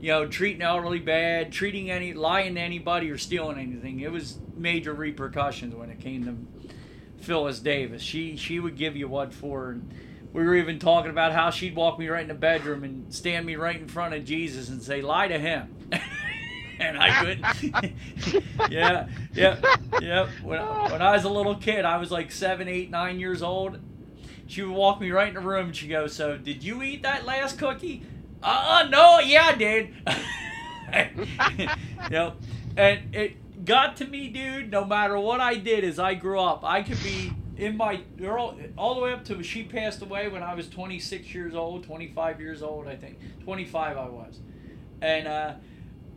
you 0.00 0.08
know, 0.08 0.26
treating 0.26 0.62
elderly 0.62 1.00
bad, 1.00 1.52
treating 1.52 1.90
any, 1.90 2.12
lying 2.12 2.54
to 2.54 2.60
anybody, 2.60 3.10
or 3.10 3.18
stealing 3.18 3.58
anything. 3.58 4.00
It 4.00 4.12
was 4.12 4.38
major 4.56 4.92
repercussions 4.92 5.74
when 5.74 5.90
it 5.90 6.00
came 6.00 6.24
to 6.24 7.22
Phyllis 7.22 7.58
Davis. 7.60 8.02
She 8.02 8.36
she 8.36 8.60
would 8.60 8.76
give 8.76 8.96
you 8.96 9.08
what 9.08 9.34
for. 9.34 9.70
And 9.70 9.92
we 10.32 10.44
were 10.44 10.54
even 10.54 10.78
talking 10.78 11.10
about 11.10 11.32
how 11.32 11.50
she'd 11.50 11.74
walk 11.74 11.98
me 11.98 12.08
right 12.08 12.22
in 12.22 12.28
the 12.28 12.34
bedroom 12.34 12.84
and 12.84 13.12
stand 13.12 13.44
me 13.46 13.56
right 13.56 13.76
in 13.76 13.88
front 13.88 14.14
of 14.14 14.24
Jesus 14.24 14.68
and 14.68 14.82
say, 14.82 15.02
"Lie 15.02 15.28
to 15.28 15.38
him." 15.38 15.74
and 16.78 16.96
I 16.96 17.20
couldn't. 17.20 17.94
yeah, 18.70 19.08
yeah, 19.34 19.60
yeah. 20.00 20.28
When, 20.42 20.60
when 20.60 21.02
I 21.02 21.12
was 21.12 21.24
a 21.24 21.28
little 21.28 21.56
kid, 21.56 21.84
I 21.84 21.96
was 21.96 22.10
like 22.10 22.30
seven, 22.30 22.68
eight, 22.68 22.90
nine 22.90 23.18
years 23.18 23.42
old. 23.42 23.78
She 24.46 24.62
would 24.62 24.74
walk 24.74 25.00
me 25.00 25.10
right 25.10 25.28
in 25.28 25.34
the 25.34 25.40
room 25.40 25.66
and 25.66 25.76
she 25.76 25.88
goes, 25.88 26.14
"So 26.14 26.36
did 26.36 26.62
you 26.62 26.82
eat 26.82 27.02
that 27.02 27.26
last 27.26 27.58
cookie?" 27.58 28.04
Uh, 28.42 28.82
uh 28.84 28.88
no, 28.88 29.18
yeah, 29.20 29.46
I 29.46 29.54
did. 29.56 29.94
yep. 32.10 32.36
And 32.76 33.14
it 33.14 33.64
got 33.64 33.96
to 33.96 34.06
me, 34.06 34.28
dude. 34.28 34.70
No 34.70 34.84
matter 34.84 35.18
what 35.18 35.40
I 35.40 35.54
did 35.56 35.84
as 35.84 35.98
I 35.98 36.14
grew 36.14 36.40
up, 36.40 36.64
I 36.64 36.82
could 36.82 37.02
be 37.02 37.32
in 37.56 37.76
my 37.76 38.00
all, 38.24 38.56
all 38.76 38.94
the 38.94 39.00
way 39.00 39.12
up 39.12 39.24
to 39.26 39.42
she 39.42 39.64
passed 39.64 40.00
away 40.00 40.28
when 40.28 40.42
I 40.42 40.54
was 40.54 40.68
26 40.68 41.34
years 41.34 41.54
old, 41.54 41.84
25 41.84 42.40
years 42.40 42.62
old, 42.62 42.86
I 42.86 42.96
think. 42.96 43.18
25 43.44 43.96
I 43.96 44.08
was. 44.08 44.38
And 45.00 45.26
uh, 45.28 45.54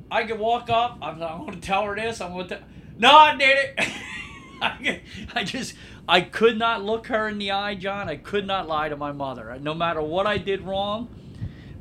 I 0.09 0.23
could 0.23 0.39
walk 0.39 0.69
up. 0.69 0.99
I'm, 1.01 1.21
I'm 1.21 1.39
going 1.39 1.53
to 1.53 1.59
tell 1.59 1.83
her 1.85 1.95
this. 1.95 2.21
I'm 2.21 2.33
going 2.33 2.47
to. 2.49 2.61
No, 2.97 3.11
I 3.11 3.35
did 3.35 3.57
it. 3.57 3.79
I, 4.61 5.01
I 5.33 5.43
just 5.43 5.73
I 6.07 6.21
could 6.21 6.59
not 6.59 6.83
look 6.83 7.07
her 7.07 7.27
in 7.27 7.39
the 7.39 7.51
eye, 7.51 7.73
John. 7.73 8.07
I 8.09 8.17
could 8.17 8.45
not 8.45 8.67
lie 8.67 8.89
to 8.89 8.95
my 8.95 9.11
mother, 9.11 9.57
no 9.59 9.73
matter 9.73 10.01
what 10.01 10.27
I 10.27 10.37
did 10.37 10.61
wrong. 10.61 11.09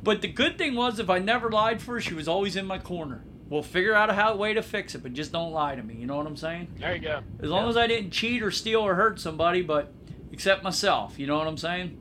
But 0.03 0.21
the 0.21 0.27
good 0.27 0.57
thing 0.57 0.75
was, 0.75 0.99
if 0.99 1.09
I 1.09 1.19
never 1.19 1.49
lied 1.49 1.81
for 1.81 1.93
her, 1.93 2.01
she 2.01 2.13
was 2.13 2.27
always 2.27 2.55
in 2.55 2.65
my 2.65 2.79
corner. 2.79 3.23
We'll 3.49 3.63
figure 3.63 3.93
out 3.93 4.09
a 4.09 4.13
how 4.13 4.35
way 4.35 4.53
to 4.53 4.61
fix 4.61 4.95
it, 4.95 5.03
but 5.03 5.13
just 5.13 5.31
don't 5.33 5.51
lie 5.51 5.75
to 5.75 5.83
me. 5.83 5.95
You 5.95 6.07
know 6.07 6.15
what 6.15 6.25
I'm 6.25 6.37
saying? 6.37 6.69
There 6.79 6.95
you 6.95 7.01
go. 7.01 7.21
As 7.41 7.49
long 7.49 7.69
as 7.69 7.75
I 7.75 7.85
didn't 7.85 8.11
cheat 8.11 8.41
or 8.41 8.49
steal 8.49 8.79
or 8.79 8.95
hurt 8.95 9.19
somebody, 9.19 9.61
but 9.61 9.91
except 10.31 10.63
myself. 10.63 11.19
You 11.19 11.27
know 11.27 11.37
what 11.37 11.47
I'm 11.47 11.57
saying? 11.57 11.97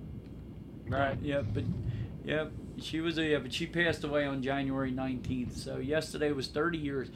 Right. 0.89 1.19
Yeah, 1.21 1.43
but 1.43 1.65
yeah, 2.25 2.47
she 2.79 3.01
was 3.01 3.19
a 3.19 3.25
yeah, 3.25 3.39
but 3.39 3.53
she 3.53 3.67
passed 3.67 4.05
away 4.05 4.25
on 4.27 4.43
January 4.43 4.93
19th. 4.93 5.57
So 5.57 5.79
yesterday 5.79 6.31
was 6.33 6.47
30 6.47 6.79
years. 6.79 7.09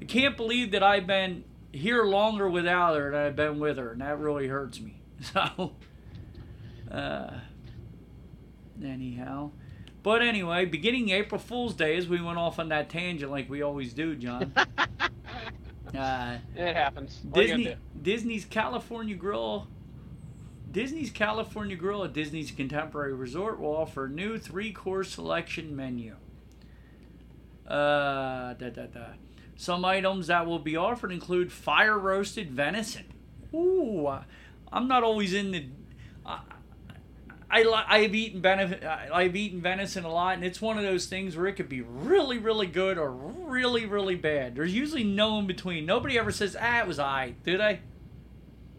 I 0.00 0.04
can't 0.04 0.36
believe 0.36 0.70
that 0.72 0.82
I've 0.82 1.06
been 1.06 1.44
here 1.72 2.04
longer 2.04 2.48
without 2.48 2.96
her 2.96 3.10
than 3.10 3.20
I've 3.20 3.36
been 3.36 3.58
with 3.58 3.78
her, 3.78 3.92
and 3.92 4.00
that 4.00 4.18
really 4.18 4.48
hurts 4.48 4.80
me. 4.80 4.94
So, 5.20 5.72
uh, 6.92 7.30
anyhow. 8.80 9.50
But 10.08 10.22
anyway, 10.22 10.64
beginning 10.64 11.10
April 11.10 11.38
Fool's 11.38 11.74
Day, 11.74 11.94
as 11.98 12.08
we 12.08 12.18
went 12.18 12.38
off 12.38 12.58
on 12.58 12.70
that 12.70 12.88
tangent 12.88 13.30
like 13.30 13.50
we 13.50 13.60
always 13.60 13.92
do, 13.92 14.16
John. 14.16 14.54
uh, 15.94 16.38
It 16.56 16.74
happens. 16.74 17.20
What 17.28 17.42
Disney 17.42 17.76
Disney's 18.00 18.46
California 18.46 19.14
Grill 19.14 19.68
Disney's 20.72 21.10
California 21.10 21.76
Grill 21.76 22.04
at 22.04 22.14
Disney's 22.14 22.50
Contemporary 22.50 23.12
Resort 23.12 23.60
will 23.60 23.76
offer 23.76 24.06
a 24.06 24.08
new 24.08 24.38
three-course 24.38 25.10
selection 25.10 25.76
menu. 25.76 26.16
Uh, 27.66 28.54
da, 28.54 28.70
da, 28.70 28.86
da. 28.86 29.06
Some 29.56 29.84
items 29.84 30.28
that 30.28 30.46
will 30.46 30.58
be 30.58 30.74
offered 30.74 31.12
include 31.12 31.52
fire 31.52 31.98
roasted 31.98 32.50
venison. 32.50 33.04
Ooh, 33.52 34.06
I- 34.06 34.24
I'm 34.72 34.88
not 34.88 35.02
always 35.02 35.34
in 35.34 35.50
the. 35.50 35.66
I, 36.24 36.40
I 37.50 37.62
li- 37.62 37.84
I've 37.88 38.14
eaten 38.14 38.42
benef- 38.42 38.84
I've 39.10 39.34
eaten 39.34 39.62
venison 39.62 40.04
a 40.04 40.12
lot, 40.12 40.34
and 40.34 40.44
it's 40.44 40.60
one 40.60 40.76
of 40.76 40.84
those 40.84 41.06
things 41.06 41.34
where 41.36 41.46
it 41.46 41.54
could 41.54 41.68
be 41.68 41.80
really, 41.80 42.36
really 42.38 42.66
good 42.66 42.98
or 42.98 43.10
really, 43.10 43.86
really 43.86 44.16
bad. 44.16 44.54
There's 44.54 44.74
usually 44.74 45.04
no 45.04 45.38
in 45.38 45.46
between. 45.46 45.86
Nobody 45.86 46.18
ever 46.18 46.30
says, 46.30 46.56
"Ah, 46.60 46.80
it 46.80 46.86
was 46.86 46.98
I," 46.98 47.34
do 47.44 47.56
they? 47.56 47.80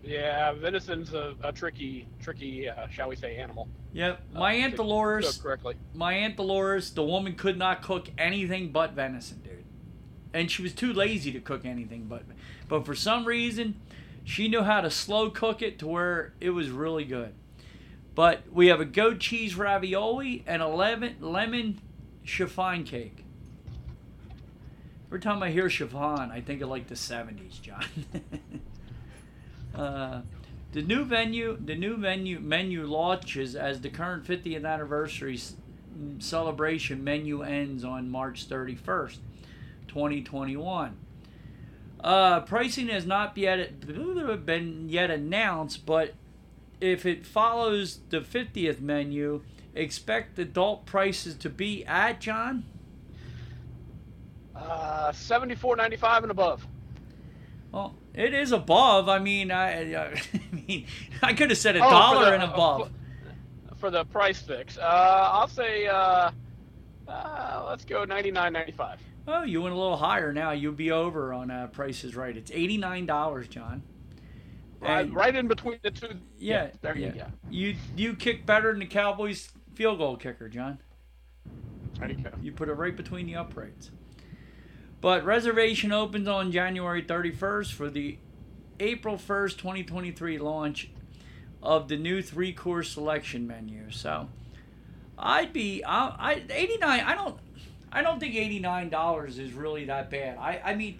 Yeah, 0.03 0.53
venison's 0.53 1.13
a, 1.13 1.35
a 1.43 1.51
tricky, 1.51 2.07
tricky, 2.21 2.69
uh, 2.69 2.87
shall 2.87 3.09
we 3.09 3.15
say, 3.15 3.35
animal. 3.37 3.67
Yep. 3.93 4.21
My 4.33 4.55
Uh, 4.55 4.59
aunt 4.59 4.75
Dolores, 4.77 5.37
correctly. 5.37 5.75
my 5.93 6.13
aunt 6.13 6.37
Dolores, 6.37 6.91
the 6.93 7.03
woman 7.03 7.35
could 7.35 7.57
not 7.57 7.81
cook 7.81 8.09
anything 8.17 8.71
but 8.71 8.93
venison, 8.93 9.41
dude. 9.43 9.65
And 10.33 10.49
she 10.49 10.61
was 10.61 10.73
too 10.73 10.93
lazy 10.93 11.31
to 11.33 11.39
cook 11.41 11.65
anything 11.65 12.05
but. 12.05 12.23
But 12.67 12.85
for 12.85 12.95
some 12.95 13.25
reason, 13.25 13.81
she 14.23 14.47
knew 14.47 14.61
how 14.61 14.81
to 14.81 14.89
slow 14.91 15.29
cook 15.31 15.61
it 15.61 15.79
to 15.79 15.87
where 15.87 16.33
it 16.39 16.51
was 16.51 16.69
really 16.69 17.03
good. 17.03 17.33
But 18.19 18.51
we 18.51 18.67
have 18.67 18.81
a 18.81 18.85
goat 18.85 19.19
cheese 19.19 19.55
ravioli 19.55 20.43
and 20.45 20.61
a 20.61 20.67
lemon 20.67 21.15
lemon 21.21 21.79
chiffon 22.25 22.83
cake. 22.83 23.23
Every 25.07 25.21
time 25.21 25.41
I 25.41 25.51
hear 25.51 25.69
chiffon, 25.69 26.29
I 26.29 26.41
think 26.41 26.61
of 26.61 26.67
like 26.67 26.87
the 26.87 26.95
'70s, 26.95 27.61
John. 27.61 27.85
uh, 29.73 30.21
the 30.73 30.81
new 30.81 31.05
venue, 31.05 31.57
the 31.63 31.75
new 31.75 31.95
venue 31.95 32.41
menu 32.41 32.85
launches 32.85 33.55
as 33.55 33.79
the 33.79 33.89
current 33.89 34.25
50th 34.25 34.65
anniversary 34.65 35.39
celebration 36.17 37.01
menu 37.01 37.41
ends 37.41 37.85
on 37.85 38.09
March 38.09 38.49
31st, 38.49 39.19
2021. 39.87 40.97
Uh, 42.03 42.41
pricing 42.41 42.89
has 42.89 43.05
not 43.05 43.37
yet 43.37 43.79
been 44.45 44.89
yet 44.89 45.09
announced, 45.09 45.85
but 45.85 46.15
if 46.81 47.05
it 47.05 47.25
follows 47.25 47.99
the 48.09 48.19
50th 48.21 48.79
menu, 48.81 49.41
expect 49.75 50.37
adult 50.39 50.85
prices 50.85 51.35
to 51.35 51.49
be 51.49 51.85
at 51.85 52.19
John. 52.21 52.65
Uh, 54.55 55.11
seventy-four 55.13 55.75
ninety-five 55.77 56.23
and 56.23 56.31
above. 56.31 56.65
Well, 57.71 57.95
it 58.13 58.33
is 58.33 58.51
above. 58.51 59.07
I 59.07 59.19
mean, 59.19 59.51
I, 59.51 59.95
I 59.95 60.21
mean, 60.51 60.85
I 61.21 61.33
could 61.33 61.49
have 61.49 61.57
said 61.59 61.75
a 61.77 61.79
Oh, 61.85 61.89
dollar 61.89 62.25
the- 62.25 62.33
and 62.33 62.43
uh, 62.43 62.51
above. 62.53 62.91
For 63.77 63.89
the 63.89 64.03
price 64.03 64.41
fix, 64.41 64.77
uh, 64.77 64.81
I'll 65.31 65.47
say, 65.47 65.87
uh, 65.87 66.31
uh, 67.07 67.65
let's 67.69 67.85
go 67.85 68.03
ninety-nine 68.03 68.51
ninety-five. 68.51 68.99
Oh, 69.27 69.43
you 69.43 69.61
went 69.61 69.73
a 69.73 69.77
little 69.77 69.95
higher 69.95 70.33
now. 70.33 70.51
You'll 70.51 70.73
be 70.73 70.91
over 70.91 71.31
on 71.33 71.49
uh, 71.51 71.67
prices 71.67 72.15
right. 72.15 72.35
It's 72.35 72.51
eighty 72.53 72.75
nine 72.75 73.05
dollars, 73.05 73.47
John. 73.47 73.83
Right, 74.81 75.01
And- 75.05 75.13
right 75.13 75.35
in 75.35 75.47
between 75.47 75.79
the 75.83 75.91
two. 75.91 76.07
Yeah, 76.37 76.69
there 76.81 76.97
yeah. 76.97 77.07
you 77.07 77.13
go. 77.13 77.25
You 77.49 77.75
you 77.95 78.13
kick 78.15 78.45
better 78.45 78.71
than 78.71 78.79
the 78.79 78.85
Cowboys 78.85 79.49
field 79.75 79.97
goal 79.97 80.15
kicker, 80.17 80.47
John. 80.49 80.79
There 81.99 82.09
you 82.09 82.15
go. 82.15 82.31
You 82.41 82.51
put 82.53 82.69
it 82.69 82.73
right 82.73 82.95
between 82.95 83.25
the 83.25 83.35
uprights. 83.35 83.91
But 85.01 85.23
reservation 85.25 85.91
opens 85.91 86.27
on 86.27 86.51
January 86.51 87.01
31st 87.03 87.73
for 87.73 87.89
the 87.89 88.17
April 88.79 89.17
1st, 89.17 89.57
2023 89.57 90.37
launch 90.37 90.89
of 91.61 91.87
the 91.89 91.97
new 91.97 92.21
three 92.21 92.53
course 92.53 92.91
selection 92.91 93.45
menu. 93.47 93.91
So 93.91 94.29
I'd 95.17 95.51
be 95.51 95.83
I, 95.83 96.07
I 96.17 96.43
89. 96.49 96.99
I 97.01 97.15
don't 97.15 97.37
I 97.91 98.01
don't 98.01 98.19
think 98.19 98.35
89 98.35 98.89
dollars 98.89 99.39
is 99.39 99.51
really 99.51 99.85
that 99.85 100.09
bad. 100.09 100.37
I 100.37 100.61
I 100.63 100.75
mean, 100.75 100.99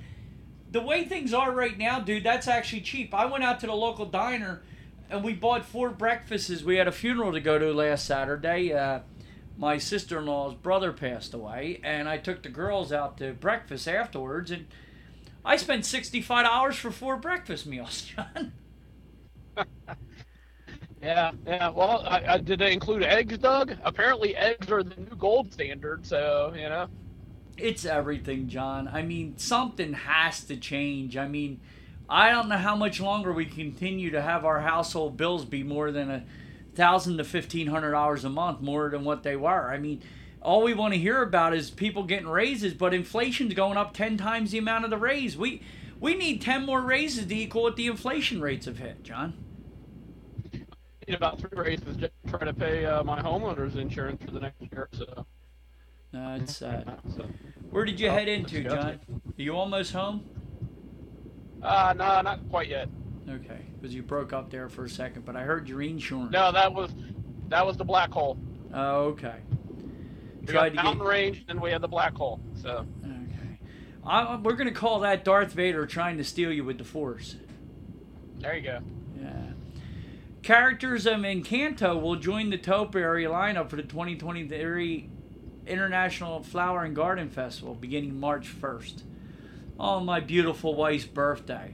the 0.71 0.81
way 0.81 1.05
things 1.05 1.33
are 1.33 1.51
right 1.51 1.77
now, 1.77 1.99
dude, 1.99 2.23
that's 2.23 2.47
actually 2.47 2.81
cheap. 2.81 3.13
I 3.13 3.25
went 3.25 3.43
out 3.43 3.59
to 3.61 3.67
the 3.67 3.73
local 3.73 4.05
diner 4.05 4.61
and 5.09 5.23
we 5.23 5.33
bought 5.33 5.65
four 5.65 5.89
breakfasts. 5.89 6.61
We 6.63 6.77
had 6.77 6.87
a 6.87 6.91
funeral 6.91 7.31
to 7.31 7.41
go 7.41 7.57
to 7.57 7.73
last 7.73 8.05
Saturday. 8.05 8.73
Uh, 8.73 8.99
my 9.57 9.77
sister-in-law's 9.77 10.55
brother 10.55 10.93
passed 10.93 11.33
away, 11.33 11.81
and 11.83 12.07
I 12.07 12.17
took 12.17 12.43
the 12.43 12.49
girls 12.49 12.93
out 12.93 13.17
to 13.17 13.33
breakfast 13.33 13.87
afterwards, 13.87 14.51
and 14.51 14.67
I 15.43 15.57
spent 15.57 15.85
sixty-five 15.85 16.45
dollars 16.45 16.77
for 16.77 16.91
four 16.91 17.17
breakfast 17.17 17.65
meals, 17.65 18.01
John. 18.15 18.53
yeah, 21.01 21.31
yeah. 21.45 21.69
Well, 21.69 22.03
I, 22.07 22.23
I, 22.33 22.37
did 22.37 22.59
they 22.59 22.71
include 22.71 23.03
eggs, 23.03 23.37
Doug? 23.37 23.75
Apparently, 23.83 24.35
eggs 24.35 24.71
are 24.71 24.83
the 24.83 24.95
new 24.95 25.15
gold 25.17 25.51
standard. 25.51 26.05
So 26.05 26.53
you 26.55 26.69
know, 26.69 26.87
it's 27.61 27.85
everything, 27.85 28.47
John. 28.47 28.87
I 28.87 29.01
mean, 29.01 29.37
something 29.37 29.93
has 29.93 30.43
to 30.45 30.57
change. 30.57 31.17
I 31.17 31.27
mean 31.27 31.59
I 32.09 32.31
don't 32.31 32.49
know 32.49 32.57
how 32.57 32.75
much 32.75 32.99
longer 32.99 33.31
we 33.31 33.45
continue 33.45 34.09
to 34.11 34.21
have 34.21 34.43
our 34.43 34.61
household 34.61 35.15
bills 35.15 35.45
be 35.45 35.61
more 35.61 35.91
than 35.91 36.09
a 36.09 36.25
thousand 36.73 37.17
to 37.17 37.23
fifteen 37.23 37.67
hundred 37.67 37.91
dollars 37.91 38.25
a 38.25 38.29
month 38.29 38.61
more 38.61 38.89
than 38.89 39.03
what 39.03 39.21
they 39.21 39.35
were. 39.35 39.71
I 39.71 39.77
mean, 39.77 40.01
all 40.41 40.63
we 40.63 40.73
want 40.73 40.93
to 40.95 40.99
hear 40.99 41.21
about 41.21 41.53
is 41.53 41.69
people 41.69 42.03
getting 42.03 42.27
raises, 42.27 42.73
but 42.73 42.95
inflation's 42.95 43.53
going 43.53 43.77
up 43.77 43.93
ten 43.93 44.17
times 44.17 44.51
the 44.51 44.57
amount 44.57 44.85
of 44.85 44.89
the 44.89 44.97
raise. 44.97 45.37
We 45.37 45.61
we 45.99 46.15
need 46.15 46.41
ten 46.41 46.65
more 46.65 46.81
raises 46.81 47.27
to 47.27 47.35
equal 47.35 47.61
what 47.61 47.75
the 47.75 47.85
inflation 47.85 48.41
rates 48.41 48.65
have 48.65 48.79
hit, 48.79 49.03
John. 49.03 49.35
Need 50.51 51.15
about 51.15 51.39
three 51.39 51.49
raises 51.53 51.95
just 51.95 52.13
trying 52.27 52.45
to 52.45 52.53
pay 52.53 52.85
uh, 52.85 53.03
my 53.03 53.21
homeowner's 53.21 53.75
insurance 53.75 54.23
for 54.23 54.31
the 54.31 54.39
next 54.39 54.61
year. 54.61 54.89
So. 54.93 55.25
That's 56.11 56.61
uh, 56.61 56.83
Where 57.69 57.85
did 57.85 57.99
you 57.99 58.09
head 58.09 58.27
into, 58.27 58.63
John? 58.63 58.77
Are 58.77 58.99
you 59.37 59.55
almost 59.55 59.93
home? 59.93 60.25
Uh, 61.61 61.93
no, 61.95 62.21
not 62.21 62.49
quite 62.49 62.69
yet. 62.69 62.89
Okay, 63.29 63.61
because 63.75 63.93
you 63.93 64.01
broke 64.01 64.33
up 64.33 64.49
there 64.49 64.69
for 64.69 64.85
a 64.85 64.89
second, 64.89 65.25
but 65.25 65.35
I 65.35 65.43
heard 65.43 65.67
your 65.67 65.81
insurance. 65.81 66.31
No, 66.31 66.51
that 66.51 66.73
was 66.73 66.91
that 67.49 67.65
was 67.65 67.77
the 67.77 67.83
black 67.83 68.11
hole. 68.11 68.37
Oh, 68.73 69.05
okay. 69.07 69.35
We 70.41 70.47
Tried 70.47 70.75
got 70.75 70.83
mountain 70.83 71.03
get... 71.03 71.09
range, 71.09 71.45
and 71.47 71.61
we 71.61 71.69
had 71.69 71.81
the 71.81 71.87
black 71.87 72.15
hole. 72.15 72.39
So. 72.55 72.87
Okay. 73.03 73.59
I, 74.03 74.35
we're 74.37 74.53
gonna 74.53 74.71
call 74.71 75.01
that 75.01 75.23
Darth 75.23 75.53
Vader 75.53 75.85
trying 75.85 76.17
to 76.17 76.23
steal 76.23 76.51
you 76.51 76.63
with 76.63 76.77
the 76.77 76.83
Force. 76.83 77.35
There 78.39 78.55
you 78.55 78.61
go. 78.61 78.79
Yeah. 79.21 79.51
Characters 80.41 81.05
of 81.05 81.19
Encanto 81.19 82.01
will 82.01 82.15
join 82.15 82.49
the 82.49 82.57
Topiary 82.57 83.25
lineup 83.25 83.69
for 83.69 83.75
the 83.75 83.83
2023 83.83 85.09
International 85.69 86.41
Flower 86.43 86.83
and 86.83 86.95
Garden 86.95 87.29
Festival 87.29 87.75
beginning 87.75 88.19
March 88.19 88.47
1st 88.47 89.03
on 89.79 90.05
my 90.05 90.19
beautiful 90.19 90.75
wife's 90.75 91.05
birthday. 91.05 91.73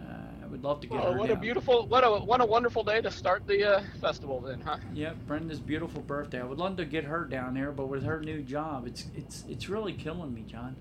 Uh, 0.00 0.14
I 0.42 0.46
would 0.46 0.64
love 0.64 0.80
to 0.80 0.86
get 0.88 0.98
oh, 0.98 1.12
her. 1.12 1.18
What 1.18 1.28
down. 1.28 1.36
a 1.36 1.40
beautiful, 1.40 1.86
what 1.86 2.02
a 2.02 2.10
what 2.10 2.40
a 2.40 2.44
wonderful 2.44 2.82
day 2.82 3.00
to 3.00 3.10
start 3.10 3.46
the 3.46 3.76
uh, 3.76 3.82
festival, 4.00 4.40
then, 4.40 4.60
huh? 4.60 4.78
Yeah, 4.92 5.12
Brenda's 5.26 5.60
beautiful 5.60 6.02
birthday. 6.02 6.40
I 6.40 6.44
would 6.44 6.58
love 6.58 6.76
to 6.78 6.84
get 6.84 7.04
her 7.04 7.24
down 7.24 7.54
there, 7.54 7.70
but 7.70 7.86
with 7.86 8.02
her 8.02 8.20
new 8.20 8.42
job, 8.42 8.86
it's 8.86 9.06
it's 9.14 9.44
it's 9.48 9.68
really 9.68 9.92
killing 9.92 10.34
me, 10.34 10.42
John. 10.42 10.76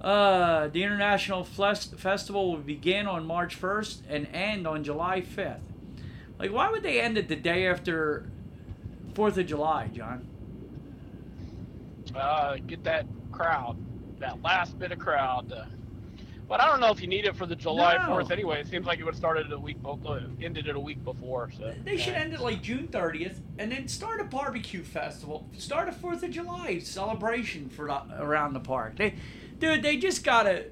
Uh, 0.00 0.68
the 0.68 0.82
International 0.82 1.44
Fest- 1.44 1.94
Festival 1.96 2.52
will 2.52 2.58
begin 2.58 3.06
on 3.06 3.24
March 3.24 3.58
1st 3.58 4.02
and 4.06 4.28
end 4.34 4.66
on 4.66 4.84
July 4.84 5.22
5th. 5.22 5.62
Like, 6.38 6.52
why 6.52 6.70
would 6.70 6.82
they 6.82 7.00
end 7.00 7.16
it 7.16 7.28
the 7.28 7.36
day 7.36 7.66
after 7.66 8.26
4th 9.14 9.38
of 9.38 9.46
July, 9.46 9.88
John? 9.92 10.26
Uh, 12.14 12.56
get 12.66 12.84
that 12.84 13.06
crowd, 13.32 13.76
that 14.18 14.42
last 14.42 14.78
bit 14.78 14.92
of 14.92 14.98
crowd. 14.98 15.52
Uh, 15.52 15.64
but 16.48 16.60
I 16.60 16.66
don't 16.66 16.80
know 16.80 16.90
if 16.90 17.00
you 17.00 17.06
need 17.06 17.24
it 17.24 17.34
for 17.34 17.46
the 17.46 17.56
July 17.56 17.94
no. 17.94 18.14
4th 18.14 18.30
anyway. 18.30 18.60
It 18.60 18.66
seems 18.66 18.86
like 18.86 18.98
it 18.98 19.04
would 19.04 19.14
have 19.14 19.18
started 19.18 19.50
a 19.50 19.58
week, 19.58 19.78
uh, 19.84 20.20
ended 20.42 20.66
it 20.66 20.76
a 20.76 20.80
week 20.80 21.02
before. 21.02 21.50
So 21.56 21.72
they 21.84 21.96
should 21.96 22.14
end 22.14 22.34
it 22.34 22.40
like 22.40 22.62
June 22.62 22.88
30th, 22.88 23.38
and 23.58 23.72
then 23.72 23.88
start 23.88 24.20
a 24.20 24.24
barbecue 24.24 24.82
festival. 24.82 25.48
Start 25.56 25.88
a 25.88 25.92
Fourth 25.92 26.22
of 26.22 26.30
July 26.30 26.78
celebration 26.80 27.68
for 27.68 27.86
the, 27.86 28.22
around 28.22 28.52
the 28.52 28.60
park. 28.60 28.96
They, 28.96 29.14
dude, 29.58 29.82
they 29.82 29.96
just 29.96 30.22
gotta. 30.24 30.66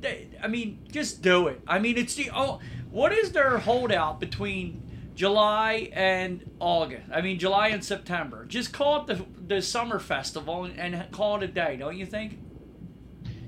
They, 0.00 0.28
I 0.42 0.46
mean, 0.46 0.78
just 0.90 1.22
do 1.22 1.48
it. 1.48 1.60
I 1.66 1.78
mean, 1.78 1.98
it's 1.98 2.14
the 2.14 2.30
oh, 2.34 2.60
what 2.90 3.12
is 3.12 3.32
their 3.32 3.58
holdout 3.58 4.20
between 4.20 4.87
July 5.18 5.90
and 5.94 6.48
August. 6.60 7.02
I 7.12 7.22
mean, 7.22 7.40
July 7.40 7.70
and 7.70 7.84
September. 7.84 8.44
Just 8.44 8.72
call 8.72 9.00
it 9.00 9.08
the 9.08 9.24
the 9.48 9.60
summer 9.60 9.98
festival 9.98 10.62
and, 10.62 10.78
and 10.78 11.10
call 11.10 11.38
it 11.38 11.42
a 11.42 11.48
day, 11.48 11.76
don't 11.76 11.96
you 11.96 12.06
think? 12.06 12.38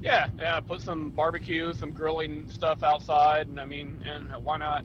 Yeah, 0.03 0.27
yeah. 0.37 0.59
Put 0.59 0.81
some 0.81 1.11
barbecue, 1.11 1.73
some 1.73 1.93
grilling 1.93 2.51
stuff 2.51 2.83
outside, 2.83 3.47
and 3.47 3.61
I 3.61 3.67
mean, 3.67 4.03
and 4.05 4.45
why 4.45 4.57
not? 4.57 4.85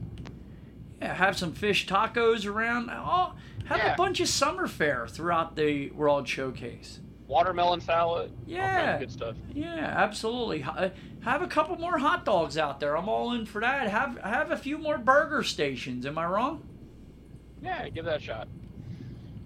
Yeah, 1.02 1.16
have 1.16 1.36
some 1.36 1.54
fish 1.54 1.88
tacos 1.88 2.46
around. 2.46 2.92
Oh, 2.92 3.34
have 3.66 3.80
yeah. 3.80 3.94
a 3.94 3.98
bunch 3.98 4.20
of 4.20 4.28
summer 4.28 4.68
fare 4.68 5.08
throughout 5.08 5.56
the 5.56 5.90
World 5.90 6.28
Showcase. 6.28 7.00
Watermelon 7.26 7.82
salad. 7.82 8.32
Yeah. 8.46 9.00
good 9.00 9.12
stuff. 9.12 9.36
Yeah, 9.56 9.92
absolutely. 9.98 10.62
Uh, 10.62 10.90
have 11.22 11.42
a 11.42 11.48
couple 11.48 11.78
more 11.78 11.98
hot 11.98 12.26
dogs 12.26 12.60
out 12.60 12.80
there. 12.80 12.96
I'm 12.96 13.10
all 13.10 13.34
in 13.34 13.48
for 13.48 13.60
that. 13.62 13.90
Have 13.90 14.20
have 14.20 14.52
a 14.52 14.58
few 14.58 14.78
more 14.78 15.00
burger 15.00 15.42
stations. 15.42 16.06
Am 16.06 16.20
I 16.20 16.28
wrong? 16.28 16.62
Yeah, 17.66 17.90
give 17.90 18.06
that 18.06 18.18
a 18.18 18.24
shot. 18.24 18.48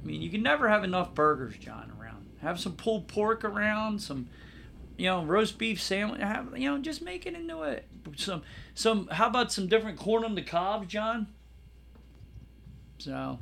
I 0.04 0.06
mean, 0.06 0.22
you 0.22 0.30
can 0.30 0.44
never 0.44 0.68
have 0.68 0.84
enough 0.84 1.16
burgers, 1.16 1.56
John, 1.58 1.92
around. 2.00 2.26
Have 2.42 2.60
some 2.60 2.74
pulled 2.74 3.08
pork 3.08 3.46
around, 3.46 4.02
some, 4.02 4.28
you 4.98 5.06
know, 5.06 5.24
roast 5.24 5.58
beef 5.58 5.82
sandwich. 5.82 6.20
Have 6.20 6.58
you 6.58 6.70
know, 6.70 6.78
just 6.80 7.02
make 7.02 7.26
it 7.26 7.34
into 7.34 7.64
it. 7.64 7.88
some 8.18 8.44
some. 8.76 9.08
How 9.08 9.28
about 9.28 9.54
some 9.54 9.68
different 9.68 9.98
corn 9.98 10.26
on 10.26 10.36
the 10.36 10.42
cob, 10.42 10.90
John? 10.90 11.28
So, 12.98 13.40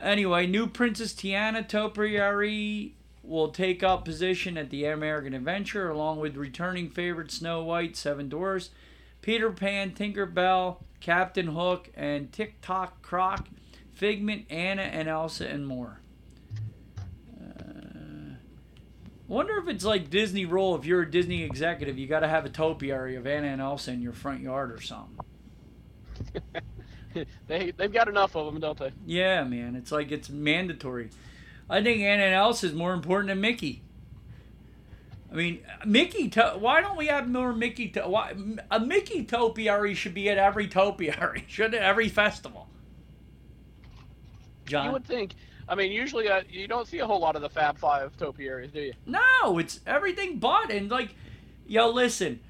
anyway, 0.00 0.48
new 0.48 0.66
Princess 0.66 1.14
Tiana 1.14 1.66
Topiary 1.66 2.94
will 3.22 3.50
take 3.50 3.84
up 3.84 4.04
position 4.04 4.58
at 4.58 4.70
the 4.70 4.86
American 4.86 5.34
Adventure, 5.34 5.88
along 5.88 6.18
with 6.18 6.36
returning 6.36 6.90
favorite 6.90 7.30
Snow 7.30 7.62
White, 7.62 7.96
Seven 7.96 8.28
Dwarfs, 8.28 8.70
Peter 9.22 9.52
Pan, 9.52 9.92
Tinker 9.92 10.26
Bell, 10.26 10.80
Captain 10.98 11.48
Hook, 11.48 11.90
and 11.94 12.32
Tick 12.32 12.60
Tock 12.60 13.02
Croc 13.02 13.46
Figment, 13.98 14.46
Anna 14.48 14.82
and 14.82 15.08
Elsa, 15.08 15.48
and 15.48 15.66
more. 15.66 16.00
Uh, 17.36 18.36
wonder 19.26 19.58
if 19.58 19.66
it's 19.66 19.84
like 19.84 20.08
Disney 20.08 20.44
rule. 20.44 20.76
If 20.76 20.84
you're 20.84 21.02
a 21.02 21.10
Disney 21.10 21.42
executive, 21.42 21.98
you 21.98 22.06
got 22.06 22.20
to 22.20 22.28
have 22.28 22.44
a 22.44 22.48
topiary 22.48 23.16
of 23.16 23.26
Anna 23.26 23.48
and 23.48 23.60
Elsa 23.60 23.90
in 23.90 24.00
your 24.00 24.12
front 24.12 24.40
yard 24.40 24.70
or 24.70 24.80
something. 24.80 25.18
they 27.48 27.72
they've 27.72 27.92
got 27.92 28.06
enough 28.06 28.36
of 28.36 28.46
them, 28.46 28.60
don't 28.60 28.78
they? 28.78 28.92
Yeah, 29.04 29.42
man. 29.42 29.74
It's 29.74 29.90
like 29.90 30.12
it's 30.12 30.30
mandatory. 30.30 31.10
I 31.68 31.82
think 31.82 32.00
Anna 32.00 32.22
and 32.22 32.34
Elsa 32.36 32.66
is 32.66 32.74
more 32.74 32.94
important 32.94 33.30
than 33.30 33.40
Mickey. 33.40 33.82
I 35.32 35.34
mean, 35.34 35.58
Mickey. 35.84 36.28
To- 36.28 36.54
why 36.56 36.82
don't 36.82 36.96
we 36.96 37.08
have 37.08 37.28
more 37.28 37.52
Mickey? 37.52 37.88
To- 37.88 38.08
why, 38.08 38.32
a 38.70 38.78
Mickey 38.78 39.24
topiary 39.24 39.94
should 39.94 40.14
be 40.14 40.30
at 40.30 40.38
every 40.38 40.68
topiary. 40.68 41.44
Should 41.48 41.74
at 41.74 41.82
every 41.82 42.08
festival. 42.08 42.67
John? 44.68 44.86
You 44.86 44.92
would 44.92 45.04
think. 45.04 45.34
I 45.68 45.74
mean, 45.74 45.92
usually 45.92 46.28
uh, 46.28 46.42
you 46.48 46.66
don't 46.66 46.86
see 46.86 46.98
a 46.98 47.06
whole 47.06 47.20
lot 47.20 47.36
of 47.36 47.42
the 47.42 47.50
Fab 47.50 47.78
Five 47.78 48.16
topiaries, 48.16 48.70
do 48.72 48.80
you? 48.80 48.94
No, 49.06 49.58
it's 49.58 49.80
everything 49.86 50.38
but. 50.38 50.70
And 50.70 50.90
like, 50.90 51.14
yo, 51.66 51.90
listen, 51.90 52.40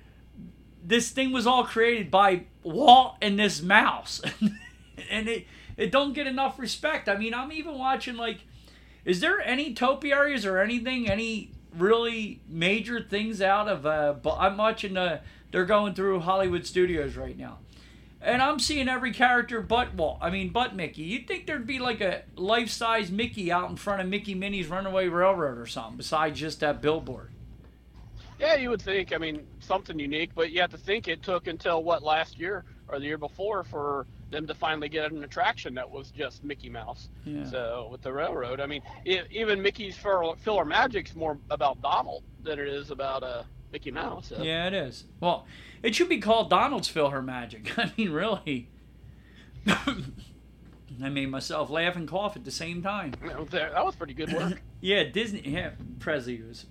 this 0.84 1.10
thing 1.10 1.32
was 1.32 1.46
all 1.46 1.64
created 1.64 2.10
by 2.10 2.44
Walt 2.62 3.16
and 3.20 3.38
this 3.38 3.60
mouse, 3.60 4.20
and 5.10 5.28
it 5.28 5.46
it 5.76 5.90
don't 5.90 6.12
get 6.12 6.26
enough 6.26 6.58
respect. 6.58 7.08
I 7.08 7.16
mean, 7.16 7.34
I'm 7.34 7.50
even 7.52 7.76
watching 7.76 8.16
like, 8.16 8.38
is 9.04 9.20
there 9.20 9.40
any 9.40 9.74
topiaries 9.74 10.46
or 10.46 10.58
anything, 10.58 11.08
any 11.08 11.50
really 11.76 12.40
major 12.48 13.00
things 13.02 13.42
out 13.42 13.68
of? 13.68 13.84
Uh, 13.84 14.14
I'm 14.38 14.56
watching 14.56 14.94
the. 14.94 15.20
They're 15.50 15.64
going 15.64 15.94
through 15.94 16.20
Hollywood 16.20 16.66
Studios 16.66 17.16
right 17.16 17.36
now 17.36 17.58
and 18.20 18.42
I'm 18.42 18.58
seeing 18.58 18.88
every 18.88 19.12
character 19.12 19.60
but 19.60 19.94
well, 19.94 20.18
I 20.20 20.30
mean, 20.30 20.50
but 20.50 20.74
Mickey. 20.74 21.02
You'd 21.02 21.28
think 21.28 21.46
there'd 21.46 21.66
be 21.66 21.78
like 21.78 22.00
a 22.00 22.22
life-size 22.36 23.10
Mickey 23.10 23.52
out 23.52 23.70
in 23.70 23.76
front 23.76 24.00
of 24.00 24.08
Mickey 24.08 24.34
Minnie's 24.34 24.68
Runaway 24.68 25.08
Railroad 25.08 25.58
or 25.58 25.66
something, 25.66 25.96
besides 25.96 26.38
just 26.38 26.60
that 26.60 26.82
billboard. 26.82 27.30
Yeah, 28.40 28.54
you 28.54 28.70
would 28.70 28.82
think. 28.82 29.12
I 29.12 29.18
mean, 29.18 29.46
something 29.60 29.98
unique, 29.98 30.30
but 30.34 30.50
you 30.50 30.60
have 30.60 30.70
to 30.70 30.78
think 30.78 31.08
it 31.08 31.22
took 31.22 31.46
until 31.48 31.82
what 31.82 32.02
last 32.02 32.38
year 32.38 32.64
or 32.88 32.98
the 32.98 33.04
year 33.06 33.18
before 33.18 33.64
for 33.64 34.06
them 34.30 34.46
to 34.46 34.54
finally 34.54 34.88
get 34.88 35.10
an 35.10 35.24
attraction 35.24 35.74
that 35.74 35.90
was 35.90 36.10
just 36.10 36.44
Mickey 36.44 36.68
Mouse. 36.68 37.08
Yeah. 37.24 37.44
So 37.44 37.88
with 37.90 38.02
the 38.02 38.12
railroad, 38.12 38.60
I 38.60 38.66
mean, 38.66 38.82
it, 39.04 39.26
even 39.30 39.60
Mickey's 39.60 39.96
PhilharMagic's 39.96 41.14
more 41.16 41.38
about 41.50 41.80
Donald 41.82 42.22
than 42.42 42.58
it 42.58 42.68
is 42.68 42.90
about 42.90 43.22
uh, 43.22 43.42
Mickey 43.72 43.90
Mouse. 43.90 44.28
So. 44.28 44.42
Yeah, 44.42 44.66
it 44.66 44.74
is. 44.74 45.04
Well, 45.20 45.46
it 45.82 45.94
should 45.94 46.08
be 46.08 46.18
called 46.18 46.50
Donald's 46.50 46.88
Her 46.90 47.22
Magic. 47.22 47.72
I 47.78 47.92
mean, 47.96 48.10
really. 48.10 48.68
I 49.68 51.08
made 51.10 51.30
myself 51.30 51.70
laugh 51.70 51.96
and 51.96 52.08
cough 52.08 52.36
at 52.36 52.44
the 52.44 52.50
same 52.50 52.82
time. 52.82 53.12
That 53.22 53.84
was 53.84 53.94
pretty 53.94 54.14
good 54.14 54.32
work. 54.32 54.60
yeah, 54.80 55.04
Disney. 55.04 55.42
Yeah, 55.44 55.72
Presley 56.00 56.42
was 56.42 56.66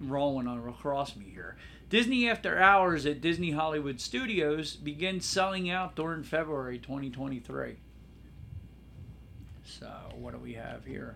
rolling 0.00 0.46
on 0.46 0.66
across 0.68 1.16
me 1.16 1.26
here. 1.32 1.56
Disney 1.90 2.28
After 2.28 2.58
Hours 2.58 3.06
at 3.06 3.20
Disney 3.20 3.52
Hollywood 3.52 4.00
Studios 4.00 4.76
begins 4.76 5.24
selling 5.24 5.70
out 5.70 5.96
during 5.96 6.22
February 6.22 6.78
2023. 6.78 7.76
So, 9.64 9.90
what 10.14 10.32
do 10.32 10.38
we 10.38 10.54
have 10.54 10.84
here? 10.84 11.14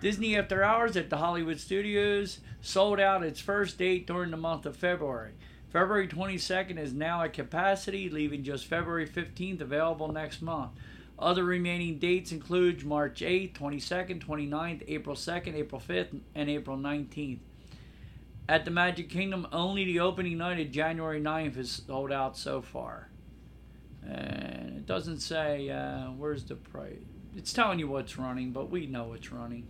Disney 0.00 0.34
After 0.34 0.62
Hours 0.62 0.96
at 0.96 1.10
the 1.10 1.18
Hollywood 1.18 1.60
Studios 1.60 2.40
sold 2.62 2.98
out 2.98 3.22
its 3.22 3.38
first 3.38 3.76
date 3.76 4.06
during 4.06 4.30
the 4.30 4.36
month 4.38 4.64
of 4.64 4.74
February. 4.74 5.32
February 5.68 6.08
22nd 6.08 6.78
is 6.78 6.94
now 6.94 7.22
at 7.22 7.34
capacity, 7.34 8.08
leaving 8.08 8.42
just 8.42 8.64
February 8.64 9.06
15th 9.06 9.60
available 9.60 10.10
next 10.10 10.40
month. 10.40 10.70
Other 11.18 11.44
remaining 11.44 11.98
dates 11.98 12.32
include 12.32 12.82
March 12.82 13.20
8th, 13.20 13.52
22nd, 13.52 14.24
29th, 14.24 14.84
April 14.88 15.14
2nd, 15.14 15.54
April 15.54 15.82
5th, 15.86 16.18
and 16.34 16.48
April 16.48 16.78
19th. 16.78 17.40
At 18.48 18.64
the 18.64 18.70
Magic 18.70 19.10
Kingdom, 19.10 19.46
only 19.52 19.84
the 19.84 20.00
opening 20.00 20.38
night 20.38 20.60
of 20.60 20.72
January 20.72 21.20
9th 21.20 21.58
is 21.58 21.82
sold 21.86 22.10
out 22.10 22.38
so 22.38 22.62
far. 22.62 23.10
And 24.02 24.78
it 24.78 24.86
doesn't 24.86 25.20
say 25.20 25.68
uh, 25.68 26.06
where's 26.06 26.44
the 26.44 26.54
price. 26.54 26.96
It's 27.36 27.52
telling 27.52 27.78
you 27.78 27.86
what's 27.86 28.18
running, 28.18 28.52
but 28.52 28.70
we 28.70 28.86
know 28.86 29.12
it's 29.12 29.30
running. 29.30 29.68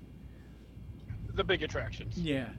The 1.40 1.44
big 1.44 1.62
attractions. 1.62 2.18
Yeah. 2.18 2.50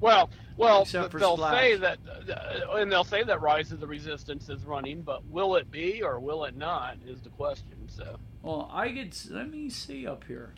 Well, 0.00 0.28
well, 0.58 0.82
Except 0.82 1.18
they'll 1.18 1.38
say 1.38 1.76
that, 1.76 1.98
uh, 2.06 2.76
and 2.76 2.92
they'll 2.92 3.04
say 3.04 3.22
that 3.22 3.40
Rise 3.40 3.72
of 3.72 3.80
the 3.80 3.86
Resistance 3.86 4.50
is 4.50 4.66
running, 4.66 5.00
but 5.00 5.24
will 5.24 5.56
it 5.56 5.70
be 5.70 6.02
or 6.02 6.20
will 6.20 6.44
it 6.44 6.58
not 6.58 6.98
is 7.06 7.22
the 7.22 7.30
question. 7.30 7.88
So, 7.88 8.18
Well, 8.42 8.68
I 8.70 8.90
could. 8.90 9.16
Let 9.30 9.50
me 9.50 9.70
see 9.70 10.06
up 10.06 10.24
here. 10.24 10.52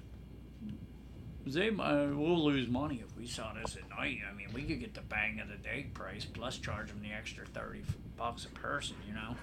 They, 1.47 1.69
uh, 1.69 2.07
we'll 2.07 2.45
lose 2.45 2.67
money 2.67 3.05
if 3.09 3.17
we 3.17 3.29
saw 3.29 3.53
this 3.53 3.77
at 3.77 3.89
night. 3.89 4.19
I 4.29 4.35
mean, 4.35 4.49
we 4.53 4.65
could 4.65 4.81
get 4.81 4.95
the 4.95 5.03
bang 5.03 5.39
of 5.39 5.47
the 5.47 5.59
day 5.59 5.87
price 5.95 6.25
plus 6.25 6.59
charge 6.59 6.89
them 6.89 7.03
the 7.03 7.13
extra 7.13 7.47
thirty 7.47 7.85
bucks 8.17 8.47
a 8.47 8.49
person. 8.49 8.97
You 9.07 9.15
know, 9.15 9.37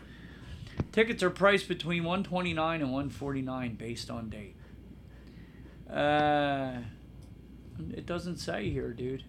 tickets 0.91 1.23
are 1.23 1.29
priced 1.29 1.69
between 1.69 2.03
one 2.03 2.25
twenty 2.25 2.51
nine 2.51 2.81
and 2.81 2.91
one 2.91 3.09
forty 3.09 3.41
nine 3.41 3.75
based 3.75 4.11
on 4.11 4.29
date. 4.29 4.57
Uh, 5.89 6.79
it 7.93 8.05
doesn't 8.05 8.37
say 8.37 8.69
here, 8.69 8.91
dude. 8.93 9.23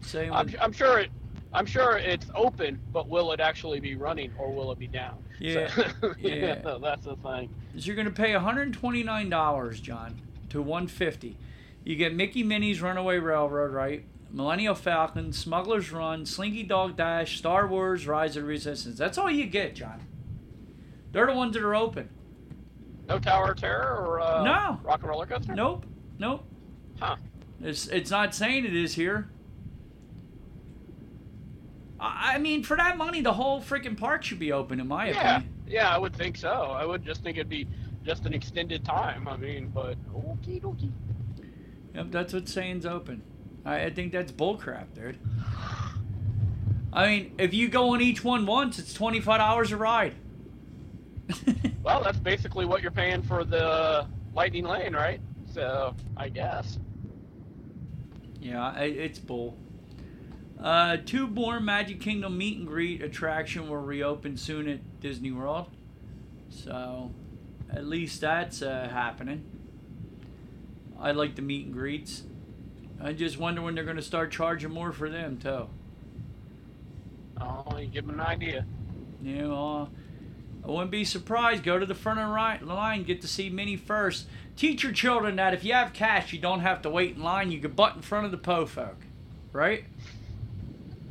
Say 0.00 0.28
I'm, 0.30 0.52
I'm 0.60 0.72
sure 0.72 0.98
it. 0.98 1.10
I'm 1.52 1.64
sure 1.66 1.96
it's 1.96 2.26
open, 2.34 2.78
but 2.92 3.08
will 3.08 3.32
it 3.32 3.40
actually 3.40 3.80
be 3.80 3.94
running 3.94 4.30
or 4.38 4.52
will 4.52 4.70
it 4.70 4.78
be 4.78 4.86
down? 4.86 5.22
Yeah, 5.40 5.68
So, 5.68 6.14
yeah. 6.18 6.60
that's 6.80 7.06
the 7.06 7.16
thing. 7.16 7.48
is 7.74 7.86
you're 7.86 7.96
going 7.96 8.04
to 8.06 8.12
pay 8.12 8.32
$129, 8.32 9.82
John, 9.82 10.20
to 10.50 10.60
150. 10.60 11.38
You 11.84 11.96
get 11.96 12.14
Mickey 12.14 12.42
Minnie's 12.42 12.82
Runaway 12.82 13.18
Railroad, 13.18 13.72
right? 13.72 14.04
Millennial 14.30 14.74
Falcon, 14.74 15.32
Smuggler's 15.32 15.90
Run, 15.90 16.26
Slinky 16.26 16.64
Dog 16.64 16.96
Dash, 16.98 17.38
Star 17.38 17.66
Wars, 17.66 18.06
Rise 18.06 18.36
of 18.36 18.42
the 18.42 18.48
Resistance. 18.48 18.98
That's 18.98 19.16
all 19.16 19.30
you 19.30 19.46
get, 19.46 19.74
John. 19.74 20.06
They're 21.12 21.26
the 21.26 21.32
ones 21.32 21.54
that 21.54 21.62
are 21.62 21.74
open. 21.74 22.10
No 23.08 23.18
Tower 23.18 23.52
of 23.52 23.56
Terror 23.56 24.04
or 24.06 24.20
uh, 24.20 24.42
No. 24.44 24.78
Rock 24.82 25.00
and 25.00 25.08
Roller 25.08 25.24
Coaster? 25.24 25.54
Nope, 25.54 25.86
nope. 26.18 26.44
Huh. 27.00 27.16
It's 27.60 27.86
it's 27.88 28.10
not 28.10 28.34
saying 28.34 28.64
it 28.64 28.74
is 28.74 28.94
here. 28.94 29.28
I 32.00 32.34
I 32.34 32.38
mean, 32.38 32.62
for 32.62 32.76
that 32.76 32.96
money, 32.96 33.20
the 33.20 33.32
whole 33.32 33.60
freaking 33.60 33.96
park 33.96 34.22
should 34.22 34.38
be 34.38 34.52
open, 34.52 34.80
in 34.80 34.86
my 34.88 35.08
Yeah, 35.10 35.36
opinion. 35.36 35.54
yeah, 35.66 35.94
I 35.94 35.98
would 35.98 36.14
think 36.14 36.36
so. 36.36 36.48
I 36.50 36.84
would 36.84 37.04
just 37.04 37.22
think 37.22 37.36
it'd 37.36 37.48
be 37.48 37.66
just 38.04 38.26
an 38.26 38.32
extended 38.34 38.84
time. 38.84 39.26
I 39.28 39.36
mean, 39.36 39.68
but 39.74 39.96
okie 40.14 40.60
dokie. 40.62 40.92
Yep, 41.94 42.06
that's 42.10 42.32
what 42.32 42.48
saying's 42.48 42.86
open. 42.86 43.22
I, 43.64 43.84
I 43.86 43.90
think 43.90 44.12
that's 44.12 44.30
bullcrap, 44.30 44.94
dude. 44.94 45.18
I 46.92 47.06
mean, 47.06 47.34
if 47.38 47.52
you 47.52 47.68
go 47.68 47.94
on 47.94 48.00
each 48.00 48.22
one 48.24 48.46
once, 48.46 48.78
it's 48.78 48.94
twenty 48.94 49.20
five 49.20 49.38
dollars 49.40 49.72
a 49.72 49.76
ride. 49.76 50.14
Well, 51.84 52.02
that's 52.02 52.18
basically 52.18 52.66
what 52.66 52.82
you're 52.82 52.90
paying 52.90 53.22
for 53.22 53.44
the 53.44 54.06
Lightning 54.34 54.64
Lane, 54.64 54.94
right? 54.94 55.20
So 55.50 55.94
I 56.18 56.28
guess. 56.28 56.78
Yeah, 58.48 58.78
it's 58.80 59.18
bull. 59.18 59.56
Uh, 60.60 60.96
two 61.04 61.26
more 61.26 61.60
Magic 61.60 62.00
Kingdom 62.00 62.36
meet 62.36 62.58
and 62.58 62.66
greet 62.66 63.02
attraction 63.02 63.68
will 63.68 63.76
reopen 63.76 64.36
soon 64.36 64.68
at 64.68 65.00
Disney 65.00 65.30
World. 65.30 65.66
So, 66.50 67.12
at 67.72 67.86
least 67.86 68.20
that's 68.20 68.62
uh, 68.62 68.88
happening. 68.90 69.44
I 70.98 71.12
like 71.12 71.36
the 71.36 71.42
meet 71.42 71.66
and 71.66 71.74
greets. 71.74 72.24
I 73.00 73.12
just 73.12 73.38
wonder 73.38 73.62
when 73.62 73.76
they're 73.76 73.84
going 73.84 73.96
to 73.96 74.02
start 74.02 74.32
charging 74.32 74.70
more 74.70 74.92
for 74.92 75.08
them 75.08 75.38
too. 75.38 75.68
Oh, 77.40 77.78
you 77.78 77.86
give 77.86 78.06
them 78.06 78.18
an 78.18 78.26
idea. 78.26 78.66
You 79.22 79.36
know, 79.42 79.54
uh, 79.54 80.66
I 80.66 80.70
wouldn't 80.70 80.90
be 80.90 81.04
surprised. 81.04 81.62
Go 81.62 81.78
to 81.78 81.86
the 81.86 81.94
front 81.94 82.18
of 82.18 82.28
the 82.60 82.74
line, 82.74 83.04
get 83.04 83.20
to 83.20 83.28
see 83.28 83.48
Minnie 83.48 83.76
first. 83.76 84.26
Teach 84.58 84.82
your 84.82 84.90
children 84.92 85.36
that 85.36 85.54
if 85.54 85.62
you 85.62 85.72
have 85.72 85.92
cash, 85.92 86.32
you 86.32 86.40
don't 86.40 86.60
have 86.60 86.82
to 86.82 86.90
wait 86.90 87.14
in 87.14 87.22
line. 87.22 87.52
You 87.52 87.60
can 87.60 87.70
butt 87.70 87.94
in 87.94 88.02
front 88.02 88.24
of 88.26 88.32
the 88.32 88.38
po 88.38 88.66
folk, 88.66 88.96
right? 89.52 89.84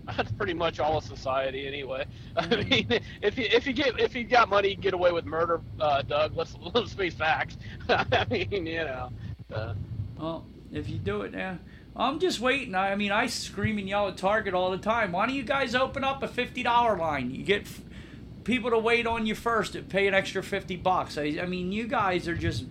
That's 0.18 0.32
pretty 0.34 0.54
much 0.54 0.82
all 0.82 0.98
of 0.98 1.06
society 1.06 1.66
anyway. 1.66 2.06
I 2.36 2.46
mean, 2.64 3.00
if 3.22 3.38
you 3.38 3.46
if 3.50 3.66
you 3.66 3.72
get 3.72 3.98
if 4.02 4.16
you 4.16 4.26
got 4.26 4.50
money, 4.50 4.72
you 4.72 4.76
get 4.76 4.94
away 4.94 5.14
with 5.14 5.24
murder, 5.26 5.62
uh, 5.80 6.02
Doug. 6.02 6.36
Let's 6.36 6.56
let's 6.74 6.92
face 6.94 7.14
facts. 7.14 7.56
I 7.88 8.26
mean, 8.30 8.66
you 8.68 8.84
know. 8.84 9.12
Uh, 9.54 9.74
Well, 10.18 10.46
if 10.74 10.90
you 10.90 10.98
do 10.98 11.22
it 11.22 11.32
now, 11.32 11.58
I'm 11.96 12.20
just 12.20 12.42
waiting. 12.42 12.76
I 12.76 12.96
mean, 12.96 13.14
I 13.14 13.28
scream 13.28 13.78
and 13.78 13.88
yell 13.88 14.10
at 14.10 14.18
Target 14.18 14.54
all 14.56 14.72
the 14.72 14.78
time. 14.78 15.14
Why 15.14 15.26
don't 15.26 15.36
you 15.36 15.44
guys 15.44 15.74
open 15.74 16.04
up 16.04 16.22
a 16.22 16.28
fifty 16.28 16.64
dollar 16.64 16.98
line? 16.98 17.32
You 17.32 17.44
get 17.44 17.62
f- 17.62 17.80
people 18.44 18.72
to 18.72 18.78
wait 18.78 19.08
on 19.08 19.26
you 19.26 19.36
first 19.36 19.74
and 19.76 19.88
pay 19.88 20.06
an 20.06 20.14
extra 20.14 20.44
fifty 20.44 20.76
bucks. 20.76 21.18
I, 21.18 21.38
I 21.42 21.46
mean, 21.46 21.72
you 21.72 21.88
guys 21.88 22.28
are 22.28 22.36
just. 22.36 22.66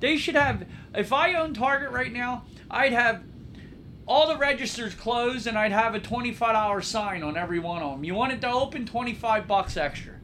They 0.00 0.16
should 0.16 0.34
have. 0.34 0.66
If 0.94 1.12
I 1.12 1.34
owned 1.34 1.56
Target 1.56 1.90
right 1.90 2.12
now, 2.12 2.44
I'd 2.70 2.92
have 2.92 3.22
all 4.06 4.26
the 4.26 4.36
registers 4.36 4.94
closed 4.94 5.46
and 5.46 5.56
I'd 5.56 5.72
have 5.72 5.94
a 5.94 6.00
twenty-five 6.00 6.54
dollar 6.54 6.80
sign 6.80 7.22
on 7.22 7.36
every 7.36 7.58
one 7.58 7.82
of 7.82 7.92
them. 7.92 8.04
You 8.04 8.14
want 8.14 8.32
it 8.32 8.40
to 8.40 8.50
open, 8.50 8.86
twenty-five 8.86 9.46
bucks 9.46 9.76
extra. 9.76 10.14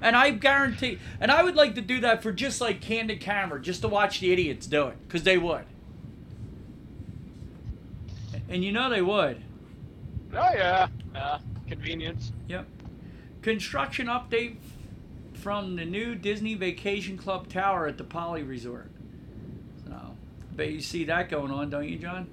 And 0.00 0.16
I 0.16 0.30
guarantee, 0.30 0.98
and 1.20 1.30
I 1.30 1.42
would 1.42 1.56
like 1.56 1.74
to 1.76 1.80
do 1.80 2.00
that 2.00 2.22
for 2.22 2.30
just 2.32 2.60
like 2.60 2.80
candid 2.80 3.20
camera, 3.20 3.60
just 3.60 3.80
to 3.82 3.88
watch 3.88 4.20
the 4.20 4.32
idiots 4.32 4.66
do 4.66 4.88
it, 4.88 4.96
because 5.06 5.22
they 5.22 5.38
would. 5.38 5.64
And 8.48 8.62
you 8.62 8.70
know 8.72 8.90
they 8.90 9.02
would. 9.02 9.42
oh 10.34 10.50
yeah, 10.54 10.88
yeah. 11.14 11.38
Convenience. 11.66 12.32
Yep. 12.48 12.66
Construction 13.40 14.06
update 14.06 14.56
from 15.32 15.76
the 15.76 15.84
new 15.84 16.14
Disney 16.14 16.54
Vacation 16.54 17.16
Club 17.16 17.48
Tower 17.48 17.86
at 17.86 17.98
the 17.98 18.04
Poly 18.04 18.42
Resort. 18.42 18.90
Bet 20.56 20.70
you 20.70 20.80
see 20.80 21.04
that 21.04 21.28
going 21.28 21.50
on, 21.50 21.70
don't 21.70 21.88
you, 21.88 21.98
John? 21.98 22.28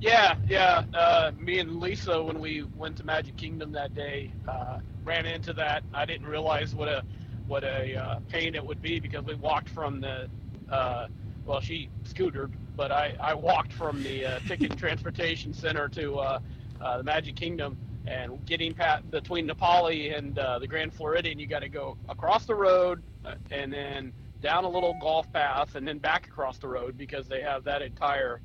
Yeah, 0.00 0.36
yeah. 0.48 0.84
Uh, 0.94 1.32
me 1.38 1.58
and 1.58 1.80
Lisa, 1.80 2.22
when 2.22 2.38
we 2.38 2.62
went 2.76 2.96
to 2.98 3.04
Magic 3.04 3.36
Kingdom 3.36 3.72
that 3.72 3.94
day, 3.94 4.32
uh, 4.48 4.78
ran 5.04 5.26
into 5.26 5.52
that. 5.54 5.82
I 5.92 6.04
didn't 6.04 6.26
realize 6.26 6.74
what 6.74 6.88
a 6.88 7.02
what 7.46 7.64
a 7.64 7.96
uh, 7.96 8.20
pain 8.28 8.54
it 8.54 8.64
would 8.64 8.80
be 8.80 9.00
because 9.00 9.24
we 9.24 9.34
walked 9.34 9.68
from 9.68 10.00
the 10.00 10.28
uh, 10.70 11.08
well, 11.44 11.60
she 11.60 11.88
scootered, 12.04 12.52
but 12.76 12.92
I, 12.92 13.14
I 13.20 13.34
walked 13.34 13.72
from 13.72 14.02
the 14.02 14.24
uh, 14.24 14.38
ticket 14.46 14.76
transportation 14.78 15.52
center 15.52 15.88
to 15.88 16.18
uh, 16.18 16.38
uh, 16.80 16.98
the 16.98 17.04
Magic 17.04 17.36
Kingdom, 17.36 17.76
and 18.06 18.44
getting 18.46 18.72
pat 18.72 19.10
between 19.10 19.46
the 19.46 19.54
Poly 19.54 20.10
and 20.10 20.38
uh, 20.38 20.58
the 20.58 20.66
Grand 20.66 20.94
Floridian, 20.94 21.38
you 21.38 21.46
got 21.46 21.60
to 21.60 21.68
go 21.68 21.96
across 22.08 22.46
the 22.46 22.54
road 22.54 23.02
and 23.50 23.72
then 23.72 24.12
down 24.40 24.64
a 24.64 24.68
little 24.68 24.96
golf 25.00 25.30
path 25.32 25.74
and 25.74 25.86
then 25.86 25.98
back 25.98 26.26
across 26.26 26.58
the 26.58 26.68
road 26.68 26.96
because 26.96 27.28
they 27.28 27.40
have 27.40 27.64
that 27.64 27.82
entire 27.82 28.40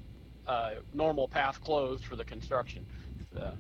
uh, 0.47 0.71
normal 0.93 1.27
path 1.27 1.61
closed 1.61 2.05
for 2.05 2.15
the 2.15 2.25
construction. 2.25 2.85
So, 3.33 3.53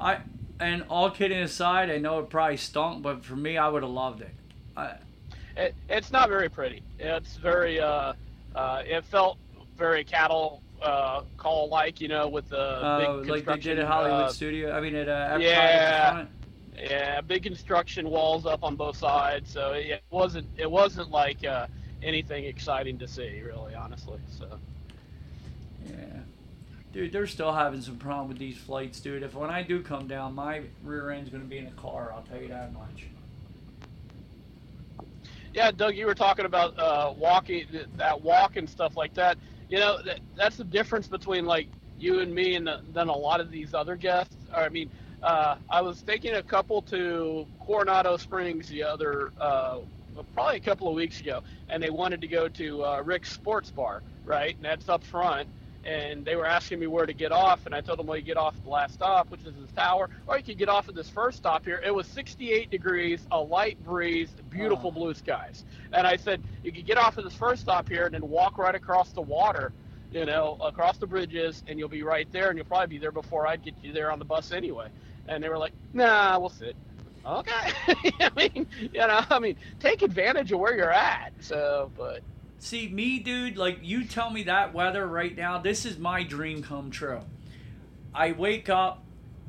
I 0.00 0.18
and 0.60 0.84
all 0.90 1.10
kidding 1.10 1.38
aside, 1.38 1.90
I 1.90 1.98
know 1.98 2.18
it 2.20 2.30
probably 2.30 2.58
stunk, 2.58 3.02
but 3.02 3.24
for 3.24 3.36
me, 3.36 3.56
I 3.56 3.68
would 3.68 3.82
have 3.82 3.90
loved 3.90 4.20
it. 4.20 4.34
I, 4.76 4.94
it, 5.56 5.74
it's 5.88 6.12
not 6.12 6.28
very 6.28 6.48
pretty. 6.48 6.82
It's 6.98 7.36
very. 7.36 7.80
Uh, 7.80 8.12
uh, 8.54 8.82
it 8.84 9.04
felt 9.04 9.38
very 9.76 10.04
cattle 10.04 10.62
uh, 10.82 11.22
call 11.36 11.68
like, 11.68 12.00
you 12.00 12.08
know, 12.08 12.28
with 12.28 12.48
the 12.48 12.58
uh, 12.58 13.20
big 13.20 13.28
like 13.28 13.44
they 13.44 13.58
did 13.58 13.78
at 13.78 13.86
Hollywood 13.86 14.22
uh, 14.22 14.32
Studio. 14.32 14.72
I 14.72 14.80
mean, 14.80 14.94
at 14.94 15.08
uh, 15.08 15.38
Epcot 15.38 15.42
yeah. 15.42 16.26
At 16.82 16.88
the 16.88 16.94
front. 16.94 17.14
Yeah, 17.14 17.20
big 17.20 17.42
construction 17.42 18.10
walls 18.10 18.46
up 18.46 18.64
on 18.64 18.76
both 18.76 18.96
sides. 18.96 19.52
So 19.52 19.72
it, 19.72 20.02
wasn't. 20.10 20.46
It 20.56 20.70
wasn't 20.70 21.10
like 21.10 21.44
uh, 21.44 21.66
anything 22.02 22.44
exciting 22.44 22.98
to 22.98 23.08
see, 23.08 23.40
really, 23.42 23.74
honestly. 23.74 24.18
So. 24.38 24.58
Yeah. 25.86 26.20
Dude, 26.92 27.12
they're 27.12 27.26
still 27.26 27.52
having 27.52 27.80
some 27.82 27.96
problem 27.96 28.28
with 28.28 28.38
these 28.38 28.58
flights, 28.58 29.00
dude. 29.00 29.22
If 29.22 29.34
when 29.34 29.50
I 29.50 29.62
do 29.62 29.80
come 29.80 30.08
down, 30.08 30.34
my 30.34 30.62
rear 30.82 31.10
end's 31.10 31.30
gonna 31.30 31.44
be 31.44 31.58
in 31.58 31.66
a 31.66 31.72
car. 31.72 32.12
I'll 32.14 32.22
tell 32.22 32.40
you 32.40 32.48
that 32.48 32.72
much. 32.72 33.06
yeah, 35.54 35.70
Doug, 35.70 35.96
you 35.96 36.06
were 36.06 36.14
talking 36.14 36.44
about 36.44 36.78
uh, 36.78 37.12
walking, 37.16 37.66
that 37.96 38.20
walk 38.20 38.56
and 38.56 38.68
stuff 38.68 38.96
like 38.96 39.14
that. 39.14 39.38
You 39.68 39.78
know, 39.78 40.02
that, 40.02 40.20
that's 40.36 40.56
the 40.56 40.64
difference 40.64 41.06
between 41.06 41.44
like 41.44 41.68
you 41.98 42.20
and 42.20 42.34
me 42.34 42.54
and 42.54 42.66
the, 42.66 42.80
then 42.92 43.08
a 43.08 43.16
lot 43.16 43.40
of 43.40 43.50
these 43.50 43.74
other 43.74 43.96
guests. 43.96 44.34
I 44.54 44.68
mean, 44.68 44.90
uh, 45.22 45.56
I 45.68 45.80
was 45.82 46.02
taking 46.02 46.34
a 46.34 46.42
couple 46.42 46.82
to 46.82 47.46
Coronado 47.66 48.16
Springs 48.16 48.68
the 48.68 48.82
other, 48.82 49.32
uh, 49.40 49.80
probably 50.34 50.56
a 50.56 50.60
couple 50.60 50.88
of 50.88 50.94
weeks 50.94 51.20
ago, 51.20 51.42
and 51.68 51.82
they 51.82 51.90
wanted 51.90 52.20
to 52.20 52.26
go 52.26 52.48
to 52.48 52.84
uh, 52.84 53.02
Rix 53.04 53.32
Sports 53.32 53.70
Bar, 53.70 54.02
right? 54.24 54.54
And 54.54 54.64
that's 54.64 54.88
up 54.88 55.04
front 55.04 55.48
and 55.84 56.24
they 56.24 56.36
were 56.36 56.46
asking 56.46 56.78
me 56.78 56.86
where 56.86 57.06
to 57.06 57.12
get 57.12 57.32
off, 57.32 57.64
and 57.64 57.74
I 57.74 57.80
told 57.80 57.98
them, 57.98 58.06
well, 58.06 58.18
you 58.18 58.22
get 58.22 58.36
off 58.36 58.54
at 58.54 58.64
the 58.64 58.70
last 58.70 58.94
stop, 58.94 59.30
which 59.30 59.40
is 59.46 59.54
this 59.54 59.70
tower, 59.72 60.10
or 60.26 60.36
you 60.36 60.44
could 60.44 60.58
get 60.58 60.68
off 60.68 60.88
at 60.88 60.94
this 60.94 61.08
first 61.08 61.38
stop 61.38 61.64
here. 61.64 61.80
It 61.84 61.94
was 61.94 62.06
68 62.08 62.70
degrees, 62.70 63.26
a 63.32 63.38
light 63.38 63.82
breeze, 63.84 64.28
beautiful 64.50 64.88
oh. 64.88 64.98
blue 64.98 65.14
skies. 65.14 65.64
And 65.92 66.06
I 66.06 66.16
said, 66.16 66.42
you 66.62 66.72
could 66.72 66.86
get 66.86 66.98
off 66.98 67.16
at 67.16 67.24
this 67.24 67.34
first 67.34 67.62
stop 67.62 67.88
here 67.88 68.04
and 68.04 68.14
then 68.14 68.28
walk 68.28 68.58
right 68.58 68.74
across 68.74 69.10
the 69.12 69.22
water, 69.22 69.72
you 70.12 70.26
know, 70.26 70.58
across 70.60 70.98
the 70.98 71.06
bridges, 71.06 71.62
and 71.66 71.78
you'll 71.78 71.88
be 71.88 72.02
right 72.02 72.30
there, 72.30 72.50
and 72.50 72.58
you'll 72.58 72.66
probably 72.66 72.88
be 72.88 72.98
there 72.98 73.12
before 73.12 73.46
I'd 73.46 73.64
get 73.64 73.74
you 73.82 73.92
there 73.92 74.10
on 74.12 74.18
the 74.18 74.24
bus 74.24 74.52
anyway. 74.52 74.88
And 75.30 75.42
they 75.42 75.48
were 75.48 75.56
like, 75.56 75.72
nah, 75.94 76.38
we'll 76.38 76.50
sit. 76.50 76.76
Okay. 77.24 77.72
I 78.20 78.30
mean, 78.36 78.66
you 78.80 78.98
know, 78.98 79.24
I 79.30 79.38
mean, 79.38 79.56
take 79.78 80.02
advantage 80.02 80.52
of 80.52 80.60
where 80.60 80.76
you're 80.76 80.92
at. 80.92 81.32
So, 81.40 81.90
but 81.96 82.22
See, 82.62 82.88
me, 82.88 83.18
dude, 83.20 83.56
like 83.56 83.78
you 83.80 84.04
tell 84.04 84.28
me 84.28 84.42
that 84.42 84.74
weather 84.74 85.06
right 85.06 85.34
now, 85.34 85.56
this 85.56 85.86
is 85.86 85.96
my 85.96 86.22
dream 86.22 86.62
come 86.62 86.90
true. 86.90 87.22
I 88.14 88.32
wake 88.32 88.68
up, 88.68 89.02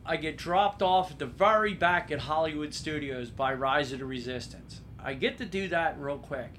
I 0.05 0.15
get 0.15 0.37
dropped 0.37 0.81
off 0.81 1.11
at 1.11 1.19
the 1.19 1.25
very 1.25 1.73
back 1.73 2.09
at 2.09 2.19
Hollywood 2.19 2.73
Studios 2.73 3.29
by 3.29 3.53
Rise 3.53 3.91
of 3.91 3.99
the 3.99 4.05
Resistance. 4.05 4.79
I 4.97 5.15
get 5.15 5.37
to 5.39 5.45
do 5.45 5.67
that 5.67 5.99
real 5.99 6.19
quick. 6.19 6.53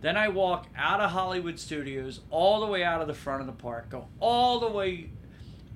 Then 0.00 0.16
I 0.16 0.28
walk 0.28 0.66
out 0.76 1.00
of 1.00 1.12
Hollywood 1.12 1.60
Studios, 1.60 2.20
all 2.28 2.60
the 2.60 2.66
way 2.66 2.82
out 2.82 3.00
of 3.00 3.06
the 3.06 3.14
front 3.14 3.42
of 3.42 3.46
the 3.46 3.52
park, 3.52 3.90
go 3.90 4.08
all 4.18 4.58
the 4.58 4.68
way 4.68 5.10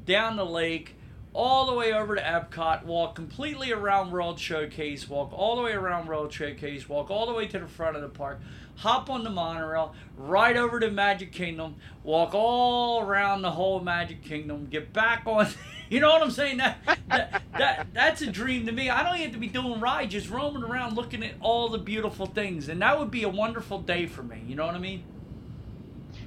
down 0.04 0.34
the 0.34 0.44
lake, 0.44 0.96
all 1.34 1.66
the 1.66 1.74
way 1.74 1.92
over 1.92 2.16
to 2.16 2.22
Epcot, 2.22 2.84
walk 2.84 3.14
completely 3.14 3.72
around 3.72 4.10
World 4.10 4.40
Showcase, 4.40 5.08
walk 5.08 5.32
all 5.32 5.56
the 5.56 5.62
way 5.62 5.72
around 5.72 6.08
World 6.08 6.32
Showcase, 6.32 6.88
walk 6.88 7.10
all 7.10 7.26
the 7.26 7.32
way 7.32 7.46
to 7.46 7.58
the 7.58 7.66
front 7.66 7.96
of 7.96 8.02
the 8.02 8.08
park, 8.08 8.40
hop 8.76 9.10
on 9.10 9.24
the 9.24 9.30
monorail, 9.30 9.94
right 10.16 10.56
over 10.56 10.80
to 10.80 10.90
Magic 10.90 11.32
Kingdom, 11.32 11.76
walk 12.02 12.34
all 12.34 13.02
around 13.02 13.42
the 13.42 13.50
whole 13.50 13.80
Magic 13.80 14.22
Kingdom, 14.22 14.66
get 14.70 14.92
back 14.92 15.22
on. 15.26 15.48
You 15.90 16.00
know 16.00 16.10
what 16.10 16.20
I'm 16.20 16.30
saying? 16.30 16.58
That, 16.58 16.98
that, 17.08 17.42
that 17.56 17.86
that's 17.94 18.20
a 18.20 18.26
dream 18.26 18.66
to 18.66 18.72
me. 18.72 18.90
I 18.90 19.02
don't 19.02 19.16
have 19.16 19.32
to 19.32 19.38
be 19.38 19.46
doing 19.46 19.80
rides, 19.80 20.12
just 20.12 20.28
roaming 20.28 20.62
around 20.62 20.96
looking 20.96 21.24
at 21.24 21.32
all 21.40 21.70
the 21.70 21.78
beautiful 21.78 22.26
things, 22.26 22.68
and 22.68 22.82
that 22.82 22.98
would 22.98 23.10
be 23.10 23.22
a 23.22 23.28
wonderful 23.30 23.80
day 23.80 24.04
for 24.04 24.22
me. 24.22 24.44
You 24.46 24.54
know 24.54 24.66
what 24.66 24.74
I 24.74 24.80
mean? 24.80 25.02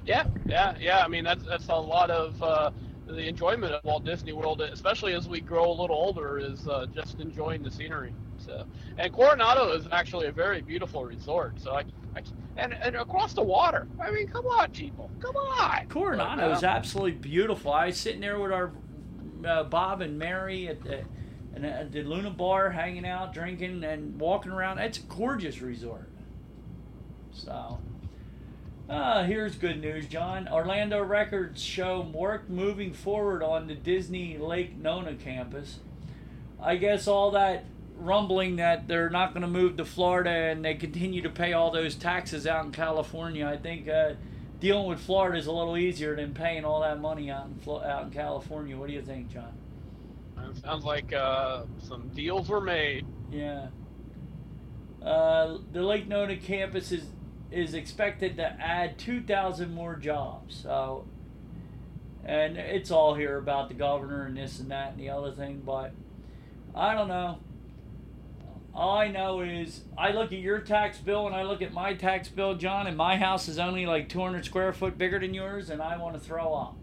Yeah, 0.04 0.26
yeah, 0.48 0.76
yeah. 0.80 1.06
I 1.06 1.08
mean 1.08 1.24
that's 1.24 1.46
that's 1.46 1.68
a 1.68 1.76
lot 1.76 2.10
of. 2.10 2.42
Uh, 2.42 2.72
the 3.12 3.28
enjoyment 3.28 3.74
of 3.74 3.84
Walt 3.84 4.06
Disney 4.06 4.34
World, 4.34 4.62
especially 4.62 5.14
as 5.14 5.28
we 5.28 5.42
grow 5.42 5.70
a 5.70 5.78
little 5.82 5.96
older, 5.96 6.40
is 6.40 6.68
uh, 6.68 6.86
just 6.94 7.20
enjoying 7.20 7.64
the 7.64 7.72
scenery. 7.72 8.14
So, 8.38 8.66
and 8.98 9.12
Coronado 9.14 9.72
is 9.74 9.88
actually 9.92 10.28
a 10.28 10.32
very 10.32 10.62
beautiful 10.62 11.06
resort. 11.06 11.60
So 11.60 11.72
I, 11.72 11.84
I 12.16 12.24
and 12.58 12.74
and 12.74 12.96
across 12.96 13.34
the 13.34 13.42
water. 13.42 13.88
I 14.00 14.12
mean, 14.12 14.28
come 14.28 14.46
on, 14.46 14.72
people, 14.72 15.10
come 15.20 15.36
on. 15.36 15.88
Coronado 15.88 16.52
is 16.52 16.64
absolutely 16.64 17.14
beautiful. 17.14 17.72
I 17.72 17.88
was 17.88 17.98
sitting 17.98 18.22
there 18.22 18.40
with 18.40 18.52
our 18.52 18.72
uh, 19.46 19.64
Bob 19.64 20.02
and 20.02 20.18
Mary 20.18 20.68
at 20.68 20.82
the, 20.84 21.04
at 21.56 21.92
the 21.92 22.04
Laguna 22.04 22.32
Bar, 22.32 22.70
hanging 22.70 23.06
out, 23.06 23.34
drinking, 23.34 23.84
and 23.84 24.20
walking 24.20 24.52
around. 24.52 24.80
It's 24.80 25.00
a 25.00 25.04
gorgeous 25.04 25.62
resort. 25.62 26.10
So. 27.32 27.80
Uh, 28.92 29.24
here's 29.24 29.56
good 29.56 29.80
news, 29.80 30.06
John. 30.06 30.50
Orlando 30.52 31.02
Records 31.02 31.64
show 31.64 32.02
work 32.02 32.50
moving 32.50 32.92
forward 32.92 33.42
on 33.42 33.68
the 33.68 33.74
Disney 33.74 34.38
Lake 34.38 34.76
Nona 34.76 35.16
campus. 35.16 35.80
I 36.62 36.76
guess 36.76 37.08
all 37.08 37.32
that 37.32 37.64
rumbling 37.96 38.58
that 38.58 38.90
they're 38.90 39.10
not 39.10 39.34
going 39.34 39.44
to 39.44 39.48
move 39.48 39.78
to 39.78 39.86
Florida 39.86 40.30
and 40.30 40.66
they 40.66 40.74
continue 40.74 41.22
to 41.22 41.30
pay 41.30 41.54
all 41.54 41.72
those 41.72 41.96
taxes 41.96 42.46
out 42.46 42.66
in 42.66 42.74
California. 42.74 43.48
I 43.48 43.56
think 43.56 43.88
uh, 43.88 44.16
dealing 44.60 44.88
with 44.88 45.00
Florida 45.00 45.38
is 45.38 45.46
a 45.48 45.54
little 45.54 45.78
easier 45.78 46.18
than 46.18 46.34
paying 46.34 46.66
all 46.66 46.82
that 46.82 47.00
money 47.00 47.32
out 47.32 47.46
in 47.46 47.72
out 47.74 48.04
in 48.04 48.12
California. 48.12 48.78
What 48.78 48.90
do 48.90 48.94
you 48.94 49.02
think, 49.02 49.30
John? 49.32 49.54
sounds 50.62 50.84
like 50.84 51.14
uh, 51.14 51.64
some 51.80 52.10
deals 52.10 52.50
were 52.50 52.60
made. 52.60 53.06
Yeah. 53.32 53.68
Uh, 55.02 55.60
the 55.72 55.82
Lake 55.82 56.10
Nona 56.10 56.36
campus 56.36 56.92
is 56.92 57.06
is 57.52 57.74
expected 57.74 58.38
to 58.38 58.44
add 58.44 58.98
2,000 58.98 59.74
more 59.74 59.96
jobs. 59.96 60.56
So, 60.56 61.06
and 62.24 62.58
it's 62.58 62.92
all 62.92 63.14
here 63.14 63.38
about 63.38 63.68
the 63.68 63.74
governor 63.74 64.26
and 64.26 64.38
this 64.38 64.60
and 64.60 64.72
that 64.72 64.92
and 64.92 65.00
the 65.00 65.10
other 65.10 65.32
thing, 65.32 65.62
but 65.66 65.92
I 66.74 66.94
don't 66.94 67.08
know. 67.08 67.40
All 68.74 68.98
I 68.98 69.10
know 69.10 69.42
is 69.42 69.82
I 69.98 70.12
look 70.12 70.32
at 70.32 70.40
your 70.40 70.60
tax 70.60 70.98
bill 70.98 71.28
and 71.28 71.36
I 71.36 71.44
look 71.44 71.62
at 71.62 71.74
my 71.74 71.94
tax 71.94 72.30
bill, 72.30 72.56
John, 72.56 72.88
and 72.88 72.96
my 72.96 73.18
house 73.18 73.50
is 73.50 73.60
only 73.60 73.86
like 73.86 74.08
200 74.08 74.46
square 74.46 74.72
foot 74.72 74.98
bigger 74.98 75.20
than 75.20 75.34
yours, 75.34 75.70
and 75.70 75.82
I 75.82 75.98
want 75.98 76.14
to 76.16 76.22
throw 76.22 76.54
up. 76.54 76.78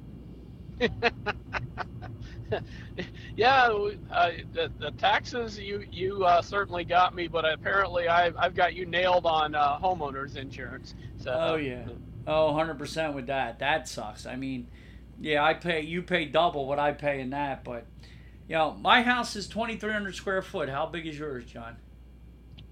yeah, 3.36 3.68
uh, 4.10 4.30
the, 4.52 4.70
the 4.78 4.90
taxes 4.92 5.58
you 5.58 5.84
you 5.90 6.24
uh, 6.24 6.42
certainly 6.42 6.84
got 6.84 7.14
me, 7.14 7.28
but 7.28 7.44
apparently 7.44 8.08
I've 8.08 8.36
I've 8.36 8.54
got 8.54 8.74
you 8.74 8.86
nailed 8.86 9.26
on 9.26 9.54
uh, 9.54 9.78
homeowners 9.78 10.36
insurance. 10.36 10.94
So. 11.18 11.32
Oh 11.32 11.56
yeah. 11.56 11.86
Oh, 12.26 12.52
100% 12.52 13.14
with 13.14 13.28
that. 13.28 13.58
That 13.58 13.88
sucks. 13.88 14.26
I 14.26 14.36
mean, 14.36 14.68
yeah, 15.18 15.42
I 15.42 15.54
pay 15.54 15.80
you 15.80 16.02
pay 16.02 16.26
double 16.26 16.66
what 16.66 16.78
I 16.78 16.92
pay 16.92 17.20
in 17.20 17.30
that, 17.30 17.64
but 17.64 17.86
you 18.48 18.54
know, 18.56 18.72
my 18.74 19.02
house 19.02 19.36
is 19.36 19.46
2,300 19.46 20.14
square 20.14 20.42
foot. 20.42 20.68
How 20.68 20.86
big 20.86 21.06
is 21.06 21.18
yours, 21.18 21.44
John? 21.44 21.76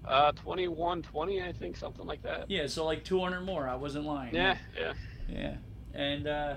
Uh, 0.05 0.31
2120, 0.31 1.41
I 1.43 1.51
think, 1.51 1.75
something 1.75 2.05
like 2.05 2.23
that. 2.23 2.49
Yeah, 2.49 2.67
so 2.67 2.85
like 2.85 3.03
200 3.03 3.41
more. 3.41 3.67
I 3.67 3.75
wasn't 3.75 4.05
lying. 4.05 4.33
Yeah, 4.33 4.57
yeah. 4.79 4.93
Yeah. 5.27 5.55
And, 5.93 6.27
uh, 6.27 6.55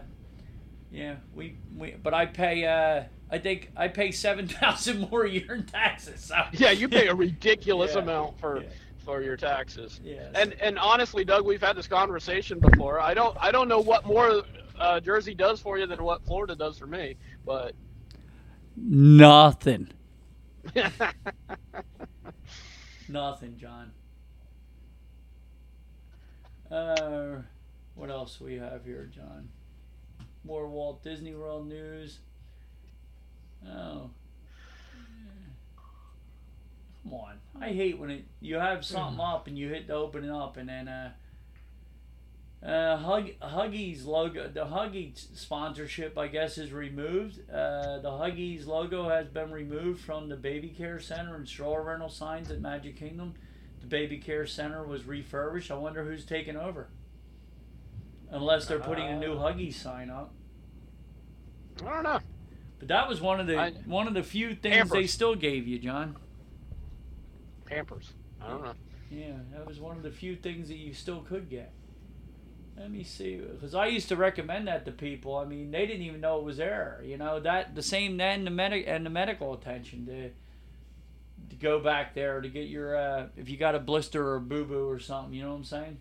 yeah, 0.90 1.16
we, 1.34 1.56
we, 1.76 1.92
but 1.92 2.14
I 2.14 2.26
pay, 2.26 2.64
uh, 2.66 3.04
I 3.30 3.38
think 3.38 3.70
I 3.76 3.88
pay 3.88 4.10
7,000 4.10 4.98
more 5.10 5.24
a 5.24 5.30
year 5.30 5.54
in 5.54 5.64
taxes. 5.64 6.24
So. 6.24 6.36
Yeah, 6.52 6.70
you 6.70 6.88
pay 6.88 7.08
a 7.08 7.14
ridiculous 7.14 7.94
yeah, 7.94 8.02
amount 8.02 8.38
for, 8.40 8.62
yeah. 8.62 8.68
for 9.04 9.22
your 9.22 9.36
taxes. 9.36 10.00
Yeah. 10.02 10.28
And, 10.34 10.54
and 10.60 10.78
honestly, 10.78 11.24
Doug, 11.24 11.44
we've 11.46 11.62
had 11.62 11.76
this 11.76 11.86
conversation 11.86 12.58
before. 12.58 13.00
I 13.00 13.14
don't, 13.14 13.36
I 13.40 13.52
don't 13.52 13.68
know 13.68 13.80
what 13.80 14.04
more, 14.04 14.42
uh, 14.78 14.98
Jersey 15.00 15.34
does 15.34 15.60
for 15.60 15.78
you 15.78 15.86
than 15.86 16.02
what 16.02 16.24
Florida 16.24 16.56
does 16.56 16.78
for 16.78 16.86
me, 16.86 17.16
but 17.44 17.74
Nothing. 18.76 19.88
Nothing, 23.08 23.56
John. 23.58 23.92
Uh, 26.70 27.42
what 27.94 28.10
else 28.10 28.40
we 28.40 28.56
have 28.56 28.84
here, 28.84 29.10
John? 29.12 29.48
More 30.44 30.68
Walt 30.68 31.02
Disney 31.02 31.34
World 31.34 31.68
news. 31.68 32.18
Oh. 33.66 34.10
Come 37.02 37.14
on. 37.14 37.34
I 37.60 37.68
hate 37.68 37.98
when 37.98 38.10
it 38.10 38.24
you 38.40 38.56
have 38.56 38.84
something 38.84 39.20
up 39.20 39.46
and 39.46 39.58
you 39.58 39.68
hit 39.68 39.86
the 39.86 39.94
open 39.94 40.24
it 40.24 40.30
up 40.30 40.56
and 40.56 40.68
then 40.68 40.88
uh 40.88 41.12
uh, 42.62 42.98
Hug, 42.98 43.30
Huggies 43.40 44.04
logo, 44.04 44.46
the 44.46 44.66
Huggies 44.66 45.34
sponsorship, 45.34 46.18
I 46.18 46.28
guess, 46.28 46.58
is 46.58 46.72
removed. 46.72 47.38
Uh, 47.50 48.00
the 48.00 48.10
Huggies 48.10 48.66
logo 48.66 49.08
has 49.08 49.28
been 49.28 49.50
removed 49.50 50.02
from 50.02 50.28
the 50.28 50.36
Baby 50.36 50.68
Care 50.68 51.00
Center 51.00 51.36
and 51.36 51.48
stroller 51.48 51.82
rental 51.82 52.10
signs 52.10 52.50
at 52.50 52.60
Magic 52.60 52.98
Kingdom. 52.98 53.32
The 53.80 53.86
Baby 53.86 54.18
Care 54.18 54.46
Center 54.46 54.84
was 54.84 55.06
refurbished. 55.06 55.70
I 55.70 55.74
wonder 55.76 56.04
who's 56.04 56.26
taking 56.26 56.56
over. 56.56 56.88
Unless 58.30 58.66
they're 58.66 58.78
putting 58.78 59.06
a 59.06 59.18
new 59.18 59.34
uh, 59.34 59.52
Huggies 59.52 59.74
sign 59.74 60.08
up. 60.08 60.32
I 61.84 61.90
don't 61.90 62.02
know. 62.04 62.20
But 62.78 62.88
that 62.88 63.08
was 63.08 63.20
one 63.20 63.40
of 63.40 63.46
the 63.46 63.56
I, 63.56 63.72
one 63.84 64.06
of 64.06 64.14
the 64.14 64.22
few 64.22 64.54
things 64.54 64.76
Pampers. 64.76 64.92
they 64.92 65.06
still 65.06 65.34
gave 65.34 65.66
you, 65.66 65.78
John. 65.78 66.16
Pampers. 67.66 68.12
I 68.40 68.48
don't 68.48 68.64
know. 68.64 68.74
Yeah, 69.10 69.32
that 69.52 69.66
was 69.66 69.80
one 69.80 69.96
of 69.96 70.02
the 70.02 70.10
few 70.10 70.36
things 70.36 70.68
that 70.68 70.76
you 70.76 70.94
still 70.94 71.20
could 71.20 71.50
get. 71.50 71.72
Let 72.78 72.90
me 72.90 73.04
see, 73.04 73.36
because 73.36 73.74
I 73.74 73.86
used 73.86 74.08
to 74.08 74.16
recommend 74.16 74.68
that 74.68 74.86
to 74.86 74.92
people. 74.92 75.36
I 75.36 75.44
mean, 75.44 75.70
they 75.70 75.84
didn't 75.84 76.02
even 76.02 76.22
know 76.22 76.38
it 76.38 76.44
was 76.44 76.56
there. 76.56 77.02
You 77.04 77.18
know 77.18 77.38
that 77.40 77.74
the 77.74 77.82
same 77.82 78.16
then 78.16 78.44
the 78.44 78.50
medic 78.50 78.84
and 78.86 79.04
the 79.04 79.10
medical 79.10 79.52
attention 79.52 80.06
to 80.06 80.30
to 81.50 81.56
go 81.56 81.80
back 81.80 82.14
there 82.14 82.40
to 82.40 82.48
get 82.48 82.68
your 82.68 82.96
uh, 82.96 83.26
if 83.36 83.50
you 83.50 83.58
got 83.58 83.74
a 83.74 83.78
blister 83.78 84.26
or 84.26 84.36
a 84.36 84.40
boo 84.40 84.64
boo 84.64 84.88
or 84.88 84.98
something. 84.98 85.34
You 85.34 85.42
know 85.42 85.50
what 85.50 85.56
I'm 85.56 85.64
saying? 85.64 85.98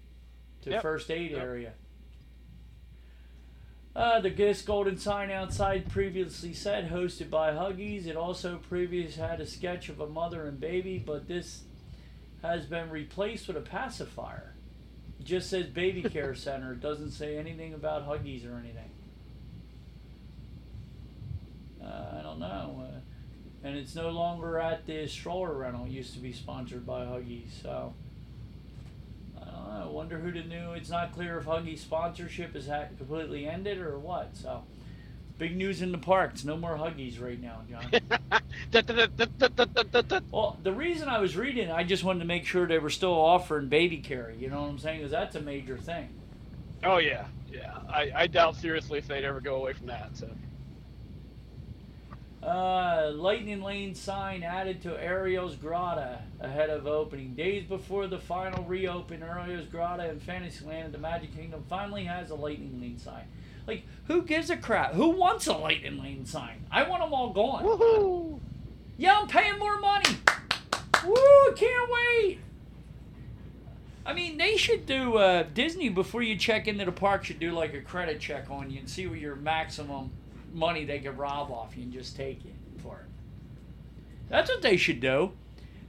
To 0.61 0.69
yep. 0.69 0.81
first 0.81 1.11
aid 1.11 1.31
yep. 1.31 1.41
area. 1.41 1.73
Uh, 3.99 4.21
the 4.21 4.29
Guess 4.29 4.61
Golden 4.61 4.97
Sign 4.97 5.29
outside 5.29 5.89
previously 5.89 6.53
said 6.53 6.89
hosted 6.89 7.29
by 7.29 7.51
Huggies. 7.51 8.07
It 8.07 8.15
also 8.15 8.55
previously 8.55 9.21
had 9.21 9.41
a 9.41 9.45
sketch 9.45 9.89
of 9.89 9.99
a 9.99 10.07
mother 10.07 10.47
and 10.47 10.57
baby, 10.57 11.03
but 11.05 11.27
this 11.27 11.63
has 12.41 12.65
been 12.65 12.89
replaced 12.89 13.49
with 13.49 13.57
a 13.57 13.61
pacifier. 13.61 14.53
It 15.19 15.25
just 15.25 15.49
says 15.49 15.65
baby 15.65 16.01
care 16.09 16.33
center. 16.33 16.71
It 16.71 16.79
doesn't 16.79 17.11
say 17.11 17.37
anything 17.37 17.73
about 17.73 18.07
Huggies 18.07 18.49
or 18.49 18.57
anything. 18.57 18.89
Uh, 21.83 22.19
I 22.19 22.21
don't 22.21 22.39
know. 22.39 22.85
Uh, 22.87 23.67
and 23.67 23.75
it's 23.75 23.95
no 23.95 24.11
longer 24.11 24.59
at 24.59 24.85
the 24.85 25.07
stroller 25.07 25.53
rental. 25.53 25.83
It 25.87 25.91
used 25.91 26.13
to 26.13 26.19
be 26.19 26.31
sponsored 26.31 26.85
by 26.85 27.01
Huggies. 27.01 27.61
So 27.61 27.93
I 29.69 29.73
don't 29.73 29.79
know. 29.81 29.89
I 29.89 29.93
wonder 29.93 30.17
who 30.17 30.31
the 30.31 30.43
new. 30.43 30.73
It's 30.73 30.89
not 30.89 31.13
clear 31.13 31.37
if 31.37 31.45
Huggies 31.45 31.79
sponsorship 31.79 32.55
is 32.55 32.67
ha- 32.67 32.87
completely 32.97 33.47
ended 33.47 33.79
or 33.79 33.99
what. 33.99 34.35
So 34.35 34.63
big 35.37 35.55
news 35.55 35.81
in 35.81 35.91
the 35.91 35.97
parks. 35.97 36.43
No 36.43 36.57
more 36.57 36.75
Huggies 36.75 37.21
right 37.21 37.41
now, 37.41 37.61
John. 37.69 37.89
well, 40.31 40.57
the 40.63 40.71
reason 40.71 41.07
I 41.07 41.19
was 41.19 41.35
reading, 41.37 41.71
I 41.71 41.83
just 41.83 42.03
wanted 42.03 42.19
to 42.19 42.25
make 42.25 42.45
sure 42.45 42.67
they 42.67 42.79
were 42.79 42.89
still 42.89 43.13
offering 43.13 43.67
baby 43.67 43.97
carry. 43.97 44.37
You 44.37 44.49
know 44.49 44.61
what 44.61 44.69
I'm 44.69 44.79
saying? 44.79 44.99
Because 44.99 45.11
that's 45.11 45.35
a 45.35 45.41
major 45.41 45.77
thing. 45.77 46.09
Oh 46.83 46.97
yeah, 46.97 47.25
yeah. 47.51 47.77
I, 47.89 48.11
I 48.15 48.27
doubt 48.27 48.55
seriously 48.55 48.99
if 48.99 49.07
they'd 49.07 49.23
ever 49.23 49.41
go 49.41 49.55
away 49.55 49.73
from 49.73 49.87
that. 49.87 50.15
So. 50.15 50.29
Uh, 52.41 53.11
Lightning 53.15 53.61
Lane 53.61 53.93
sign 53.93 54.43
added 54.43 54.81
to 54.83 55.01
Ariel's 55.03 55.55
Grotto 55.55 56.17
ahead 56.39 56.69
of 56.69 56.87
opening. 56.87 57.35
Days 57.35 57.65
before 57.65 58.07
the 58.07 58.17
final 58.17 58.63
reopen, 58.63 59.21
Ariel's 59.21 59.67
Grotto 59.67 60.09
in 60.09 60.19
Fantasyland 60.19 60.85
at 60.85 60.91
the 60.93 60.97
Magic 60.97 61.35
Kingdom 61.35 61.65
finally 61.69 62.05
has 62.05 62.29
a 62.29 62.35
Lightning 62.35 62.79
Lane 62.79 62.97
sign. 62.97 63.25
Like, 63.67 63.83
who 64.05 64.21
gives 64.21 64.49
a 64.49 64.57
crap? 64.57 64.93
Who 64.93 65.09
wants 65.09 65.47
a 65.47 65.53
Lightning 65.53 66.01
Lane 66.01 66.25
sign? 66.25 66.65
I 66.71 66.83
want 66.87 67.03
them 67.03 67.13
all 67.13 67.31
gone. 67.31 67.63
Woohoo! 67.63 68.39
Yeah, 68.97 69.19
I'm 69.19 69.27
paying 69.27 69.59
more 69.59 69.79
money. 69.79 70.17
Woo! 71.05 71.53
Can't 71.55 71.89
wait. 71.91 72.39
I 74.05 74.13
mean, 74.13 74.37
they 74.37 74.57
should 74.57 74.85
do 74.85 75.17
uh, 75.17 75.43
Disney 75.53 75.89
before 75.89 76.23
you 76.23 76.35
check 76.35 76.67
into 76.67 76.85
the 76.85 76.91
park. 76.91 77.25
Should 77.25 77.39
do 77.39 77.51
like 77.51 77.73
a 77.73 77.81
credit 77.81 78.19
check 78.19 78.49
on 78.49 78.71
you 78.71 78.79
and 78.79 78.89
see 78.89 79.05
what 79.07 79.19
your 79.19 79.35
maximum 79.35 80.11
money 80.53 80.85
they 80.85 80.99
could 80.99 81.17
rob 81.17 81.51
off 81.51 81.75
you 81.75 81.83
and 81.83 81.93
just 81.93 82.15
take 82.15 82.45
it 82.45 82.55
for 82.77 82.99
it. 82.99 83.09
That's 84.29 84.49
what 84.49 84.61
they 84.61 84.77
should 84.77 84.99
do. 84.99 85.31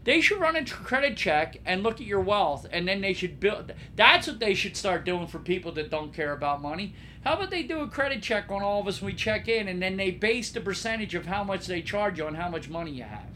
They 0.05 0.23
should 0.23 0.41
run 0.41 0.57
a 0.57 0.65
credit 0.65 1.17
check 1.17 1.59
and 1.67 1.83
look 1.83 2.01
at 2.01 2.07
your 2.07 2.21
wealth, 2.21 2.67
and 2.73 2.89
then 2.89 3.03
they 3.03 3.13
should 3.13 3.39
build. 3.39 3.75
That's 3.97 4.27
what 4.27 4.41
they 4.41 4.55
should 4.55 4.77
start 4.77 5.05
doing 5.05 5.27
for 5.27 5.39
people 5.39 5.73
that 5.73 5.91
don't 5.91 6.15
care 6.15 6.33
about 6.33 6.63
money. 6.63 6.95
How 7.23 7.35
about 7.35 7.51
they 7.51 7.63
do 7.63 7.81
a 7.81 7.89
credit 7.89 8.23
check 8.23 8.51
on 8.51 8.63
all 8.63 8.81
of 8.81 8.89
us 8.89 9.03
when 9.03 9.13
we 9.13 9.17
check 9.17 9.47
in, 9.47 9.69
and 9.69 9.83
then 9.83 9.99
they 9.99 10.11
base 10.11 10.51
the 10.51 10.61
percentage 10.63 11.15
of 11.15 11.27
how 11.27 11.45
much 11.45 11.67
they 11.67 11.83
charge 11.83 12.19
you 12.19 12.27
on 12.27 12.35
how 12.35 12.49
much 12.49 12.71
money 12.71 12.93
you 12.93 13.03
have. 13.03 13.29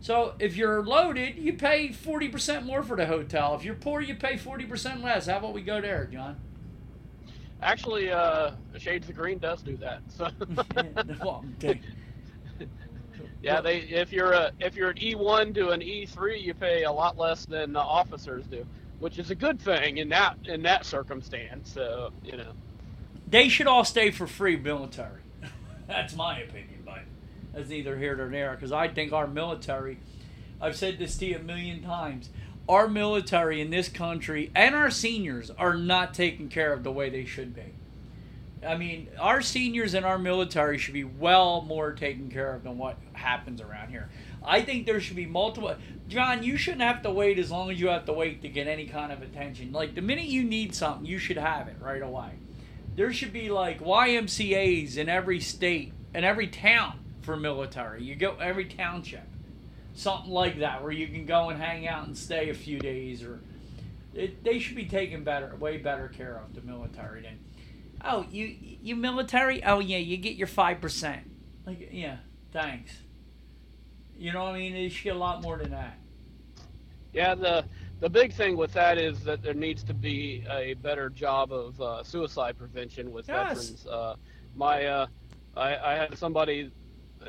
So 0.00 0.34
if 0.38 0.56
you're 0.56 0.84
loaded, 0.84 1.36
you 1.36 1.54
pay 1.54 1.88
40% 1.88 2.64
more 2.64 2.84
for 2.84 2.96
the 2.96 3.06
hotel. 3.06 3.56
If 3.56 3.64
you're 3.64 3.74
poor, 3.74 4.00
you 4.00 4.14
pay 4.14 4.36
40% 4.36 5.02
less. 5.02 5.26
How 5.26 5.38
about 5.38 5.52
we 5.52 5.62
go 5.62 5.80
there, 5.80 6.06
John? 6.06 6.36
Actually, 7.62 8.10
uh, 8.10 8.52
Shades 8.78 9.08
of 9.08 9.16
Green 9.16 9.38
does 9.38 9.62
do 9.62 9.76
that. 9.78 10.00
So. 10.08 10.28
well, 11.24 11.44
yeah, 13.42 13.60
they 13.60 13.78
if 13.78 14.12
you're 14.12 14.32
a 14.32 14.52
if 14.60 14.76
you're 14.76 14.90
an 14.90 14.96
E1 14.96 15.54
to 15.54 15.70
an 15.70 15.80
E3, 15.80 16.40
you 16.40 16.54
pay 16.54 16.84
a 16.84 16.92
lot 16.92 17.16
less 17.16 17.46
than 17.46 17.72
the 17.72 17.80
officers 17.80 18.46
do, 18.46 18.66
which 18.98 19.18
is 19.18 19.30
a 19.30 19.34
good 19.34 19.60
thing 19.60 19.98
in 19.98 20.08
that 20.10 20.36
in 20.44 20.62
that 20.62 20.84
circumstance. 20.84 21.72
So 21.72 22.12
you 22.22 22.36
know, 22.36 22.52
they 23.28 23.48
should 23.48 23.66
all 23.66 23.84
stay 23.84 24.10
for 24.10 24.26
free 24.26 24.56
military. 24.56 25.22
That's 25.86 26.14
my 26.14 26.40
opinion, 26.40 26.82
but 26.84 27.00
that's 27.52 27.68
neither 27.68 27.98
here 27.98 28.14
nor 28.14 28.28
there. 28.28 28.54
Because 28.54 28.72
I 28.72 28.88
think 28.88 29.12
our 29.12 29.26
military, 29.26 29.98
I've 30.60 30.76
said 30.76 30.98
this 30.98 31.16
to 31.18 31.26
you 31.26 31.36
a 31.36 31.42
million 31.42 31.82
times, 31.82 32.30
our 32.68 32.88
military 32.88 33.60
in 33.60 33.70
this 33.70 33.88
country 33.88 34.50
and 34.54 34.74
our 34.74 34.90
seniors 34.90 35.50
are 35.50 35.74
not 35.74 36.14
taken 36.14 36.48
care 36.48 36.72
of 36.72 36.84
the 36.84 36.92
way 36.92 37.10
they 37.10 37.24
should 37.24 37.54
be. 37.54 37.74
I 38.66 38.76
mean, 38.76 39.08
our 39.18 39.40
seniors 39.40 39.94
and 39.94 40.04
our 40.04 40.18
military 40.18 40.76
should 40.76 40.94
be 40.94 41.04
well 41.04 41.62
more 41.62 41.92
taken 41.92 42.30
care 42.30 42.54
of 42.54 42.64
than 42.64 42.76
what 42.76 42.98
happens 43.14 43.60
around 43.60 43.88
here. 43.90 44.10
I 44.44 44.60
think 44.62 44.86
there 44.86 45.00
should 45.00 45.16
be 45.16 45.26
multiple. 45.26 45.74
John, 46.08 46.42
you 46.42 46.56
shouldn't 46.56 46.82
have 46.82 47.02
to 47.02 47.10
wait 47.10 47.38
as 47.38 47.50
long 47.50 47.70
as 47.70 47.80
you 47.80 47.88
have 47.88 48.04
to 48.06 48.12
wait 48.12 48.42
to 48.42 48.48
get 48.48 48.66
any 48.66 48.86
kind 48.86 49.12
of 49.12 49.22
attention. 49.22 49.72
Like, 49.72 49.94
the 49.94 50.02
minute 50.02 50.26
you 50.26 50.44
need 50.44 50.74
something, 50.74 51.06
you 51.06 51.18
should 51.18 51.38
have 51.38 51.68
it 51.68 51.76
right 51.80 52.02
away. 52.02 52.32
There 52.96 53.12
should 53.12 53.32
be 53.32 53.50
like 53.50 53.80
YMCAs 53.80 54.96
in 54.96 55.08
every 55.08 55.40
state 55.40 55.92
and 56.12 56.24
every 56.24 56.48
town 56.48 56.98
for 57.22 57.36
military. 57.36 58.02
You 58.02 58.14
go 58.14 58.36
every 58.40 58.66
township 58.66 59.29
something 59.94 60.30
like 60.30 60.58
that 60.60 60.82
where 60.82 60.92
you 60.92 61.06
can 61.08 61.26
go 61.26 61.50
and 61.50 61.60
hang 61.60 61.86
out 61.86 62.06
and 62.06 62.16
stay 62.16 62.48
a 62.50 62.54
few 62.54 62.78
days 62.78 63.22
or 63.22 63.40
it, 64.14 64.42
they 64.44 64.58
should 64.58 64.76
be 64.76 64.86
taken 64.86 65.22
better 65.24 65.54
way 65.56 65.76
better 65.78 66.08
care 66.08 66.36
of 66.44 66.54
the 66.54 66.60
military 66.62 67.22
than 67.22 67.38
oh 68.04 68.24
you 68.30 68.54
you 68.82 68.96
military? 68.96 69.62
Oh 69.64 69.78
yeah 69.80 69.98
you 69.98 70.16
get 70.16 70.34
your 70.36 70.46
five 70.46 70.80
percent. 70.80 71.30
Like 71.66 71.88
yeah 71.92 72.16
thanks. 72.52 72.92
You 74.18 74.32
know 74.32 74.44
what 74.44 74.54
i 74.54 74.58
mean? 74.58 74.72
They 74.74 74.88
should 74.88 75.04
get 75.04 75.16
a 75.16 75.18
lot 75.18 75.42
more 75.42 75.58
than 75.58 75.70
that. 75.70 75.98
Yeah 77.12 77.34
the 77.34 77.64
the 78.00 78.08
big 78.08 78.32
thing 78.32 78.56
with 78.56 78.72
that 78.72 78.96
is 78.96 79.22
that 79.24 79.42
there 79.42 79.54
needs 79.54 79.82
to 79.84 79.92
be 79.94 80.44
a 80.48 80.74
better 80.74 81.10
job 81.10 81.52
of 81.52 81.78
uh, 81.80 82.02
suicide 82.02 82.56
prevention 82.56 83.12
with 83.12 83.28
Yes. 83.28 83.48
veterans. 83.48 83.86
Uh, 83.86 84.14
my 84.56 84.86
uh, 84.86 85.06
I, 85.56 85.76
I 85.76 85.94
had 85.94 86.16
somebody 86.16 86.70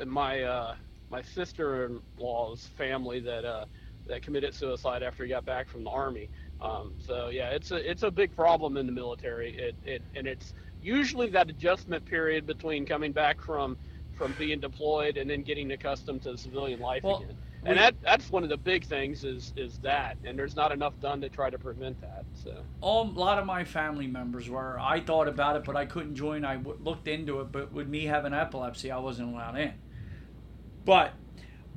in 0.00 0.08
my 0.08 0.42
uh, 0.42 0.74
my 1.12 1.22
sister-in-law's 1.22 2.66
family 2.76 3.20
that 3.20 3.44
uh, 3.44 3.66
that 4.08 4.22
committed 4.22 4.54
suicide 4.54 5.02
after 5.02 5.22
he 5.22 5.28
got 5.28 5.44
back 5.44 5.68
from 5.68 5.84
the 5.84 5.90
army. 5.90 6.28
Um, 6.60 6.94
so 6.98 7.28
yeah, 7.28 7.50
it's 7.50 7.70
a 7.70 7.88
it's 7.88 8.02
a 8.02 8.10
big 8.10 8.34
problem 8.34 8.76
in 8.76 8.86
the 8.86 8.92
military. 8.92 9.56
It, 9.56 9.76
it 9.84 10.02
and 10.16 10.26
it's 10.26 10.54
usually 10.82 11.28
that 11.30 11.50
adjustment 11.50 12.04
period 12.04 12.46
between 12.46 12.86
coming 12.86 13.12
back 13.12 13.40
from 13.40 13.76
from 14.16 14.34
being 14.38 14.58
deployed 14.58 15.16
and 15.16 15.28
then 15.30 15.42
getting 15.42 15.70
accustomed 15.72 16.22
to 16.22 16.36
civilian 16.36 16.80
life 16.80 17.04
Well, 17.04 17.18
again. 17.18 17.36
And 17.64 17.74
we- 17.74 17.80
that 17.80 17.94
that's 18.02 18.30
one 18.30 18.42
of 18.42 18.48
the 18.48 18.56
big 18.56 18.84
things 18.84 19.22
is 19.22 19.52
is 19.56 19.78
that, 19.78 20.16
and 20.24 20.36
there's 20.38 20.56
not 20.56 20.72
enough 20.72 20.98
done 21.00 21.20
to 21.20 21.28
try 21.28 21.50
to 21.50 21.58
prevent 21.58 22.00
that. 22.00 22.24
So 22.34 22.50
all 22.80 23.04
a 23.04 23.18
lot 23.18 23.38
of 23.38 23.46
my 23.46 23.62
family 23.64 24.06
members 24.08 24.50
were 24.50 24.76
i 24.80 24.98
thought 25.00 25.28
about 25.28 25.54
it 25.56 25.64
but 25.64 25.76
i 25.76 25.86
couldn't 25.86 26.16
join 26.16 26.44
i 26.44 26.56
w- 26.56 26.76
looked 26.82 27.06
into 27.06 27.40
it 27.40 27.52
but 27.52 27.72
with 27.72 27.88
me 27.88 28.04
having 28.04 28.34
epilepsy 28.34 28.90
i 28.90 28.98
wasn't 28.98 29.28
allowed 29.28 29.56
in 29.56 29.72
but 30.84 31.12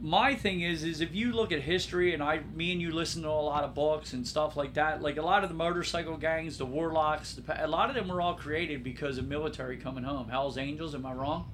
my 0.02 0.36
thing 0.36 0.62
is 0.62 0.84
is 0.84 1.00
if 1.00 1.16
you 1.16 1.32
look 1.32 1.54
at 1.54 1.62
history 1.62 2.14
and 2.14 2.22
i 2.22 2.42
me 2.54 2.74
and 2.74 2.82
you 2.82 2.92
listen 2.92 3.22
to 3.22 3.30
a 3.30 3.32
lot 3.32 3.64
of 3.64 3.74
books 3.74 4.12
and 4.12 4.28
stuff 4.28 4.58
like 4.58 4.74
that 4.74 5.02
like 5.02 5.16
a 5.16 5.22
lot 5.22 5.44
of 5.44 5.50
the 5.50 5.56
motorcycle 5.56 6.18
gangs 6.18 6.58
the 6.58 6.66
warlocks 6.66 7.36
the, 7.36 7.66
a 7.66 7.68
lot 7.68 7.88
of 7.90 7.96
them 7.96 8.10
were 8.10 8.20
all 8.20 8.36
created 8.36 8.84
because 8.84 9.18
of 9.18 9.26
military 9.26 9.78
coming 9.78 10.04
home 10.04 10.28
hell's 10.28 10.58
angels 10.58 10.94
am 10.94 11.06
i 11.06 11.14
wrong 11.14 11.50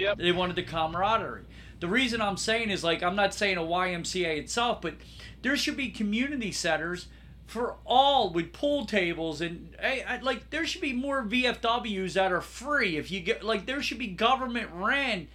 yep. 0.00 0.18
they 0.18 0.32
wanted 0.32 0.56
the 0.56 0.62
camaraderie. 0.62 1.44
The 1.78 1.88
reason 1.88 2.20
I'm 2.20 2.36
saying 2.36 2.70
is 2.70 2.82
like 2.82 3.02
I'm 3.02 3.16
not 3.16 3.34
saying 3.34 3.56
a 3.56 3.62
YMCA 3.62 4.38
itself, 4.38 4.80
but 4.80 4.94
there 5.42 5.56
should 5.56 5.76
be 5.76 5.90
community 5.90 6.52
centers 6.52 7.06
for 7.46 7.76
all 7.84 8.32
with 8.32 8.52
pool 8.52 8.86
tables 8.86 9.40
and 9.40 9.74
eh, 9.78 10.02
I- 10.06 10.20
like 10.20 10.50
there 10.50 10.66
should 10.66 10.80
be 10.80 10.92
more 10.92 11.24
VFWs 11.24 12.14
that 12.14 12.32
are 12.32 12.40
free. 12.40 12.96
If 12.96 13.10
you 13.10 13.20
get 13.20 13.42
like 13.42 13.66
there 13.66 13.82
should 13.82 13.98
be 13.98 14.08
government 14.08 14.70
ran 14.72 15.28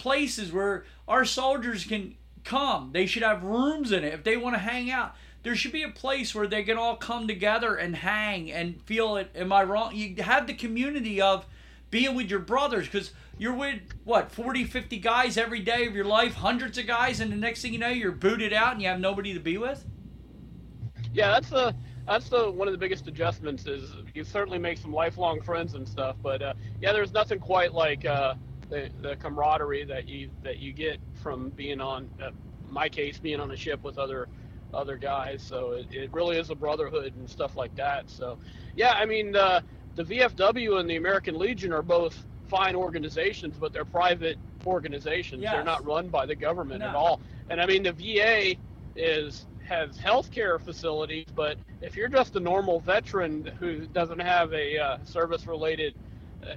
places 0.00 0.50
where 0.50 0.84
our 1.06 1.26
soldiers 1.26 1.84
can 1.84 2.14
come. 2.42 2.90
They 2.92 3.04
should 3.04 3.22
have 3.22 3.42
rooms 3.42 3.92
in 3.92 4.02
it 4.02 4.14
if 4.14 4.24
they 4.24 4.34
want 4.38 4.54
to 4.54 4.60
hang 4.60 4.90
out. 4.90 5.14
There 5.42 5.54
should 5.54 5.72
be 5.72 5.82
a 5.82 5.90
place 5.90 6.34
where 6.34 6.46
they 6.46 6.62
can 6.62 6.78
all 6.78 6.96
come 6.96 7.28
together 7.28 7.76
and 7.76 7.94
hang 7.94 8.50
and 8.50 8.80
feel 8.82 9.16
it. 9.16 9.30
Am 9.34 9.52
I 9.52 9.62
wrong? 9.62 9.94
You 9.94 10.22
have 10.22 10.46
the 10.46 10.54
community 10.54 11.20
of 11.20 11.44
being 11.90 12.14
with 12.14 12.30
your 12.30 12.40
brothers 12.40 12.86
because 12.86 13.12
you're 13.36 13.54
with 13.54 13.80
what 14.04 14.32
40 14.32 14.64
50 14.64 14.98
guys 14.98 15.36
every 15.36 15.60
day 15.60 15.86
of 15.86 15.94
your 15.94 16.04
life 16.04 16.34
hundreds 16.34 16.78
of 16.78 16.86
guys 16.86 17.20
and 17.20 17.30
the 17.30 17.36
next 17.36 17.62
thing 17.62 17.72
you 17.72 17.78
know 17.78 17.88
you're 17.88 18.12
booted 18.12 18.52
out 18.52 18.72
and 18.72 18.82
you 18.82 18.88
have 18.88 19.00
nobody 19.00 19.34
to 19.34 19.40
be 19.40 19.58
with 19.58 19.84
Yeah, 21.12 21.32
that's 21.32 21.50
the 21.50 21.74
that's 22.06 22.28
the 22.28 22.50
one 22.50 22.68
of 22.68 22.72
the 22.72 22.78
biggest 22.78 23.06
adjustments 23.06 23.66
is 23.66 23.96
you 24.14 24.24
certainly 24.24 24.58
make 24.58 24.78
some 24.78 24.92
lifelong 24.92 25.40
friends 25.42 25.74
and 25.74 25.88
stuff, 25.88 26.16
but 26.22 26.42
uh, 26.42 26.54
yeah, 26.80 26.92
there's 26.92 27.12
nothing 27.12 27.38
quite 27.38 27.72
like 27.72 28.04
uh, 28.04 28.34
the 28.70 28.88
the 29.02 29.16
camaraderie 29.16 29.84
that 29.84 30.08
you 30.08 30.30
that 30.42 30.58
you 30.58 30.72
get 30.72 30.98
from 31.14 31.50
being 31.50 31.80
on 31.80 32.08
uh, 32.22 32.30
my 32.68 32.88
case 32.88 33.18
being 33.18 33.40
on 33.40 33.50
a 33.50 33.56
ship 33.56 33.82
with 33.82 33.98
other 33.98 34.28
other 34.72 34.96
guys. 34.96 35.42
So 35.42 35.72
it, 35.72 35.86
it 35.92 36.12
really 36.12 36.38
is 36.38 36.50
a 36.50 36.54
brotherhood 36.54 37.14
and 37.16 37.28
stuff 37.28 37.56
like 37.56 37.74
that. 37.76 38.08
So 38.08 38.38
yeah, 38.76 38.92
I 38.92 39.04
mean 39.04 39.36
uh, 39.36 39.60
the 39.96 40.04
VFW 40.04 40.80
and 40.80 40.88
the 40.88 40.96
American 40.96 41.38
Legion 41.38 41.72
are 41.72 41.82
both 41.82 42.24
fine 42.48 42.74
organizations, 42.74 43.56
but 43.58 43.72
they're 43.72 43.84
private 43.84 44.38
organizations. 44.66 45.42
They're 45.54 45.64
not 45.64 45.84
run 45.84 46.08
by 46.08 46.26
the 46.26 46.34
government 46.36 46.82
at 46.82 46.94
all. 46.94 47.20
And 47.48 47.60
I 47.60 47.66
mean 47.66 47.82
the 47.82 47.92
VA 47.92 48.54
is 48.96 49.46
has 49.66 49.96
healthcare 49.98 50.60
facilities, 50.60 51.26
but 51.34 51.56
if 51.80 51.96
you're 51.96 52.08
just 52.08 52.34
a 52.36 52.40
normal 52.40 52.80
veteran 52.80 53.44
who 53.58 53.86
doesn't 53.86 54.18
have 54.18 54.52
a 54.52 54.78
uh, 54.78 54.98
service-related 55.04 55.94
uh, 55.94 55.98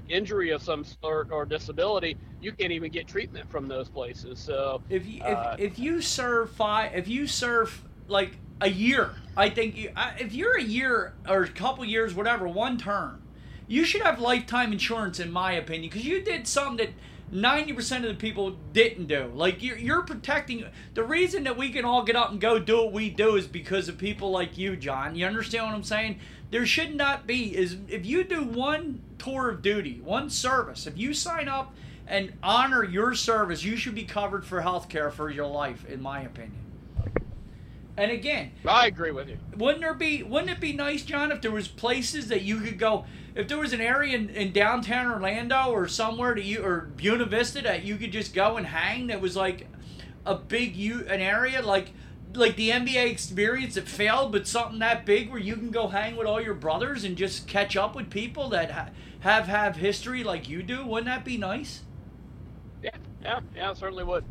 injury 0.10 0.52
of 0.52 0.62
some 0.62 0.84
sort 0.84 1.32
or 1.32 1.46
disability, 1.46 2.18
you 2.42 2.52
can't 2.52 2.72
even 2.72 2.92
get 2.92 3.08
treatment 3.08 3.50
from 3.50 3.68
those 3.68 3.90
places. 3.90 4.40
So 4.40 4.82
if 4.90 5.06
you 5.06 5.22
Uh, 5.24 5.56
if, 5.58 5.74
if 5.74 5.80
you 5.80 6.02
serve 6.02 6.52
five 6.52 6.94
if 6.96 7.08
you 7.08 7.28
serve 7.28 7.84
like 8.08 8.38
a 8.62 8.70
year. 8.70 9.12
I 9.36 9.50
think 9.50 9.78
you, 9.78 9.92
if 10.20 10.34
you're 10.34 10.58
a 10.58 10.64
year 10.64 11.14
or 11.28 11.44
a 11.44 11.50
couple 11.50 11.84
years, 11.86 12.14
whatever, 12.14 12.48
one 12.48 12.78
term, 12.78 13.22
you 13.68 13.86
should 13.86 14.02
have 14.02 14.20
lifetime 14.20 14.72
insurance, 14.72 15.20
in 15.20 15.32
my 15.32 15.54
opinion, 15.54 15.90
because 15.90 16.06
you 16.06 16.22
did 16.22 16.48
something 16.48 16.78
that. 16.78 16.94
90% 17.32 17.98
of 17.98 18.04
the 18.04 18.14
people 18.14 18.58
didn't 18.74 19.08
do. 19.08 19.32
Like, 19.34 19.64
you're, 19.64 19.78
you're 19.78 20.04
protecting. 20.04 20.66
The 20.94 21.04
reason 21.04 21.46
that 21.46 21.58
we 21.58 21.72
can 21.72 21.84
all 21.84 22.04
get 22.04 22.16
up 22.16 22.30
and 22.30 22.40
go 22.40 22.60
do 22.60 22.78
what 22.78 22.92
we 22.92 23.10
do 23.10 23.38
is 23.38 23.48
because 23.48 23.90
of 23.90 23.98
people 23.98 24.30
like 24.30 24.56
you, 24.56 24.76
John. 24.76 25.16
You 25.16 25.26
understand 25.26 25.66
what 25.66 25.74
I'm 25.74 25.84
saying? 25.84 26.20
There 26.52 26.64
should 26.68 26.94
not 26.94 27.26
be, 27.26 27.58
is 27.58 27.78
if 27.88 28.06
you 28.06 28.24
do 28.24 28.44
one 28.44 29.02
tour 29.24 29.50
of 29.50 29.62
duty, 29.62 30.02
one 30.04 30.30
service, 30.30 30.86
if 30.88 30.98
you 30.98 31.14
sign 31.14 31.48
up 31.48 31.74
and 32.08 32.34
honor 32.44 32.84
your 32.84 33.14
service, 33.16 33.64
you 33.64 33.78
should 33.78 33.96
be 33.96 34.04
covered 34.04 34.46
for 34.46 34.62
health 34.62 34.90
care 34.90 35.10
for 35.12 35.30
your 35.30 35.48
life, 35.48 35.86
in 35.86 36.02
my 36.02 36.22
opinion. 36.22 36.60
And 37.96 38.12
again, 38.12 38.52
I 38.66 38.88
agree 38.88 39.12
with 39.12 39.30
you. 39.30 39.38
wouldn't 39.56 39.82
there 39.82 39.94
be 39.94 40.24
wouldn't 40.24 40.50
it 40.52 40.60
be 40.60 40.74
nice 40.74 41.04
john 41.04 41.32
if 41.32 41.42
there 41.42 41.52
was 41.52 41.68
places 41.68 42.28
that 42.30 42.42
you 42.42 42.60
could 42.60 42.80
go 42.80 43.06
if 43.36 43.48
there 43.48 43.60
was 43.60 43.72
an 43.72 43.82
area 43.82 44.18
in, 44.18 44.30
in 44.32 44.52
downtown 44.52 45.06
orlando 45.12 45.68
or 45.70 45.88
somewhere 45.88 46.34
that 46.34 46.44
you 46.44 46.64
or 46.64 46.90
buena 46.98 47.26
vista 47.26 47.62
that 47.62 47.84
you 47.84 47.96
could 47.98 48.12
just 48.12 48.34
go 48.34 48.58
and 48.58 48.66
hang 48.66 49.08
that 49.08 49.22
was 49.22 49.36
like 49.36 49.68
a 50.26 50.34
big 50.34 50.76
you 50.76 51.02
an 51.08 51.22
area 51.22 51.62
like 51.62 51.92
like 52.34 52.56
the 52.56 52.72
nba 52.72 53.12
experience 53.12 53.76
that 53.76 53.88
failed 53.88 54.32
but 54.32 54.48
something 54.48 54.80
that 54.80 55.06
big 55.06 55.30
where 55.30 55.40
you 55.40 55.56
can 55.56 55.70
go 55.70 55.88
hang 55.88 56.16
with 56.16 56.26
all 56.26 56.42
your 56.42 56.56
brothers 56.56 57.04
and 57.04 57.16
just 57.16 57.46
catch 57.48 57.78
up 57.78 57.96
with 57.96 58.10
people 58.10 58.50
that 58.50 58.72
ha- 58.72 58.90
have 59.24 59.48
have 59.48 59.78
history 59.78 60.24
like 60.24 60.48
you 60.50 60.64
do 60.64 60.86
wouldn't 60.86 61.08
that 61.08 61.26
be 61.26 61.38
nice 61.38 61.84
Yeah, 62.82 62.92
yeah, 63.22 63.40
yeah, 63.56 63.74
certainly 63.74 64.04
would. 64.04 64.26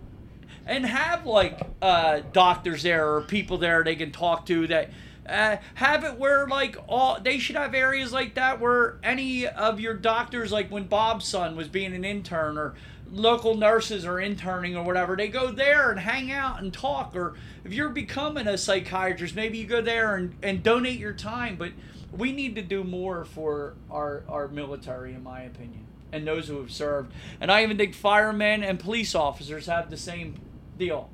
and 0.67 0.87
have 0.87 1.27
like 1.27 1.61
uh, 1.83 2.21
doctors 2.33 2.83
there 2.83 3.15
or 3.15 3.23
people 3.23 3.59
there 3.59 3.83
they 3.85 3.97
can 3.97 4.13
talk 4.13 4.47
to 4.47 4.67
that 4.69 4.91
uh, 5.29 5.57
have 5.75 6.05
it 6.05 6.19
where 6.19 6.47
like 6.49 6.77
all 6.89 7.19
they 7.21 7.39
should 7.39 7.57
have 7.57 7.75
areas 7.75 8.13
like 8.13 8.35
that 8.35 8.61
where 8.61 8.99
any 9.03 9.47
of 9.47 9.81
your 9.81 9.95
doctors 9.95 10.53
like 10.53 10.71
when 10.71 10.85
bob's 10.85 11.27
son 11.27 11.57
was 11.57 11.69
being 11.69 11.95
an 11.95 12.05
intern 12.05 12.59
or 12.59 12.75
local 13.11 13.55
nurses 13.57 14.05
are 14.07 14.21
interning 14.21 14.77
or 14.77 14.85
whatever 14.85 15.17
they 15.17 15.29
go 15.29 15.51
there 15.53 15.91
and 15.91 16.01
hang 16.01 16.33
out 16.33 16.61
and 16.61 16.73
talk 16.73 17.15
or 17.15 17.35
if 17.65 17.73
you're 17.73 17.91
becoming 17.91 18.47
a 18.49 18.59
psychiatrist 18.59 19.37
maybe 19.37 19.59
you 19.59 19.67
go 19.67 19.81
there 19.83 20.17
and, 20.17 20.35
and 20.43 20.63
donate 20.63 20.99
your 20.99 21.13
time 21.15 21.57
but 21.57 21.73
we 22.17 22.33
need 22.33 22.55
to 22.55 22.63
do 22.63 22.85
more 22.85 23.25
for 23.25 23.75
our, 23.91 24.25
our 24.29 24.49
military 24.49 25.15
in 25.15 25.23
my 25.23 25.43
opinion 25.43 25.87
and 26.13 26.27
those 26.27 26.49
who 26.49 26.59
have 26.59 26.71
served 26.73 27.13
and 27.41 27.51
i 27.51 27.63
even 27.63 27.77
think 27.77 27.95
firemen 27.95 28.63
and 28.63 28.79
police 28.81 29.15
officers 29.15 29.67
have 29.67 29.91
the 29.91 29.97
same 29.97 30.35
deal 30.79 31.11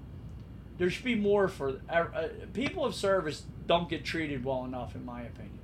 there 0.78 0.90
should 0.90 1.04
be 1.04 1.14
more 1.14 1.48
for 1.48 1.80
uh, 1.90 1.92
uh, 1.92 2.28
people 2.52 2.84
of 2.84 2.94
service 2.94 3.44
don't 3.66 3.88
get 3.88 4.04
treated 4.04 4.44
well 4.44 4.64
enough 4.64 4.94
in 4.94 5.04
my 5.04 5.22
opinion 5.22 5.58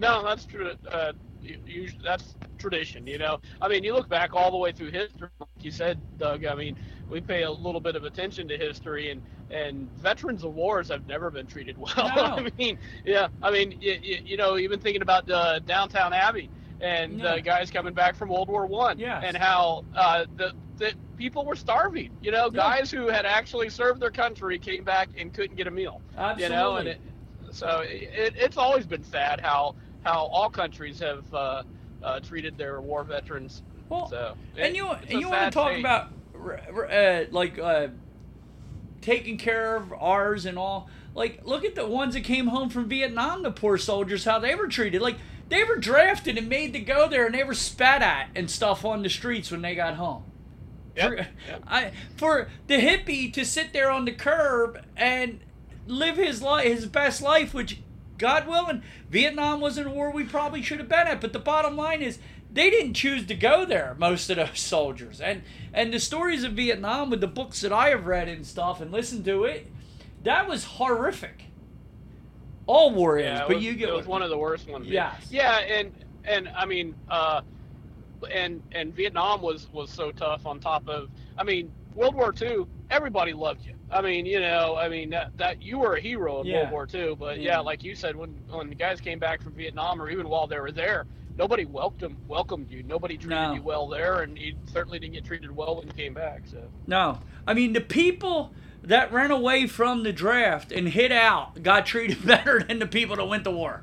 No, 0.00 0.22
that's 0.24 0.44
true. 0.44 0.72
Uh, 0.90 1.12
you, 1.42 1.58
you, 1.66 1.90
that's 2.02 2.34
tradition, 2.58 3.06
you 3.06 3.18
know. 3.18 3.40
I 3.60 3.68
mean, 3.68 3.84
you 3.84 3.94
look 3.94 4.08
back 4.08 4.34
all 4.34 4.50
the 4.50 4.56
way 4.56 4.72
through 4.72 4.90
history, 4.90 5.28
like 5.40 5.48
you 5.60 5.70
said, 5.70 6.00
Doug. 6.18 6.44
I 6.44 6.54
mean, 6.54 6.76
we 7.10 7.20
pay 7.20 7.42
a 7.42 7.50
little 7.50 7.80
bit 7.80 7.96
of 7.96 8.04
attention 8.04 8.48
to 8.48 8.56
history, 8.56 9.10
and 9.10 9.22
and 9.50 9.90
veterans 9.92 10.42
of 10.44 10.54
wars 10.54 10.88
have 10.88 11.06
never 11.06 11.30
been 11.30 11.46
treated 11.46 11.76
well. 11.78 11.92
No. 11.96 12.36
I 12.46 12.50
mean, 12.58 12.78
yeah, 13.04 13.28
I 13.42 13.50
mean, 13.50 13.76
you, 13.80 13.96
you 14.24 14.36
know, 14.36 14.56
even 14.58 14.80
thinking 14.80 15.02
about 15.02 15.30
uh, 15.30 15.58
Downton 15.60 16.12
Abbey 16.12 16.50
and 16.80 17.18
Yeah. 17.20 17.36
the 17.36 17.40
guys 17.42 17.70
coming 17.70 17.94
back 17.94 18.16
from 18.16 18.28
World 18.30 18.48
War 18.48 18.66
One, 18.66 18.98
Yes. 18.98 19.22
and 19.24 19.36
how 19.36 19.84
uh, 19.94 20.24
the 20.36 20.52
the 20.78 20.92
people 21.16 21.44
were 21.44 21.54
starving. 21.56 22.10
You 22.22 22.32
know, 22.32 22.46
Yeah. 22.52 22.56
guys 22.60 22.90
who 22.90 23.06
had 23.08 23.26
actually 23.26 23.68
served 23.68 24.00
their 24.00 24.10
country 24.10 24.58
came 24.58 24.82
back 24.84 25.08
and 25.18 25.32
couldn't 25.32 25.56
get 25.56 25.66
a 25.66 25.70
meal 25.70 26.00
absolutely 26.16 26.44
you 26.44 26.48
know 26.60 26.76
and 26.76 26.88
it, 26.88 27.00
so 27.50 27.80
it, 27.84 28.34
it's 28.36 28.56
always 28.56 28.86
been 28.86 29.04
sad 29.04 29.40
how 29.40 29.74
how 30.04 30.24
all 30.26 30.48
countries 30.50 30.98
have 30.98 31.32
uh, 31.34 31.62
uh, 32.02 32.18
treated 32.20 32.56
their 32.58 32.80
war 32.80 33.04
veterans 33.04 33.62
well, 33.88 34.08
so 34.08 34.34
and 34.58 34.74
you 34.74 34.90
and 34.90 35.20
you 35.20 35.28
want 35.30 35.44
to 35.44 35.50
talk 35.50 35.70
fate. 35.70 35.80
about 35.80 36.08
uh, 36.34 37.24
like 37.30 37.58
uh, 37.58 37.88
taking 39.00 39.38
care 39.38 39.76
of 39.76 39.92
ours 39.92 40.46
and 40.46 40.58
all 40.58 40.88
like 41.14 41.40
look 41.44 41.64
at 41.64 41.74
the 41.74 41.86
ones 41.86 42.14
that 42.14 42.24
came 42.24 42.48
home 42.48 42.68
from 42.68 42.88
vietnam 42.88 43.42
the 43.42 43.50
poor 43.50 43.78
soldiers 43.78 44.24
how 44.24 44.38
they 44.38 44.54
were 44.54 44.66
treated 44.66 45.00
like 45.00 45.16
they 45.48 45.62
were 45.62 45.76
drafted 45.76 46.38
and 46.38 46.48
made 46.48 46.72
to 46.72 46.80
go 46.80 47.08
there 47.08 47.26
and 47.26 47.34
they 47.34 47.44
were 47.44 47.54
spat 47.54 48.02
at 48.02 48.28
and 48.34 48.50
stuff 48.50 48.84
on 48.84 49.02
the 49.02 49.10
streets 49.10 49.50
when 49.50 49.62
they 49.62 49.74
got 49.74 49.94
home 49.94 50.24
Yep, 50.96 51.08
for, 51.08 51.16
yep. 51.16 51.62
I, 51.66 51.92
for 52.16 52.48
the 52.66 52.74
hippie 52.74 53.32
to 53.32 53.44
sit 53.44 53.72
there 53.72 53.90
on 53.90 54.04
the 54.04 54.12
curb 54.12 54.84
and 54.96 55.40
live 55.86 56.16
his 56.16 56.42
life, 56.42 56.66
his 56.66 56.86
best 56.86 57.20
life, 57.20 57.52
which, 57.52 57.80
God 58.16 58.46
willing, 58.46 58.82
Vietnam 59.10 59.60
wasn't 59.60 59.88
a 59.88 59.90
war 59.90 60.10
we 60.10 60.24
probably 60.24 60.62
should 60.62 60.78
have 60.78 60.88
been 60.88 61.06
at. 61.08 61.20
But 61.20 61.32
the 61.32 61.38
bottom 61.38 61.76
line 61.76 62.00
is, 62.00 62.18
they 62.54 62.70
didn't 62.70 62.94
choose 62.94 63.26
to 63.26 63.34
go 63.34 63.64
there. 63.66 63.94
Most 63.98 64.30
of 64.30 64.36
those 64.36 64.58
soldiers, 64.60 65.20
and 65.20 65.42
and 65.72 65.92
the 65.92 66.00
stories 66.00 66.44
of 66.44 66.52
Vietnam 66.52 67.10
with 67.10 67.20
the 67.20 67.26
books 67.26 67.60
that 67.60 67.72
I 67.72 67.88
have 67.90 68.06
read 68.06 68.28
and 68.28 68.46
stuff 68.46 68.80
and 68.80 68.90
listened 68.92 69.24
to 69.26 69.44
it, 69.44 69.70
that 70.22 70.48
was 70.48 70.64
horrific. 70.64 71.44
All 72.66 72.92
war 72.92 73.18
is, 73.18 73.24
yeah, 73.24 73.44
but 73.46 73.56
was, 73.56 73.64
you 73.64 73.74
get 73.74 73.90
it 73.90 73.94
was 73.94 74.06
one 74.06 74.22
of 74.22 74.30
the 74.30 74.38
worst 74.38 74.68
ones 74.70 74.86
yeah 74.86 75.12
yeah 75.30 75.58
and 75.58 75.92
and 76.24 76.48
i 76.56 76.64
mean 76.64 76.94
uh 77.10 77.42
and 78.32 78.62
and 78.72 78.94
vietnam 78.94 79.42
was 79.42 79.68
was 79.70 79.90
so 79.90 80.10
tough 80.10 80.46
on 80.46 80.58
top 80.60 80.88
of 80.88 81.10
i 81.36 81.44
mean 81.44 81.70
world 81.94 82.14
war 82.14 82.32
ii 82.40 82.64
everybody 82.88 83.34
loved 83.34 83.66
you 83.66 83.74
i 83.90 84.00
mean 84.00 84.24
you 84.24 84.40
know 84.40 84.76
i 84.78 84.88
mean 84.88 85.10
that, 85.10 85.36
that 85.36 85.60
you 85.60 85.78
were 85.78 85.96
a 85.96 86.00
hero 86.00 86.40
in 86.40 86.46
Yeah. 86.46 86.70
world 86.70 86.70
war 86.72 86.88
ii 86.94 87.14
but 87.14 87.38
Yeah. 87.38 87.50
yeah. 87.50 87.58
like 87.58 87.84
you 87.84 87.94
said 87.94 88.16
when 88.16 88.30
when 88.48 88.70
the 88.70 88.74
guys 88.74 88.98
came 88.98 89.18
back 89.18 89.42
from 89.42 89.52
vietnam 89.52 90.00
or 90.00 90.08
even 90.08 90.26
while 90.26 90.46
they 90.46 90.58
were 90.58 90.72
there 90.72 91.04
nobody 91.36 91.64
welcomed 91.64 92.16
welcomed 92.28 92.70
you 92.70 92.82
nobody 92.82 93.16
treated 93.16 93.30
No. 93.36 93.54
you 93.54 93.62
well 93.62 93.88
there 93.88 94.22
and 94.22 94.38
you 94.38 94.54
certainly 94.72 94.98
didn't 94.98 95.14
get 95.14 95.24
treated 95.24 95.54
well 95.54 95.76
when 95.76 95.86
you 95.86 95.92
came 95.92 96.14
back 96.14 96.42
so 96.46 96.62
No. 96.86 97.20
I 97.46 97.54
mean, 97.54 97.72
the 97.74 97.80
people 97.80 98.52
that 98.82 99.12
ran 99.12 99.30
away 99.30 99.66
from 99.66 100.02
the 100.02 100.12
draft 100.12 100.70
and 100.72 100.88
hit 100.88 101.10
out 101.12 101.62
got 101.62 101.86
treated 101.86 102.24
better 102.26 102.62
than 102.62 102.78
the 102.78 102.86
people 102.86 103.16
that 103.16 103.24
went 103.26 103.44
to 103.44 103.50
war. 103.50 103.82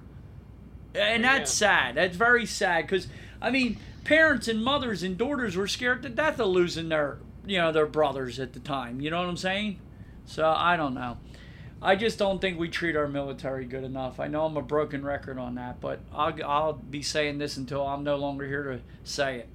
And 0.96 1.24
that's 1.24 1.52
sad. 1.52 1.96
That's 1.96 2.18
very 2.18 2.46
sad 2.46 2.82
because, 2.86 3.08
I 3.42 3.50
mean, 3.50 3.78
parents 4.04 4.48
and 4.48 4.64
mothers 4.64 5.04
and 5.04 5.18
daughters 5.18 5.56
were 5.56 5.68
scared 5.68 6.04
to 6.04 6.10
death 6.10 6.40
of 6.40 6.48
losing 6.48 6.90
their, 6.90 7.20
you 7.46 7.58
know, 7.58 7.72
their 7.72 7.86
brothers 7.86 8.40
at 8.40 8.54
the 8.54 8.60
time. 8.60 9.00
You 9.00 9.10
know 9.10 9.20
what 9.20 9.30
I'm 9.30 9.38
saying? 9.38 9.80
So 10.26 10.48
I 10.50 10.76
don't 10.76 10.94
know. 10.94 11.18
I 11.82 11.96
just 11.96 12.20
don't 12.20 12.40
think 12.40 12.60
we 12.60 12.70
treat 12.70 12.96
our 12.96 13.08
military 13.08 13.66
good 13.66 13.84
enough. 13.84 14.20
I 14.20 14.28
know 14.28 14.46
I'm 14.46 14.56
a 14.56 14.62
broken 14.62 15.04
record 15.04 15.40
on 15.40 15.56
that, 15.56 15.82
but 15.82 16.00
I'll, 16.14 16.34
I'll 16.46 16.74
be 16.74 17.02
saying 17.02 17.40
this 17.40 17.58
until 17.58 17.86
I'm 17.88 18.04
no 18.04 18.18
longer 18.18 18.46
here 18.46 18.64
to 18.64 18.80
say 19.04 19.40
it. 19.40 19.50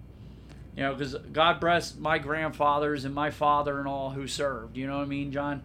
You 0.77 0.83
know, 0.83 0.95
because 0.95 1.15
God 1.33 1.61
bless 1.61 1.95
my 1.97 2.19
grandfathers 2.19 3.05
and 3.05 3.15
my 3.15 3.31
father 3.31 3.79
and 3.79 3.89
all 3.89 4.11
who 4.11 4.27
served. 4.27 4.77
You 4.77 4.87
know 4.87 4.99
what 4.99 5.05
I 5.05 5.07
mean, 5.07 5.31
John? 5.31 5.63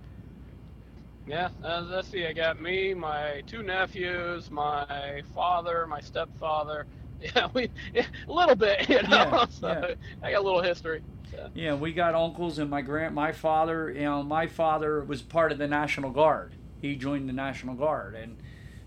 Yeah, 1.28 1.50
uh, 1.64 1.86
let's 1.90 2.10
see. 2.10 2.26
I 2.26 2.34
got 2.34 2.62
me, 2.62 2.94
my 2.94 3.42
two 3.48 3.64
nephews, 3.64 4.50
my 4.52 5.22
father, 5.34 5.88
my 5.88 6.02
stepfather. 6.02 6.86
Yeah, 7.36 7.50
we 7.54 7.70
yeah, 7.94 8.08
a 8.28 8.34
little 8.34 8.56
bit, 8.56 8.90
you 8.90 9.00
know. 9.04 9.10
Yeah, 9.10 9.46
so 9.52 9.68
yeah. 9.68 9.94
I 10.24 10.32
got 10.32 10.42
a 10.42 10.44
little 10.44 10.64
history. 10.64 11.04
So. 11.32 11.49
Yeah, 11.56 11.76
we 11.76 11.94
got 11.94 12.14
uncles 12.16 12.60
and 12.60 12.70
my 12.70 12.82
grand, 12.82 13.16
my 13.16 13.32
father. 13.32 13.90
You 13.91 14.02
know, 14.02 14.24
my 14.24 14.48
father 14.48 15.03
was 15.03 15.22
part 15.22 15.52
of 15.52 15.58
the 15.58 15.68
National 15.68 16.12
Guard. 16.12 16.53
He 16.82 16.95
joined 16.95 17.30
the 17.30 17.34
National 17.34 17.76
Guard, 17.76 18.16
and 18.16 18.38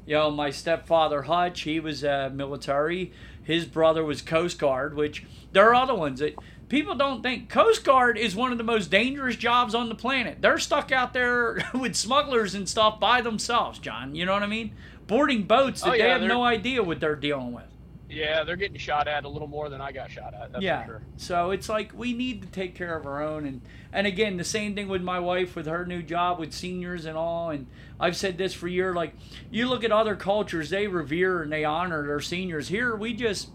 you 0.06 0.14
know, 0.14 0.30
my 0.30 0.50
stepfather 0.50 1.22
Hutch, 1.22 1.62
he 1.62 1.80
was 1.80 2.04
uh, 2.04 2.30
military. 2.32 3.12
His 3.42 3.64
brother 3.64 4.04
was 4.04 4.20
Coast 4.22 4.58
Guard, 4.58 4.94
which 4.94 5.24
there 5.52 5.68
are 5.68 5.74
other 5.74 5.94
ones 5.94 6.20
that 6.20 6.34
people 6.68 6.94
don't 6.94 7.22
think. 7.22 7.48
Coast 7.48 7.84
Guard 7.84 8.18
is 8.18 8.34
one 8.36 8.52
of 8.52 8.58
the 8.58 8.64
most 8.64 8.90
dangerous 8.90 9.36
jobs 9.36 9.74
on 9.74 9.88
the 9.88 9.94
planet. 9.94 10.38
They're 10.40 10.58
stuck 10.58 10.92
out 10.92 11.12
there 11.14 11.62
with 11.74 11.94
smugglers 11.94 12.54
and 12.54 12.68
stuff 12.68 12.98
by 13.00 13.20
themselves, 13.20 13.78
John. 13.78 14.14
You 14.14 14.26
know 14.26 14.32
what 14.32 14.42
I 14.42 14.46
mean? 14.46 14.72
Boarding 15.06 15.42
boats 15.44 15.82
that 15.82 15.88
Oh, 15.88 15.92
they 15.92 15.98
yeah, 15.98 16.08
have 16.12 16.20
they're- 16.20 16.28
no 16.28 16.42
idea 16.42 16.82
what 16.82 17.00
they're 17.00 17.16
dealing 17.16 17.52
with. 17.52 17.64
Yeah, 18.08 18.44
they're 18.44 18.56
getting 18.56 18.76
shot 18.76 19.08
at 19.08 19.24
a 19.24 19.28
little 19.28 19.48
more 19.48 19.68
than 19.68 19.80
I 19.80 19.90
got 19.90 20.10
shot 20.10 20.34
at. 20.34 20.52
That's 20.52 20.62
yeah. 20.62 20.82
for 20.82 20.86
sure. 20.86 21.02
So 21.16 21.50
it's 21.50 21.68
like 21.68 21.92
we 21.94 22.12
need 22.12 22.42
to 22.42 22.48
take 22.48 22.74
care 22.74 22.96
of 22.96 23.06
our 23.06 23.22
own 23.22 23.46
and 23.46 23.62
and 23.92 24.06
again 24.06 24.36
the 24.36 24.44
same 24.44 24.74
thing 24.74 24.88
with 24.88 25.02
my 25.02 25.18
wife 25.18 25.56
with 25.56 25.66
her 25.66 25.86
new 25.86 26.02
job 26.02 26.38
with 26.38 26.52
seniors 26.52 27.06
and 27.06 27.16
all 27.16 27.50
and 27.50 27.66
I've 27.98 28.16
said 28.16 28.36
this 28.36 28.52
for 28.52 28.68
years 28.68 28.94
like 28.94 29.14
you 29.50 29.68
look 29.68 29.84
at 29.84 29.92
other 29.92 30.16
cultures 30.16 30.70
they 30.70 30.86
revere 30.86 31.42
and 31.42 31.52
they 31.52 31.64
honor 31.64 32.06
their 32.06 32.20
seniors 32.20 32.68
here 32.68 32.94
we 32.94 33.14
just 33.14 33.50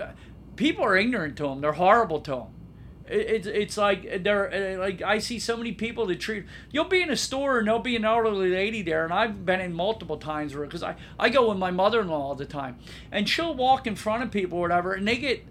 uh, 0.00 0.08
people 0.56 0.84
are 0.84 0.96
ignorant 0.96 1.36
to 1.36 1.44
them 1.44 1.60
they're 1.60 1.72
horrible 1.72 2.20
to 2.22 2.30
them 2.30 2.46
it, 3.10 3.30
it's 3.30 3.46
it's 3.46 3.76
like 3.76 4.22
they're 4.22 4.76
uh, 4.76 4.78
like 4.78 5.02
I 5.02 5.18
see 5.18 5.38
so 5.38 5.56
many 5.56 5.72
people 5.72 6.06
that 6.06 6.20
treat 6.20 6.44
you'll 6.70 6.84
be 6.84 7.02
in 7.02 7.10
a 7.10 7.16
store 7.16 7.58
and 7.58 7.66
there'll 7.66 7.80
be 7.80 7.96
an 7.96 8.04
elderly 8.04 8.50
lady 8.50 8.82
there 8.82 9.04
and 9.04 9.12
I've 9.12 9.44
been 9.44 9.60
in 9.60 9.72
multiple 9.72 10.16
times 10.16 10.54
where 10.54 10.66
because 10.66 10.82
I 10.82 10.96
I 11.18 11.28
go 11.28 11.48
with 11.48 11.58
my 11.58 11.70
mother-in-law 11.70 12.20
all 12.20 12.34
the 12.34 12.46
time 12.46 12.78
and 13.10 13.28
she'll 13.28 13.54
walk 13.54 13.86
in 13.86 13.96
front 13.96 14.22
of 14.22 14.30
people 14.30 14.58
or 14.58 14.62
whatever 14.62 14.92
and 14.92 15.06
they 15.06 15.16
get 15.16 15.44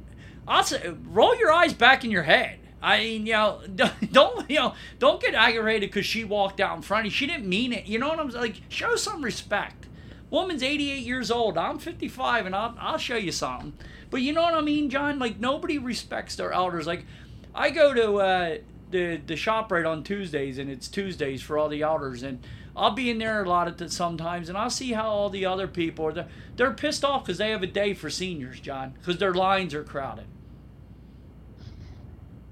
I'll 0.48 0.64
say 0.64 0.94
roll 1.06 1.38
your 1.38 1.52
eyes 1.52 1.74
back 1.74 2.04
in 2.04 2.12
your 2.12 2.24
head 2.24 2.60
I 2.82 3.00
mean, 3.00 3.26
you 3.26 3.34
know, 3.34 3.62
don't 4.12 4.50
you 4.50 4.58
know, 4.58 4.74
don't 5.00 5.22
get 5.22 5.34
aggravated 5.34 5.90
because 5.90 6.06
she 6.06 6.24
walked 6.24 6.60
out 6.60 6.76
in 6.76 6.82
front 6.82 7.02
of 7.02 7.06
you. 7.06 7.12
She 7.12 7.28
didn't 7.28 7.48
mean 7.48 7.74
it. 7.74 7.86
You 7.86 8.00
know 8.00 8.08
what 8.10 8.20
I'm 8.20 8.30
like? 8.30 8.62
Show 8.70 8.96
some 8.96 9.24
respect. 9.24 9.88
Woman's 10.30 10.62
88 10.62 11.06
years 11.06 11.32
old. 11.32 11.58
I'm 11.58 11.80
55, 11.80 12.46
and 12.46 12.56
I'll 12.56 12.76
I'll 12.80 12.98
show 12.98 13.16
you 13.16 13.32
something. 13.32 13.74
But 14.10 14.22
you 14.22 14.34
know 14.34 14.42
what 14.42 14.54
I 14.54 14.62
mean, 14.62 14.90
John? 14.90 15.20
Like 15.20 15.40
nobody 15.40 15.78
respects 15.78 16.36
their 16.36 16.52
elders. 16.52 16.88
Like 16.88 17.06
I 17.58 17.72
go 17.72 17.94
to 17.94 18.18
uh, 18.18 18.58
the 18.92 19.20
the 19.26 19.36
shop 19.36 19.72
right 19.72 19.86
on 19.86 20.04
Tuesdays, 20.04 20.58
and 20.60 20.70
it's 20.70 20.88
Tuesdays 20.88 21.42
for 21.42 21.58
all 21.58 21.68
the 21.68 21.82
elders, 21.82 22.24
and 22.24 22.46
I'll 22.76 22.92
be 22.92 23.10
in 23.10 23.18
there 23.18 23.44
a 23.44 23.50
lot 23.50 23.68
at 23.68 23.80
the, 23.80 23.90
sometimes, 23.90 24.48
and 24.50 24.58
I'll 24.58 24.70
see 24.70 24.94
how 24.94 25.10
all 25.10 25.30
the 25.30 25.46
other 25.48 25.68
people 25.68 26.06
are. 26.06 26.14
They're, 26.14 26.28
they're 26.56 26.74
pissed 26.74 27.04
off 27.04 27.26
because 27.26 27.40
they 27.40 27.50
have 27.50 27.64
a 27.64 27.68
day 27.68 27.96
for 27.96 28.12
seniors, 28.12 28.60
John, 28.60 28.92
because 28.92 29.18
their 29.18 29.34
lines 29.34 29.74
are 29.74 29.84
crowded. 29.84 30.26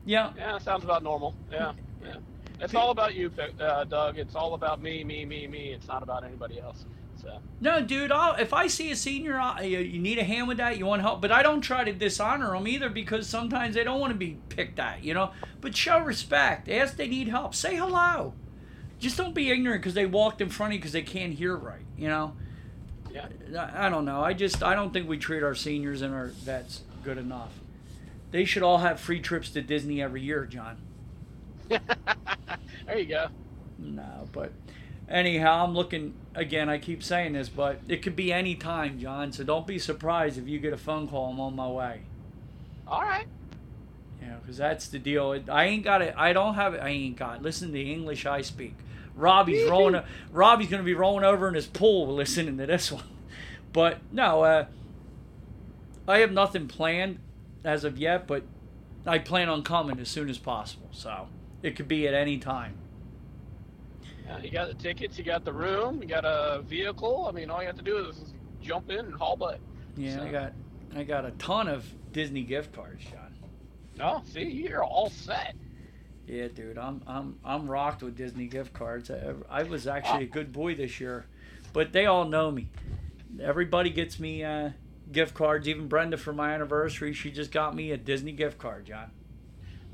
Yeah. 0.03 0.33
Yeah, 0.35 0.57
sounds 0.57 0.83
about 0.83 1.03
normal. 1.03 1.35
Yeah, 1.51 1.73
yeah. 2.03 2.15
It's 2.59 2.73
all 2.73 2.89
about 2.89 3.13
you, 3.13 3.31
uh, 3.59 3.83
Doug. 3.83 4.17
It's 4.17 4.35
all 4.35 4.55
about 4.55 4.81
me, 4.81 5.03
me, 5.03 5.25
me, 5.25 5.45
me. 5.45 5.73
It's 5.73 5.87
not 5.87 6.01
about 6.01 6.23
anybody 6.23 6.59
else. 6.59 6.85
So. 7.25 7.39
No, 7.59 7.81
dude. 7.81 8.11
I'll, 8.11 8.35
if 8.35 8.53
I 8.53 8.67
see 8.67 8.91
a 8.91 8.95
senior, 8.95 9.39
i 9.39 9.63
you, 9.63 9.79
you 9.79 9.99
need 9.99 10.19
a 10.19 10.23
hand 10.23 10.47
with 10.47 10.57
that. 10.57 10.77
You 10.77 10.85
want 10.85 11.01
help, 11.01 11.21
but 11.21 11.31
I 11.31 11.41
don't 11.41 11.61
try 11.61 11.83
to 11.83 11.91
dishonor 11.91 12.51
them 12.51 12.67
either 12.67 12.87
because 12.87 13.27
sometimes 13.27 13.73
they 13.73 13.83
don't 13.83 13.99
want 13.99 14.13
to 14.13 14.17
be 14.17 14.37
picked 14.49 14.77
at, 14.77 15.03
you 15.03 15.15
know. 15.15 15.31
But 15.59 15.75
show 15.75 15.99
respect. 15.99 16.69
Ask 16.69 16.97
they 16.97 17.07
need 17.07 17.27
help. 17.27 17.55
Say 17.55 17.75
hello. 17.75 18.33
Just 18.99 19.17
don't 19.17 19.33
be 19.33 19.49
ignorant 19.49 19.81
because 19.81 19.95
they 19.95 20.05
walked 20.05 20.39
in 20.39 20.49
front 20.49 20.71
of 20.71 20.75
you 20.75 20.79
because 20.79 20.93
they 20.93 21.01
can't 21.01 21.33
hear 21.33 21.55
right, 21.55 21.85
you 21.97 22.07
know. 22.07 22.35
Yeah. 23.11 23.27
I 23.75 23.89
don't 23.89 24.05
know. 24.05 24.21
I 24.21 24.33
just 24.33 24.61
I 24.61 24.75
don't 24.75 24.93
think 24.93 25.09
we 25.09 25.17
treat 25.17 25.41
our 25.41 25.55
seniors 25.55 26.03
and 26.03 26.13
our 26.13 26.27
vets 26.27 26.81
good 27.03 27.17
enough. 27.17 27.53
They 28.31 28.45
should 28.45 28.63
all 28.63 28.79
have 28.79 28.99
free 28.99 29.19
trips 29.19 29.49
to 29.51 29.61
Disney 29.61 30.01
every 30.01 30.21
year, 30.21 30.45
John. 30.45 30.77
there 31.69 31.79
you 32.97 33.05
go. 33.05 33.27
No, 33.79 34.27
but 34.31 34.51
anyhow, 35.09 35.63
I'm 35.63 35.73
looking 35.73 36.13
again. 36.35 36.69
I 36.69 36.77
keep 36.77 37.01
saying 37.01 37.33
this, 37.33 37.49
but 37.49 37.79
it 37.87 38.01
could 38.01 38.15
be 38.15 38.31
any 38.31 38.55
time, 38.55 38.99
John. 38.99 39.31
So 39.31 39.43
don't 39.43 39.65
be 39.65 39.79
surprised 39.79 40.37
if 40.37 40.47
you 40.47 40.59
get 40.59 40.73
a 40.73 40.77
phone 40.77 41.07
call. 41.07 41.31
I'm 41.31 41.39
on 41.39 41.55
my 41.55 41.67
way. 41.67 42.01
All 42.87 43.01
right. 43.01 43.25
Yeah, 44.21 44.35
because 44.41 44.57
that's 44.57 44.87
the 44.87 44.99
deal. 44.99 45.41
I 45.49 45.65
ain't 45.65 45.83
got 45.83 46.01
it. 46.01 46.13
I 46.17 46.33
don't 46.33 46.55
have 46.55 46.73
it. 46.73 46.81
I 46.81 46.89
ain't 46.89 47.17
got. 47.17 47.37
It. 47.37 47.41
Listen 47.41 47.69
to 47.69 47.73
the 47.73 47.91
English 47.91 48.25
I 48.25 48.41
speak. 48.41 48.75
Robbie's 49.15 49.69
rolling. 49.69 50.01
Robbie's 50.31 50.69
gonna 50.69 50.83
be 50.83 50.93
rolling 50.93 51.23
over 51.23 51.47
in 51.47 51.53
his 51.53 51.67
pool 51.67 52.13
listening 52.15 52.57
to 52.57 52.65
this 52.65 52.91
one. 52.91 53.03
But 53.71 53.99
no, 54.11 54.43
uh, 54.43 54.65
I 56.07 56.19
have 56.19 56.31
nothing 56.31 56.67
planned 56.67 57.19
as 57.63 57.83
of 57.83 57.97
yet. 57.97 58.27
But 58.27 58.43
I 59.05 59.19
plan 59.19 59.49
on 59.49 59.63
coming 59.63 59.99
as 59.99 60.09
soon 60.09 60.29
as 60.29 60.37
possible. 60.37 60.89
So 60.91 61.27
it 61.61 61.75
could 61.75 61.87
be 61.87 62.07
at 62.07 62.13
any 62.13 62.37
time. 62.37 62.77
You 64.41 64.51
got 64.51 64.67
the 64.67 64.73
tickets, 64.73 65.17
you 65.17 65.23
got 65.23 65.45
the 65.45 65.53
room, 65.53 66.01
you 66.01 66.07
got 66.07 66.25
a 66.25 66.61
vehicle. 66.63 67.25
I 67.27 67.31
mean, 67.31 67.49
all 67.49 67.61
you 67.61 67.67
have 67.67 67.77
to 67.77 67.83
do 67.83 67.97
is 68.09 68.33
jump 68.61 68.89
in 68.89 68.99
and 68.99 69.13
haul 69.13 69.35
butt. 69.35 69.59
Yeah, 69.95 70.17
so. 70.17 70.23
I 70.23 70.31
got 70.31 70.53
I 70.95 71.03
got 71.03 71.25
a 71.25 71.31
ton 71.31 71.67
of 71.67 71.85
Disney 72.11 72.43
gift 72.43 72.73
cards, 72.73 73.03
John. 73.03 73.35
Oh, 73.99 74.21
see, 74.31 74.43
you're 74.43 74.83
all 74.83 75.09
set. 75.09 75.55
Yeah, 76.27 76.47
dude, 76.47 76.77
I'm 76.77 77.01
I'm 77.07 77.39
I'm 77.45 77.69
rocked 77.69 78.03
with 78.03 78.15
Disney 78.15 78.47
gift 78.47 78.73
cards. 78.73 79.11
I, 79.11 79.33
I 79.49 79.63
was 79.63 79.87
actually 79.87 80.23
a 80.23 80.27
good 80.27 80.51
boy 80.51 80.75
this 80.75 80.99
year, 80.99 81.25
but 81.71 81.93
they 81.93 82.05
all 82.05 82.25
know 82.25 82.51
me. 82.51 82.69
Everybody 83.41 83.89
gets 83.89 84.19
me 84.19 84.43
uh, 84.43 84.71
gift 85.11 85.33
cards. 85.33 85.67
Even 85.67 85.87
Brenda 85.87 86.17
for 86.17 86.33
my 86.33 86.53
anniversary, 86.53 87.13
she 87.13 87.31
just 87.31 87.51
got 87.51 87.75
me 87.75 87.91
a 87.91 87.97
Disney 87.97 88.31
gift 88.31 88.57
card, 88.57 88.85
John. 88.85 89.11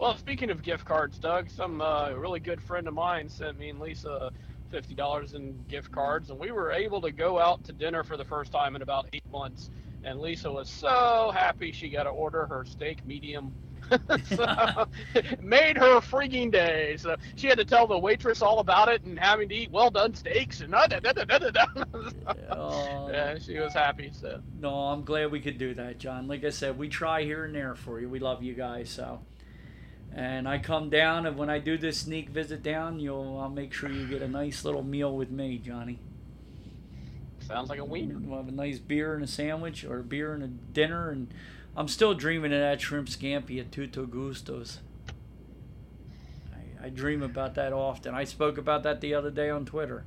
Well, 0.01 0.17
speaking 0.17 0.49
of 0.49 0.63
gift 0.63 0.83
cards, 0.83 1.19
Doug, 1.19 1.47
some 1.51 1.79
uh, 1.79 2.09
really 2.13 2.39
good 2.39 2.59
friend 2.59 2.87
of 2.87 2.95
mine 2.95 3.29
sent 3.29 3.59
me 3.59 3.69
and 3.69 3.79
Lisa 3.79 4.31
fifty 4.71 4.95
dollars 4.95 5.35
in 5.35 5.63
gift 5.67 5.91
cards, 5.91 6.31
and 6.31 6.39
we 6.39 6.49
were 6.49 6.71
able 6.71 7.01
to 7.01 7.11
go 7.11 7.37
out 7.37 7.63
to 7.65 7.71
dinner 7.71 8.03
for 8.03 8.17
the 8.17 8.25
first 8.25 8.51
time 8.51 8.75
in 8.75 8.81
about 8.81 9.05
eight 9.13 9.29
months. 9.31 9.69
And 10.03 10.19
Lisa 10.19 10.51
was 10.51 10.67
so 10.67 11.31
happy 11.35 11.71
she 11.71 11.87
got 11.87 12.05
to 12.05 12.09
order 12.09 12.47
her 12.47 12.65
steak 12.65 13.05
medium. 13.05 13.53
so, 14.25 14.87
made 15.39 15.77
her 15.77 15.99
freaking 15.99 16.51
day. 16.51 16.95
So 16.97 17.15
she 17.35 17.45
had 17.45 17.59
to 17.59 17.65
tell 17.65 17.85
the 17.85 17.99
waitress 17.99 18.41
all 18.41 18.57
about 18.57 18.89
it 18.89 19.03
and 19.03 19.19
having 19.19 19.49
to 19.49 19.55
eat 19.55 19.69
well 19.69 19.91
done 19.91 20.15
steaks 20.15 20.61
and 20.61 20.71
da, 20.71 20.87
da, 20.87 20.99
da, 20.99 21.11
da, 21.11 21.37
da, 21.37 21.65
oh. 22.49 23.07
yeah, 23.11 23.37
she 23.37 23.59
was 23.59 23.73
happy. 23.73 24.09
So 24.19 24.41
no, 24.59 24.73
I'm 24.73 25.03
glad 25.03 25.31
we 25.31 25.41
could 25.41 25.59
do 25.59 25.75
that, 25.75 25.99
John. 25.99 26.27
Like 26.27 26.43
I 26.43 26.49
said, 26.49 26.79
we 26.79 26.89
try 26.89 27.21
here 27.21 27.45
and 27.45 27.53
there 27.53 27.75
for 27.75 27.99
you. 27.99 28.09
We 28.09 28.17
love 28.17 28.41
you 28.41 28.55
guys, 28.55 28.89
so 28.89 29.19
and 30.13 30.47
I 30.47 30.57
come 30.57 30.89
down, 30.89 31.25
and 31.25 31.37
when 31.37 31.49
I 31.49 31.59
do 31.59 31.77
this 31.77 31.99
sneak 31.99 32.29
visit 32.29 32.61
down, 32.63 32.99
you'll 32.99 33.39
I'll 33.39 33.49
make 33.49 33.73
sure 33.73 33.89
you 33.89 34.07
get 34.07 34.21
a 34.21 34.27
nice 34.27 34.65
little 34.65 34.83
meal 34.83 35.15
with 35.15 35.31
me, 35.31 35.57
Johnny. 35.57 35.99
Sounds 37.39 37.69
like 37.69 37.79
a 37.79 37.85
wiener. 37.85 38.17
We'll 38.19 38.37
have 38.37 38.47
a 38.47 38.51
nice 38.51 38.79
beer 38.79 39.15
and 39.15 39.23
a 39.23 39.27
sandwich, 39.27 39.83
or 39.83 39.99
a 39.99 40.03
beer 40.03 40.33
and 40.33 40.43
a 40.43 40.47
dinner, 40.47 41.09
and 41.09 41.33
I'm 41.75 41.87
still 41.87 42.13
dreaming 42.13 42.53
of 42.53 42.59
that 42.59 42.81
shrimp 42.81 43.07
scampi 43.07 43.59
at 43.59 43.71
Tutto 43.71 44.05
Gusto's. 44.05 44.79
I, 46.53 46.87
I 46.87 46.89
dream 46.89 47.23
about 47.23 47.55
that 47.55 47.73
often. 47.73 48.13
I 48.13 48.25
spoke 48.25 48.57
about 48.57 48.83
that 48.83 49.01
the 49.01 49.13
other 49.13 49.31
day 49.31 49.49
on 49.49 49.65
Twitter. 49.65 50.05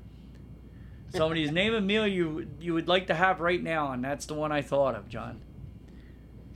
Somebody's 1.14 1.52
name 1.52 1.74
a 1.74 1.80
meal 1.80 2.08
you 2.08 2.48
you 2.60 2.74
would 2.74 2.88
like 2.88 3.06
to 3.06 3.14
have 3.14 3.40
right 3.40 3.62
now, 3.62 3.92
and 3.92 4.02
that's 4.02 4.26
the 4.26 4.34
one 4.34 4.50
I 4.50 4.62
thought 4.62 4.94
of, 4.94 5.08
John. 5.08 5.40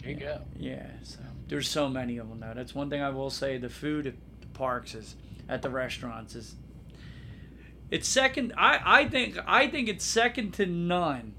There 0.02 0.10
you 0.10 0.16
go. 0.16 0.40
Yeah. 0.58 0.86
So 1.04 1.20
there's 1.48 1.68
so 1.68 1.88
many 1.88 2.18
of 2.18 2.28
them 2.28 2.40
though. 2.40 2.52
That's 2.54 2.74
one 2.74 2.90
thing 2.90 3.02
I 3.02 3.10
will 3.10 3.30
say. 3.30 3.58
The 3.58 3.68
food 3.68 4.06
at 4.06 4.14
the 4.40 4.46
parks 4.48 4.94
is 4.94 5.16
at 5.48 5.62
the 5.62 5.70
restaurants 5.70 6.34
is 6.34 6.54
it's 7.90 8.08
second. 8.08 8.52
I 8.56 8.80
I 8.84 9.08
think 9.08 9.38
I 9.46 9.66
think 9.68 9.88
it's 9.88 10.04
second 10.04 10.52
to 10.54 10.66
none 10.66 11.34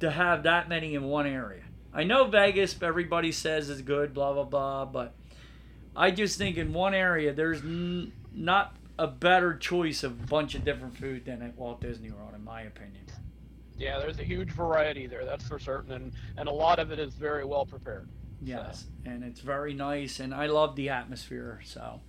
to 0.00 0.10
have 0.10 0.42
that 0.42 0.68
many 0.68 0.94
in 0.94 1.04
one 1.04 1.26
area. 1.26 1.62
I 1.92 2.04
know 2.04 2.24
Vegas, 2.26 2.76
everybody 2.82 3.32
says 3.32 3.68
is 3.68 3.82
good, 3.82 4.12
blah 4.14 4.32
blah 4.32 4.44
blah, 4.44 4.84
but 4.84 5.14
I 5.96 6.10
just 6.10 6.38
think 6.38 6.56
in 6.56 6.72
one 6.72 6.94
area 6.94 7.32
there's 7.32 7.60
n- 7.62 8.12
not 8.32 8.76
a 8.98 9.06
better 9.06 9.54
choice 9.56 10.02
of 10.02 10.12
a 10.12 10.26
bunch 10.26 10.54
of 10.54 10.64
different 10.64 10.96
food 10.96 11.24
than 11.24 11.40
at 11.42 11.56
Walt 11.56 11.80
Disney 11.80 12.10
World, 12.10 12.32
in 12.34 12.44
my 12.44 12.62
opinion. 12.62 13.04
Yeah, 13.78 13.98
there's 13.98 14.18
a 14.18 14.24
huge 14.24 14.50
variety 14.50 15.06
there, 15.06 15.24
that's 15.24 15.48
for 15.48 15.58
certain, 15.58 15.92
and 15.92 16.12
and 16.36 16.48
a 16.48 16.52
lot 16.52 16.78
of 16.78 16.90
it 16.90 16.98
is 16.98 17.14
very 17.14 17.44
well 17.44 17.64
prepared. 17.64 18.08
Yes, 18.42 18.86
so. 19.04 19.10
and 19.10 19.24
it's 19.24 19.40
very 19.40 19.74
nice, 19.74 20.20
and 20.20 20.34
I 20.34 20.46
love 20.46 20.76
the 20.76 20.88
atmosphere. 20.88 21.60
So, 21.64 22.00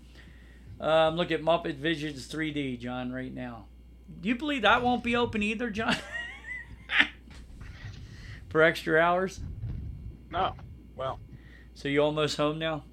um, 0.79 1.15
look 1.15 1.31
at 1.31 1.41
Muppet 1.41 1.75
Visions 1.75 2.27
3D, 2.27 2.79
John, 2.79 3.11
right 3.11 3.33
now. 3.33 3.65
Do 4.19 4.29
you 4.29 4.35
believe 4.35 4.63
that 4.63 4.81
won't 4.81 5.03
be 5.03 5.15
open 5.15 5.43
either, 5.43 5.69
John? 5.69 5.95
For 8.49 8.61
extra 8.61 8.99
hours? 8.99 9.39
No. 10.29 10.55
Well. 10.95 11.19
So 11.73 11.87
you 11.87 12.03
almost 12.03 12.37
home 12.37 12.59
now? 12.59 12.83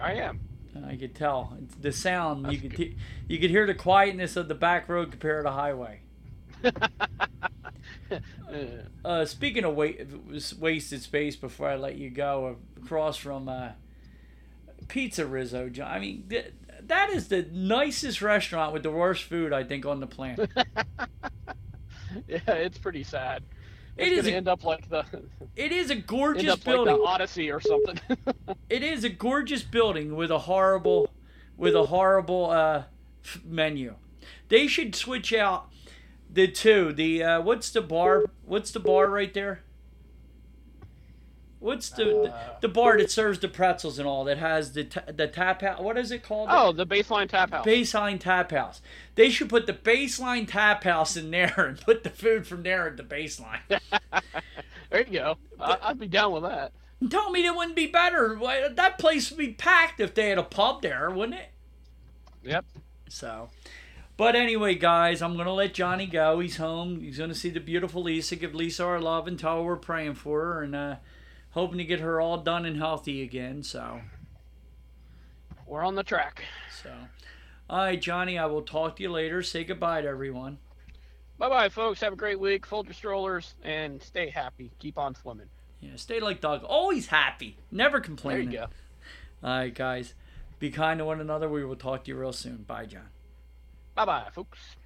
I 0.00 0.14
am. 0.14 0.40
I 0.86 0.96
could 0.96 1.14
tell. 1.14 1.56
It's 1.62 1.74
the 1.74 1.92
sound 1.92 2.44
That's 2.44 2.54
you 2.54 2.60
could 2.60 2.76
t- 2.76 2.96
you 3.26 3.38
could 3.38 3.50
hear 3.50 3.66
the 3.66 3.74
quietness 3.74 4.36
of 4.36 4.48
the 4.48 4.54
back 4.54 4.88
road 4.88 5.10
compared 5.10 5.44
to 5.44 5.50
highway. 5.50 6.00
uh, 9.04 9.24
speaking 9.24 9.64
of 9.64 9.74
wa- 9.74 9.88
wasted 10.58 11.02
space, 11.02 11.36
before 11.36 11.68
I 11.68 11.76
let 11.76 11.96
you 11.96 12.10
go, 12.10 12.56
across 12.82 13.16
from 13.16 13.48
uh, 13.48 13.70
Pizza 14.88 15.26
Rizzo, 15.26 15.68
John. 15.68 15.90
I 15.90 15.98
mean, 15.98 16.24
th- 16.28 16.52
that 16.86 17.10
is 17.10 17.28
the 17.28 17.46
nicest 17.52 18.22
restaurant 18.22 18.72
with 18.72 18.82
the 18.82 18.90
worst 18.90 19.24
food 19.24 19.52
I 19.52 19.64
think 19.64 19.86
on 19.86 20.00
the 20.00 20.06
planet. 20.06 20.50
yeah, 22.26 22.40
it's 22.46 22.78
pretty 22.78 23.04
sad. 23.04 23.42
It's 23.96 24.06
it 24.06 24.12
is 24.12 24.26
a, 24.26 24.32
end 24.32 24.48
up 24.48 24.64
like 24.64 24.88
the. 24.88 25.04
It 25.56 25.72
is 25.72 25.90
a 25.90 25.96
gorgeous 25.96 26.54
building. 26.56 26.94
Like 26.94 27.02
the 27.02 27.08
Odyssey 27.08 27.50
or 27.50 27.60
something. 27.60 27.98
it 28.70 28.84
is 28.84 29.02
a 29.02 29.08
gorgeous 29.08 29.64
building 29.64 30.14
with 30.14 30.30
a 30.30 30.38
horrible, 30.38 31.10
with 31.56 31.74
a 31.74 31.84
horrible 31.84 32.50
uh, 32.50 32.84
menu. 33.44 33.96
They 34.48 34.68
should 34.68 34.94
switch 34.94 35.32
out 35.32 35.72
the 36.38 36.46
two. 36.46 36.92
The 36.92 37.22
uh, 37.22 37.40
what's 37.40 37.70
the 37.70 37.82
bar? 37.82 38.24
What's 38.46 38.70
the 38.70 38.80
bar 38.80 39.08
right 39.08 39.34
there? 39.34 39.62
What's 41.58 41.90
the, 41.90 42.16
uh, 42.16 42.22
the, 42.22 42.34
the 42.60 42.68
bar 42.68 42.98
that 42.98 43.10
serves 43.10 43.40
the 43.40 43.48
pretzels 43.48 43.98
and 43.98 44.06
all 44.06 44.22
that 44.24 44.38
has 44.38 44.74
the 44.74 44.84
t- 44.84 45.00
the 45.12 45.26
tap 45.26 45.62
house? 45.62 45.80
What 45.80 45.98
is 45.98 46.12
it 46.12 46.22
called? 46.22 46.48
Oh, 46.52 46.70
the 46.70 46.86
baseline 46.86 47.28
tap 47.28 47.50
house. 47.50 47.66
Baseline 47.66 48.20
tap 48.20 48.52
house. 48.52 48.80
They 49.16 49.30
should 49.30 49.48
put 49.48 49.66
the 49.66 49.72
baseline 49.72 50.46
tap 50.46 50.84
house 50.84 51.16
in 51.16 51.32
there 51.32 51.54
and 51.56 51.80
put 51.80 52.04
the 52.04 52.10
food 52.10 52.46
from 52.46 52.62
there 52.62 52.86
at 52.86 52.96
the 52.96 53.02
baseline. 53.02 53.60
there 54.90 55.00
you 55.00 55.12
go. 55.18 55.38
But, 55.58 55.80
I'd 55.82 55.98
be 55.98 56.06
down 56.06 56.30
with 56.30 56.44
that. 56.44 56.70
Tell 57.10 57.30
me 57.30 57.44
it 57.44 57.54
wouldn't 57.54 57.76
be 57.76 57.88
better. 57.88 58.38
That 58.74 58.98
place 58.98 59.30
would 59.30 59.38
be 59.38 59.52
packed 59.52 59.98
if 59.98 60.14
they 60.14 60.28
had 60.28 60.38
a 60.38 60.44
pub 60.44 60.82
there, 60.82 61.10
wouldn't 61.10 61.40
it? 61.40 61.50
Yep. 62.44 62.64
So, 63.08 63.50
but 64.18 64.36
anyway, 64.36 64.74
guys, 64.74 65.22
I'm 65.22 65.36
gonna 65.36 65.54
let 65.54 65.72
Johnny 65.72 66.04
go. 66.06 66.40
He's 66.40 66.58
home. 66.58 67.00
He's 67.00 67.16
gonna 67.16 67.34
see 67.34 67.48
the 67.48 67.60
beautiful 67.60 68.02
Lisa. 68.02 68.36
Give 68.36 68.54
Lisa 68.54 68.84
our 68.84 69.00
love 69.00 69.26
and 69.26 69.38
tell 69.38 69.56
her 69.56 69.62
we're 69.62 69.76
praying 69.76 70.16
for 70.16 70.42
her 70.42 70.62
and 70.62 70.74
uh, 70.74 70.96
hoping 71.52 71.78
to 71.78 71.84
get 71.84 72.00
her 72.00 72.20
all 72.20 72.36
done 72.38 72.66
and 72.66 72.76
healthy 72.76 73.22
again. 73.22 73.62
So. 73.62 74.02
we're 75.66 75.84
on 75.84 75.94
the 75.94 76.02
track. 76.02 76.44
So, 76.82 76.92
all 77.70 77.78
right, 77.78 78.00
Johnny, 78.00 78.38
I 78.38 78.46
will 78.46 78.62
talk 78.62 78.96
to 78.96 79.02
you 79.02 79.10
later. 79.10 79.42
Say 79.42 79.64
goodbye 79.64 80.02
to 80.02 80.08
everyone. 80.08 80.58
Bye 81.38 81.48
bye, 81.48 81.68
folks. 81.68 82.00
Have 82.00 82.12
a 82.12 82.16
great 82.16 82.40
week. 82.40 82.66
Fold 82.66 82.86
your 82.86 82.94
strollers 82.94 83.54
and 83.62 84.02
stay 84.02 84.28
happy. 84.28 84.72
Keep 84.80 84.98
on 84.98 85.14
swimming. 85.14 85.46
Yeah, 85.80 85.92
stay 85.94 86.18
like 86.18 86.40
Doug. 86.40 86.64
Always 86.64 87.06
happy. 87.06 87.56
Never 87.70 88.00
complaining. 88.00 88.50
There 88.50 88.62
you 88.62 88.66
go. 88.66 89.48
All 89.48 89.58
right, 89.58 89.72
guys. 89.72 90.14
Be 90.58 90.72
kind 90.72 90.98
to 90.98 91.04
one 91.04 91.20
another. 91.20 91.48
We 91.48 91.64
will 91.64 91.76
talk 91.76 92.02
to 92.04 92.10
you 92.10 92.18
real 92.18 92.32
soon. 92.32 92.64
Bye, 92.64 92.86
John. 92.86 93.10
Bye 93.98 94.04
bye, 94.04 94.28
folks. 94.32 94.76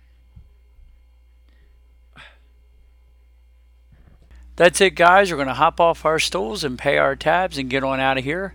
That's 4.57 4.81
it, 4.81 4.95
guys. 4.95 5.31
We're 5.31 5.37
going 5.37 5.49
to 5.49 5.55
hop 5.55 5.81
off 5.81 6.07
our 6.07 6.19
stools 6.19 6.65
and 6.65 6.79
pay 6.79 6.97
our 6.97 7.15
tabs 7.15 7.59
and 7.59 7.69
get 7.69 7.85
on 7.85 8.01
out 8.01 8.17
of 8.17 8.25
here. 8.25 8.55